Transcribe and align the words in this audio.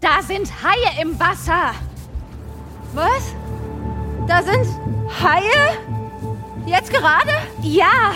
Da 0.00 0.22
sind 0.22 0.48
Haie 0.62 1.02
im 1.02 1.18
Wasser. 1.18 1.74
Was? 2.94 3.34
Da 4.28 4.42
sind 4.42 4.66
Haie? 5.22 5.78
Jetzt 6.66 6.92
gerade? 6.92 7.32
Ja. 7.62 8.12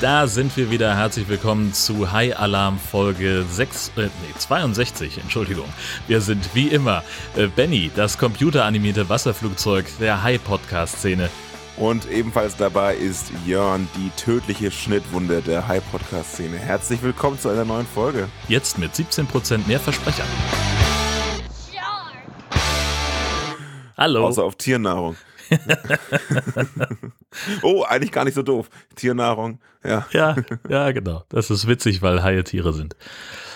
Da 0.00 0.28
sind 0.28 0.56
wir 0.56 0.70
wieder. 0.70 0.96
Herzlich 0.96 1.28
willkommen 1.28 1.72
zu 1.72 2.12
High 2.12 2.38
Alarm 2.38 2.78
Folge 2.78 3.44
6, 3.50 3.92
äh, 3.96 4.02
nee, 4.02 4.10
62, 4.38 5.18
Entschuldigung. 5.18 5.64
Wir 6.06 6.20
sind 6.20 6.54
wie 6.54 6.68
immer 6.68 7.02
äh, 7.36 7.48
Benny, 7.48 7.90
das 7.96 8.16
computeranimierte 8.16 9.08
Wasserflugzeug 9.08 9.86
der 9.98 10.22
High 10.22 10.40
Podcast 10.44 10.98
Szene. 10.98 11.28
Und 11.76 12.08
ebenfalls 12.08 12.54
dabei 12.54 12.94
ist 12.94 13.32
Jörn, 13.44 13.88
die 13.96 14.10
tödliche 14.10 14.70
Schnittwunde 14.70 15.42
der 15.42 15.66
High 15.66 15.82
Podcast 15.90 16.34
Szene. 16.34 16.58
Herzlich 16.58 17.02
willkommen 17.02 17.40
zu 17.40 17.48
einer 17.48 17.64
neuen 17.64 17.86
Folge. 17.86 18.28
Jetzt 18.46 18.78
mit 18.78 18.92
17% 18.92 19.66
mehr 19.66 19.80
Versprecher. 19.80 20.24
Hallo. 23.96 24.28
Außer 24.28 24.44
auf 24.44 24.54
Tiernahrung. 24.54 25.16
oh, 27.62 27.82
eigentlich 27.84 28.12
gar 28.12 28.24
nicht 28.24 28.34
so 28.34 28.42
doof. 28.42 28.68
Tiernahrung, 28.96 29.60
ja. 29.84 30.06
Ja, 30.12 30.36
ja, 30.68 30.90
genau. 30.92 31.24
Das 31.28 31.50
ist 31.50 31.66
witzig, 31.66 32.02
weil 32.02 32.22
Haie 32.22 32.44
Tiere 32.44 32.72
sind. 32.72 32.96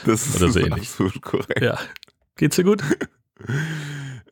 Das 0.07 0.27
ist 0.27 0.37
Oder 0.43 0.53
so 0.53 0.61
ähnlich. 0.61 0.89
absolut 0.89 1.23
korrekt. 1.23 1.61
Ja. 1.61 1.79
Geht's 2.37 2.57
dir 2.57 2.65
gut? 2.65 2.83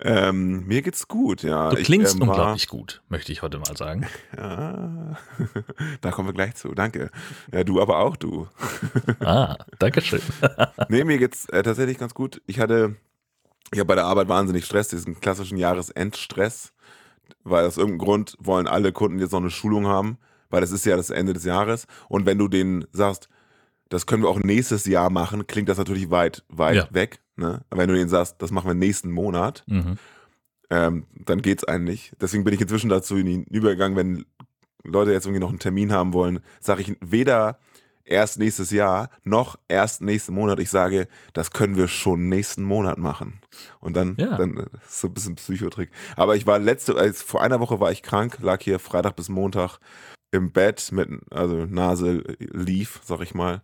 Ähm, 0.02 0.66
mir 0.66 0.83
geht's 0.83 1.09
gut, 1.09 1.42
ja. 1.42 1.70
Du 1.70 1.77
klingst 1.83 2.14
ich, 2.14 2.20
ähm, 2.20 2.28
war- 2.28 2.36
unglaublich 2.36 2.69
gut, 2.69 3.02
möchte 3.09 3.33
ich 3.33 3.42
heute 3.42 3.59
mal 3.59 3.77
sagen. 3.77 4.06
Ja, 4.36 5.16
da 6.00 6.11
kommen 6.11 6.28
wir 6.28 6.33
gleich 6.33 6.55
zu. 6.55 6.72
Danke. 6.75 7.11
Ja, 7.53 7.64
du 7.64 7.81
aber 7.83 7.98
auch, 7.98 8.16
du. 8.16 8.48
Ah, 9.20 9.56
Dankeschön. 9.78 10.22
Nee, 10.88 11.05
mir 11.05 11.19
geht's 11.19 11.47
äh, 11.50 11.62
tatsächlich 11.62 11.98
ganz 11.98 12.14
gut. 12.14 12.41
Ich 12.47 12.61
hatte, 12.61 12.97
ich 13.72 13.78
habe 13.78 13.88
bei 13.88 13.94
der 13.94 14.06
Arbeit 14.06 14.28
wahnsinnig 14.28 14.64
Stress, 14.64 14.88
diesen 14.88 15.20
klassischen 15.20 15.58
Jahresendstress, 15.58 16.72
weil 17.44 17.66
aus 17.66 17.77
irgendeinem 17.77 17.98
Grund 18.06 18.36
wollen 18.41 18.66
alle 18.66 18.92
Kunden 18.92 19.19
jetzt 19.19 19.33
noch 19.33 19.41
eine 19.41 19.50
Schulung 19.50 19.86
haben, 19.86 20.19
weil 20.50 20.60
das 20.60 20.72
ist 20.72 20.84
ja 20.86 20.96
das 20.96 21.10
Ende 21.10 21.33
des 21.33 21.44
Jahres. 21.44 21.86
Und 22.08 22.27
wenn 22.27 22.38
du 22.38 22.48
denen 22.48 22.84
sagst, 22.92 23.28
das 23.88 24.06
können 24.06 24.22
wir 24.22 24.28
auch 24.28 24.38
nächstes 24.38 24.84
Jahr 24.86 25.10
machen, 25.10 25.47
klingt 25.47 25.69
das 25.69 25.78
natürlich 25.78 26.10
weit, 26.10 26.44
weit 26.48 26.77
Ja. 26.77 26.88
weg. 26.91 27.20
Ne? 27.36 27.62
Aber 27.70 27.80
wenn 27.80 27.88
du 27.88 27.94
denen 27.94 28.08
sagst, 28.10 28.36
das 28.42 28.50
machen 28.50 28.69
wir 28.69 28.74
nächsten 28.74 29.10
Monat, 29.10 29.64
Mhm. 29.66 29.97
ähm, 30.70 31.06
dann 31.24 31.42
geht's 31.42 31.64
eigentlich. 31.64 32.12
Deswegen 32.20 32.44
bin 32.44 32.55
ich 32.55 32.60
inzwischen 32.60 32.91
dazu 32.91 33.16
übergegangen, 33.16 33.97
wenn 33.97 34.25
Leute 34.84 35.12
jetzt 35.12 35.27
irgendwie 35.27 35.41
noch 35.41 35.48
einen 35.50 35.58
Termin 35.58 35.92
haben 35.92 36.12
wollen, 36.12 36.41
sage 36.60 36.82
ich 36.82 36.97
weder 37.00 37.58
erst 38.11 38.39
nächstes 38.39 38.70
Jahr 38.70 39.08
noch 39.25 39.56
erst 39.69 40.03
nächsten 40.03 40.34
Monat. 40.34 40.58
Ich 40.61 40.70
sage, 40.70 41.08
das 41.33 41.50
können 41.53 41.77
wir 41.77 41.89
schon 41.89 42.28
nächsten 42.28 42.62
Monat 42.64 42.98
machen. 42.98 43.41
Und 43.80 43.97
dann, 43.97 44.16
Ja. 44.19 44.36
dann 44.36 44.56
äh, 44.58 44.66
ist 44.86 45.00
so 45.00 45.08
ein 45.08 45.14
bisschen 45.14 45.36
Psychotrick. 45.36 45.91
Aber 46.16 46.36
ich 46.36 46.47
war 46.47 46.58
letzte, 46.58 46.97
als 46.97 47.22
vor 47.22 47.42
einer 47.42 47.61
Woche 47.61 47.81
war 47.81 47.91
ich 47.92 48.03
krank, 48.03 48.38
lag 48.41 48.61
hier 48.62 48.78
Freitag 48.78 49.16
bis 49.16 49.28
Montag 49.28 49.78
im 50.33 50.53
Bett 50.53 50.91
mit, 50.92 51.08
also 51.31 51.66
Nase 51.66 52.22
lief, 52.38 53.00
sag 53.05 53.20
ich 53.20 53.34
mal, 53.34 53.62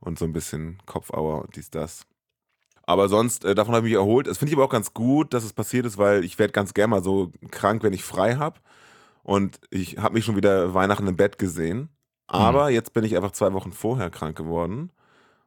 und 0.00 0.18
so 0.18 0.24
ein 0.24 0.32
bisschen 0.32 0.78
Kopfauer 0.86 1.42
und 1.42 1.56
dies, 1.56 1.70
das. 1.70 2.06
Aber 2.84 3.08
sonst, 3.08 3.44
äh, 3.44 3.54
davon 3.54 3.74
habe 3.74 3.86
ich 3.86 3.92
mich 3.92 3.98
erholt. 4.00 4.26
Das 4.28 4.38
finde 4.38 4.50
ich 4.52 4.56
aber 4.56 4.64
auch 4.64 4.70
ganz 4.70 4.94
gut, 4.94 5.34
dass 5.34 5.44
es 5.44 5.52
passiert 5.52 5.86
ist, 5.86 5.98
weil 5.98 6.24
ich 6.24 6.38
werde 6.38 6.52
ganz 6.52 6.72
gerne 6.72 6.88
mal 6.92 7.02
so 7.02 7.32
krank, 7.50 7.82
wenn 7.82 7.92
ich 7.92 8.04
frei 8.04 8.36
habe. 8.36 8.60
Und 9.24 9.58
ich 9.70 9.98
habe 9.98 10.14
mich 10.14 10.24
schon 10.24 10.36
wieder 10.36 10.72
Weihnachten 10.72 11.08
im 11.08 11.16
Bett 11.16 11.36
gesehen. 11.38 11.88
Aber 12.28 12.70
jetzt 12.70 12.92
bin 12.92 13.04
ich 13.04 13.16
einfach 13.16 13.32
zwei 13.32 13.52
Wochen 13.52 13.72
vorher 13.72 14.10
krank 14.10 14.36
geworden. 14.36 14.90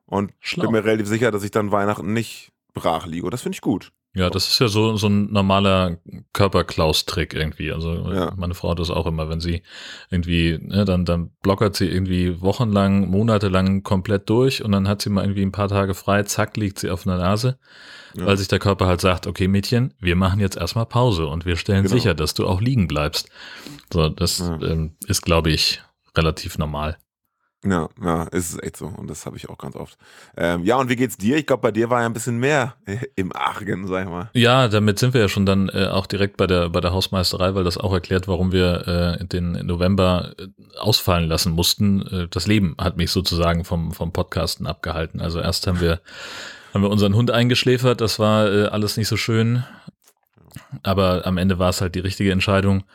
Und 0.05 0.31
Schlau. 0.39 0.63
bin 0.63 0.71
mir 0.71 0.83
relativ 0.85 1.07
sicher, 1.07 1.29
dass 1.31 1.43
ich 1.43 1.51
dann 1.51 1.71
Weihnachten 1.71 2.13
nicht 2.13 2.51
brach 2.73 3.05
liege. 3.05 3.25
Und 3.25 3.31
das 3.33 3.41
finde 3.41 3.55
ich 3.57 3.61
gut. 3.61 3.91
Ja, 4.15 4.31
das 4.31 4.47
ist 4.47 4.57
ja 4.59 4.67
so, 4.69 4.97
so 4.97 5.05
ein 5.07 5.31
normaler 5.31 5.97
Körperklaus-Trick 6.33 7.35
irgendwie. 7.35 7.71
Also 7.71 7.93
Ja. 8.11 8.33
meine 8.35 8.55
Frau 8.55 8.71
hat 8.71 8.79
das 8.79 8.89
auch 8.89 9.05
immer, 9.05 9.29
wenn 9.29 9.39
sie 9.39 9.61
irgendwie, 10.09 10.57
ne, 10.59 10.83
dann, 10.83 11.05
dann 11.05 11.29
blockert 11.43 11.75
sie 11.75 11.87
irgendwie 11.87 12.41
wochenlang, 12.41 13.07
monatelang 13.09 13.83
komplett 13.83 14.27
durch 14.29 14.63
und 14.63 14.71
dann 14.71 14.87
hat 14.87 15.03
sie 15.03 15.11
mal 15.11 15.23
irgendwie 15.23 15.43
ein 15.43 15.51
paar 15.51 15.67
Tage 15.67 15.93
frei, 15.93 16.23
zack, 16.23 16.57
liegt 16.57 16.79
sie 16.79 16.89
auf 16.89 17.05
einer 17.05 17.17
Nase, 17.17 17.59
Ja. 18.15 18.25
weil 18.25 18.37
sich 18.37 18.47
der 18.47 18.57
Körper 18.59 18.87
halt 18.87 18.99
sagt, 19.01 19.27
okay 19.27 19.47
Mädchen, 19.47 19.93
wir 19.99 20.15
machen 20.15 20.39
jetzt 20.39 20.57
erstmal 20.57 20.87
Pause 20.87 21.27
und 21.27 21.45
wir 21.45 21.55
stellen 21.55 21.83
Genau. 21.83 21.95
sicher, 21.95 22.15
dass 22.15 22.33
du 22.33 22.47
auch 22.47 22.61
liegen 22.61 22.87
bleibst. 22.87 23.29
So, 23.93 24.09
das 24.09 24.39
Ja. 24.39 24.59
ähm, 24.63 24.95
ist, 25.05 25.21
glaube 25.21 25.51
ich, 25.51 25.83
relativ 26.19 26.57
normal. 26.57 26.97
Ja, 27.65 27.89
ja, 28.01 28.23
ist 28.23 28.61
echt 28.63 28.77
so. 28.77 28.85
Und 28.85 29.09
das 29.09 29.25
habe 29.25 29.35
ich 29.35 29.49
auch 29.49 29.57
ganz 29.57 29.75
oft. 29.75 29.97
Ähm, 30.37 30.63
ja, 30.63 30.77
und 30.77 30.89
wie 30.89 30.95
geht's 30.95 31.17
dir? 31.17 31.35
Ich 31.35 31.45
glaube, 31.45 31.61
bei 31.61 31.71
dir 31.71 31.89
war 31.89 31.99
ja 31.99 32.05
ein 32.05 32.13
bisschen 32.13 32.37
mehr 32.37 32.75
im 33.15 33.35
Argen, 33.35 33.85
sag 33.85 34.05
ich 34.05 34.09
mal. 34.09 34.29
Ja, 34.33 34.69
damit 34.69 34.97
sind 34.97 35.13
wir 35.13 35.19
ja 35.19 35.27
schon 35.27 35.45
dann 35.45 35.67
äh, 35.67 35.87
auch 35.87 36.05
direkt 36.05 36.37
bei 36.37 36.47
der 36.47 36.69
bei 36.69 36.79
der 36.79 36.93
Hausmeisterei, 36.93 37.55
weil 37.55 37.65
das 37.65 37.77
auch 37.77 37.91
erklärt, 37.91 38.29
warum 38.29 38.53
wir 38.53 39.19
äh, 39.19 39.25
den 39.25 39.65
November 39.65 40.33
äh, 40.37 40.47
ausfallen 40.77 41.27
lassen 41.27 41.51
mussten. 41.51 42.01
Äh, 42.07 42.27
das 42.29 42.47
Leben 42.47 42.75
hat 42.79 42.95
mich 42.95 43.11
sozusagen 43.11 43.65
vom 43.65 43.91
vom 43.91 44.13
Podcasten 44.13 44.65
abgehalten. 44.65 45.19
Also 45.19 45.41
erst 45.41 45.67
haben 45.67 45.81
wir 45.81 45.99
haben 46.73 46.81
wir 46.81 46.89
unseren 46.89 47.15
Hund 47.15 47.29
eingeschläfert, 47.29 47.99
das 47.99 48.19
war 48.19 48.49
äh, 48.49 48.65
alles 48.67 48.95
nicht 48.95 49.09
so 49.09 49.17
schön, 49.17 49.65
aber 50.83 51.25
am 51.25 51.37
Ende 51.37 51.59
war 51.59 51.69
es 51.69 51.81
halt 51.81 51.95
die 51.95 51.99
richtige 51.99 52.31
Entscheidung. 52.31 52.85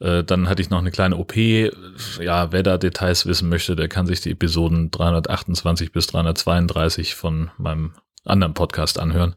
Äh, 0.00 0.24
dann 0.24 0.48
hatte 0.48 0.62
ich 0.62 0.70
noch 0.70 0.78
eine 0.78 0.90
kleine 0.90 1.16
OP. 1.16 1.36
Ja, 1.36 2.52
wer 2.52 2.62
da 2.62 2.78
Details 2.78 3.26
wissen 3.26 3.48
möchte, 3.48 3.76
der 3.76 3.88
kann 3.88 4.06
sich 4.06 4.20
die 4.20 4.30
Episoden 4.30 4.90
328 4.90 5.92
bis 5.92 6.06
332 6.08 7.14
von 7.14 7.50
meinem 7.58 7.94
anderen 8.24 8.54
Podcast 8.54 8.98
anhören. 8.98 9.34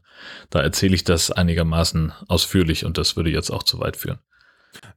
Da 0.50 0.62
erzähle 0.62 0.96
ich 0.96 1.04
das 1.04 1.32
einigermaßen 1.32 2.14
ausführlich 2.28 2.86
und 2.86 2.98
das 2.98 3.16
würde 3.16 3.30
jetzt 3.30 3.50
auch 3.50 3.64
zu 3.64 3.80
weit 3.80 3.98
führen. 3.98 4.20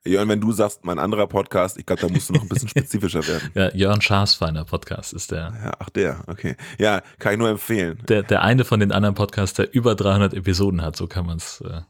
Und 0.05 0.29
wenn 0.29 0.41
du 0.41 0.53
sagst, 0.53 0.85
mein 0.85 0.99
anderer 0.99 1.27
Podcast, 1.27 1.79
ich 1.79 1.87
glaube, 1.87 2.03
da 2.03 2.09
musst 2.09 2.29
du 2.29 2.35
noch 2.35 2.43
ein 2.43 2.49
bisschen 2.49 2.69
spezifischer 2.75 3.27
werden. 3.27 3.51
Ja, 3.55 3.75
Jörn 3.75 4.01
Schaasfeiner 4.01 4.65
Podcast 4.65 5.13
ist 5.13 5.33
der, 5.33 5.53
Ja, 5.65 5.73
ach 5.79 5.91
der, 5.91 6.23
okay. 6.29 6.57
Ja, 6.79 7.03
kann 7.19 7.33
ich 7.33 7.39
nur 7.39 7.49
empfehlen. 7.49 7.99
der, 8.09 8.23
der 8.23 8.43
eine 8.43 8.65
von 8.65 8.81
den 8.81 8.93
anderen 8.93 9.15
Podcasts, 9.15 9.57
der 9.57 9.73
über 9.75 9.95
300 9.95 10.35
Episoden 10.35 10.83
hat. 10.83 10.95
So 10.97 11.07
kann 11.07 11.27
man 11.27 11.39
es 11.39 11.61
äh, 11.63 11.81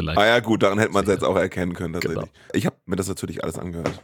vielleicht. 0.00 0.18
Ah 0.18 0.26
ja, 0.26 0.40
gut, 0.40 0.62
daran 0.62 0.78
hätte 0.78 0.92
man 0.92 1.04
es 1.04 1.10
jetzt 1.10 1.24
auch 1.24 1.36
erkennen 1.36 1.74
können 1.74 1.94
tatsächlich. 1.94 2.18
Genau. 2.20 2.32
Ich 2.52 2.66
habe 2.66 2.76
mir 2.86 2.96
das 2.96 3.08
natürlich 3.08 3.42
alles 3.44 3.58
angehört. 3.58 4.02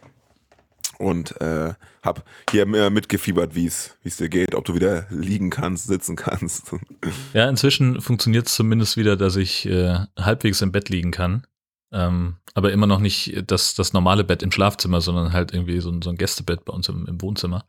Und 0.98 1.38
äh, 1.42 1.74
habe 2.02 2.22
hier 2.50 2.62
äh, 2.62 2.88
mitgefiebert, 2.88 3.54
wie 3.54 3.66
es 3.66 3.96
dir 4.18 4.30
geht, 4.30 4.54
ob 4.54 4.64
du 4.64 4.74
wieder 4.74 5.06
liegen 5.10 5.50
kannst, 5.50 5.86
sitzen 5.88 6.16
kannst. 6.16 6.72
Ja, 7.34 7.48
inzwischen 7.50 8.00
funktioniert 8.00 8.46
es 8.46 8.54
zumindest 8.54 8.96
wieder, 8.96 9.16
dass 9.16 9.36
ich 9.36 9.66
äh, 9.66 9.98
halbwegs 10.18 10.62
im 10.62 10.72
Bett 10.72 10.88
liegen 10.88 11.10
kann. 11.10 11.46
Ähm, 11.92 12.36
aber 12.54 12.72
immer 12.72 12.86
noch 12.86 12.98
nicht 12.98 13.42
das, 13.46 13.74
das 13.74 13.92
normale 13.92 14.24
Bett 14.24 14.42
im 14.42 14.50
Schlafzimmer, 14.50 15.00
sondern 15.02 15.32
halt 15.34 15.52
irgendwie 15.52 15.80
so 15.80 15.90
ein, 15.90 16.00
so 16.02 16.08
ein 16.10 16.16
Gästebett 16.16 16.64
bei 16.64 16.72
uns 16.72 16.88
im, 16.88 17.06
im 17.06 17.20
Wohnzimmer, 17.20 17.66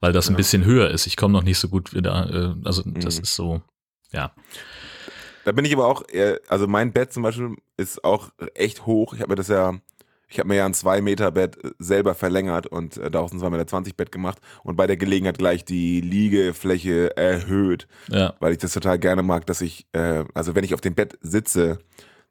weil 0.00 0.12
das 0.12 0.28
ein 0.28 0.32
Ja. 0.32 0.36
bisschen 0.38 0.64
höher 0.64 0.88
ist. 0.90 1.06
Ich 1.06 1.16
komme 1.16 1.32
noch 1.34 1.44
nicht 1.44 1.58
so 1.58 1.68
gut 1.68 1.92
wieder, 1.94 2.30
äh, 2.62 2.66
also 2.66 2.82
das 2.86 3.18
Mhm. 3.18 3.22
ist 3.22 3.34
so, 3.36 3.60
ja. 4.10 4.32
Da 5.44 5.52
bin 5.52 5.64
ich 5.64 5.72
aber 5.74 5.86
auch, 5.86 6.02
also 6.48 6.66
mein 6.66 6.92
Bett 6.92 7.12
zum 7.12 7.22
Beispiel 7.22 7.54
ist 7.80 8.04
auch 8.04 8.30
echt 8.54 8.86
hoch. 8.86 9.14
Ich 9.14 9.20
habe 9.20 9.30
mir 9.30 9.36
das 9.36 9.48
ja, 9.48 9.74
ich 10.28 10.38
habe 10.38 10.48
mir 10.48 10.56
ja 10.56 10.66
ein 10.66 10.74
2-Meter-Bett 10.74 11.58
selber 11.78 12.14
verlängert 12.14 12.66
und 12.66 12.96
äh, 12.98 13.10
daraus 13.10 13.32
ein 13.32 13.40
2,20 13.40 13.50
Meter 13.50 13.94
Bett 13.96 14.12
gemacht 14.12 14.38
und 14.62 14.76
bei 14.76 14.86
der 14.86 14.96
Gelegenheit 14.96 15.38
gleich 15.38 15.64
die 15.64 16.00
Liegefläche 16.00 17.16
erhöht, 17.16 17.88
Ja, 18.08 18.34
weil 18.38 18.52
ich 18.52 18.58
das 18.58 18.72
total 18.72 18.98
gerne 18.98 19.22
mag, 19.22 19.46
dass 19.46 19.60
ich, 19.60 19.86
äh, 19.92 20.24
also 20.34 20.54
wenn 20.54 20.64
ich 20.64 20.74
auf 20.74 20.80
dem 20.80 20.94
Bett 20.94 21.18
sitze, 21.22 21.78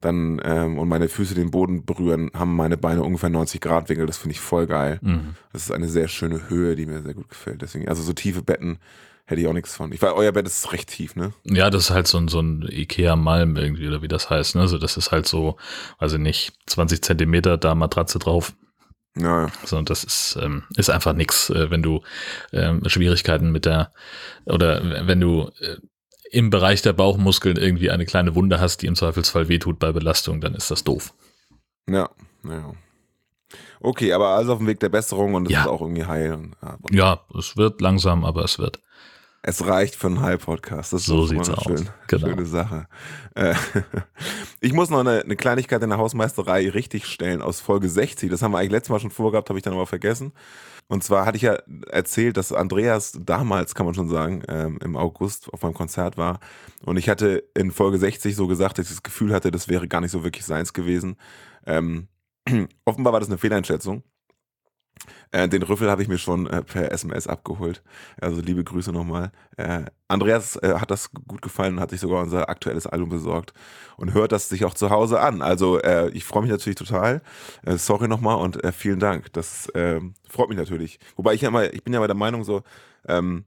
dann 0.02 0.42
ähm, 0.44 0.78
und 0.78 0.88
meine 0.88 1.10
Füße 1.10 1.36
den 1.36 1.52
Boden 1.52 1.86
berühren, 1.86 2.32
haben 2.34 2.56
meine 2.56 2.78
Beine 2.78 3.04
ungefähr 3.04 3.30
90 3.30 3.60
Grad 3.62 3.90
Winkel. 3.90 4.06
Das 4.06 4.18
finde 4.18 4.34
ich 4.34 4.40
voll 4.40 4.68
geil. 4.68 5.00
mhm. 5.02 5.36
Das 5.52 5.64
ist 5.64 5.72
eine 5.72 5.88
sehr 5.90 6.08
schöne 6.08 6.50
Höhe, 6.50 6.76
die 6.76 6.86
mir 6.86 7.02
sehr 7.02 7.14
gut 7.14 7.30
gefällt. 7.30 7.62
Deswegen, 7.62 7.90
also 7.90 8.02
so 8.02 8.14
tiefe 8.14 8.42
Betten 8.42 8.80
hätte 9.26 9.42
ich 9.42 9.48
auch 9.48 9.54
nichts 9.54 9.76
von. 9.76 9.92
Ich 9.92 10.02
weiß, 10.02 10.14
euer 10.16 10.32
Bett 10.32 10.48
ist 10.48 10.72
recht 10.74 10.90
tief, 10.90 11.16
ne? 11.16 11.34
Ja, 11.44 11.70
das 11.70 11.86
ist 11.86 11.90
halt 11.92 12.08
so 12.08 12.18
ein, 12.18 12.28
so 12.30 12.40
ein 12.40 12.64
Ikea-Malm 12.68 13.58
irgendwie, 13.58 13.88
oder 13.88 14.02
wie 14.02 14.08
das 14.08 14.30
heißt. 14.30 14.56
Ne? 14.56 14.62
Also 14.62 14.78
das 14.78 14.98
ist 14.98 15.12
halt 15.12 15.28
so, 15.28 15.58
also 15.98 16.18
nicht 16.18 16.54
20 16.68 17.04
Zentimeter 17.04 17.58
da 17.58 17.76
Matratze 17.76 18.18
drauf, 18.20 18.54
Ja, 19.16 19.48
sondern 19.66 19.86
das 19.86 20.04
ist, 20.04 20.38
ähm, 20.42 20.64
ist 20.78 20.90
einfach 20.90 21.14
nix, 21.14 21.50
äh, 21.52 21.70
wenn 21.70 21.84
du 21.84 22.02
ähm, 22.54 22.82
Schwierigkeiten 22.88 23.52
mit 23.52 23.66
der, 23.66 23.92
oder 24.46 25.08
wenn 25.08 25.20
du 25.20 25.52
äh, 25.60 25.78
im 26.32 26.50
Bereich 26.50 26.82
der 26.82 26.94
Bauchmuskeln 26.94 27.58
irgendwie 27.58 27.90
eine 27.92 28.06
kleine 28.06 28.36
Wunde 28.36 28.60
hast, 28.60 28.82
die 28.82 28.88
im 28.88 28.96
Zweifelsfall 28.96 29.50
wehtut 29.50 29.80
bei 29.80 29.92
Belastung, 29.92 30.42
dann 30.42 30.54
ist 30.56 30.70
das 30.72 30.84
doof. 30.84 31.14
Ja, 31.90 32.10
ja. 32.48 32.74
Okay, 33.82 34.14
aber 34.14 34.30
also 34.30 34.54
auf 34.54 34.58
dem 34.60 34.68
Weg 34.68 34.80
der 34.80 34.90
Besserung 34.90 35.34
und 35.34 35.46
es 35.48 35.54
Ja. 35.54 35.62
ist 35.62 35.68
auch 35.68 35.82
irgendwie 35.82 36.06
heil. 36.06 36.52
Ja, 36.92 37.22
es 37.38 37.58
wird 37.58 37.82
langsam, 37.82 38.26
aber 38.26 38.44
es 38.44 38.60
wird. 38.60 38.80
Es 39.42 39.66
reicht 39.66 39.96
für 39.96 40.08
einen. 40.08 40.92
Das 40.92 41.02
ist 41.02 41.06
So 41.06 41.26
schon 41.26 41.38
mal 41.38 41.46
sieht's 41.46 41.58
aus. 41.58 41.64
Schön, 41.64 41.90
Genau. 42.08 42.28
Schöne 42.28 42.46
Sache. 42.46 42.88
Äh, 43.36 43.56
ich 44.60 44.74
muss 44.74 44.90
noch 44.90 45.00
eine, 45.00 45.22
eine 45.22 45.38
Kleinigkeit 45.38 45.82
in 45.82 45.90
der 45.90 45.98
Hausmeisterei 45.98 46.70
richtigstellen 46.70 47.42
aus 47.42 47.62
Folge 47.62 47.88
60. 47.88 48.30
Das 48.30 48.42
haben 48.42 48.52
wir 48.52 48.58
eigentlich 48.60 48.72
letztes 48.72 48.90
Mal 48.90 49.00
schon 49.00 49.12
vorgehabt, 49.12 49.48
habe 49.50 49.58
ich 49.58 49.64
dann 49.64 49.74
aber 49.74 49.88
vergessen. 49.88 50.34
Und 50.90 51.04
zwar 51.04 51.26
hatte 51.28 51.38
ich 51.38 51.44
ja 51.44 51.54
erzählt, 51.88 52.36
dass 52.36 52.52
Andreas 52.52 53.18
damals, 53.22 53.76
kann 53.76 53.86
man 53.86 53.94
schon 53.94 54.10
sagen, 54.10 54.42
ähm, 54.48 54.80
im 54.84 54.98
August 54.98 55.54
auf 55.54 55.62
meinem 55.62 55.76
Konzert 55.76 56.18
war. 56.18 56.40
Und 56.84 56.98
ich 56.98 57.10
hatte 57.10 57.44
in 57.56 57.72
Folge 57.72 58.00
60 58.00 58.36
so 58.36 58.48
gesagt, 58.48 58.80
dass 58.80 58.88
ich 58.88 58.96
das 58.96 59.04
Gefühl 59.04 59.32
hatte, 59.32 59.52
das 59.52 59.68
wäre 59.70 59.88
gar 59.88 60.02
nicht 60.02 60.10
so 60.12 60.24
wirklich 60.24 60.46
seins 60.46 60.74
gewesen. 60.74 61.16
Ähm, 61.68 62.08
offenbar 62.86 63.14
war 63.14 63.20
das 63.20 63.30
eine 63.30 63.38
Fehleinschätzung. 63.38 64.02
Äh, 65.32 65.48
den 65.48 65.64
Rüffel 65.64 65.90
habe 65.90 66.02
ich 66.02 66.08
mir 66.08 66.18
schon 66.18 66.48
äh, 66.48 66.64
per 66.64 66.92
SMS 66.92 67.28
abgeholt. 67.28 67.84
Also 68.20 68.42
liebe 68.42 68.64
Grüße 68.64 68.92
nochmal. 68.92 69.32
Äh, 69.58 69.86
Andreas 70.08 70.56
äh, 70.58 70.76
hat 70.76 70.92
das 70.92 71.12
gut 71.12 71.42
gefallen 71.42 71.76
und 71.76 71.80
hat 71.80 71.92
sich 71.92 72.00
sogar 72.00 72.24
unser 72.24 72.50
aktuelles 72.50 72.88
Album 72.88 73.10
besorgt 73.10 73.54
und 73.98 74.14
hört 74.14 74.32
das 74.32 74.50
sich 74.50 74.66
auch 74.66 74.74
zu 74.74 74.90
Hause 74.90 75.20
an. 75.20 75.42
Also 75.42 75.80
äh, 75.80 76.10
ich 76.10 76.26
freue 76.26 76.44
mich 76.44 76.52
natürlich 76.52 76.78
total. 76.78 77.22
Äh, 77.66 77.78
sorry 77.78 78.08
nochmal 78.08 78.38
und 78.38 78.60
vielen 78.74 79.00
Dank. 79.00 79.32
Das 79.34 79.72
ähm, 79.76 80.14
freut 80.28 80.50
mich 80.50 80.58
natürlich. 80.58 81.00
Wobei 81.16 81.34
ich 81.34 81.42
ja 81.42 81.52
mal, 81.52 81.70
ich 81.74 81.84
bin 81.84 81.94
ja 81.94 82.00
bei 82.00 82.08
der 82.08 82.16
Meinung 82.16 82.44
so, 82.44 82.64
ähm, 83.08 83.46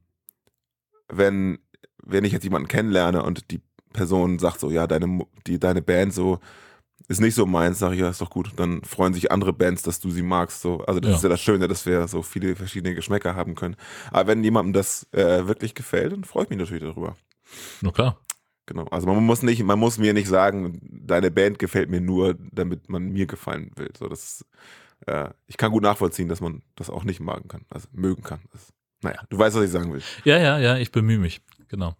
wenn, 1.08 1.58
wenn 2.02 2.24
ich 2.24 2.32
jetzt 2.32 2.44
jemanden 2.44 2.68
kennenlerne 2.68 3.22
und 3.22 3.50
die 3.50 3.60
Person 3.92 4.38
sagt 4.38 4.60
so, 4.60 4.70
ja, 4.70 4.86
deine, 4.86 5.20
die, 5.46 5.58
deine 5.58 5.82
Band 5.82 6.14
so 6.14 6.38
ist 7.08 7.20
nicht 7.20 7.34
so 7.34 7.46
meins, 7.46 7.78
sage 7.78 7.94
ich, 7.94 8.00
ja, 8.00 8.08
ist 8.10 8.20
doch 8.20 8.30
gut. 8.30 8.52
Dann 8.56 8.82
freuen 8.82 9.14
sich 9.14 9.30
andere 9.32 9.52
Bands, 9.52 9.82
dass 9.82 10.00
du 10.00 10.10
sie 10.10 10.22
magst. 10.22 10.60
So. 10.62 10.78
Also 10.84 11.00
das 11.00 11.10
Ja. 11.10 11.16
ist 11.16 11.22
ja 11.22 11.28
das 11.28 11.40
Schöne, 11.40 11.68
dass 11.68 11.86
wir 11.86 12.06
so 12.08 12.22
viele 12.22 12.54
verschiedene 12.56 12.94
Geschmäcker 12.94 13.34
haben 13.34 13.54
können. 13.54 13.76
Aber 14.10 14.28
wenn 14.28 14.42
jemandem 14.44 14.72
das 14.72 15.06
äh, 15.12 15.46
wirklich 15.46 15.74
gefällt, 15.74 16.12
dann 16.12 16.24
freue 16.24 16.44
ich 16.44 16.50
mich 16.50 16.58
natürlich 16.58 16.82
darüber. 16.82 17.16
Na 17.80 17.90
klar. 17.90 18.18
Genau. 18.66 18.84
Also 18.86 19.06
man 19.08 19.22
muss 19.24 19.42
nicht, 19.42 19.62
man 19.64 19.78
muss 19.78 19.98
mir 19.98 20.12
nicht 20.14 20.28
sagen, 20.28 20.80
deine 20.82 21.30
Band 21.30 21.58
gefällt 21.58 21.90
mir 21.90 22.00
nur, 22.00 22.36
damit 22.52 22.88
man 22.88 23.08
mir 23.10 23.26
gefallen 23.26 23.72
will. 23.76 23.90
So, 23.98 24.08
das, 24.08 24.44
äh, 25.06 25.30
ich 25.48 25.56
kann 25.56 25.72
gut 25.72 25.82
nachvollziehen, 25.82 26.28
dass 26.28 26.40
man 26.40 26.62
das 26.76 26.88
auch 26.88 27.02
nicht 27.04 27.18
magen 27.20 27.48
kann, 27.48 27.62
also 27.70 27.88
mögen 27.92 28.22
kann. 28.22 28.40
Das, 28.52 28.72
naja, 29.02 29.20
du 29.30 29.36
weißt, 29.38 29.56
was 29.56 29.64
ich 29.64 29.70
sagen 29.72 29.92
will. 29.92 30.00
Ja, 30.24 30.38
ja, 30.38 30.58
ja, 30.60 30.76
ich 30.78 30.92
bemühe 30.92 31.18
mich. 31.18 31.40
Genau. 31.68 31.96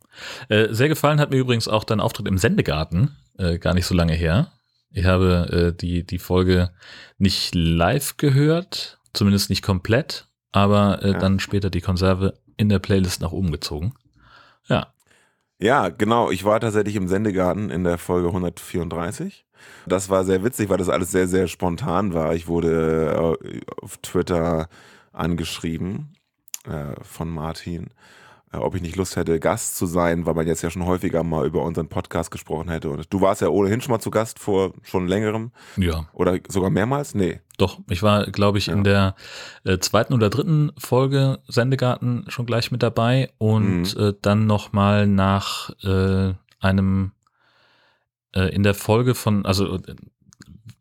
Äh, 0.48 0.69
sehr 0.72 0.88
gefallen 0.88 1.19
hat 1.19 1.31
mir 1.31 1.38
übrigens 1.38 1.66
auch 1.66 1.82
dein 1.82 1.98
Auftritt 1.98 2.28
im 2.28 2.38
Sendegarten, 2.38 3.16
äh, 3.38 3.58
gar 3.58 3.75
nicht 3.75 3.87
so 3.87 3.94
lange 3.94 4.12
her. 4.14 4.52
Ich 4.92 5.04
habe 5.06 5.72
äh, 5.74 5.76
die, 5.76 6.04
die 6.04 6.18
Folge 6.18 6.70
nicht 7.18 7.54
live 7.54 8.16
gehört, 8.16 8.98
zumindest 9.12 9.50
nicht 9.50 9.62
komplett, 9.62 10.28
aber 10.52 11.02
äh, 11.02 11.12
Ja. 11.12 11.18
dann 11.18 11.40
später 11.40 11.70
die 11.70 11.80
Konserve 11.80 12.34
in 12.56 12.68
der 12.68 12.78
Playlist 12.78 13.20
nach 13.22 13.32
oben 13.32 13.50
gezogen. 13.50 13.94
Ja, 14.68 14.92
Ja, 15.58 15.88
genau. 15.90 16.30
Ich 16.30 16.44
war 16.44 16.60
tatsächlich 16.60 16.96
im 16.96 17.08
Sendegarten 17.08 17.70
in 17.70 17.84
der 17.84 17.96
Folge 17.98 18.28
134. 18.28 19.46
Das 19.86 20.10
war 20.10 20.24
sehr 20.24 20.42
witzig, 20.44 20.68
weil 20.68 20.78
das 20.78 20.88
alles 20.88 21.10
sehr, 21.12 21.28
sehr 21.28 21.46
spontan 21.48 22.12
war. 22.14 22.34
Ich 22.34 22.48
wurde 22.48 23.36
äh, 23.42 23.60
auf 23.80 23.96
Twitter 23.98 24.68
angeschrieben 25.12 26.14
äh, 26.64 26.94
von 27.02 27.28
Martin, 27.28 27.90
ob 28.60 28.75
ich 28.75 28.82
nicht 28.82 28.96
Lust 28.96 29.16
hätte, 29.16 29.40
Gast 29.40 29.76
zu 29.76 29.87
sein, 29.87 30.26
weil 30.26 30.34
man 30.34 30.46
jetzt 30.46 30.62
ja 30.62 30.70
schon 30.70 30.84
häufiger 30.87 31.22
mal 31.25 31.46
über 31.46 31.62
unseren 31.62 31.88
Podcast 31.88 32.31
gesprochen 32.31 32.69
hätte. 32.70 32.90
Und 32.90 33.12
du 33.12 33.20
warst 33.20 33.40
ja 33.40 33.49
ohnehin 33.49 33.81
schon 33.81 33.93
mal 33.93 34.00
zu 34.00 34.10
Gast 34.10 34.38
vor 34.38 34.72
schon 34.82 35.06
längerem 35.08 35.52
ja, 35.76 36.06
oder 36.12 36.38
sogar 36.49 36.70
mehrmals? 36.70 37.14
Nee. 37.14 37.40
doch. 37.58 37.78
Ich 37.88 38.02
war, 38.02 38.26
glaube 38.26 38.58
ich, 38.58 38.69
in 38.69 38.78
Ja. 38.84 39.14
der 39.64 39.72
äh, 39.75 39.78
zweiten 39.78 40.14
oder 40.14 40.31
dritten 40.31 40.72
Folge 40.78 41.38
Sendegarten 41.49 42.25
schon 42.28 42.46
gleich 42.46 42.70
mit 42.72 42.82
dabei 42.82 43.31
und 43.38 43.94
Mhm. 43.96 44.00
äh, 44.02 44.12
dann 44.20 44.46
nochmal 44.46 45.06
nach 45.06 45.70
äh, 45.84 46.34
einem 46.60 47.12
äh, 48.34 48.48
in 48.55 48.62
der 48.62 48.75
Folge 48.75 49.14
von, 49.14 49.44
also 49.46 49.76
äh, 49.76 49.94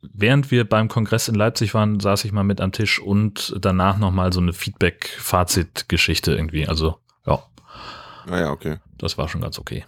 während 0.02 0.52
wir 0.52 0.68
beim 0.68 0.88
Kongress 0.88 1.28
in 1.28 1.36
Leipzig 1.36 1.74
waren, 1.74 2.00
saß 2.00 2.26
ich 2.26 2.32
mal 2.32 2.44
mit 2.44 2.62
am 2.62 2.72
Tisch 2.72 3.00
und 3.00 3.56
danach 3.60 3.98
nochmal 3.98 4.32
so 4.34 4.40
eine 4.40 4.54
Feedback-Fazit-Geschichte 4.54 6.34
irgendwie. 6.34 6.68
Also, 6.68 6.98
ja, 8.28 8.48
Ah 8.48 8.52
okay. 8.52 8.78
das 8.98 9.18
war 9.18 9.28
schon 9.28 9.42
ganz 9.42 9.60
okay. 9.60 9.86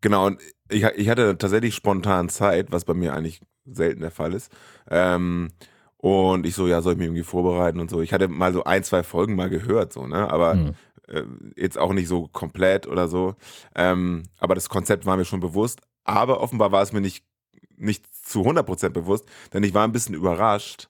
Genau, 0.00 0.26
und 0.26 0.40
ich, 0.68 0.84
ich 0.84 1.08
hatte 1.08 1.36
tatsächlich 1.38 1.74
spontan 1.74 2.28
Zeit, 2.28 2.72
was 2.72 2.84
bei 2.84 2.94
mir 2.94 3.14
eigentlich 3.14 3.40
selten 3.64 4.00
der 4.00 4.10
Fall 4.10 4.32
ist. 4.32 4.50
Ähm, 4.90 5.50
und 5.98 6.46
ich 6.46 6.54
so, 6.54 6.66
ja, 6.66 6.82
soll 6.82 6.94
ich 6.94 6.98
mich 6.98 7.06
irgendwie 7.06 7.22
vorbereiten 7.22 7.78
und 7.78 7.90
so. 7.90 8.00
Ich 8.00 8.12
hatte 8.12 8.26
mal 8.26 8.52
so 8.52 8.64
ein, 8.64 8.82
zwei 8.82 9.02
Folgen 9.04 9.36
mal 9.36 9.48
gehört, 9.50 9.92
so, 9.92 10.06
ne? 10.06 10.28
Aber 10.30 10.54
Hm. 10.54 10.74
äh, 11.08 11.22
jetzt 11.56 11.78
auch 11.78 11.92
nicht 11.92 12.08
so 12.08 12.26
komplett 12.28 12.88
oder 12.88 13.06
so. 13.06 13.36
Ähm, 13.76 14.24
aber 14.38 14.56
das 14.56 14.68
Konzept 14.68 15.06
war 15.06 15.16
mir 15.16 15.24
schon 15.24 15.40
bewusst. 15.40 15.80
Aber 16.04 16.40
offenbar 16.40 16.72
war 16.72 16.82
es 16.82 16.92
mir 16.92 17.00
nicht, 17.00 17.24
nicht 17.76 18.04
zu 18.24 18.42
100% 18.42 18.88
bewusst, 18.88 19.26
denn 19.52 19.62
ich 19.62 19.74
war 19.74 19.84
ein 19.84 19.92
bisschen 19.92 20.16
überrascht, 20.16 20.88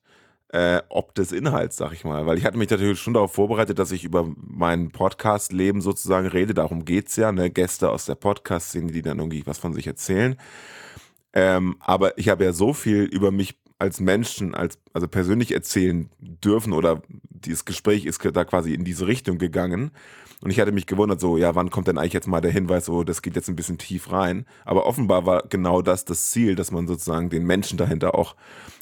äh, 0.53 0.83
ob 0.89 1.15
des 1.15 1.33
Inhalts, 1.33 1.77
sag 1.77 1.93
ich 1.93 2.05
mal. 2.05 2.27
Weil 2.27 2.39
ich 2.39 2.45
hatte 2.45 2.59
mich 2.59 2.71
natürlich 2.71 3.01
schon 3.01 3.15
darauf 3.15 3.33
vorbereitet, 3.33 3.79
dass 3.79 3.91
ich 3.91 4.05
über 4.05 4.31
mein 4.37 4.91
Podcast-Leben 4.91 5.81
sozusagen 5.81 6.29
rede. 6.29 6.55
Darum 6.55 6.85
geht's 6.85 7.17
ja, 7.17 7.33
ne? 7.33 7.51
Gäste 7.51 7.91
aus 7.91 8.05
der 8.05 8.15
Podcast-Szene, 8.15 8.93
die 8.93 9.03
dann 9.03 9.19
irgendwie 9.19 9.47
was 9.47 9.59
von 9.59 9.73
sich 9.73 9.87
erzählen. 9.87 10.37
Ähm, 11.33 11.77
aber 11.81 12.19
ich 12.19 12.29
habe 12.29 12.45
ja 12.45 12.53
so 12.53 12.75
viel 12.75 13.05
über 13.05 13.31
mich 13.31 13.57
als 13.79 13.99
Menschen, 13.99 14.55
als, 14.55 14.79
also 14.93 15.09
persönlich 15.09 15.53
erzählen 15.53 16.09
dürfen 16.21 16.73
oder 16.73 17.03
dieses 17.31 17.65
Gespräch 17.65 18.05
ist 18.05 18.25
da 18.33 18.45
quasi 18.45 18.75
in 18.75 18.85
diese 18.85 19.07
Richtung 19.09 19.39
gegangen. 19.39 19.91
Und 20.43 20.51
ich 20.51 20.59
hatte 20.61 20.73
mich 20.73 20.87
gewundert, 20.87 21.21
so, 21.21 21.37
ja, 21.37 21.55
wann 21.55 21.71
kommt 21.71 21.87
denn 21.89 21.99
eigentlich 21.99 22.13
jetzt 22.13 22.27
mal 22.27 22.41
der 22.41 22.51
Hinweis, 22.51 22.85
so, 22.87 23.05
das 23.05 23.23
geht 23.23 23.37
jetzt 23.37 23.49
ein 23.49 23.57
bisschen 23.57 23.79
tief 23.79 24.11
rein. 24.11 24.45
Aber 24.65 24.87
offenbar 24.87 25.25
war 25.25 25.43
genau 25.49 25.83
das 25.83 26.05
das 26.05 26.31
Ziel, 26.31 26.55
dass 26.57 26.71
man 26.73 26.87
sozusagen 26.87 27.31
den 27.31 27.45
Menschen 27.45 27.79
dahinter 27.79 28.15
auch 28.17 28.35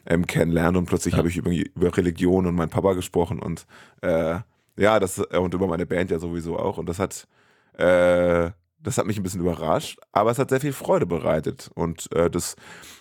ähm, 0.07 0.27
kennenlernt. 0.27 0.77
Und 0.77 0.87
plötzlich 0.87 1.13
Ja. 1.13 1.19
habe 1.19 1.29
ich 1.29 1.37
über, 1.37 1.51
über 1.51 1.97
Religion 1.97 2.47
und 2.47 2.55
meinen 2.55 2.71
Papa 2.71 2.95
gesprochen 2.95 3.41
und 3.41 3.67
äh, 4.01 4.39
ja, 4.77 4.99
das 4.99 5.19
äh, 5.19 5.37
und 5.37 5.53
über 5.53 5.67
meine 5.67 5.85
Band 5.87 6.11
ja 6.11 6.19
sowieso 6.19 6.59
auch. 6.59 6.79
Und 6.79 6.89
das 6.89 6.99
hat 6.99 7.27
äh, 7.75 8.51
das 8.83 8.97
hat 8.97 9.05
mich 9.07 9.19
ein 9.19 9.23
bisschen 9.23 9.43
überrascht, 9.43 9.99
aber 10.13 10.31
es 10.31 10.39
hat 10.39 10.49
sehr 10.49 10.61
viel 10.61 10.73
Freude 10.73 11.05
bereitet. 11.05 11.71
Und 11.75 12.11
äh, 12.15 12.31
das 12.31 12.57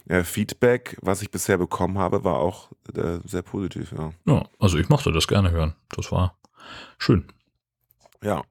äh, 0.10 0.24
Feedback, 0.24 0.98
was 1.02 1.22
ich 1.22 1.32
bisher 1.32 1.58
bekommen 1.58 1.98
habe, 1.98 2.26
war 2.26 2.40
auch 2.40 2.70
äh, 2.94 3.20
sehr 3.26 3.44
positiv, 3.44 3.94
ja. 3.98 4.12
Ja, 4.26 4.46
also 4.60 4.78
ich 4.78 4.90
mochte 4.90 5.14
das 5.14 5.28
gerne 5.28 5.52
hören. 5.52 5.76
Das 5.96 6.12
war 6.12 6.36
schön. 6.98 7.24
Ja. 8.24 8.44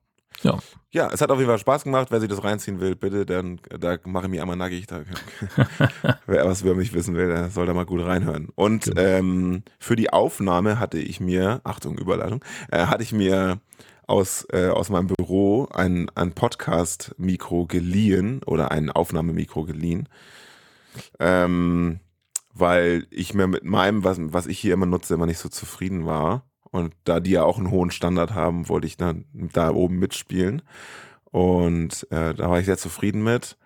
Ja. 0.43 0.59
Ja, 0.91 1.11
es 1.13 1.21
hat 1.21 1.31
auf 1.31 1.39
jeden 1.39 1.51
Fall 1.51 1.59
Spaß 1.59 1.85
gemacht. 1.85 2.09
Wer 2.11 2.21
sich 2.21 2.29
das 2.29 2.45
reinziehen 2.45 2.81
will, 2.81 2.95
bitte, 2.95 3.27
dann 3.27 3.61
da 3.79 3.99
mache 4.05 4.27
ich 4.27 4.31
mich 4.31 4.41
einmal 4.41 4.57
nackig. 4.57 4.87
Da, 4.87 5.01
wer 6.27 6.47
was 6.47 6.63
über 6.63 6.75
mich 6.75 6.93
wissen 6.95 7.15
will, 7.17 7.29
der 7.29 7.51
soll 7.51 7.67
da 7.67 7.75
mal 7.75 7.85
gut 7.87 8.05
reinhören. 8.05 8.49
Und 8.55 8.85
Genau. 8.85 9.01
ähm, 9.01 9.63
für 9.79 9.97
die 9.97 10.11
Aufnahme 10.13 10.79
hatte 10.79 10.99
ich 10.99 11.21
mir, 11.21 11.61
Achtung, 11.65 11.99
Überleitung, 11.99 12.45
äh, 12.71 12.87
hatte 12.87 13.03
ich 13.03 13.13
mir 13.13 13.61
aus, 14.07 14.47
äh, 14.53 14.69
aus 14.69 14.89
meinem 14.91 15.09
Büro 15.09 15.67
ein, 15.73 16.09
ein 16.15 16.33
Podcast-Mikro 16.33 17.67
geliehen 17.67 18.41
oder 18.45 18.71
ein 18.71 18.91
Aufnahmemikro 18.91 19.65
geliehen. 19.65 20.09
Ähm, 21.19 22.01
weil 22.55 23.07
ich 23.11 23.35
mir 23.35 23.47
mit 23.47 23.65
meinem, 23.65 24.05
was, 24.05 24.17
was 24.21 24.47
ich 24.47 24.59
hier 24.59 24.75
immer 24.75 24.87
nutze, 24.87 25.15
immer 25.15 25.27
nicht 25.27 25.39
so 25.39 25.49
zufrieden 25.49 26.07
war. 26.07 26.48
Und 26.71 26.95
da 27.05 27.21
die 27.21 27.33
ja 27.33 27.45
auch 27.45 27.59
einen 27.59 27.71
hohen 27.71 27.91
Standard 27.91 28.35
haben, 28.35 28.69
wollte 28.69 28.87
ich 28.87 28.97
dann 28.97 29.25
da 29.33 29.71
oben 29.71 29.99
mitspielen. 29.99 30.63
Und 31.25 32.07
äh, 32.11 32.35
da 32.35 32.51
war 32.51 32.59
ich 32.59 32.67
sehr 32.67 32.79
zufrieden 32.79 33.23
mit. 33.23 33.57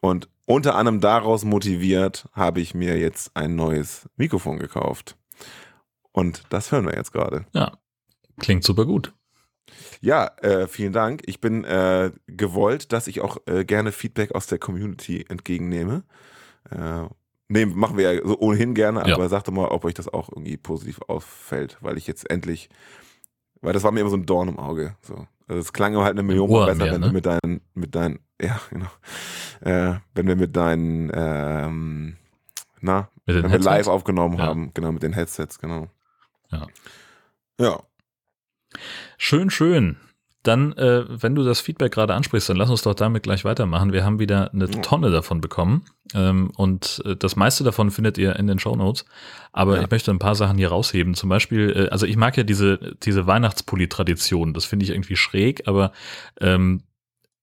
Und 0.00 0.28
unter 0.46 0.74
anderem 0.74 1.00
daraus 1.00 1.44
motiviert 1.44 2.28
habe 2.32 2.60
ich 2.60 2.74
mir 2.74 2.98
jetzt 2.98 3.36
ein 3.36 3.54
neues 3.54 4.08
Mikrofon 4.16 4.58
gekauft. 4.58 5.16
Und 6.12 6.44
das 6.50 6.72
hören 6.72 6.86
wir 6.86 6.94
jetzt 6.94 7.12
gerade. 7.12 7.46
Ja, 7.52 7.78
klingt 8.38 8.64
super 8.64 8.84
gut. 8.84 9.14
Ja, 10.00 10.26
äh, 10.38 10.66
vielen 10.66 10.92
Dank. 10.92 11.22
Ich 11.26 11.40
bin 11.40 11.64
äh, 11.64 12.10
gewollt, 12.26 12.92
dass 12.92 13.06
ich 13.06 13.20
auch 13.20 13.38
äh, 13.46 13.64
gerne 13.64 13.92
Feedback 13.92 14.34
aus 14.34 14.46
der 14.46 14.58
Community 14.58 15.24
entgegennehme. 15.28 16.04
Nehmen, 17.50 17.76
machen 17.76 17.96
wir 17.96 18.12
ja 18.14 18.26
so 18.26 18.38
ohnehin 18.38 18.74
gerne, 18.74 19.06
Ja. 19.08 19.14
aber 19.16 19.28
sagt 19.28 19.48
doch 19.48 19.52
mal, 19.52 19.66
ob 19.68 19.84
euch 19.84 19.94
das 19.94 20.06
auch 20.08 20.28
irgendwie 20.28 20.56
positiv 20.56 21.00
auffällt, 21.08 21.78
weil 21.80 21.98
ich 21.98 22.06
jetzt 22.06 22.30
endlich, 22.30 22.68
weil 23.60 23.72
das 23.72 23.82
war 23.82 23.90
mir 23.90 24.00
immer 24.00 24.10
so 24.10 24.16
ein 24.16 24.24
Dorn 24.24 24.46
im 24.48 24.58
Auge. 24.58 24.94
So. 25.02 25.26
Also 25.48 25.60
es 25.60 25.72
klang 25.72 25.96
halt 25.96 26.12
eine 26.12 26.22
Million 26.22 26.48
Mal 26.48 26.66
besser, 26.66 26.84
mehr, 26.84 26.92
wenn 26.92 27.00
ne? 27.00 27.06
du 27.08 27.12
mit 27.12 27.26
deinen, 27.26 27.60
mit 27.74 27.94
deinen, 27.96 28.20
ja, 28.40 28.60
genau, 28.70 28.86
äh, 29.62 29.98
wenn 30.14 30.28
wir 30.28 30.36
mit 30.36 30.54
deinen, 30.54 31.10
ähm, 31.12 32.16
na, 32.80 33.08
Mit 33.26 33.42
wenn 33.42 33.50
wir 33.50 33.58
live 33.58 33.88
aufgenommen 33.88 34.38
Ja. 34.38 34.44
haben, 34.46 34.70
genau, 34.72 34.92
mit 34.92 35.02
den 35.02 35.12
Headsets, 35.12 35.58
genau. 35.58 35.88
Ja. 36.52 36.66
Ja. 37.60 37.80
Schön, 39.18 39.50
schön. 39.50 39.96
Dann, 40.42 40.72
äh, 40.72 41.04
wenn 41.08 41.34
du 41.34 41.44
das 41.44 41.60
Feedback 41.60 41.92
gerade 41.92 42.14
ansprichst, 42.14 42.48
dann 42.48 42.56
lass 42.56 42.70
uns 42.70 42.80
doch 42.82 42.94
damit 42.94 43.22
gleich 43.24 43.44
weitermachen. 43.44 43.92
Wir 43.92 44.04
haben 44.04 44.18
wieder 44.18 44.52
eine. 44.54 44.70
Tonne 44.70 45.10
davon 45.10 45.42
bekommen 45.42 45.84
ähm, 46.14 46.50
und 46.56 47.02
äh, 47.04 47.14
das 47.14 47.36
meiste 47.36 47.62
davon 47.62 47.90
findet 47.90 48.16
ihr 48.16 48.36
in 48.36 48.46
den 48.46 48.58
Show 48.58 48.74
Notes. 48.74 49.04
Aber 49.52 49.76
Ja. 49.76 49.82
ich 49.82 49.90
möchte 49.90 50.10
ein 50.10 50.18
paar 50.18 50.34
Sachen 50.34 50.56
hier 50.56 50.68
rausheben. 50.70 51.14
Zum 51.14 51.28
Beispiel, 51.28 51.70
äh, 51.76 51.88
also 51.90 52.06
ich 52.06 52.16
mag 52.16 52.36
ja 52.38 52.42
diese, 52.42 52.96
diese 53.02 53.26
Weihnachtspulli-Tradition. 53.26 54.54
Das 54.54 54.64
finde 54.64 54.84
ich 54.84 54.90
irgendwie 54.90 55.16
schräg, 55.16 55.68
aber 55.68 55.92
ähm, 56.40 56.84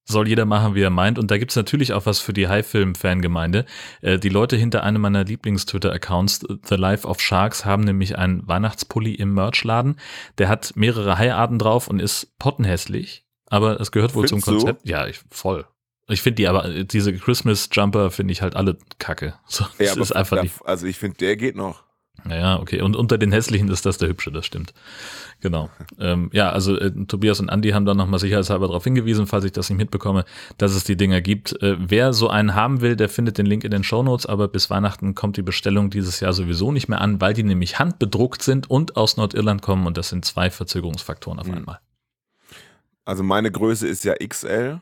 soll 0.08 0.28
jeder 0.28 0.46
machen, 0.46 0.74
wie 0.74 0.82
er 0.82 0.90
meint. 0.90 1.20
Und 1.20 1.30
da 1.30 1.38
gibt's 1.38 1.56
natürlich 1.56 1.94
auch 1.94 2.06
was 2.06 2.20
für 2.20 2.34
die 2.34 2.48
High-Film-Fangemeinde. 2.48 3.66
Äh, 4.02 4.18
die 4.18 4.30
Leute 4.30 4.56
hinter 4.56 4.84
einem 4.84 5.02
meiner 5.02 5.24
Lieblings-Twitter-Accounts, 5.26 6.46
The 6.64 6.76
Life 6.76 7.08
of 7.08 7.20
Sharks, 7.20 7.66
haben 7.66 7.84
nämlich 7.84 8.18
einen 8.18 8.48
Weihnachtspulli 8.48 9.14
im 9.14 9.34
Merchladen. 9.34 10.00
Der 10.38 10.48
hat 10.48 10.74
mehrere 10.76 11.18
Haiarten 11.18 11.60
drauf 11.60 11.88
und 11.88 12.00
ist 12.00 12.38
pottenhässlich. 12.40 13.26
Aber 13.50 13.80
es 13.80 13.92
gehört 13.92 14.16
wohl 14.16 14.28
Findest 14.28 14.46
zum 14.46 14.56
du? 14.56 14.60
Konzept. 14.60 14.88
Ja, 14.88 15.08
ich, 15.08 15.20
voll. 15.30 15.66
Ich 16.10 16.22
finde 16.22 16.36
die 16.36 16.48
aber, 16.48 16.84
diese 16.86 17.14
Christmas-Jumper 17.14 18.12
finde 18.12 18.32
ich 18.32 18.42
halt 18.42 18.56
alle 18.56 18.78
kacke. 19.00 19.36
So, 19.48 19.66
das 19.78 19.98
ist 19.98 20.12
einfach 20.14 20.42
nicht. 20.42 20.56
Also 20.66 20.88
ich 20.88 20.98
finde, 20.98 21.18
der 21.18 21.36
geht 21.36 21.56
noch. 21.56 21.84
Naja, 22.24 22.59
okay. 22.59 22.81
Und 22.81 22.95
unter 22.95 23.17
den 23.17 23.31
hässlichen 23.31 23.69
ist 23.69 23.86
das 23.86 23.97
der 23.97 24.09
hübsche, 24.09 24.31
das 24.31 24.45
stimmt. 24.45 24.74
Genau. 25.39 25.69
Ähm, 26.00 26.29
ja, 26.33 26.50
also 26.50 26.77
äh, 26.77 26.91
Tobias 27.05 27.39
und 27.39 27.50
Andi 27.50 27.69
haben 27.69 27.86
da 27.86 27.93
nochmal 27.93 28.19
sicherheitshalber 28.19 28.67
darauf 28.67 28.83
hingewiesen, 28.83 29.27
falls 29.27 29.45
ich 29.45 29.51
das 29.51 29.69
nicht 29.69 29.77
mitbekomme, 29.77 30.25
dass 30.57 30.74
es 30.74 30.83
die 30.83 30.97
Dinger 30.97 31.21
gibt. 31.21 31.62
Äh, 31.62 31.75
wer 31.79 32.13
so 32.13 32.29
einen 32.29 32.55
haben 32.55 32.81
will, 32.81 32.95
der 32.95 33.07
findet 33.07 33.38
den 33.38 33.45
Link 33.45 33.63
in 33.63 33.71
den 33.71 33.83
Shownotes, 33.83 34.25
aber 34.25 34.47
bis 34.47 34.69
Weihnachten 34.69 35.15
kommt 35.15 35.38
die 35.38 35.41
Bestellung 35.43 35.89
dieses 35.89 36.19
Jahr 36.19 36.33
sowieso 36.33 36.71
nicht 36.71 36.89
mehr 36.89 37.01
an, 37.01 37.21
weil 37.21 37.33
die 37.33 37.43
nämlich 37.43 37.79
handbedruckt 37.79 38.41
sind 38.41 38.69
und 38.69 38.97
aus 38.97 39.15
Nordirland 39.17 39.62
kommen 39.62 39.86
und 39.86 39.95
das 39.97 40.09
sind 40.09 40.25
zwei 40.25 40.50
Verzögerungsfaktoren 40.50 41.39
auf 41.39 41.47
Hm. 41.47 41.55
einmal. 41.55 41.79
Also 43.05 43.24
meine 43.24 43.51
Größe 43.51 43.88
ist 43.88 44.03
ja 44.03 44.15
XL. 44.15 44.81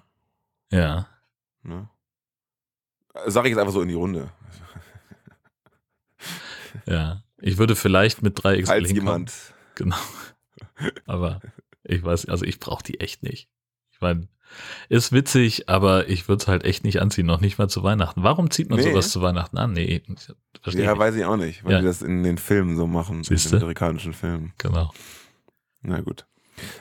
Ja. 0.71 1.05
Ne? 1.63 1.87
Sag 3.27 3.45
ich 3.45 3.51
jetzt 3.51 3.59
einfach 3.59 3.73
so 3.73 3.81
in 3.81 3.89
die 3.89 3.93
Runde. 3.93 4.29
Ja. 6.85 7.21
Ich 7.41 7.57
würde 7.57 7.75
vielleicht 7.75 8.21
mit 8.21 8.39
3XL 8.39 8.65
Falls 8.65 8.87
hinkommen. 8.89 8.95
jemand. 9.07 9.33
Genau. 9.75 9.97
Aber 11.05 11.41
ich 11.83 12.01
weiß, 12.01 12.27
also 12.29 12.45
ich 12.45 12.59
brauche 12.61 12.81
die 12.83 13.01
echt 13.01 13.23
nicht. 13.23 13.49
Ich 13.91 13.99
meine, 13.99 14.29
ist 14.87 15.11
witzig, 15.11 15.67
aber 15.67 16.07
ich 16.07 16.29
würde 16.29 16.43
es 16.43 16.47
halt 16.47 16.63
echt 16.63 16.85
nicht 16.85 17.01
anziehen, 17.01 17.25
noch 17.25 17.41
nicht 17.41 17.57
mal 17.57 17.67
zu 17.67 17.83
Weihnachten. 17.83 18.23
Warum 18.23 18.49
zieht 18.51 18.69
man 18.69 18.79
Nee. 18.79 18.85
sowas 18.91 19.09
zu 19.11 19.21
Weihnachten 19.21 19.57
an? 19.57 19.73
Nee, 19.73 20.01
ich 20.07 20.61
verstehe 20.61 20.85
Ja, 20.85 20.91
nicht. 20.91 20.99
weiß 20.99 21.15
ich 21.15 21.25
auch 21.25 21.35
nicht, 21.35 21.65
weil 21.65 21.73
Ja. 21.73 21.79
die 21.79 21.85
das 21.85 22.01
in 22.01 22.23
den 22.23 22.37
Filmen 22.37 22.77
so 22.77 22.87
machen, 22.87 23.17
in 23.17 23.23
Siehste? 23.25 23.49
den 23.57 23.63
amerikanischen 23.63 24.13
Filmen. 24.13 24.53
Genau. 24.59 24.91
Na 25.81 25.99
gut. 25.99 26.25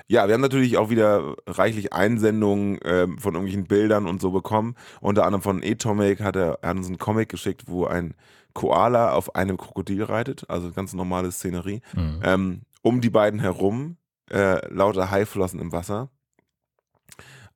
Ja, 0.07 0.29
wir 0.29 0.35
haben 0.35 0.41
natürlich 0.41 0.77
auch 0.77 0.89
wieder 0.89 1.35
reichlich 1.49 1.93
Einsendungen 1.93 2.79
ähm, 2.85 3.19
von 3.19 3.35
irgendwelchen 3.35 3.67
Bildern 3.67 4.07
und 4.07 4.21
so 4.21 4.31
bekommen. 4.31 4.77
Unter 5.01 5.25
anderem 5.27 5.43
von 5.43 5.65
Atomic 5.65 6.21
hat 6.21 6.37
er, 6.37 6.61
er 6.63 6.69
hat 6.71 6.77
uns 6.77 6.87
einen 6.87 6.99
Comic 6.99 7.29
geschickt, 7.29 7.65
wo 7.67 7.87
ein 7.87 8.15
Koala 8.55 9.13
auf 9.13 9.35
einem 9.35 9.57
Krokodil 9.57 10.05
reitet, 10.05 10.49
also 10.49 10.73
ganz 10.73 10.95
normale 10.95 11.31
Szenerie. 11.31 11.83
Mhm. 11.95 12.21
Ähm, 12.23 12.61
um 12.83 13.01
die 13.01 13.11
beiden 13.11 13.41
herum 13.41 13.97
äh, 14.31 14.67
lauter 14.73 15.11
Haiflossen 15.11 15.61
im 15.61 15.73
Wasser. 15.73 16.09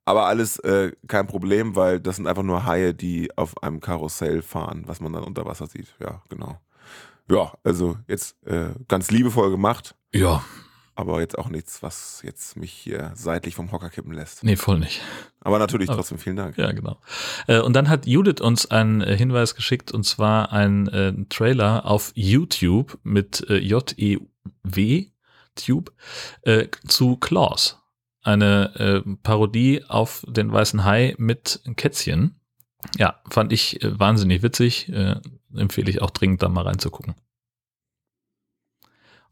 Aber 0.05 0.25
alles 0.25 0.57
äh, 0.59 0.91
kein 1.07 1.27
Problem, 1.27 1.75
weil 1.75 1.99
das 1.99 2.15
sind 2.15 2.27
einfach 2.27 2.43
nur 2.43 2.65
Haie, 2.65 2.93
die 2.93 3.35
auf 3.37 3.61
einem 3.61 3.79
Karussell 3.79 4.41
fahren, 4.41 4.83
was 4.87 5.01
man 5.01 5.13
dann 5.13 5.23
unter 5.23 5.45
Wasser 5.45 5.67
sieht. 5.67 5.95
Ja, 5.99 6.21
genau. 6.29 6.57
Ja, 7.29 7.53
also 7.63 7.97
jetzt 8.07 8.35
äh, 8.47 8.69
ganz 8.87 9.11
liebevoll 9.11 9.51
gemacht, 9.51 9.95
Ja, 10.11 10.43
aber 10.99 11.19
jetzt 11.21 11.37
auch 11.37 11.47
nichts, 11.49 11.81
was 11.81 12.21
jetzt 12.25 12.57
mich 12.57 12.71
hier 12.73 13.11
seitlich 13.15 13.55
vom 13.55 13.71
Hocker 13.71 13.89
kippen 13.89 14.11
lässt. 14.11 14.43
nee, 14.43 14.55
voll 14.57 14.79
nicht. 14.79 15.01
Aber 15.39 15.57
natürlich 15.57 15.87
Aber- 15.89 15.97
trotzdem 15.97 16.19
vielen 16.19 16.35
Dank. 16.35 16.57
Ja, 16.57 16.71
genau. 16.73 16.99
Äh, 17.47 17.59
und 17.61 17.73
dann 17.73 17.87
hat 17.87 18.05
Judith 18.05 18.41
uns 18.41 18.65
einen 18.69 19.01
äh, 19.01 19.15
Hinweis 19.17 19.55
geschickt 19.55 19.91
und 19.91 20.03
zwar 20.03 20.51
einen 20.51 20.87
äh, 20.89 21.13
Trailer 21.29 21.85
auf 21.85 22.11
YouTube 22.15 22.99
mit 23.03 23.45
J-E-W, 23.49 25.05
Tube, 25.55 25.91
zu 26.87 27.17
Claws. 27.17 27.77
Eine 28.21 29.03
Parodie 29.23 29.83
auf 29.87 30.23
den 30.27 30.51
weißen 30.51 30.83
Hai 30.85 31.15
mit 31.17 31.61
Kätzchen. 31.75 32.39
Ja, 32.97 33.19
fand 33.29 33.51
ich 33.51 33.79
wahnsinnig 33.83 34.41
witzig. 34.43 34.91
Empfehle 35.53 35.89
ich 35.89 36.01
auch 36.01 36.11
dringend, 36.11 36.43
da 36.43 36.49
mal 36.49 36.63
reinzugucken. 36.65 37.15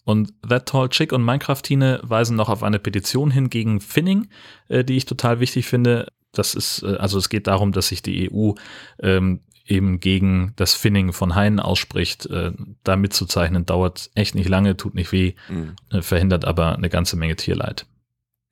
Und 0.08 0.32
That 0.48 0.68
Tall 0.70 0.88
Chick 0.88 1.12
und 1.12 1.22
Minecraft-Tine 1.26 2.00
weisen 2.02 2.38
noch 2.38 2.48
auf 2.48 2.64
eine 2.64 2.80
Petition 2.80 3.30
hin 3.30 3.50
gegen 3.50 3.82
Finning, 3.82 4.30
äh, 4.70 4.86
die 4.86 4.96
ich 4.96 5.04
total 5.06 5.42
wichtig 5.42 5.68
finde. 5.68 6.08
Das 6.32 6.56
ist, 6.56 6.82
äh, 6.84 6.96
also 6.96 7.18
es 7.18 7.28
geht 7.28 7.48
darum, 7.48 7.74
dass 7.74 7.90
sich 7.90 8.02
die 8.04 8.32
EU 8.32 8.54
ähm, 9.02 9.42
eben 9.66 10.00
gegen 10.00 10.54
das 10.56 10.76
Finning 10.76 11.12
von 11.12 11.36
Haien 11.36 11.60
ausspricht. 11.60 12.26
Äh, 12.28 12.54
da 12.84 12.96
mitzuzeichnen 12.96 13.66
dauert 13.66 14.10
echt 14.16 14.34
nicht 14.34 14.48
lange, 14.48 14.78
tut 14.78 14.96
nicht 14.96 15.12
weh, 15.12 15.34
Mhm. 15.50 15.76
äh, 15.92 16.02
verhindert 16.02 16.46
aber 16.46 16.76
eine 16.78 16.88
ganze 16.88 17.18
Menge 17.18 17.36
Tierleid. 17.36 17.86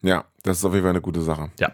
Ja, 0.01 0.25
das 0.43 0.57
ist 0.57 0.65
auf 0.65 0.73
jeden 0.73 0.83
Fall 0.83 0.89
eine 0.91 0.99
gute 1.01 1.21
Sache. 1.21 1.51
Ja. 1.57 1.71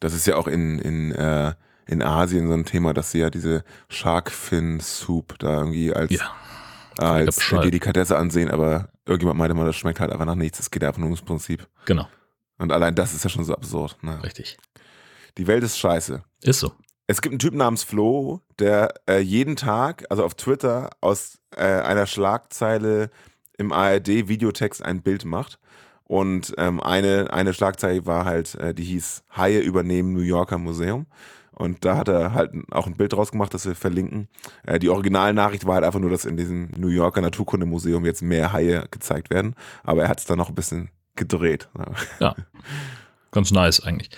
Das 0.00 0.14
ist 0.14 0.26
ja 0.26 0.36
auch 0.36 0.46
in, 0.46 0.78
in, 0.78 1.12
äh, 1.12 1.52
in 1.86 2.02
Asien 2.02 2.48
so 2.48 2.54
ein 2.54 2.64
Thema, 2.64 2.94
dass 2.94 3.10
sie 3.10 3.18
ja 3.18 3.28
diese 3.28 3.64
Shark 3.90 4.30
Fin 4.30 4.80
Soup 4.80 5.38
da 5.40 5.58
irgendwie 5.58 5.92
als, 5.92 6.10
Ja, 6.10 6.30
als 6.98 7.36
bescheuert. 7.36 7.64
Delikatesse 7.64 8.16
ansehen, 8.16 8.50
aber 8.50 8.88
irgendjemand 9.06 9.38
meinte 9.38 9.54
mal, 9.54 9.64
das 9.66 9.76
schmeckt 9.76 10.00
halt 10.00 10.12
einfach 10.12 10.26
nach 10.26 10.34
nichts. 10.34 10.58
Es 10.60 10.70
geht 10.70 10.84
einfach 10.84 10.98
nur 10.98 11.08
ums 11.08 11.22
Prinzip. 11.22 11.66
genau, 11.84 12.08
Und 12.58 12.72
allein 12.72 12.94
das 12.94 13.14
ist 13.14 13.24
ja 13.24 13.30
schon 13.30 13.44
so 13.44 13.54
absurd. 13.54 13.96
Ne? 14.02 14.22
richtig. 14.22 14.58
Die 15.38 15.46
Welt 15.46 15.62
ist 15.62 15.78
scheiße. 15.78 16.22
Ist 16.42 16.60
so. 16.60 16.72
Es 17.06 17.22
gibt 17.22 17.32
einen 17.32 17.38
Typen 17.38 17.58
namens 17.58 17.84
Flo, 17.84 18.42
der 18.58 18.92
äh, 19.08 19.20
jeden 19.20 19.56
Tag, 19.56 20.04
also 20.10 20.24
auf 20.24 20.34
Twitter, 20.34 20.90
aus 21.00 21.38
äh, 21.56 21.62
einer 21.62 22.06
Schlagzeile 22.06 23.10
im 23.56 23.72
ARD-Videotext 23.72 24.84
ein 24.84 25.02
Bild 25.02 25.24
macht. 25.24 25.58
Und 26.04 26.54
ähm, 26.58 26.80
eine, 26.82 27.32
eine 27.32 27.54
Schlagzeile 27.54 28.04
war 28.06 28.24
halt, 28.24 28.54
äh, 28.56 28.74
die 28.74 28.84
hieß 28.84 29.24
Haie 29.36 29.60
übernehmen 29.60 30.12
New 30.12 30.20
Yorker 30.20 30.58
Museum. 30.58 31.06
Und 31.58 31.84
da 31.84 31.96
hat 31.96 32.08
er 32.08 32.34
halt 32.34 32.52
auch 32.70 32.86
ein 32.86 32.96
Bild 32.96 33.12
draus 33.12 33.32
gemacht, 33.32 33.52
das 33.52 33.66
wir 33.66 33.74
verlinken. 33.74 34.28
Äh, 34.64 34.78
die 34.78 34.88
Originalnachricht 34.88 35.66
war 35.66 35.74
halt 35.74 35.84
einfach 35.84 35.98
nur, 35.98 36.10
dass 36.10 36.24
in 36.24 36.36
diesem 36.36 36.70
New 36.76 36.88
Yorker 36.88 37.20
Naturkundemuseum 37.20 38.04
jetzt 38.04 38.22
mehr 38.22 38.52
Haie 38.52 38.86
gezeigt 38.90 39.30
werden. 39.30 39.54
Aber 39.82 40.02
er 40.02 40.08
hat 40.08 40.20
es 40.20 40.24
dann 40.24 40.38
noch 40.38 40.48
ein 40.48 40.54
bisschen 40.54 40.90
gedreht. 41.16 41.68
Ja. 42.20 42.34
Ganz 43.30 43.50
nice 43.50 43.80
eigentlich. 43.80 44.10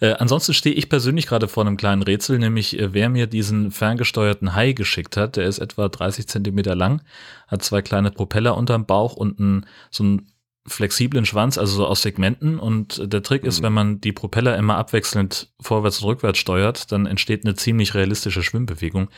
Äh, 0.00 0.12
ansonsten 0.14 0.54
stehe 0.54 0.74
ich 0.74 0.88
persönlich 0.88 1.26
gerade 1.26 1.48
vor 1.48 1.66
einem 1.66 1.76
kleinen 1.76 2.02
Rätsel, 2.02 2.38
nämlich 2.38 2.78
äh, 2.78 2.94
wer 2.94 3.10
mir 3.10 3.26
diesen 3.26 3.70
ferngesteuerten 3.72 4.54
Hai 4.54 4.72
geschickt 4.72 5.16
hat. 5.18 5.36
Der 5.36 5.46
ist 5.46 5.58
etwa 5.58 5.88
30 5.88 6.26
Zentimeter 6.28 6.74
lang, 6.74 7.02
hat 7.46 7.62
zwei 7.62 7.82
kleine 7.82 8.10
Propeller 8.10 8.56
unterm 8.56 8.86
Bauch 8.86 9.16
und 9.16 9.38
einen, 9.38 9.66
so 9.90 10.04
einen 10.04 10.32
flexiblen 10.66 11.26
Schwanz, 11.26 11.58
also 11.58 11.76
so 11.76 11.86
aus 11.86 12.02
Segmenten. 12.02 12.58
Und 12.58 13.12
der 13.12 13.22
Trick 13.22 13.44
ist, 13.44 13.60
Mhm. 13.60 13.64
wenn 13.64 13.72
man 13.74 14.00
die 14.00 14.12
Propeller 14.12 14.56
immer 14.56 14.76
abwechselnd 14.76 15.52
vorwärts 15.60 16.00
und 16.00 16.08
rückwärts 16.08 16.38
steuert, 16.38 16.90
dann 16.90 17.04
entsteht 17.06 17.44
eine 17.44 17.54
ziemlich 17.54 17.94
realistische 17.94 18.42
Schwimmbewegung. 18.42 19.08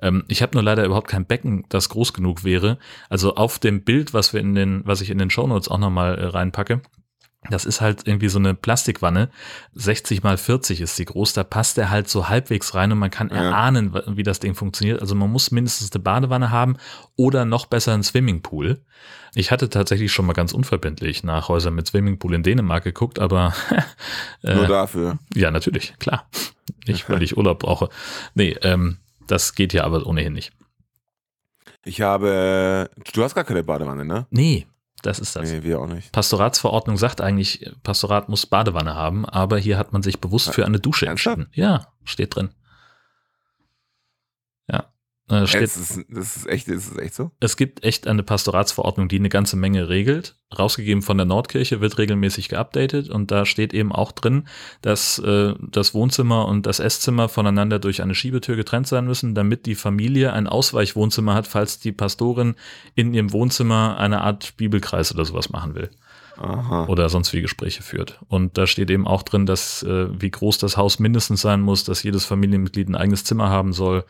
Ähm, 0.00 0.24
ich 0.28 0.40
habe 0.42 0.54
nur 0.54 0.62
leider 0.62 0.84
überhaupt 0.84 1.08
kein 1.08 1.26
Becken, 1.26 1.64
das 1.68 1.90
groß 1.90 2.14
genug 2.14 2.42
wäre. 2.44 2.78
Also 3.10 3.34
auf 3.36 3.58
dem 3.58 3.84
Bild, 3.84 4.14
was 4.14 4.32
wir 4.32 4.40
in 4.40 4.54
den, 4.54 4.82
was 4.86 5.00
ich 5.02 5.10
in 5.10 5.18
den 5.18 5.30
Shownotes 5.30 5.68
auch 5.68 5.78
nochmal 5.78 6.16
äh, 6.18 6.24
reinpacke, 6.26 6.80
das 7.50 7.66
ist 7.66 7.82
halt 7.82 8.06
irgendwie 8.08 8.30
so 8.30 8.38
eine 8.38 8.54
Plastikwanne. 8.54 9.28
60 9.74 10.22
mal 10.22 10.38
40 10.38 10.80
ist 10.80 10.98
die 10.98 11.04
groß. 11.04 11.34
Da 11.34 11.44
passt 11.44 11.76
der 11.76 11.90
halt 11.90 12.08
so 12.08 12.30
halbwegs 12.30 12.74
rein 12.74 12.90
und 12.92 12.98
man 12.98 13.10
kann 13.10 13.28
Ja. 13.28 13.36
erahnen, 13.36 13.92
wie 14.16 14.22
das 14.22 14.40
Ding 14.40 14.54
funktioniert. 14.54 15.02
Also 15.02 15.14
man 15.14 15.30
muss 15.30 15.50
mindestens 15.50 15.92
eine 15.92 16.02
Badewanne 16.02 16.50
haben 16.50 16.76
oder 17.16 17.44
noch 17.44 17.66
besser 17.66 17.92
einen 17.92 18.02
Swimmingpool. 18.02 18.80
Ich 19.34 19.50
hatte 19.50 19.68
tatsächlich 19.68 20.12
schon 20.12 20.26
mal 20.26 20.32
ganz 20.32 20.52
unverbindlich 20.52 21.24
nach 21.24 21.48
Häusern 21.48 21.74
mit 21.74 21.86
Swimmingpool 21.86 22.34
in 22.34 22.42
Dänemark 22.42 22.84
geguckt, 22.84 23.18
aber 23.18 23.52
Nur 24.42 24.64
äh, 24.64 24.68
dafür. 24.68 25.18
ja, 25.34 25.50
natürlich, 25.50 25.94
klar. 25.98 26.28
Nicht, 26.86 27.08
weil 27.10 27.22
ich 27.22 27.36
Urlaub 27.36 27.58
brauche. 27.60 27.88
Nee, 28.34 28.56
ähm, 28.62 28.98
das 29.26 29.54
geht 29.54 29.72
ja 29.72 29.84
aber 29.84 30.06
ohnehin 30.06 30.32
nicht. 30.32 30.52
Ich 31.84 32.00
habe, 32.00 32.88
du 33.12 33.22
hast 33.22 33.34
gar 33.34 33.44
keine 33.44 33.62
Badewanne, 33.62 34.04
ne? 34.04 34.26
Nee, 34.30 34.66
das 35.02 35.18
ist 35.18 35.36
das. 35.36 35.50
Nee, 35.50 35.62
wir 35.62 35.80
auch 35.80 35.86
nicht. 35.86 36.12
Pastoratsverordnung 36.12 36.96
sagt 36.96 37.20
eigentlich, 37.20 37.70
Pastorat 37.82 38.28
muss 38.28 38.46
Badewanne 38.46 38.94
haben, 38.94 39.26
aber 39.26 39.58
hier 39.58 39.76
hat 39.76 39.92
man 39.92 40.02
sich 40.02 40.20
bewusst 40.20 40.52
für 40.54 40.64
eine 40.64 40.80
Dusche 40.80 41.06
Ernsthaft? 41.06 41.38
entschieden. 41.38 41.52
Ja, 41.54 41.88
steht 42.04 42.36
drin. 42.36 42.50
Ja. 45.30 45.42
Äh, 45.42 45.46
steht, 45.46 45.62
Das 45.62 45.76
ist, 45.76 46.04
das 46.08 46.36
ist 46.36 46.46
echt, 46.46 46.68
das 46.68 46.88
ist 46.88 46.98
echt 46.98 47.14
so? 47.14 47.30
es 47.40 47.56
gibt 47.56 47.82
echt 47.82 48.06
eine 48.06 48.22
Pastoratsverordnung, 48.22 49.08
die 49.08 49.18
eine 49.18 49.30
ganze 49.30 49.56
Menge 49.56 49.88
regelt. 49.88 50.36
Rausgegeben 50.56 51.02
von 51.02 51.16
der 51.16 51.26
Nordkirche, 51.26 51.80
wird 51.80 51.98
regelmäßig 51.98 52.48
geupdatet 52.48 53.08
und 53.08 53.30
da 53.30 53.44
steht 53.46 53.74
eben 53.74 53.90
auch 53.90 54.12
drin, 54.12 54.46
dass 54.82 55.18
äh, 55.18 55.54
das 55.60 55.94
Wohnzimmer 55.94 56.46
und 56.46 56.66
das 56.66 56.78
Esszimmer 56.78 57.28
voneinander 57.28 57.78
durch 57.78 58.02
eine 58.02 58.14
Schiebetür 58.14 58.54
getrennt 58.54 58.86
sein 58.86 59.06
müssen, 59.06 59.34
damit 59.34 59.66
die 59.66 59.74
Familie 59.74 60.32
ein 60.32 60.46
Ausweichwohnzimmer 60.46 61.34
hat, 61.34 61.46
falls 61.46 61.80
die 61.80 61.92
Pastorin 61.92 62.54
in 62.94 63.14
ihrem 63.14 63.32
Wohnzimmer 63.32 63.96
eine 63.98 64.20
Art 64.20 64.56
Bibelkreis 64.56 65.12
oder 65.12 65.24
sowas 65.24 65.50
machen 65.50 65.74
will 65.74 65.90
Aha. 66.36 66.86
oder 66.86 67.08
sonst 67.08 67.32
wie 67.32 67.42
Gespräche 67.42 67.82
führt. 67.82 68.20
Und 68.28 68.58
da 68.58 68.66
steht 68.66 68.90
eben 68.90 69.06
auch 69.06 69.22
drin, 69.22 69.46
dass 69.46 69.82
äh, 69.82 70.08
wie 70.20 70.30
groß 70.30 70.58
das 70.58 70.76
Haus 70.76 70.98
mindestens 70.98 71.40
sein 71.40 71.60
muss, 71.60 71.84
dass 71.84 72.02
jedes 72.02 72.24
Familienmitglied 72.24 72.88
ein 72.88 72.96
eigenes 72.96 73.24
Zimmer 73.24 73.50
haben 73.50 73.72
soll, 73.72 74.04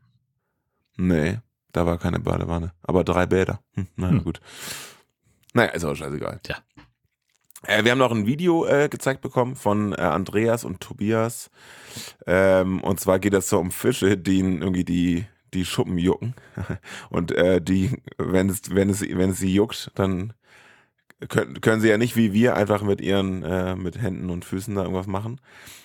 Nee, 0.97 1.38
da 1.73 1.85
war 1.85 1.99
keine 1.99 2.18
Badewanne. 2.18 2.73
Aber 2.83 3.04
drei 3.04 3.26
Bäder. 3.26 3.61
Hm, 3.75 3.88
naja, 3.97 4.12
Hm. 4.14 4.25
gut. 4.25 4.40
Naja, 5.52 5.73
ist 5.73 5.85
auch 5.85 5.94
scheißegal. 5.94 6.40
Ja. 6.47 6.56
Äh, 7.66 7.85
wir 7.85 7.90
haben 7.90 7.99
noch 7.99 8.11
ein 8.11 8.25
Video 8.26 8.64
äh, 8.64 8.88
gezeigt 8.88 9.21
bekommen 9.21 9.54
von 9.54 9.92
äh, 9.92 9.97
Andreas 9.97 10.64
und 10.64 10.80
Tobias. 10.80 11.50
Ähm, 12.26 12.80
und 12.83 13.00
zwar 13.00 13.18
geht 13.18 13.35
es 13.35 13.50
so 13.50 13.59
um 13.59 13.71
Fische, 13.71 14.16
die 14.16 14.38
irgendwie 14.38 14.85
die, 14.85 15.26
die 15.52 15.66
Schuppen 15.66 15.99
jucken. 15.99 16.35
Und 17.11 17.33
äh, 17.33 17.61
die, 17.61 18.02
wenn 18.16 18.49
es, 18.49 18.75
wenn 18.75 18.88
es, 18.88 19.02
wenn 19.02 19.30
es 19.30 19.38
sie 19.38 19.54
juckt, 19.54 19.90
dann 19.94 20.33
können, 21.28 21.61
können 21.61 21.83
sie 21.83 21.88
ja 21.90 21.99
nicht 21.99 22.16
wie 22.16 22.33
wir 22.33 22.56
einfach 22.56 22.83
mit 22.83 23.02
ihren, 23.02 23.42
äh, 23.42 23.76
mit 23.76 24.00
Händen 24.00 24.30
und 24.30 24.44
Füßen 24.47 24.75
da 24.75 24.83
irgendwas 24.83 25.06
machen, 25.06 25.38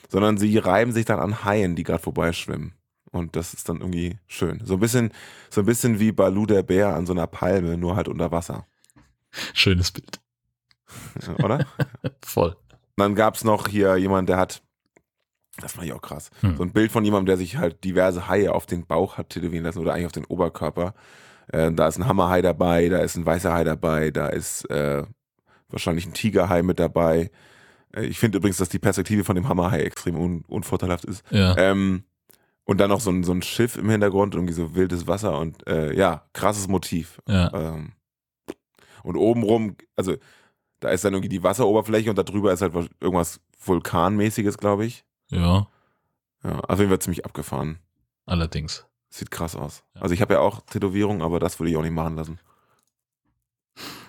sondern 0.10 0.38
sie 0.38 0.58
reiben 0.58 0.92
sich 0.92 1.06
dann 1.06 1.20
an 1.20 1.46
Haien, 1.46 1.76
die 1.76 1.84
gerade 1.84 2.04
vorbeischwimmen. 2.04 2.74
Und 3.12 3.36
das 3.36 3.54
ist 3.54 3.70
dann 3.70 3.78
irgendwie 3.80 4.20
schön. 4.28 4.62
So 4.66 4.76
ein 4.76 4.80
bisschen, 4.80 5.12
so 5.50 5.62
ein 5.62 5.66
bisschen 5.66 6.00
wie 6.00 6.12
Balu 6.12 6.46
der 6.46 6.62
Bär 6.62 6.94
an 6.96 7.06
so 7.08 7.14
einer 7.14 7.26
Palme, 7.28 7.78
nur 7.78 7.96
halt 7.96 8.08
unter 8.08 8.32
Wasser. 8.32 8.68
Schönes 9.54 9.92
Bild. 9.92 10.20
Oder? 11.44 11.66
Voll. 12.24 12.50
Und 12.50 12.98
dann 12.98 13.16
gab 13.16 13.36
es 13.36 13.44
noch 13.44 13.68
hier 13.68 13.96
jemand, 13.98 14.30
der 14.30 14.38
hat, 14.38 14.62
das 15.60 15.74
fand 15.74 15.88
ich 15.88 15.94
auch 15.94 16.02
krass, 16.02 16.30
Hm. 16.42 16.58
so 16.58 16.64
ein 16.64 16.72
Bild 16.74 16.92
von 16.92 17.04
jemandem, 17.06 17.28
der 17.28 17.38
sich 17.38 17.58
halt 17.58 17.84
diverse 17.84 18.28
Haie 18.28 18.52
auf 18.54 18.66
den 18.66 18.86
Bauch 18.86 19.18
hat 19.18 19.30
tätowieren 19.30 19.64
lassen 19.66 19.80
oder 19.80 19.94
eigentlich 19.94 20.08
auf 20.08 20.12
den 20.12 20.26
Oberkörper. 20.26 20.94
Äh, 21.48 21.72
da 21.72 21.88
ist 21.88 21.98
ein 21.98 22.08
Hammerhai 22.08 22.42
dabei, 22.42 22.90
da 22.90 23.00
ist 23.00 23.16
ein 23.16 23.26
weißer 23.26 23.54
Hai 23.54 23.64
dabei, 23.64 24.12
da 24.12 24.28
ist 24.28 24.70
äh, 24.70 25.04
wahrscheinlich 25.70 26.06
ein 26.06 26.14
Tigerhai 26.14 26.62
mit 26.62 26.80
dabei. 26.80 27.32
Äh, 27.94 28.06
ich 28.06 28.20
finde 28.20 28.38
übrigens, 28.38 28.58
dass 28.58 28.70
die 28.70 28.80
Perspektive 28.80 29.24
von 29.24 29.36
dem 29.36 29.48
Hammerhai 29.48 29.82
extrem 29.82 30.16
un 30.16 30.44
unvorteilhaft 30.48 31.06
ist. 31.06 31.24
Ja. 31.32 31.56
Ähm, 31.58 32.04
und 32.66 32.78
dann 32.80 32.90
noch 32.90 33.02
so 33.02 33.10
ein, 33.10 33.24
so 33.24 33.32
ein 33.32 33.42
Schiff 33.42 33.78
im 33.78 33.90
Hintergrund, 33.90 34.36
irgendwie 34.36 34.54
so 34.54 34.76
wildes 34.76 35.08
Wasser 35.08 35.40
und 35.40 35.66
äh, 35.68 35.94
ja, 35.96 36.28
krasses 36.34 36.68
Motiv. 36.68 37.20
ja. 37.28 37.52
Ähm, 37.76 37.94
und 39.02 39.16
obenrum, 39.16 39.76
also 39.96 40.18
da 40.82 40.90
ist 40.90 41.04
dann 41.06 41.14
irgendwie 41.14 41.30
die 41.30 41.42
Wasseroberfläche 41.42 42.10
und 42.10 42.18
da 42.18 42.24
drüber 42.24 42.52
ist 42.54 42.62
halt 42.62 42.74
was- 42.74 42.90
irgendwas 43.00 43.40
Vulkanmäßiges, 43.64 44.58
glaube 44.58 44.86
ich. 44.86 45.04
Ja, 45.30 45.68
Ja, 46.44 46.60
auf 46.62 46.80
jeden 46.80 46.90
Fall 46.90 47.00
ziemlich 47.00 47.26
abgefahren. 47.26 47.80
allerdings. 48.26 48.86
Sieht 49.10 49.32
krass 49.32 49.56
aus. 49.56 49.84
Ja. 49.96 50.02
Also 50.02 50.14
ich 50.14 50.22
habe 50.22 50.36
ja 50.36 50.40
auch 50.42 50.62
Tätowierungen, 50.62 51.22
aber 51.24 51.40
das 51.40 51.60
würde 51.60 51.72
ich 51.72 51.78
auch 51.78 51.82
nicht 51.82 51.94
machen 51.94 52.16
lassen. 52.16 52.40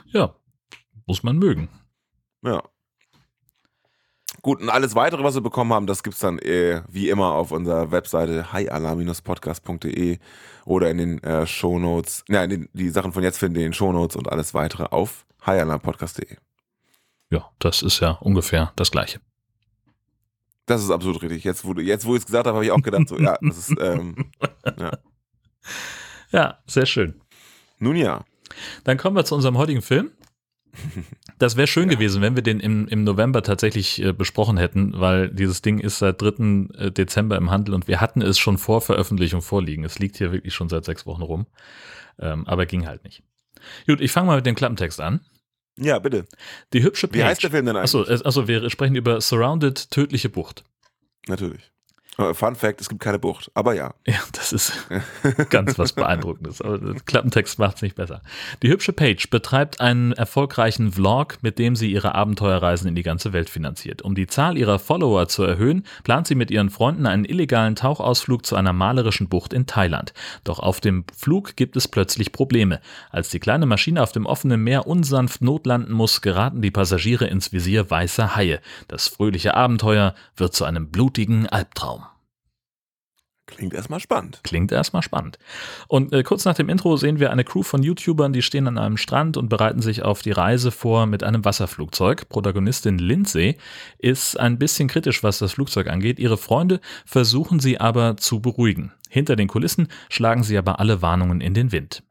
Ja, 0.07 0.35
muss 1.07 1.23
man 1.23 1.38
mögen. 1.38 1.69
Ja. 2.43 2.62
Gut, 4.42 4.61
und 4.61 4.70
alles 4.70 4.94
weitere, 4.94 5.22
was 5.22 5.35
wir 5.35 5.42
bekommen 5.42 5.72
haben, 5.72 5.87
das 5.87 6.03
gibt's 6.03 6.20
dann 6.20 6.38
äh, 6.38 6.83
wie 6.88 7.11
immer 7.11 7.33
auf 7.33 7.53
unserer 7.53 7.90
Webseite 7.90 8.53
hialarm-podcast.de 8.53 10.18
oder 10.64 10.90
in 10.90 10.98
den 10.98 11.22
äh, 11.22 11.46
Shownotes, 11.46 12.24
ja, 12.29 12.44
in 12.44 12.50
den, 12.50 12.68
die 12.72 12.88
Sachen 12.88 13.12
von 13.12 13.22
jetzt 13.22 13.38
finden 13.38 13.57
in 13.57 13.62
den 13.62 13.72
Shownotes 13.72 14.16
und 14.16 14.31
alles 14.31 14.55
weitere 14.55 14.85
auf 14.85 15.26
hialarmpodcast.de. 15.44 16.37
Ja, 17.31 17.50
das 17.59 17.83
ist 17.83 18.00
ja 18.00 18.12
ungefähr 18.20 18.72
das 18.76 18.90
Gleiche. 18.90 19.20
Das 20.66 20.83
ist 20.83 20.90
absolut 20.90 21.20
richtig. 21.22 21.44
Jetzt, 21.44 21.64
wo, 21.64 21.74
jetzt, 21.74 22.07
wo 22.07 22.14
ich 22.14 22.20
es 22.20 22.26
gesagt 22.26 22.46
habe, 22.46 22.57
habe 22.57 22.64
ich 22.64 22.70
auch 22.70 22.83
gedacht, 22.83 23.09
so, 23.09 23.18
ja, 23.18 23.37
das 23.40 23.70
ist, 23.70 23.81
ähm, 23.81 24.31
Ja, 26.33 26.59
sehr 26.66 26.87
schön. 26.87 27.20
nun 27.79 27.96
ja. 27.96 28.24
Dann 28.85 28.96
kommen 28.96 29.16
wir 29.16 29.24
zu 29.24 29.35
unserem 29.35 29.59
heutigen 29.59 29.83
Film. 29.83 30.12
Das 31.38 31.56
wäre 31.56 31.66
schön 31.66 31.88
gewesen, 31.88 32.20
wenn 32.20 32.37
wir 32.37 32.42
den 32.42 32.61
im, 32.61 32.87
im 32.88 33.02
November 33.02 33.42
tatsächlich 33.42 34.02
äh, 34.02 34.12
besprochen 34.12 34.59
hätten, 34.59 34.92
weil 35.00 35.30
dieses 35.30 35.62
Ding 35.62 35.78
ist 35.78 35.98
seit 35.98 36.20
3. 36.20 36.68
äh, 36.76 36.90
Dezember 36.90 37.37
im 37.37 37.50
Handel 37.50 37.74
und 37.74 37.88
wir 37.88 38.00
hatten 38.00 38.20
es 38.20 38.38
schon 38.38 38.59
vor 38.59 38.80
Veröffentlichung 38.80 39.40
vorliegen. 39.40 39.85
Es 39.85 39.98
liegt 39.98 40.18
hier 40.18 40.33
wirklich 40.33 40.54
schon 40.54 40.68
seit 40.68 40.85
sechs 40.85 41.06
Wochen 41.06 41.22
rum, 41.22 41.46
ähm, 42.18 42.46
aber 42.46 42.66
ging 42.66 42.87
halt 42.87 43.04
nicht. 43.04 43.22
Gut, 43.87 44.00
ich 44.00 44.12
fange 44.12 44.26
mal 44.26 44.37
mit 44.37 44.46
dem 44.46 44.54
Klappentext 44.54 45.00
an. 45.00 45.20
Ja, 45.78 45.98
bitte. 45.98 46.26
Die 46.72 46.83
hübsche 46.83 47.09
Page. 47.09 47.18
Wie 47.18 47.24
heißt 47.24 47.42
der 47.42 47.50
Film 47.50 47.66
denn 47.66 47.76
eigentlich? 47.76 47.94
Achso, 47.94 48.26
achso, 48.26 48.46
wir 48.48 48.68
sprechen 48.68 48.96
über 48.96 49.20
Surrounded, 49.20 49.90
tödliche 49.90 50.28
Bucht. 50.28 50.64
Natürlich. 51.26 51.70
Äh, 52.18 52.35
Fun 52.35 52.55
Fact, 52.55 52.81
es 52.81 52.88
gibt 52.88 53.01
keine 53.01 53.18
Bucht. 53.18 53.51
Aber 53.55 53.75
ja. 53.75 53.94
Ja, 54.07 54.18
das 54.33 54.53
ist 54.53 54.73
ganz 55.51 55.79
was 55.79 55.92
Beeindruckendes. 55.92 56.61
Aber 56.61 56.94
Klappentext 57.07 57.59
macht 57.59 57.77
es 57.77 57.83
nicht 57.83 57.96
besser. 57.96 58.23
Die 58.62 58.68
hübsche 58.68 58.92
Paige 58.92 59.29
betreibt 59.31 59.81
einen 59.81 60.12
erfolgreichen 60.12 60.92
Vlog, 60.92 61.38
mit 61.42 61.59
dem 61.59 61.77
sie 61.77 61.90
ihre 61.90 62.14
Abenteuerreisen 62.14 62.88
in 62.88 62.94
die 62.94 63.03
ganze 63.03 63.33
Welt 63.33 63.51
finanziert. 63.51 64.03
Um 64.03 64.14
die 64.14 64.27
Zahl 64.27 64.59
ihrer 64.59 64.79
Follower 64.79 65.29
zu 65.29 65.44
erhöhen, 65.44 65.85
plant 66.05 66.27
sie 66.27 66.35
mit 66.35 66.51
ihren 66.51 66.70
Freunden 66.70 67.07
einen 67.07 67.25
illegalen 67.25 67.77
Tauchausflug 67.77 68.44
zu 68.44 68.57
einer 68.57 68.73
malerischen 68.73 69.29
Bucht 69.29 69.53
in 69.53 69.66
Thailand. 69.66 70.12
Doch 70.44 70.59
auf 70.59 70.81
dem 70.81 71.05
Flug 71.16 71.57
gibt 71.57 71.77
es 71.77 71.88
plötzlich 71.88 72.33
Probleme. 72.33 72.81
Als 73.11 73.31
die 73.31 73.40
kleine 73.40 73.66
Maschine 73.66 74.03
auf 74.03 74.12
dem 74.12 74.27
offenen 74.27 74.62
Meer 74.62 74.87
unsanft 74.87 75.42
notlanden 75.42 75.94
muss, 75.94 76.20
geraten 76.20 76.62
die 76.62 76.70
Passagiere 76.70 77.27
ins 77.27 77.53
Visier 77.53 77.90
weißer 77.90 78.37
Haie. 78.37 78.61
Das 78.88 79.09
fröhliche 79.09 79.55
Abenteuer 79.55 80.14
wird 80.37 80.55
zu 80.55 80.64
einem 80.64 80.90
blutigen 80.90 81.46
Albtraum. 81.46 82.10
Klingt 83.57 83.75
erstmal 83.75 84.01
spannend. 84.01 84.41
Klingt 84.43 84.73
erstmal 84.73 85.03
spannend. 85.03 85.39
Und 85.89 86.13
äh, 86.13 86.23
kurz 86.23 86.45
nach 86.45 86.55
dem 86.55 86.69
Intro 86.69 86.97
sehen 86.97 87.21
wir 87.21 87.31
eine 87.31 87.45
Crew 87.45 87.63
von 87.63 87.83
YouTubern, 87.83 88.33
die 88.33 88.43
stehen 88.43 88.67
an 88.67 88.79
einem 88.79 88.97
Strand 88.97 89.37
und 89.37 89.49
bereiten 89.49 89.83
sich 89.83 90.03
auf 90.03 90.23
die 90.23 90.33
Reise 90.33 90.71
vor 90.71 91.07
mit 91.07 91.23
einem 91.23 91.45
Wasserflugzeug. 91.45 92.29
Protagonistin 92.29 92.99
Lindsay 92.99 93.57
ist 93.99 94.39
ein 94.39 94.59
bisschen 94.59 94.89
kritisch, 94.89 95.23
was 95.23 95.39
das 95.39 95.53
Flugzeug 95.53 95.89
angeht. 95.89 96.19
Ihre 96.19 96.37
Freunde 96.37 96.81
versuchen 97.05 97.61
sie 97.61 97.81
aber 97.81 98.17
zu 98.17 98.41
beruhigen. 98.41 98.93
Hinter 99.09 99.37
den 99.37 99.49
Kulissen 99.49 99.89
schlagen 100.09 100.43
sie 100.43 100.57
aber 100.57 100.81
alle 100.81 101.03
Warnungen 101.03 101.41
in 101.41 101.55
den 101.55 101.73
Wind. 101.73 102.03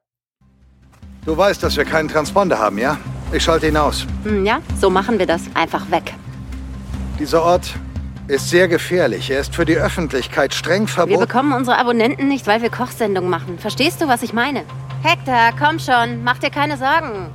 Du 1.25 1.35
weißt, 1.35 1.61
dass 1.61 1.77
wir 1.77 1.85
keinen 1.85 2.07
Transponder 2.07 2.57
haben, 2.57 2.77
ja? 2.77 2.97
Ich 3.31 3.43
schalte 3.43 3.67
ihn 3.67 3.77
aus. 3.77 4.05
Hm, 4.23 4.45
ja, 4.45 4.61
so 4.79 4.89
machen 4.89 5.19
wir 5.19 5.25
das. 5.25 5.43
Einfach 5.53 5.89
weg. 5.91 6.13
Dieser 7.19 7.43
Ort 7.43 7.75
ist 8.29 8.49
sehr 8.49 8.67
gefährlich. 8.67 9.29
Er 9.31 9.39
ist 9.41 9.55
für 9.55 9.65
die 9.65 9.75
Öffentlichkeit 9.75 10.53
streng 10.53 10.83
Wir 10.83 10.87
verboten. 10.87 11.19
bekommen 11.19 11.53
unsere 11.53 11.77
Abonnenten 11.77 12.27
nicht, 12.27 12.45
weil 12.45 12.61
wir 12.61 12.69
Kochsendungen 12.69 13.29
machen. 13.29 13.57
Verstehst 13.57 14.01
du, 14.01 14.07
was 14.07 14.21
ich 14.21 14.33
meine? 14.33 14.63
Hector, 15.01 15.51
komm 15.57 15.79
schon. 15.79 16.23
Mach 16.23 16.37
dir 16.37 16.51
keine 16.51 16.77
Sorgen. 16.77 17.33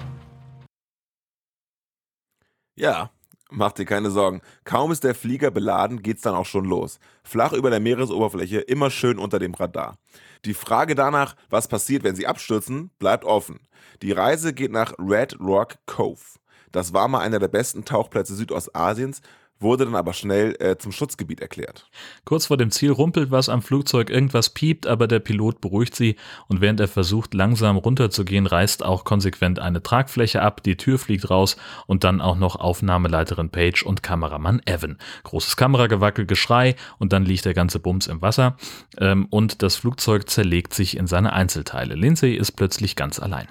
Ja, 2.77 3.11
mach 3.51 3.73
dir 3.73 3.85
keine 3.85 4.11
Sorgen. 4.11 4.41
Kaum 4.65 4.93
ist 4.93 5.05
der 5.05 5.15
Flieger 5.15 5.51
beladen, 5.51 6.03
geht's 6.03 6.23
dann 6.23 6.35
auch 6.35 6.47
schon 6.47 6.65
los. 6.65 6.99
Flach 7.25 7.53
über 7.53 7.71
der 7.71 7.81
Meeresoberfläche, 7.81 8.61
immer 8.61 8.91
schön 8.91 9.19
unter 9.19 9.39
dem 9.39 9.55
Radar. 9.55 9.97
Die 10.45 10.55
Frage 10.55 10.95
danach, 10.95 11.35
was 11.51 11.69
passiert, 11.69 12.05
wenn 12.05 12.17
sie 12.17 12.27
abstürzen, 12.27 12.91
bleibt 12.99 13.25
offen. 13.25 13.61
Die 14.03 14.13
Reise 14.13 14.53
geht 14.53 14.73
nach 14.73 14.93
Red 14.99 15.39
Rock 15.41 15.77
Cove. 15.87 16.39
Das 16.73 16.93
war 16.93 17.07
mal 17.07 17.21
einer 17.21 17.39
der 17.39 17.49
besten 17.49 17.85
Tauchplätze 17.85 18.35
Südostasiens, 18.35 19.21
wurde 19.65 19.85
dann 19.85 19.97
aber 19.97 20.13
schnell 20.13 20.55
äh, 20.61 20.77
zum 20.79 20.93
Schutzgebiet 20.93 21.41
erklärt. 21.41 21.89
Kurz 22.25 22.47
vor 22.47 22.57
dem 22.57 22.71
Ziel 22.71 22.93
rumpelt 22.93 23.33
was 23.33 23.49
am 23.49 23.63
Flugzeug, 23.63 24.11
irgendwas 24.11 24.51
piept, 24.51 24.87
aber 24.87 25.09
der 25.09 25.19
Pilot 25.19 25.61
beruhigt 25.61 25.97
sie 25.97 26.15
und 26.47 26.61
während 26.61 26.79
er 26.79 26.87
versucht, 26.87 27.35
langsam 27.35 27.77
runterzugehen, 27.77 28.47
reißt 28.47 28.85
auch 28.85 29.05
konsequent 29.05 29.59
eine 29.59 29.83
Tragfläche 29.83 30.41
ab, 30.41 30.63
die 30.63 30.77
Tür 30.77 30.99
fliegt 30.99 31.29
raus 31.31 31.57
und 31.87 32.05
dann 32.05 32.21
auch 32.21 32.37
noch 32.37 32.55
Aufnahmeleiterin 32.55 33.51
Page 33.51 33.83
und 33.83 34.05
Kameramann 34.05 34.63
Evan. 34.67 34.99
Großes 35.25 35.57
Kameragewackel, 35.57 36.27
Geschrei 36.27 36.77
und 36.99 37.13
dann 37.13 37.25
liegt 37.25 37.45
der 37.45 37.55
ganze 37.55 37.81
Bums 37.81 38.07
im 38.07 38.23
Wasser 38.23 38.57
ähm, 38.99 39.27
und 39.31 39.63
das 39.63 39.77
Flugzeug 39.77 40.29
zerlegt 40.29 40.75
sich 40.75 40.97
in 40.97 41.09
seine 41.09 41.33
Einzelteile. 41.33 41.95
Lindsay 41.95 42.35
ist 42.35 42.53
plötzlich 42.53 42.95
ganz 42.95 43.19
allein. 43.19 43.49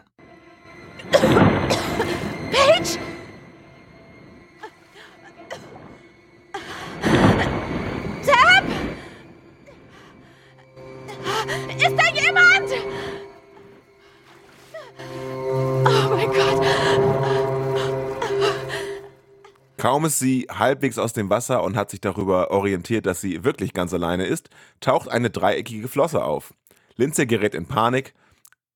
Ist 2.80 3.00
da 12.36 12.42
jemand? 12.42 12.72
Oh 15.46 16.16
mein 16.16 16.32
Gott. 16.32 16.66
Kaum 19.78 20.06
ist 20.06 20.20
sie 20.20 20.48
halbwegs 20.50 20.98
aus 20.98 21.14
dem 21.14 21.30
Wasser 21.30 21.64
und 21.64 21.76
hat 21.76 21.92
sich 21.92 22.00
darüber 22.00 22.52
orientiert, 22.52 23.06
dass 23.06 23.20
sie 23.20 23.44
wirklich 23.44 23.74
ganz 23.74 23.94
alleine 23.94 24.26
ist, 24.26 24.50
taucht 24.80 25.10
eine 25.10 25.30
dreieckige 25.30 25.90
Flosse 25.90 26.24
auf. 26.24 26.54
Lindsay 26.96 27.26
gerät 27.26 27.54
in 27.54 27.68
Panik. 27.68 28.14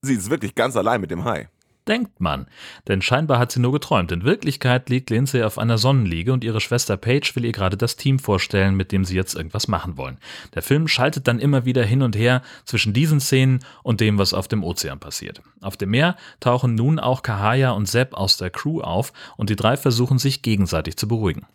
Sie 0.01 0.15
ist 0.15 0.29
wirklich 0.29 0.53
ganz 0.55 0.75
allein 0.75 0.99
mit 0.99 1.11
dem 1.11 1.23
Hai 1.23 1.49
denkt 1.87 2.19
man. 2.19 2.47
Denn 2.87 3.01
scheinbar 3.01 3.39
hat 3.39 3.51
sie 3.51 3.59
nur 3.59 3.71
geträumt. 3.71 4.11
In 4.11 4.23
Wirklichkeit 4.23 4.89
liegt 4.89 5.09
Lindsay 5.09 5.43
auf 5.43 5.57
einer 5.57 5.77
Sonnenliege 5.77 6.33
und 6.33 6.43
ihre 6.43 6.61
Schwester 6.61 6.97
Paige 6.97 7.31
will 7.35 7.45
ihr 7.45 7.51
gerade 7.51 7.77
das 7.77 7.95
Team 7.95 8.19
vorstellen, 8.19 8.75
mit 8.75 8.91
dem 8.91 9.05
sie 9.05 9.15
jetzt 9.15 9.35
irgendwas 9.35 9.67
machen 9.67 9.97
wollen. 9.97 10.17
Der 10.53 10.61
Film 10.61 10.87
schaltet 10.87 11.27
dann 11.27 11.39
immer 11.39 11.65
wieder 11.65 11.83
hin 11.83 12.01
und 12.01 12.15
her 12.15 12.41
zwischen 12.65 12.93
diesen 12.93 13.19
Szenen 13.19 13.59
und 13.83 14.01
dem, 14.01 14.17
was 14.17 14.33
auf 14.33 14.47
dem 14.47 14.63
Ozean 14.63 14.99
passiert. 14.99 15.41
Auf 15.61 15.77
dem 15.77 15.91
Meer 15.91 16.15
tauchen 16.39 16.75
nun 16.75 16.99
auch 16.99 17.23
Kahaya 17.23 17.71
und 17.71 17.87
Sepp 17.87 18.13
aus 18.13 18.37
der 18.37 18.49
Crew 18.49 18.81
auf 18.81 19.13
und 19.37 19.49
die 19.49 19.55
drei 19.55 19.77
versuchen 19.77 20.19
sich 20.19 20.41
gegenseitig 20.41 20.97
zu 20.97 21.07
beruhigen. 21.07 21.45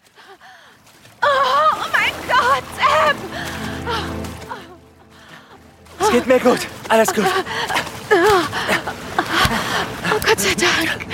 Oh, 1.20 1.26
oh 1.26 1.86
mein 1.92 2.12
Gott, 2.28 2.64
Sepp! 2.76 3.16
Es 6.00 6.10
geht 6.10 6.26
mir 6.26 6.40
gut. 6.40 6.66
Alles 6.88 7.14
gut. 7.14 7.26
Sei 10.42 10.56
Dank. 10.56 11.06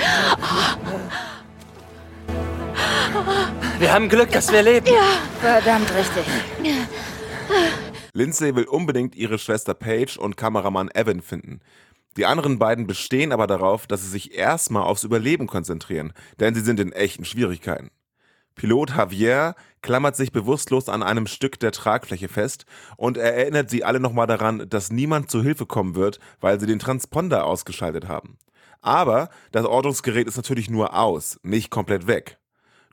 Wir 3.77 3.93
haben 3.93 4.09
Glück, 4.09 4.31
dass 4.31 4.51
wir 4.51 4.63
leben. 4.63 4.87
Ja. 4.87 5.19
Verdammt 5.39 5.93
richtig. 5.93 6.25
Lindsay 8.13 8.55
will 8.55 8.63
unbedingt 8.63 9.15
ihre 9.15 9.37
Schwester 9.37 9.75
Paige 9.75 10.19
und 10.19 10.35
Kameramann 10.35 10.89
Evan 10.95 11.21
finden. 11.21 11.59
Die 12.17 12.25
anderen 12.25 12.57
beiden 12.57 12.87
bestehen 12.87 13.31
aber 13.31 13.45
darauf, 13.45 13.85
dass 13.85 14.01
sie 14.01 14.09
sich 14.09 14.35
erstmal 14.35 14.81
aufs 14.81 15.03
Überleben 15.03 15.45
konzentrieren, 15.45 16.11
denn 16.39 16.55
sie 16.55 16.61
sind 16.61 16.79
in 16.79 16.91
echten 16.91 17.23
Schwierigkeiten. 17.23 17.91
Pilot 18.55 18.97
Javier 18.97 19.53
klammert 19.83 20.15
sich 20.15 20.31
bewusstlos 20.31 20.89
an 20.89 21.03
einem 21.03 21.27
Stück 21.27 21.59
der 21.59 21.71
Tragfläche 21.71 22.29
fest 22.29 22.65
und 22.97 23.15
er 23.15 23.35
erinnert 23.35 23.69
sie 23.69 23.83
alle 23.83 23.99
nochmal 23.99 24.25
daran, 24.25 24.67
dass 24.67 24.91
niemand 24.91 25.29
zu 25.29 25.43
Hilfe 25.43 25.67
kommen 25.67 25.93
wird, 25.93 26.19
weil 26.41 26.59
sie 26.59 26.65
den 26.65 26.79
Transponder 26.79 27.45
ausgeschaltet 27.45 28.07
haben. 28.07 28.39
Aber 28.81 29.29
das 29.51 29.65
Ortungsgerät 29.65 30.27
ist 30.27 30.37
natürlich 30.37 30.69
nur 30.69 30.97
aus, 30.97 31.39
nicht 31.43 31.69
komplett 31.69 32.07
weg. 32.07 32.37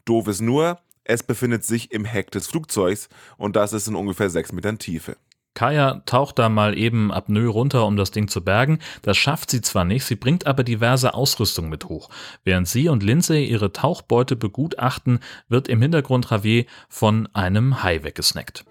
Doof 0.04 0.28
ist 0.28 0.40
nur, 0.40 0.78
es 1.04 1.22
befindet 1.22 1.64
sich 1.64 1.92
im 1.92 2.04
Heck 2.04 2.30
des 2.30 2.48
Flugzeugs 2.48 3.08
und 3.36 3.56
das 3.56 3.72
ist 3.72 3.86
in 3.86 3.94
ungefähr 3.94 4.30
6 4.30 4.52
Metern 4.52 4.78
Tiefe. 4.78 5.16
Kaya 5.54 6.02
taucht 6.04 6.38
da 6.38 6.50
mal 6.50 6.76
eben 6.76 7.10
apnoe 7.10 7.48
runter, 7.48 7.86
um 7.86 7.96
das 7.96 8.10
Ding 8.10 8.28
zu 8.28 8.44
bergen. 8.44 8.78
Das 9.00 9.16
schafft 9.16 9.50
sie 9.50 9.62
zwar 9.62 9.84
nicht, 9.86 10.04
sie 10.04 10.14
bringt 10.14 10.46
aber 10.46 10.64
diverse 10.64 11.14
Ausrüstung 11.14 11.70
mit 11.70 11.86
hoch. 11.86 12.10
Während 12.44 12.68
sie 12.68 12.88
und 12.88 13.02
Lindsay 13.02 13.46
ihre 13.46 13.72
Tauchbeute 13.72 14.36
begutachten, 14.36 15.20
wird 15.48 15.68
im 15.68 15.80
Hintergrund 15.80 16.30
Javier 16.30 16.66
von 16.90 17.26
einem 17.32 17.82
Hai 17.82 18.02
weggesnackt. 18.02 18.66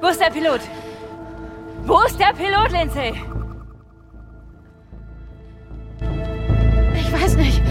Wo 0.00 0.06
ist 0.06 0.20
der 0.20 0.30
Pilot? 0.30 0.60
Wo 1.84 2.00
ist 2.02 2.20
der 2.20 2.32
Pilot, 2.34 2.70
Lindsay? 2.70 3.14
Ich 7.06 7.12
weiß 7.12 7.36
nicht. 7.36 7.62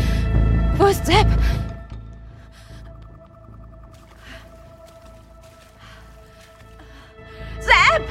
Wo 0.77 0.85
ist 0.85 1.05
Sepp? 1.05 1.27
Sepp! 7.59 8.03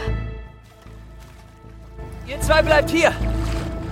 Ihr 2.27 2.41
zwei 2.41 2.63
bleibt 2.63 2.91
hier. 2.91 3.13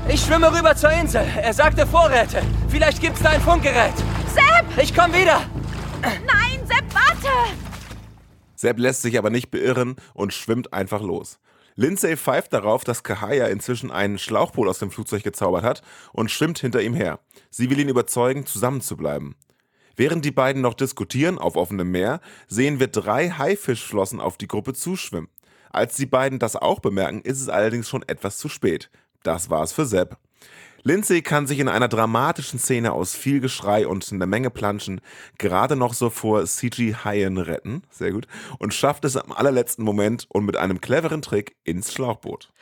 Ich 0.08 0.20
schwimme 0.20 0.52
rüber 0.52 0.76
zur 0.76 0.90
Insel. 0.90 1.24
Er 1.40 1.54
sagte 1.54 1.86
Vorräte. 1.86 2.42
Vielleicht 2.68 3.00
gibt's 3.00 3.22
da 3.22 3.30
ein 3.30 3.40
Funkgerät. 3.40 3.94
Sepp! 4.28 4.82
Ich 4.82 4.94
komm 4.94 5.12
wieder. 5.14 5.40
Nein, 6.02 6.66
Sepp, 6.66 6.84
warte! 6.92 7.28
Sepp 8.56 8.78
lässt 8.78 9.02
sich 9.02 9.16
aber 9.16 9.30
nicht 9.30 9.50
beirren 9.50 9.96
und 10.12 10.34
schwimmt 10.34 10.72
einfach 10.74 11.00
los. 11.00 11.38
Lindsay 11.74 12.16
pfeift 12.16 12.52
darauf, 12.52 12.84
dass 12.84 13.02
Kahaya 13.02 13.46
inzwischen 13.46 13.90
einen 13.90 14.18
Schlauchboot 14.18 14.68
aus 14.68 14.78
dem 14.78 14.90
Flugzeug 14.90 15.22
gezaubert 15.22 15.64
hat 15.64 15.82
und 16.12 16.30
schwimmt 16.30 16.58
hinter 16.58 16.82
ihm 16.82 16.94
her. 16.94 17.20
Sie 17.50 17.70
will 17.70 17.78
ihn 17.78 17.88
überzeugen, 17.88 18.46
zusammenzubleiben. 18.46 19.36
Während 19.96 20.24
die 20.24 20.30
beiden 20.30 20.62
noch 20.62 20.74
diskutieren 20.74 21.38
auf 21.38 21.56
offenem 21.56 21.90
Meer, 21.90 22.20
sehen 22.48 22.80
wir 22.80 22.88
drei 22.88 23.30
Haifischflossen 23.30 24.20
auf 24.20 24.38
die 24.38 24.48
Gruppe 24.48 24.74
zuschwimmen. 24.74 25.28
Als 25.70 25.96
die 25.96 26.06
beiden 26.06 26.38
das 26.38 26.56
auch 26.56 26.80
bemerken, 26.80 27.22
ist 27.22 27.40
es 27.40 27.48
allerdings 27.48 27.88
schon 27.88 28.02
etwas 28.06 28.38
zu 28.38 28.48
spät. 28.48 28.90
Das 29.22 29.50
war's 29.50 29.72
für 29.72 29.86
Sepp. 29.86 30.18
Lindsay 30.84 31.22
kann 31.22 31.46
sich 31.46 31.60
in 31.60 31.68
einer 31.68 31.86
dramatischen 31.86 32.58
Szene 32.58 32.92
aus 32.92 33.14
viel 33.14 33.38
Geschrei 33.38 33.86
und 33.86 34.10
einer 34.12 34.26
Menge 34.26 34.50
Planschen 34.50 35.00
gerade 35.38 35.76
noch 35.76 35.94
so 35.94 36.10
vor 36.10 36.44
CG-Haien 36.44 37.38
retten, 37.38 37.84
sehr 37.88 38.10
gut, 38.10 38.26
und 38.58 38.74
schafft 38.74 39.04
es 39.04 39.16
am 39.16 39.30
allerletzten 39.30 39.84
Moment 39.84 40.26
und 40.28 40.44
mit 40.44 40.56
einem 40.56 40.80
cleveren 40.80 41.22
Trick 41.22 41.54
ins 41.62 41.92
Schlauchboot. 41.92 42.52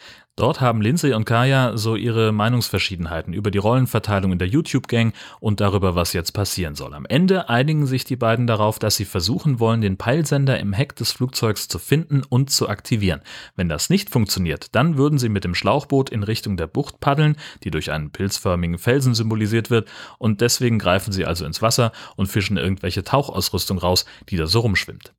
Dort 0.40 0.62
haben 0.62 0.80
Lindsay 0.80 1.12
und 1.12 1.26
Kaya 1.26 1.76
so 1.76 1.96
ihre 1.96 2.32
Meinungsverschiedenheiten 2.32 3.34
über 3.34 3.50
die 3.50 3.58
Rollenverteilung 3.58 4.32
in 4.32 4.38
der 4.38 4.48
YouTube-Gang 4.48 5.12
und 5.38 5.60
darüber, 5.60 5.96
was 5.96 6.14
jetzt 6.14 6.32
passieren 6.32 6.74
soll. 6.74 6.94
Am 6.94 7.04
Ende 7.04 7.50
einigen 7.50 7.84
sich 7.84 8.06
die 8.06 8.16
beiden 8.16 8.46
darauf, 8.46 8.78
dass 8.78 8.96
sie 8.96 9.04
versuchen 9.04 9.60
wollen, 9.60 9.82
den 9.82 9.98
Peilsender 9.98 10.58
im 10.58 10.72
Heck 10.72 10.96
des 10.96 11.12
Flugzeugs 11.12 11.68
zu 11.68 11.78
finden 11.78 12.22
und 12.26 12.48
zu 12.48 12.70
aktivieren. 12.70 13.20
Wenn 13.54 13.68
das 13.68 13.90
nicht 13.90 14.08
funktioniert, 14.08 14.74
dann 14.74 14.96
würden 14.96 15.18
sie 15.18 15.28
mit 15.28 15.44
dem 15.44 15.54
Schlauchboot 15.54 16.08
in 16.08 16.22
Richtung 16.22 16.56
der 16.56 16.68
Bucht 16.68 17.00
paddeln, 17.00 17.36
die 17.62 17.70
durch 17.70 17.90
einen 17.90 18.10
pilzförmigen 18.10 18.78
Felsen 18.78 19.14
symbolisiert 19.14 19.68
wird, 19.68 19.90
und 20.16 20.40
deswegen 20.40 20.78
greifen 20.78 21.12
sie 21.12 21.26
also 21.26 21.44
ins 21.44 21.60
Wasser 21.60 21.92
und 22.16 22.28
fischen 22.28 22.56
irgendwelche 22.56 23.04
Tauchausrüstung 23.04 23.76
raus, 23.76 24.06
die 24.30 24.38
da 24.38 24.46
so 24.46 24.60
rumschwimmt. 24.60 25.12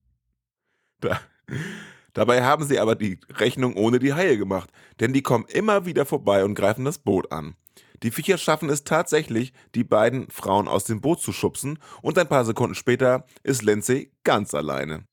Da. 0.99 1.19
Dabei 2.13 2.43
haben 2.43 2.65
sie 2.65 2.80
aber 2.80 2.95
die 2.95 3.19
Rechnung 3.30 3.76
ohne 3.76 4.00
die 4.00 4.13
Haie 4.13 4.38
gemacht, 4.38 4.69
denn 5.00 5.13
die 5.13 5.21
kommen 5.21 5.45
immer 5.45 5.86
wieder 5.86 6.06
vorbei 6.06 6.43
und 6.43 6.56
greifen 6.56 6.86
das 6.86 7.00
Boot 7.00 7.32
an. 7.32 7.56
Die 8.04 8.12
Viecher 8.12 8.38
schaffen 8.38 8.69
es 8.69 8.84
tatsächlich, 8.84 9.54
die 9.76 9.84
beiden 9.84 10.30
Frauen 10.30 10.67
aus 10.67 10.86
dem 10.86 11.02
Boot 11.02 11.21
zu 11.21 11.32
schubsen 11.32 11.78
und 12.02 12.17
ein 12.17 12.28
paar 12.28 12.45
Sekunden 12.45 12.76
später 12.76 13.26
ist 13.43 13.62
Lindsay 13.62 14.12
ganz 14.24 14.54
alleine. 14.54 15.06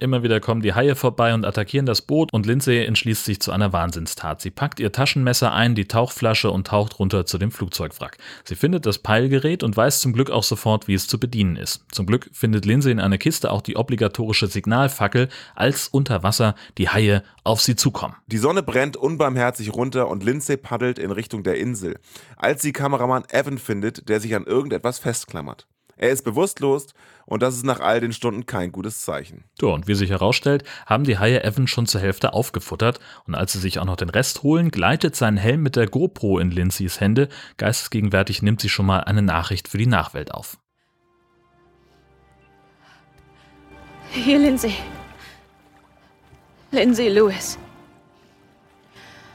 Immer 0.00 0.22
wieder 0.22 0.40
kommen 0.40 0.62
die 0.62 0.72
Haie 0.72 0.96
vorbei 0.96 1.34
und 1.34 1.44
attackieren 1.44 1.84
das 1.84 2.00
Boot 2.00 2.32
und 2.32 2.46
Lindsay 2.46 2.86
entschließt 2.86 3.22
sich 3.26 3.38
zu 3.38 3.52
einer 3.52 3.74
Wahnsinnstat. 3.74 4.40
Sie 4.40 4.50
packt 4.50 4.80
ihr 4.80 4.92
Taschenmesser 4.92 5.52
ein, 5.52 5.74
die 5.74 5.84
Tauchflasche 5.84 6.50
und 6.50 6.68
taucht 6.68 6.98
runter 6.98 7.26
zu 7.26 7.36
dem 7.36 7.50
Flugzeugwrack. 7.50 8.16
Sie 8.44 8.54
findet 8.54 8.86
das 8.86 8.98
Peilgerät 8.98 9.62
und 9.62 9.76
weiß 9.76 10.00
zum 10.00 10.14
Glück 10.14 10.30
auch 10.30 10.42
sofort, 10.42 10.88
wie 10.88 10.94
es 10.94 11.06
zu 11.06 11.20
bedienen 11.20 11.56
ist. 11.56 11.84
Zum 11.92 12.06
Glück 12.06 12.30
findet 12.32 12.64
Lindsay 12.64 12.90
in 12.90 12.98
einer 12.98 13.18
Kiste 13.18 13.50
auch 13.50 13.60
die 13.60 13.76
obligatorische 13.76 14.46
Signalfackel, 14.46 15.28
als 15.54 15.88
unter 15.88 16.22
Wasser 16.22 16.54
die 16.78 16.88
Haie 16.88 17.22
auf 17.44 17.60
sie 17.60 17.76
zukommen. 17.76 18.16
Die 18.26 18.38
Sonne 18.38 18.62
brennt 18.62 18.96
unbarmherzig 18.96 19.74
runter 19.74 20.08
und 20.08 20.24
Lindsay 20.24 20.56
paddelt 20.56 20.98
in 20.98 21.10
Richtung 21.10 21.42
der 21.42 21.58
Insel, 21.58 21.98
als 22.38 22.62
sie 22.62 22.72
Kameramann 22.72 23.24
Evan 23.28 23.58
findet, 23.58 24.08
der 24.08 24.18
sich 24.20 24.34
an 24.34 24.46
irgendetwas 24.46 24.98
festklammert. 24.98 25.66
Er 26.02 26.08
ist 26.08 26.22
bewusstlos 26.22 26.86
und 27.26 27.42
das 27.42 27.56
ist 27.56 27.66
nach 27.66 27.80
all 27.80 28.00
den 28.00 28.14
Stunden 28.14 28.46
kein 28.46 28.72
gutes 28.72 29.02
Zeichen. 29.02 29.44
So, 29.60 29.74
und 29.74 29.86
wie 29.86 29.94
sich 29.94 30.08
herausstellt, 30.08 30.64
haben 30.86 31.04
die 31.04 31.18
Haie 31.18 31.44
Evan 31.44 31.66
schon 31.66 31.84
zur 31.84 32.00
Hälfte 32.00 32.32
aufgefuttert 32.32 33.00
und 33.26 33.34
als 33.34 33.52
sie 33.52 33.58
sich 33.58 33.78
auch 33.78 33.84
noch 33.84 33.96
den 33.96 34.08
Rest 34.08 34.42
holen, 34.42 34.70
gleitet 34.70 35.14
sein 35.14 35.36
Helm 35.36 35.62
mit 35.62 35.76
der 35.76 35.86
GoPro 35.86 36.38
in 36.38 36.52
Lindsays 36.52 37.00
Hände. 37.00 37.28
Geistesgegenwärtig 37.58 38.40
nimmt 38.40 38.62
sie 38.62 38.70
schon 38.70 38.86
mal 38.86 39.00
eine 39.00 39.20
Nachricht 39.20 39.68
für 39.68 39.76
die 39.76 39.86
Nachwelt 39.86 40.32
auf. 40.32 40.56
Hier, 44.10 44.38
Lindsay. 44.38 44.72
Lindsay 46.70 47.10
Lewis. 47.10 47.58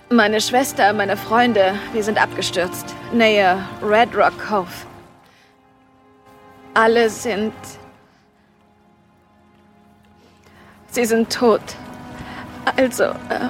Meine 0.09 0.41
Schwester, 0.41 0.93
meine 0.93 1.15
Freunde, 1.15 1.75
wir 1.93 2.03
sind 2.03 2.19
abgestürzt. 2.19 2.95
Nähe 3.13 3.63
Red 3.83 4.15
Rock 4.15 4.33
Cove. 4.39 4.94
Alle 6.75 7.09
sind. 7.09 7.53
Sie 10.91 11.05
sind 11.05 11.31
tot. 11.31 11.61
Also, 12.77 13.03
äh, 13.03 13.47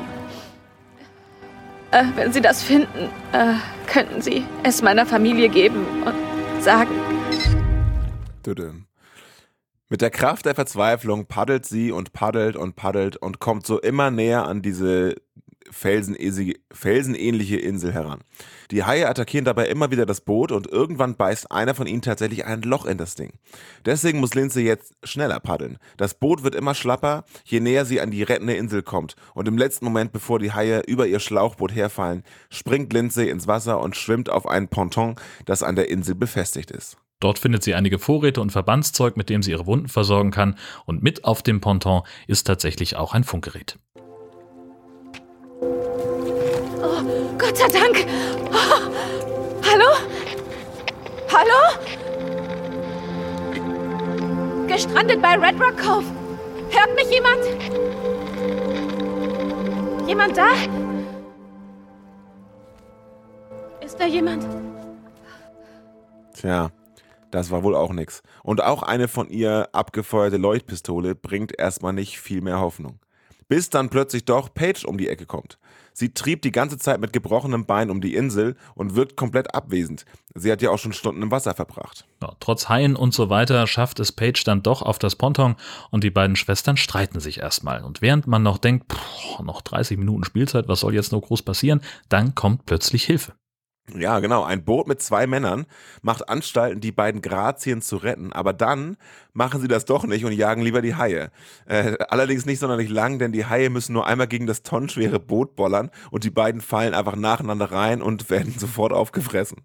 äh, 1.91 2.05
wenn 2.15 2.31
Sie 2.31 2.41
das 2.41 2.61
finden, 2.63 3.09
äh, 3.31 3.55
könnten 3.87 4.21
Sie 4.21 4.45
es 4.63 4.81
meiner 4.83 5.05
Familie 5.07 5.49
geben 5.49 5.85
und 6.05 6.63
sagen. 6.63 6.95
Mit 9.89 10.01
der 10.01 10.11
Kraft 10.11 10.45
der 10.45 10.53
Verzweiflung 10.53 11.25
paddelt 11.25 11.65
sie 11.65 11.91
und 11.91 12.13
paddelt 12.13 12.55
und 12.55 12.75
paddelt 12.75 13.17
und 13.17 13.39
kommt 13.39 13.65
so 13.65 13.79
immer 13.79 14.11
näher 14.11 14.47
an 14.47 14.61
diese 14.61 15.15
felsenähnliche 15.75 17.57
Insel 17.57 17.93
heran. 17.93 18.21
Die 18.71 18.83
Haie 18.83 19.07
attackieren 19.07 19.45
dabei 19.45 19.67
immer 19.67 19.91
wieder 19.91 20.05
das 20.05 20.21
Boot 20.21 20.51
und 20.51 20.67
irgendwann 20.67 21.15
beißt 21.15 21.51
einer 21.51 21.75
von 21.75 21.85
ihnen 21.85 22.01
tatsächlich 22.01 22.45
ein 22.45 22.61
Loch 22.61 22.85
in 22.85 22.97
das 22.97 23.15
Ding. 23.15 23.33
Deswegen 23.85 24.19
muss 24.19 24.33
Lindsay 24.33 24.63
jetzt 24.63 24.95
schneller 25.03 25.39
paddeln. 25.39 25.77
Das 25.97 26.13
Boot 26.13 26.43
wird 26.43 26.55
immer 26.55 26.75
schlapper, 26.75 27.25
je 27.43 27.59
näher 27.59 27.85
sie 27.85 27.99
an 27.99 28.11
die 28.11 28.23
rettende 28.23 28.53
Insel 28.53 28.83
kommt. 28.83 29.15
Und 29.33 29.47
im 29.47 29.57
letzten 29.57 29.85
Moment, 29.85 30.13
bevor 30.13 30.39
die 30.39 30.53
Haie 30.53 30.81
über 30.87 31.07
ihr 31.07 31.19
Schlauchboot 31.19 31.75
herfallen, 31.75 32.23
springt 32.49 32.93
Lindsay 32.93 33.29
ins 33.29 33.47
Wasser 33.47 33.81
und 33.81 33.95
schwimmt 33.95 34.29
auf 34.29 34.47
ein 34.47 34.69
Ponton, 34.69 35.15
das 35.45 35.61
an 35.61 35.75
der 35.75 35.89
Insel 35.89 36.15
befestigt 36.15 36.71
ist. 36.71 36.97
Dort 37.19 37.39
findet 37.39 37.63
sie 37.63 37.75
einige 37.75 37.99
Vorräte 37.99 38.41
und 38.41 38.51
Verbandszeug, 38.51 39.17
mit 39.17 39.29
dem 39.29 39.41
sie 39.41 39.51
ihre 39.51 39.65
Wunden 39.65 39.87
versorgen 39.87 40.31
kann. 40.31 40.55
Und 40.85 41.01
mit 41.01 41.23
auf 41.23 41.43
dem 41.43 41.61
Ponton 41.61 42.03
ist 42.27 42.45
tatsächlich 42.45 42.97
auch 42.97 43.13
ein 43.13 43.23
Funkgerät. 43.23 43.77
Gott 47.37 47.57
sei 47.57 47.67
Dank. 47.67 48.05
Oh, 48.51 48.81
hallo? 49.63 49.89
Hallo? 51.31 51.59
Gestrandet 54.67 55.21
bei 55.21 55.35
Red 55.35 55.59
Rock 55.59 55.77
Cove. 55.77 56.05
Hört 56.69 56.95
mich 56.95 57.09
jemand? 57.11 57.43
Jemand 60.07 60.37
da? 60.37 60.53
Ist 63.81 63.99
da 63.99 64.05
jemand? 64.05 64.45
Tja, 66.33 66.71
das 67.31 67.51
war 67.51 67.63
wohl 67.63 67.75
auch 67.75 67.91
nix. 67.91 68.23
Und 68.43 68.63
auch 68.63 68.81
eine 68.81 69.07
von 69.07 69.29
ihr 69.29 69.67
abgefeuerte 69.73 70.37
Leuchtpistole 70.37 71.15
bringt 71.15 71.57
erstmal 71.57 71.93
nicht 71.93 72.19
viel 72.19 72.41
mehr 72.41 72.59
Hoffnung. 72.59 72.99
Bis 73.47 73.69
dann 73.69 73.89
plötzlich 73.89 74.25
doch 74.25 74.53
Paige 74.53 74.87
um 74.87 74.97
die 74.97 75.09
Ecke 75.09 75.25
kommt. 75.25 75.59
Sie 75.97 76.13
trieb 76.13 76.41
die 76.41 76.51
ganze 76.51 76.77
Zeit 76.77 76.99
mit 76.99 77.13
gebrochenem 77.13 77.65
Bein 77.65 77.89
um 77.89 78.01
die 78.01 78.15
Insel 78.15 78.57
und 78.75 78.95
wirkt 78.95 79.15
komplett 79.15 79.55
abwesend. 79.55 80.05
Sie 80.33 80.51
hat 80.51 80.61
ja 80.61 80.69
auch 80.69 80.77
schon 80.77 80.91
Stunden 80.91 81.21
im 81.21 81.31
Wasser 81.31 81.53
verbracht. 81.53 82.05
Ja, 82.21 82.33
trotz 82.41 82.67
Haien 82.67 82.97
und 82.97 83.13
so 83.13 83.29
weiter 83.29 83.65
schafft 83.65 84.01
es 84.01 84.11
Paige 84.11 84.43
dann 84.45 84.61
doch 84.61 84.81
auf 84.81 84.99
das 84.99 85.15
Ponton 85.15 85.55
und 85.91 86.03
die 86.03 86.09
beiden 86.09 86.35
Schwestern 86.35 86.75
streiten 86.75 87.21
sich 87.21 87.39
erstmal. 87.39 87.81
Und 87.81 88.01
während 88.01 88.27
man 88.27 88.43
noch 88.43 88.57
denkt, 88.57 88.91
pff, 88.91 89.39
noch 89.39 89.61
30 89.61 89.97
Minuten 89.97 90.25
Spielzeit, 90.25 90.67
was 90.67 90.81
soll 90.81 90.93
jetzt 90.93 91.13
noch 91.13 91.21
groß 91.21 91.43
passieren, 91.43 91.79
dann 92.09 92.35
kommt 92.35 92.65
plötzlich 92.65 93.05
Hilfe. 93.05 93.31
Ja, 93.93 94.19
genau. 94.19 94.43
Ein 94.43 94.63
Boot 94.63 94.87
mit 94.87 95.01
zwei 95.01 95.27
Männern 95.27 95.65
macht 96.01 96.27
Anstalten, 96.27 96.81
die 96.81 96.91
beiden 96.91 97.21
Grazien 97.21 97.81
zu 97.81 97.97
retten. 97.97 98.33
Aber 98.33 98.51
dann 98.51 98.97
machen 99.33 99.61
sie 99.61 99.67
das 99.67 99.85
doch 99.85 100.05
nicht 100.05 100.25
und 100.25 100.31
jagen 100.31 100.63
lieber 100.63 100.81
die 100.81 100.95
Haie. 100.95 101.31
Äh, 101.67 101.97
allerdings 102.09 102.45
nicht 102.45 102.59
sonderlich 102.59 102.89
lang, 102.89 103.19
denn 103.19 103.31
die 103.31 103.45
Haie 103.45 103.69
müssen 103.69 103.93
nur 103.93 104.07
einmal 104.07 104.27
gegen 104.27 104.47
das 104.47 104.63
tonnenschwere 104.63 105.19
Boot 105.19 105.55
bollern 105.55 105.91
und 106.09 106.23
die 106.23 106.31
beiden 106.31 106.61
fallen 106.61 106.95
einfach 106.95 107.15
nacheinander 107.15 107.71
rein 107.71 108.01
und 108.01 108.29
werden 108.29 108.55
sofort 108.57 108.91
aufgefressen. 108.91 109.61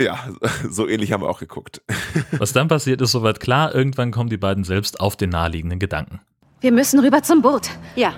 Ja, 0.00 0.18
so 0.68 0.86
ähnlich 0.86 1.12
haben 1.12 1.22
wir 1.22 1.28
auch 1.28 1.40
geguckt. 1.40 1.82
Was 2.32 2.52
dann 2.52 2.68
passiert, 2.68 3.00
ist 3.00 3.12
soweit 3.12 3.40
klar. 3.40 3.74
Irgendwann 3.74 4.10
kommen 4.10 4.28
die 4.28 4.38
beiden 4.38 4.64
selbst 4.64 5.00
auf 5.00 5.16
den 5.16 5.30
naheliegenden 5.30 5.78
Gedanken. 5.78 6.20
Wir 6.60 6.72
müssen 6.72 7.00
rüber 7.00 7.22
zum 7.22 7.40
Boot. 7.40 7.70
Ja, 7.96 8.14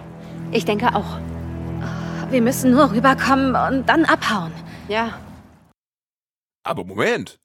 ich 0.51 0.65
denke 0.65 0.95
auch. 0.95 1.19
Wir 2.33 2.41
müssen 2.41 2.71
nur 2.71 2.91
rüberkommen 2.91 3.55
und 3.55 3.87
dann 3.87 4.07
abhauen. 4.07 4.53
Ja. 4.89 5.19
Aber 6.63 6.83
Moment. 6.83 7.39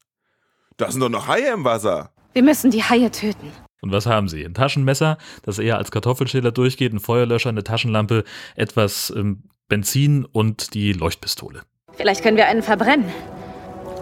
Da 0.78 0.90
sind 0.90 1.02
doch 1.02 1.10
noch 1.10 1.28
Haie 1.28 1.52
im 1.52 1.66
Wasser. 1.66 2.12
Wir 2.32 2.42
müssen 2.42 2.72
die 2.72 2.82
Haie 2.82 3.12
töten. 3.12 3.52
Und 3.82 3.92
was 3.92 4.06
haben 4.06 4.30
sie? 4.30 4.46
Ein 4.46 4.54
Taschenmesser, 4.54 5.18
das 5.44 5.60
eher 5.60 5.78
als 5.78 5.92
Kartoffelschäler 5.92 6.54
durchgeht, 6.54 6.94
ein 6.94 7.02
Feuerlöscher, 7.02 7.50
eine 7.50 7.66
Taschenlampe, 7.66 8.24
etwas 8.56 9.12
ähm, 9.14 9.44
Benzin 9.68 10.24
und 10.24 10.74
die 10.74 10.94
Leuchtpistole. 10.94 11.64
Vielleicht 11.92 12.24
können 12.24 12.38
wir 12.38 12.48
einen 12.48 12.64
verbrennen. 12.64 13.12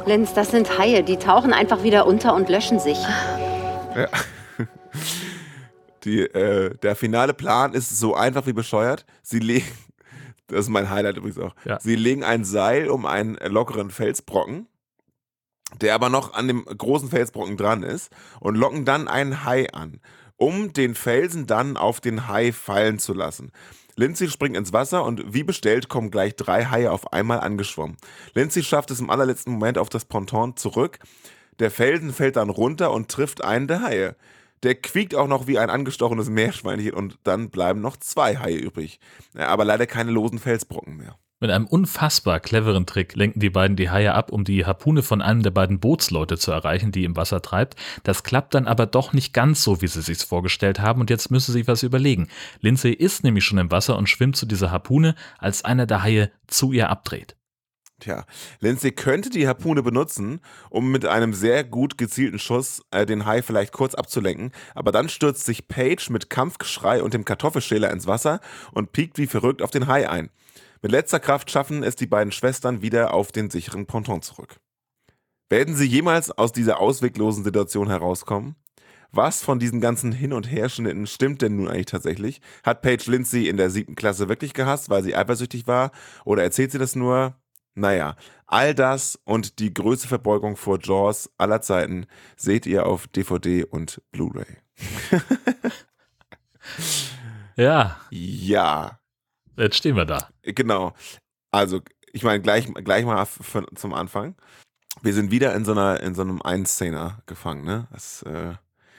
Lenz, 0.06 0.36
das 0.36 0.52
sind 0.52 0.78
Haie. 0.78 1.02
Die 1.02 1.17
tauchen 1.17 1.52
einfach 1.52 1.82
wieder 1.82 2.06
unter 2.06 2.36
und 2.36 2.48
löschen 2.48 2.80
sich. 2.80 3.00
Ja. 3.95 4.08
Die, 6.04 6.19
äh, 6.19 6.78
der 6.78 6.95
finale 6.95 7.34
Plan 7.34 7.74
ist 7.74 7.98
so 7.98 8.13
einfach 8.13 8.45
wie 8.45 8.54
bescheuert. 8.54 9.08
Sie 9.24 9.39
legen, 9.39 9.65
das 10.47 10.62
ist 10.62 10.69
mein 10.69 10.89
Highlight 10.89 11.17
übrigens 11.17 11.39
auch, 11.39 11.55
Ja. 11.65 11.79
sie 11.79 11.95
legen 11.95 12.23
ein 12.23 12.43
Seil 12.45 12.89
um 12.89 13.05
einen 13.05 13.36
lockeren 13.36 13.89
Felsbrocken, 13.91 14.67
der 15.81 15.95
aber 15.95 16.10
noch 16.10 16.34
an 16.34 16.47
dem 16.47 16.65
großen 16.65 17.10
Felsbrocken 17.10 17.58
dran 17.58 17.84
ist, 17.84 18.12
und 18.39 18.55
locken 18.55 18.86
dann 18.86 19.08
einen 19.08 19.43
Hai 19.45 19.71
an, 19.73 19.99
um 20.38 20.73
den 20.73 20.95
Felsen 20.95 21.47
dann 21.47 21.77
auf 21.77 21.99
den 22.01 22.27
Hai 22.27 22.51
fallen 22.51 22.99
zu 22.99 23.13
lassen. 23.13 23.51
Lindsay 23.97 24.27
springt 24.29 24.58
ins 24.58 24.73
Wasser 24.73 25.05
und 25.05 25.34
wie 25.34 25.43
bestellt 25.43 25.88
kommen 25.88 26.12
gleich 26.12 26.36
drei 26.36 26.65
Haie 26.65 26.91
auf 26.91 27.13
einmal 27.13 27.39
angeschwommen. 27.39 27.95
Lindsay 28.34 28.62
schafft 28.62 28.91
es 28.91 28.99
im 28.99 29.10
allerletzten 29.10 29.53
Moment 29.53 29.77
auf 29.77 29.88
das 29.89 30.03
Ponton 30.05 30.58
zurück. 30.58 30.99
Der 31.60 31.71
Felsen 31.71 32.12
fällt 32.13 32.36
dann 32.36 32.49
runter 32.49 32.91
und 32.91 33.10
trifft 33.10 33.41
einen 33.43 33.67
der 33.69 33.81
Haie. 33.84 34.15
Der 34.63 34.76
quiekt 34.76 35.15
auch 35.15 35.28
noch 35.28 35.48
wie 35.48 35.60
ein 35.60 35.70
angestochenes 35.70 36.30
Meerschweinchen 36.30 36.94
und 36.94 37.20
dann 37.24 37.50
bleiben 37.50 37.82
noch 37.82 37.98
zwei 37.98 38.38
Haie 38.38 38.58
übrig. 38.58 39.00
Aber 39.36 39.65
leider 39.65 39.86
keine 39.88 40.12
losen 40.12 40.39
Felsbrocken 40.39 40.98
mehr. 40.98 41.18
Mit 41.41 41.52
einem 41.52 41.68
unfassbar 41.68 42.39
cleveren 42.39 42.86
Trick 42.86 43.13
lenken 43.13 43.41
die 43.41 43.50
beiden 43.50 43.76
die 43.76 43.89
Haie 43.89 44.13
ab, 44.13 44.32
um 44.32 44.46
die 44.46 44.65
Harpune 44.65 45.04
von 45.04 45.22
einem 45.22 45.44
der 45.44 45.52
beiden 45.52 45.82
Bootsleute 45.82 46.38
zu 46.38 46.52
erreichen, 46.52 46.94
die 46.94 47.04
im 47.04 47.18
Wasser 47.18 47.41
treibt. 47.41 47.76
Das 48.04 48.24
klappt 48.24 48.54
dann 48.54 48.68
aber 48.68 48.86
doch 48.86 49.12
nicht 49.12 49.34
ganz 49.34 49.62
so, 49.62 49.82
wie 49.82 49.88
sie 49.88 50.02
sich's 50.02 50.24
vorgestellt 50.24 50.80
haben 50.80 51.02
und 51.02 51.10
jetzt 51.10 51.32
müssen 51.32 51.52
sie 51.52 51.68
was 51.68 51.84
überlegen. 51.84 52.30
Lindsay 52.62 52.94
ist 52.94 53.26
nämlich 53.26 53.44
schon 53.44 53.58
im 53.58 53.70
Wasser 53.70 53.98
und 53.98 54.08
schwimmt 54.08 54.38
zu 54.38 54.46
dieser 54.46 54.72
Harpune, 54.72 55.13
als 55.38 55.65
einer 55.65 55.86
der 55.86 56.04
Haie 56.04 56.32
zu 56.48 56.72
ihr 56.72 56.89
abdreht. 56.89 57.36
Tja, 58.01 58.25
Lindsay 58.60 58.91
könnte 58.91 59.29
die 59.29 59.47
Harpune 59.47 59.81
benutzen, 59.81 60.41
um 60.69 60.91
mit 60.91 61.05
einem 61.05 61.34
sehr 61.34 61.63
gut 61.63 61.97
gezielten 61.97 62.39
Schuss 62.39 62.81
äh, 62.91 63.05
den 63.05 63.25
Hai 63.25 63.41
vielleicht 63.41 63.71
kurz 63.71 63.95
abzulenken, 63.95 64.51
aber 64.73 64.91
dann 64.91 65.08
stürzt 65.08 65.45
sich 65.45 65.69
Paige 65.69 66.08
mit 66.12 66.29
Kampfgeschrei 66.29 67.01
und 67.01 67.13
dem 67.13 67.23
Kartoffelschäler 67.23 67.91
ins 67.91 68.05
Wasser 68.05 68.41
und 68.73 68.91
piekt 68.91 69.17
wie 69.17 69.27
verrückt 69.27 69.62
auf 69.62 69.71
den 69.71 69.88
Hai 69.88 70.10
ein. 70.10 70.29
Mit 70.81 70.91
letzter 70.91 71.21
Kraft 71.21 71.49
schaffen 71.49 71.84
es 71.84 71.95
die 71.95 72.05
beiden 72.05 72.34
Schwestern 72.34 72.81
wieder 72.81 73.13
auf 73.13 73.31
den 73.31 73.49
sicheren 73.49 73.86
Ponton 73.86 74.21
zurück. 74.21 74.58
Werden 75.49 75.75
sie 75.75 75.86
jemals 75.86 76.31
aus 76.31 76.51
dieser 76.51 76.79
ausweglosen 76.81 77.45
Situation 77.45 77.88
herauskommen? 77.88 78.55
Was 79.12 79.41
von 79.41 79.60
diesen 79.60 79.79
ganzen 79.79 80.12
Hin- 80.12 80.34
und 80.34 80.51
Herschnitten 80.51 81.08
stimmt 81.08 81.41
denn 81.41 81.55
nun 81.55 81.69
eigentlich 81.69 81.86
tatsächlich? 81.86 82.41
Hat 82.63 82.81
Paige 82.81 83.10
Lindsay 83.10 83.47
in 83.47 83.55
der 83.55 83.69
siebten 83.69 83.95
Klasse 83.95 84.27
wirklich 84.27 84.53
gehasst, 84.53 84.89
weil 84.89 85.03
sie 85.03 85.15
eifersüchtig 85.15 85.65
war? 85.65 85.91
Oder 86.25 86.43
erzählt 86.43 86.71
sie 86.71 86.79
das 86.79 86.95
nur? 86.95 87.36
Naja, 87.76 88.16
all 88.48 88.74
das 88.74 89.20
und 89.26 89.60
die 89.60 89.74
größte 89.74 90.08
Verbeugung 90.08 90.56
vor 90.56 90.80
Jaws 90.82 91.30
aller 91.38 91.62
Zeiten 91.62 92.08
seht 92.38 92.66
ihr 92.66 92.86
auf 92.86 93.08
DVD 93.08 93.66
und 93.66 94.02
Blu-ray. 94.12 94.46
Ja, 97.58 98.02
Ja, 98.10 99.00
jetzt 99.56 99.78
stehen 99.78 99.96
wir 99.96 100.06
da. 100.06 100.30
genau. 100.44 100.94
Also, 101.52 101.82
ich 102.12 102.24
meine, 102.24 102.42
gleich, 102.42 102.66
gleich 102.74 103.06
mal 103.06 103.26
für, 103.26 103.66
zum 103.76 103.94
Anfang. 103.94 104.36
Wir 105.02 105.14
sind 105.14 105.32
wieder 105.32 105.54
in 105.56 105.64
so 105.64 105.72
einer, 105.72 106.00
in 106.02 106.16
so 106.16 106.22
einem 106.22 106.42
Einszener 106.42 107.20
gefangen, 107.28 107.64
ne? 107.64 107.88
Das, 107.92 108.24
äh, 108.24 108.54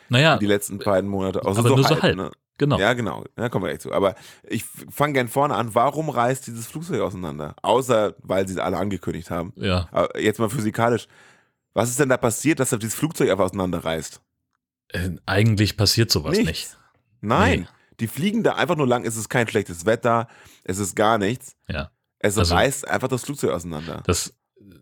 Naja, 0.09 0.39
die 0.39 0.47
letzten 0.47 0.79
beiden 0.79 1.11
Monate. 1.11 1.45
Also 1.45 1.61
aber 1.61 1.71
nur 1.71 1.85
so 1.85 2.01
halb. 2.01 2.17
Ne? 2.17 2.31
Genau. 2.59 2.79
Ja, 2.79 2.93
genau. 2.95 3.25
Da 3.37 3.49
kommen 3.49 3.65
wir 3.65 3.71
gleich 3.71 3.81
zu. 3.81 3.93
Aber 3.93 4.15
ich 4.45 4.65
fange 4.65 5.15
gern 5.15 5.29
vorne 5.29 5.55
an. 5.55 5.75
Warum 5.75 6.09
reißt 6.11 6.47
dieses 6.47 6.67
Flugzeug 6.67 7.01
auseinander? 7.03 7.55
Außer, 7.63 8.15
weil 8.23 8.47
sie 8.49 8.55
es 8.55 8.61
alle 8.61 8.77
angekündigt 8.77 9.31
haben. 9.31 9.53
Ja. 9.57 9.89
Aber 9.93 10.19
jetzt 10.21 10.39
mal 10.39 10.49
physikalisch. 10.51 11.07
Was 11.75 11.91
ist 11.91 12.01
denn 12.01 12.09
da 12.09 12.17
passiert, 12.17 12.59
dass 12.61 12.71
dieses 12.71 12.95
Flugzeug 12.95 13.31
einfach 13.31 13.45
auseinanderreißt? 13.45 14.21
Äh, 14.89 15.11
eigentlich 15.27 15.77
passiert 15.77 16.11
sowas 16.11 16.37
Nichts. 16.37 16.47
nicht. 16.49 16.79
Nein. 17.21 17.61
Nee. 17.61 17.67
Die 18.01 18.07
fliegen 18.09 18.43
da 18.43 18.55
einfach 18.55 18.77
nur 18.77 18.87
lang. 18.87 19.05
Es 19.05 19.17
ist 19.17 19.29
kein 19.29 19.49
schlechtes 19.49 19.85
Wetter. 19.87 20.29
Es 20.65 20.79
ist 20.79 20.95
gar 20.97 21.19
nichts. 21.19 21.57
Ja. 21.69 21.91
Es 22.19 22.39
Also- 22.39 22.55
reißt 22.55 22.89
einfach 22.89 23.09
das 23.09 23.25
Flugzeug 23.25 23.51
auseinander. 23.53 24.03
Das, 24.07 24.35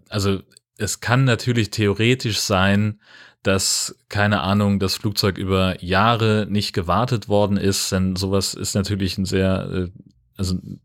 also, 0.09 0.41
es 0.79 1.01
kann 1.01 1.25
natürlich 1.25 1.71
theoretisch 1.71 2.41
sein, 2.41 3.01
dass, 3.45 3.97
keine 4.09 4.41
Ahnung, 4.41 4.81
das 4.81 4.97
Flugzeug 4.97 5.39
über 5.39 5.83
Jahre 5.85 6.47
nicht 6.49 6.73
gewartet 6.73 7.29
worden 7.29 7.57
ist, 7.57 7.93
denn 7.93 8.17
sowas 8.17 8.55
ist 8.55 8.75
natürlich 8.75 9.19
ein 9.19 9.27
sehr, 9.27 9.69
äh, 9.71 9.91
also 10.37 10.55
ein 10.55 10.81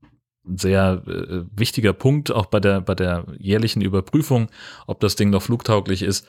sehr 0.58 1.02
äh, 1.08 1.43
wichtiger 1.56 1.93
Punkt, 1.93 2.32
auch 2.32 2.48
bei 2.48 2.60
der, 2.60 2.82
bei 2.82 2.95
der 2.95 3.26
jährlichen 3.39 3.82
Überprüfung, 3.82 4.50
ob 4.88 5.00
das 5.00 5.15
Ding 5.15 5.30
noch 5.30 5.41
flugtauglich 5.41 6.04
ist, 6.04 6.28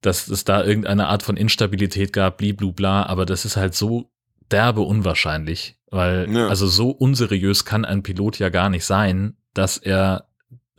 dass 0.00 0.28
es 0.28 0.44
da 0.44 0.64
irgendeine 0.64 1.06
Art 1.06 1.22
von 1.22 1.36
Instabilität 1.36 2.12
gab, 2.12 2.38
bliblubla, 2.38 3.06
aber 3.06 3.24
das 3.24 3.44
ist 3.44 3.56
halt 3.56 3.74
so 3.74 4.10
derbe 4.50 4.80
unwahrscheinlich, 4.80 5.78
weil, 5.90 6.28
Ja. 6.34 6.48
also 6.48 6.66
so 6.66 6.90
unseriös 6.90 7.64
kann 7.64 7.84
ein 7.84 8.02
Pilot 8.02 8.40
ja 8.40 8.48
gar 8.48 8.70
nicht 8.70 8.84
sein, 8.84 9.36
dass 9.54 9.76
er 9.78 10.26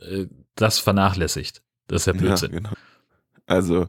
äh, 0.00 0.26
das 0.54 0.78
vernachlässigt. 0.78 1.62
Das 1.88 2.02
ist 2.02 2.06
ja 2.06 2.12
Blödsinn. 2.12 2.52
Ja, 2.52 2.58
genau. 2.58 2.70
Also, 3.46 3.88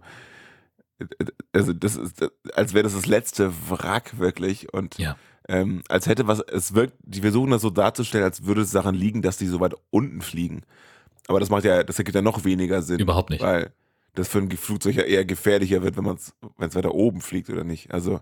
also 1.51 1.73
das 1.73 1.95
ist, 1.95 2.23
als 2.53 2.73
wäre 2.73 2.84
das 2.84 2.93
das 2.93 3.06
letzte 3.06 3.51
Wrack 3.69 4.17
wirklich. 4.19 4.73
Und 4.73 4.97
Ja. 4.97 5.15
ähm, 5.47 5.84
als 5.89 6.08
hätte 6.08 6.27
was, 6.27 6.39
es 6.39 6.73
wirkt, 6.73 6.93
die 7.01 7.21
versuchen 7.21 7.51
das 7.51 7.62
so 7.62 7.69
darzustellen, 7.69 8.23
als 8.23 8.45
würde 8.45 8.62
es 8.62 8.71
daran 8.71 8.95
liegen, 8.95 9.21
dass 9.21 9.38
die 9.38 9.47
so 9.47 9.60
weit 9.60 9.73
unten 9.89 10.21
fliegen. 10.21 10.63
Aber 11.27 11.39
das 11.39 11.49
macht 11.49 11.63
ja, 11.63 11.84
das 11.84 11.97
ergibt 11.99 12.15
ja 12.15 12.21
noch 12.21 12.43
weniger 12.45 12.82
Sinn. 12.82 12.99
Überhaupt 12.99 13.29
nicht. 13.29 13.41
Weil 13.41 13.71
das 14.15 14.27
für 14.27 14.39
ein 14.39 14.51
Flugzeug 14.51 14.95
ja 14.95 15.03
eher 15.03 15.25
gefährlicher 15.25 15.82
wird, 15.82 15.97
wenn 15.97 16.03
man 16.03 16.15
es, 16.17 16.34
wenn 16.58 16.69
es 16.69 16.75
weiter 16.75 16.93
oben 16.93 17.21
fliegt 17.21 17.49
oder 17.49 17.63
nicht. 17.63 17.91
Also 17.93 18.19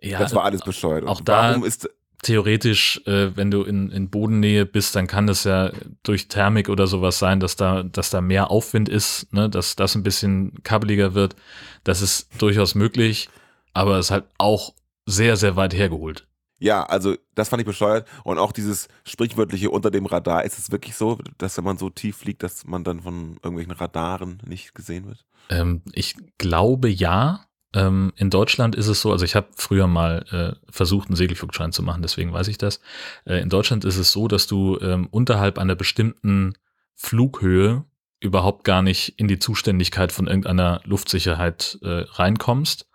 Ja, 0.00 0.18
das 0.18 0.34
war 0.34 0.44
alles 0.44 0.62
bescheuert. 0.62 1.04
auch 1.06 1.18
Und 1.20 1.28
da- 1.28 1.50
warum 1.50 1.64
ist 1.64 1.90
theoretisch, 2.22 3.00
äh, 3.06 3.36
wenn 3.36 3.50
du 3.50 3.62
in, 3.62 3.90
in 3.90 4.10
Bodennähe 4.10 4.66
bist, 4.66 4.94
dann 4.94 5.06
kann 5.06 5.28
es 5.28 5.44
ja 5.44 5.72
durch 6.02 6.28
Thermik 6.28 6.68
oder 6.68 6.86
sowas 6.86 7.18
sein, 7.18 7.40
dass 7.40 7.56
da, 7.56 7.82
dass 7.82 8.10
da 8.10 8.20
mehr 8.20 8.50
Aufwind 8.50 8.88
ist, 8.88 9.32
ne, 9.32 9.48
dass 9.48 9.76
das 9.76 9.94
ein 9.94 10.02
bisschen 10.02 10.62
kabbeliger 10.62 11.14
wird. 11.14 11.36
Das 11.84 12.02
ist 12.02 12.28
durchaus 12.40 12.74
möglich, 12.74 13.28
aber 13.72 13.98
es 13.98 14.06
ist 14.06 14.10
halt 14.10 14.24
auch 14.38 14.74
sehr, 15.06 15.36
sehr 15.36 15.56
weit 15.56 15.74
hergeholt. 15.74 16.26
Ja, 16.58 16.82
also 16.82 17.16
das 17.34 17.48
fand 17.48 17.62
ich 17.62 17.66
bescheuert. 17.66 18.06
Und 18.22 18.38
auch 18.38 18.52
dieses 18.52 18.88
sprichwörtliche 19.04 19.70
unter 19.70 19.90
dem 19.90 20.04
Radar, 20.04 20.44
ist 20.44 20.58
es 20.58 20.70
wirklich 20.70 20.94
so, 20.94 21.18
dass 21.38 21.56
wenn 21.56 21.64
man 21.64 21.78
so 21.78 21.88
tief 21.88 22.18
fliegt, 22.18 22.42
dass 22.42 22.66
man 22.66 22.84
dann 22.84 23.00
von 23.00 23.36
irgendwelchen 23.42 23.72
Radaren 23.72 24.42
nicht 24.46 24.74
gesehen 24.74 25.06
wird? 25.06 25.24
Ähm, 25.48 25.80
ich 25.92 26.16
glaube 26.36 26.90
ja. 26.90 27.46
Ähm, 27.72 28.12
in 28.16 28.30
Deutschland 28.30 28.74
ist 28.74 28.88
es 28.88 29.00
so, 29.00 29.12
also 29.12 29.24
ich 29.24 29.36
habe 29.36 29.48
früher 29.56 29.86
mal 29.86 30.24
äh, 30.30 30.72
versucht, 30.72 31.08
einen 31.08 31.16
Segelflugschein 31.16 31.72
zu 31.72 31.82
machen, 31.82 32.02
deswegen 32.02 32.32
weiß 32.32 32.48
ich 32.48 32.58
das. 32.58 32.80
Äh, 33.24 33.40
in 33.40 33.48
Deutschland 33.48 33.84
ist 33.84 33.96
es 33.96 34.10
so, 34.10 34.26
dass 34.26 34.46
du 34.46 34.78
ähm, 34.80 35.06
unterhalb 35.10 35.58
einer 35.58 35.76
bestimmten 35.76 36.54
Flughöhe 36.96 37.84
überhaupt 38.18 38.64
gar 38.64 38.82
nicht 38.82 39.14
in 39.18 39.28
die 39.28 39.38
Zuständigkeit 39.38 40.12
von 40.12 40.26
irgendeiner 40.26 40.80
Luftsicherheit 40.84 41.78
äh, 41.82 42.04
reinkommst. 42.10 42.88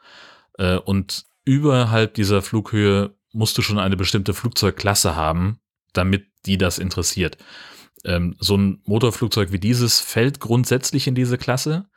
Äh, 0.58 0.78
und 0.78 1.26
überhalb 1.46 2.14
dieser 2.14 2.42
Flughöhe 2.42 3.16
musst 3.32 3.58
du 3.58 3.62
schon 3.62 3.80
eine 3.80 3.98
bestimmte 3.98 4.34
Flugzeugklasse 4.34 5.16
haben, 5.16 5.60
damit 5.94 6.28
die 6.46 6.58
das 6.58 6.80
interessiert. 6.80 7.38
Ähm, 8.06 8.36
so 8.40 8.58
ein 8.58 8.82
Motorflugzeug 8.86 9.52
wie 9.52 9.60
dieses 9.60 10.00
fällt 10.00 10.40
grundsätzlich 10.40 11.08
in 11.08 11.16
diese 11.16 11.38
Klasse. 11.38 11.88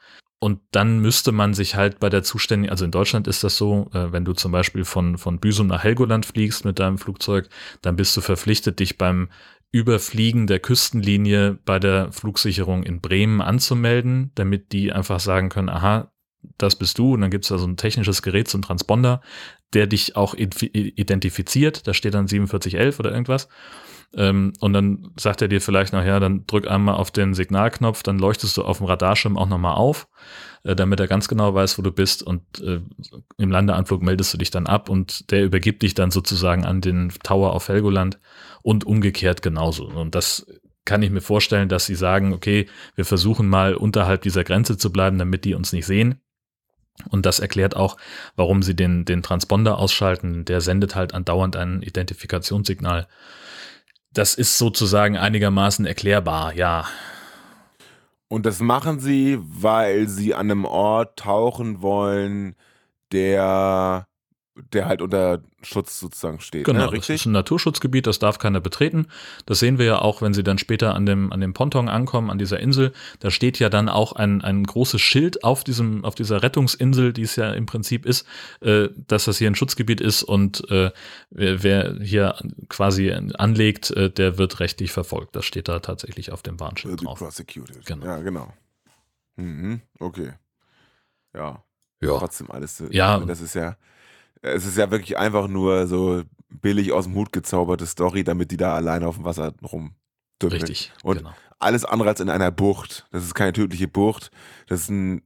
Und 0.40 0.60
dann 0.70 1.00
müsste 1.00 1.32
man 1.32 1.52
sich 1.52 1.74
halt 1.74 1.98
bei 1.98 2.08
der 2.08 2.22
Zuständigen, 2.22 2.70
also 2.70 2.84
in 2.84 2.92
Deutschland 2.92 3.26
ist 3.26 3.42
das 3.42 3.56
so, 3.56 3.90
äh, 3.92 4.12
wenn 4.12 4.24
du 4.24 4.34
zum 4.34 4.52
Beispiel 4.52 4.84
von, 4.84 5.18
von 5.18 5.40
Büsum 5.40 5.66
nach 5.66 5.82
Helgoland 5.82 6.26
fliegst 6.26 6.64
mit 6.64 6.78
deinem 6.78 6.98
Flugzeug, 6.98 7.48
dann 7.82 7.96
bist 7.96 8.16
du 8.16 8.20
verpflichtet, 8.20 8.78
dich 8.78 8.98
beim 8.98 9.30
Überfliegen 9.72 10.46
der 10.46 10.60
Küstenlinie 10.60 11.58
bei 11.64 11.78
der 11.78 12.12
Flugsicherung 12.12 12.84
in 12.84 13.00
Bremen 13.00 13.40
anzumelden, 13.40 14.30
damit 14.34 14.72
die 14.72 14.92
einfach 14.92 15.20
sagen 15.20 15.48
können, 15.48 15.68
aha, 15.68 16.12
das 16.56 16.76
bist 16.76 16.98
du. 16.98 17.14
Und 17.14 17.20
dann 17.20 17.30
gibt 17.30 17.44
es 17.44 17.48
da 17.48 17.58
so 17.58 17.66
ein 17.66 17.76
technisches 17.76 18.22
Gerät, 18.22 18.48
so 18.48 18.58
ein 18.58 18.62
Transponder, 18.62 19.20
der 19.74 19.86
dich 19.86 20.16
auch 20.16 20.34
ident- 20.34 20.74
identifiziert. 20.74 21.86
Da 21.86 21.94
steht 21.94 22.14
dann 22.14 22.28
4711 22.28 22.98
oder 23.00 23.10
irgendwas. 23.12 23.48
Ähm, 24.14 24.54
und 24.60 24.72
dann 24.72 25.10
sagt 25.18 25.42
er 25.42 25.48
dir 25.48 25.60
vielleicht 25.60 25.92
nachher, 25.92 26.18
dann 26.18 26.46
drück 26.46 26.66
einmal 26.66 26.94
auf 26.94 27.10
den 27.10 27.34
Signalknopf, 27.34 28.02
dann 28.02 28.18
leuchtest 28.18 28.56
du 28.56 28.62
auf 28.62 28.78
dem 28.78 28.86
Radarschirm 28.86 29.36
auch 29.36 29.48
nochmal 29.48 29.74
auf, 29.74 30.08
äh, 30.64 30.74
damit 30.74 30.98
er 30.98 31.08
ganz 31.08 31.28
genau 31.28 31.52
weiß, 31.52 31.78
wo 31.78 31.82
du 31.82 31.92
bist. 31.92 32.22
Und 32.22 32.42
äh, 32.60 32.80
im 33.36 33.50
Landeanflug 33.50 34.02
meldest 34.02 34.32
du 34.32 34.38
dich 34.38 34.50
dann 34.50 34.66
ab 34.66 34.88
und 34.88 35.30
der 35.30 35.44
übergibt 35.44 35.82
dich 35.82 35.92
dann 35.94 36.10
sozusagen 36.10 36.64
an 36.64 36.80
den 36.80 37.12
Tower 37.22 37.52
auf 37.52 37.68
Helgoland 37.68 38.18
und 38.62 38.84
umgekehrt 38.84 39.42
genauso. 39.42 39.86
Und 39.86 40.14
das 40.14 40.46
kann 40.86 41.02
ich 41.02 41.10
mir 41.10 41.20
vorstellen, 41.20 41.68
dass 41.68 41.84
sie 41.84 41.94
sagen, 41.94 42.32
okay, 42.32 42.66
wir 42.94 43.04
versuchen 43.04 43.46
mal 43.46 43.74
unterhalb 43.74 44.22
dieser 44.22 44.42
Grenze 44.42 44.78
zu 44.78 44.90
bleiben, 44.90 45.18
damit 45.18 45.44
die 45.44 45.52
uns 45.52 45.74
nicht 45.74 45.84
sehen. 45.84 46.22
Und 47.10 47.26
das 47.26 47.38
erklärt 47.38 47.76
auch, 47.76 47.96
warum 48.34 48.62
sie 48.62 48.74
den, 48.74 49.04
den 49.04 49.22
Transponder 49.22 49.78
ausschalten. 49.78 50.44
Der 50.44 50.60
sendet 50.60 50.94
halt 50.94 51.14
andauernd 51.14 51.56
ein 51.56 51.82
Identifikationssignal. 51.82 53.06
Das 54.12 54.34
ist 54.34 54.58
sozusagen 54.58 55.16
einigermaßen 55.16 55.86
erklärbar, 55.86 56.54
ja. 56.54 56.86
Und 58.26 58.46
das 58.46 58.60
machen 58.60 58.98
sie, 59.00 59.38
weil 59.40 60.08
sie 60.08 60.34
an 60.34 60.50
einem 60.50 60.64
Ort 60.64 61.18
tauchen 61.18 61.82
wollen, 61.82 62.56
der, 63.12 64.07
der 64.72 64.86
halt 64.86 65.02
unter 65.02 65.42
Schutz 65.62 65.98
sozusagen 66.00 66.40
steht. 66.40 66.64
Genau, 66.64 66.78
ne? 66.80 66.84
das 66.86 66.92
richtig? 66.92 67.14
ist 67.16 67.26
ein 67.26 67.32
Naturschutzgebiet, 67.32 68.06
das 68.06 68.18
darf 68.18 68.38
keiner 68.38 68.60
betreten. 68.60 69.06
Das 69.46 69.58
sehen 69.58 69.78
wir 69.78 69.86
ja 69.86 69.98
auch, 70.00 70.22
wenn 70.22 70.34
sie 70.34 70.42
dann 70.42 70.58
später 70.58 70.94
an 70.94 71.06
dem, 71.06 71.32
an 71.32 71.40
dem 71.40 71.54
Ponton 71.54 71.88
ankommen, 71.88 72.30
an 72.30 72.38
dieser 72.38 72.60
Insel. 72.60 72.92
Da 73.20 73.30
steht 73.30 73.58
ja 73.58 73.68
dann 73.68 73.88
auch 73.88 74.12
ein, 74.12 74.42
ein 74.42 74.64
großes 74.64 75.00
Schild 75.00 75.42
auf, 75.44 75.64
diesem, 75.64 76.04
auf 76.04 76.14
dieser 76.14 76.42
Rettungsinsel, 76.42 77.12
die 77.12 77.22
es 77.22 77.36
ja 77.36 77.52
im 77.52 77.66
Prinzip 77.66 78.06
ist, 78.06 78.26
äh, 78.60 78.88
dass 79.06 79.24
das 79.24 79.38
hier 79.38 79.48
ein 79.50 79.54
Schutzgebiet 79.54 80.00
ist 80.00 80.22
und 80.22 80.68
äh, 80.70 80.90
wer, 81.30 81.94
hier 82.00 82.36
quasi 82.68 83.12
anlegt, 83.12 83.90
äh, 83.90 84.10
der 84.10 84.38
wird 84.38 84.60
rechtlich 84.60 84.92
verfolgt. 84.92 85.34
Das 85.36 85.44
steht 85.44 85.68
da 85.68 85.80
tatsächlich 85.80 86.32
auf 86.32 86.42
dem 86.42 86.60
Warnschild 86.60 86.98
be 86.98 87.04
drauf. 87.04 87.18
prosecuted. 87.18 87.84
Genau. 87.86 88.06
Ja, 88.06 88.18
genau. 88.18 88.52
Mhm, 89.36 89.80
okay. 90.00 90.32
Ja, 91.34 91.62
Ja. 92.00 92.18
trotzdem 92.18 92.50
alles. 92.50 92.78
so- 92.78 92.88
Ja. 92.90 93.18
Das 93.20 93.40
ist 93.40 93.54
ja, 93.54 93.76
es 94.42 94.66
ist 94.66 94.76
ja 94.78 94.90
wirklich 94.90 95.18
einfach 95.18 95.48
nur 95.48 95.86
so 95.86 96.22
billig 96.48 96.92
aus 96.92 97.04
dem 97.04 97.14
Hut 97.14 97.32
gezauberte 97.32 97.86
Story, 97.86 98.24
damit 98.24 98.50
die 98.50 98.56
da 98.56 98.74
alleine 98.74 99.06
auf 99.06 99.16
dem 99.16 99.24
Wasser 99.24 99.52
rum. 99.62 99.94
Richtig, 100.42 100.92
Und 101.02 101.18
genau. 101.18 101.30
alles 101.58 101.84
andere 101.84 102.10
als 102.10 102.20
in 102.20 102.30
einer 102.30 102.50
Bucht. 102.52 103.06
Das 103.10 103.24
ist 103.24 103.34
keine 103.34 103.52
tödliche 103.52 103.88
Bucht. 103.88 104.30
Das 104.68 104.82
ist 104.82 104.90
ein 104.90 105.22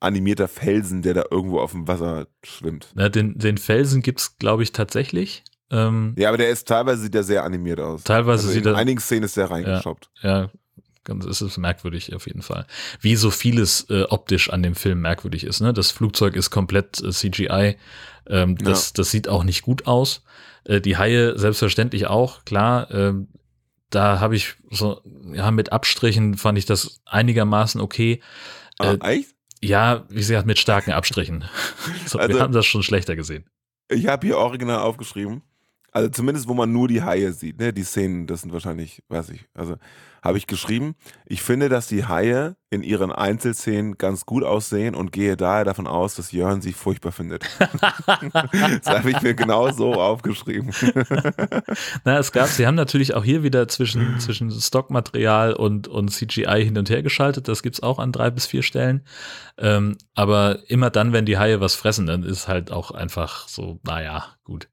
animierter 0.00 0.48
Felsen, 0.48 1.02
der 1.02 1.14
da 1.14 1.24
irgendwo 1.30 1.60
auf 1.60 1.72
dem 1.72 1.86
Wasser 1.86 2.26
schwimmt. 2.42 2.90
Na, 2.94 3.08
den, 3.08 3.38
den 3.38 3.58
Felsen 3.58 4.00
gibt's, 4.02 4.38
glaube 4.38 4.62
ich, 4.62 4.72
tatsächlich. 4.72 5.44
Ähm, 5.70 6.14
Ja, 6.18 6.28
aber 6.28 6.38
der 6.38 6.48
ist 6.48 6.66
teilweise 6.66 7.02
sieht 7.02 7.14
der 7.14 7.22
sehr 7.22 7.44
animiert 7.44 7.80
aus. 7.80 8.02
Teilweise 8.04 8.44
also 8.44 8.48
sieht 8.52 8.64
in 8.66 8.72
er- 8.72 8.78
einigen 8.78 8.98
Szenen 9.00 9.24
ist 9.24 9.36
der 9.36 9.50
reingeschoppt. 9.50 10.10
Ja, 10.22 10.50
ganz 11.06 11.24
ist 11.24 11.40
es 11.40 11.56
merkwürdig 11.56 12.14
auf 12.14 12.26
jeden 12.26 12.42
Fall. 12.42 12.66
Wie 13.00 13.16
so 13.16 13.30
vieles 13.30 13.88
äh, 13.88 14.02
optisch 14.02 14.50
an 14.50 14.62
dem 14.62 14.74
Film 14.74 15.00
merkwürdig 15.00 15.44
ist. 15.44 15.60
Ne? 15.60 15.72
Das 15.72 15.90
Flugzeug 15.90 16.36
ist 16.36 16.50
komplett 16.50 17.02
äh, 17.02 17.10
CGI. 17.10 17.76
Ähm, 18.28 18.58
das, 18.58 18.92
das 18.92 19.10
sieht 19.10 19.28
auch 19.28 19.44
nicht 19.44 19.62
gut 19.62 19.86
aus. 19.86 20.22
Äh, 20.64 20.80
die 20.82 20.98
Haie 20.98 21.38
selbstverständlich 21.38 22.06
auch, 22.06 22.44
klar. 22.44 22.90
Ähm, 22.90 23.28
da 23.90 24.20
habe 24.20 24.36
ich 24.36 24.56
so, 24.70 25.00
ja, 25.32 25.50
mit 25.50 25.72
Abstrichen 25.72 26.36
fand 26.36 26.58
ich 26.58 26.66
das 26.66 27.00
einigermaßen 27.06 27.80
okay. 27.80 28.20
Ah, 28.78 28.92
Äh, 29.00 29.18
echt? 29.18 29.30
Ja, 29.62 30.04
wie 30.10 30.16
gesagt, 30.16 30.46
mit 30.46 30.58
starken 30.58 30.90
Abstrichen. 30.92 31.44
so, 32.06 32.18
Also- 32.18 32.34
wir 32.34 32.42
haben 32.42 32.52
das 32.52 32.66
schon 32.66 32.82
schlechter 32.82 33.16
gesehen. 33.16 33.46
Ich 33.88 34.06
habe 34.08 34.26
hier 34.26 34.36
original 34.38 34.80
aufgeschrieben. 34.80 35.42
Also 35.92 36.10
zumindest, 36.10 36.46
wo 36.46 36.52
man 36.52 36.72
nur 36.72 36.88
die 36.88 37.02
Haie 37.02 37.32
sieht. 37.32 37.58
Ne? 37.58 37.72
Die 37.72 37.84
Szenen, 37.84 38.26
das 38.26 38.42
sind 38.42 38.52
wahrscheinlich, 38.52 39.02
weiß 39.08 39.30
ich. 39.30 39.46
Also 39.54 39.76
habe 40.26 40.38
ich 40.38 40.46
geschrieben, 40.46 40.96
ich 41.24 41.42
finde, 41.42 41.68
dass 41.68 41.86
die 41.86 42.06
Haie 42.06 42.56
in 42.68 42.82
ihren 42.82 43.12
Einzelszenen 43.12 43.96
ganz 43.96 44.26
gut 44.26 44.42
aussehen 44.42 44.94
und 44.94 45.12
gehe 45.12 45.36
daher 45.36 45.64
davon 45.64 45.86
aus, 45.86 46.16
dass 46.16 46.32
Jörn 46.32 46.60
sie 46.60 46.72
furchtbar 46.72 47.12
findet. 47.12 47.44
das 47.58 48.86
habe 48.86 49.10
ich 49.10 49.22
mir 49.22 49.34
genau 49.34 49.70
so 49.70 49.94
aufgeschrieben. 49.94 50.72
Na, 52.04 52.18
es 52.18 52.32
gab, 52.32 52.48
sie 52.48 52.66
haben 52.66 52.74
natürlich 52.74 53.14
auch 53.14 53.24
hier 53.24 53.42
wieder 53.42 53.68
zwischen, 53.68 54.18
zwischen 54.18 54.50
Stockmaterial 54.50 55.52
und, 55.52 55.88
und 55.88 56.08
CGI 56.10 56.64
hin 56.64 56.76
und 56.76 56.90
her 56.90 57.02
geschaltet. 57.02 57.48
Das 57.48 57.62
gibt's 57.62 57.82
auch 57.82 57.98
an 57.98 58.12
drei 58.12 58.30
bis 58.30 58.46
vier 58.46 58.62
Stellen. 58.62 59.06
Ähm, 59.58 59.96
aber 60.14 60.58
immer 60.68 60.90
dann, 60.90 61.12
wenn 61.12 61.24
die 61.24 61.38
Haie 61.38 61.60
was 61.60 61.76
fressen, 61.76 62.06
dann 62.06 62.24
ist 62.24 62.48
halt 62.48 62.72
auch 62.72 62.90
einfach 62.90 63.48
so, 63.48 63.80
naja, 63.84 64.26
gut. 64.44 64.68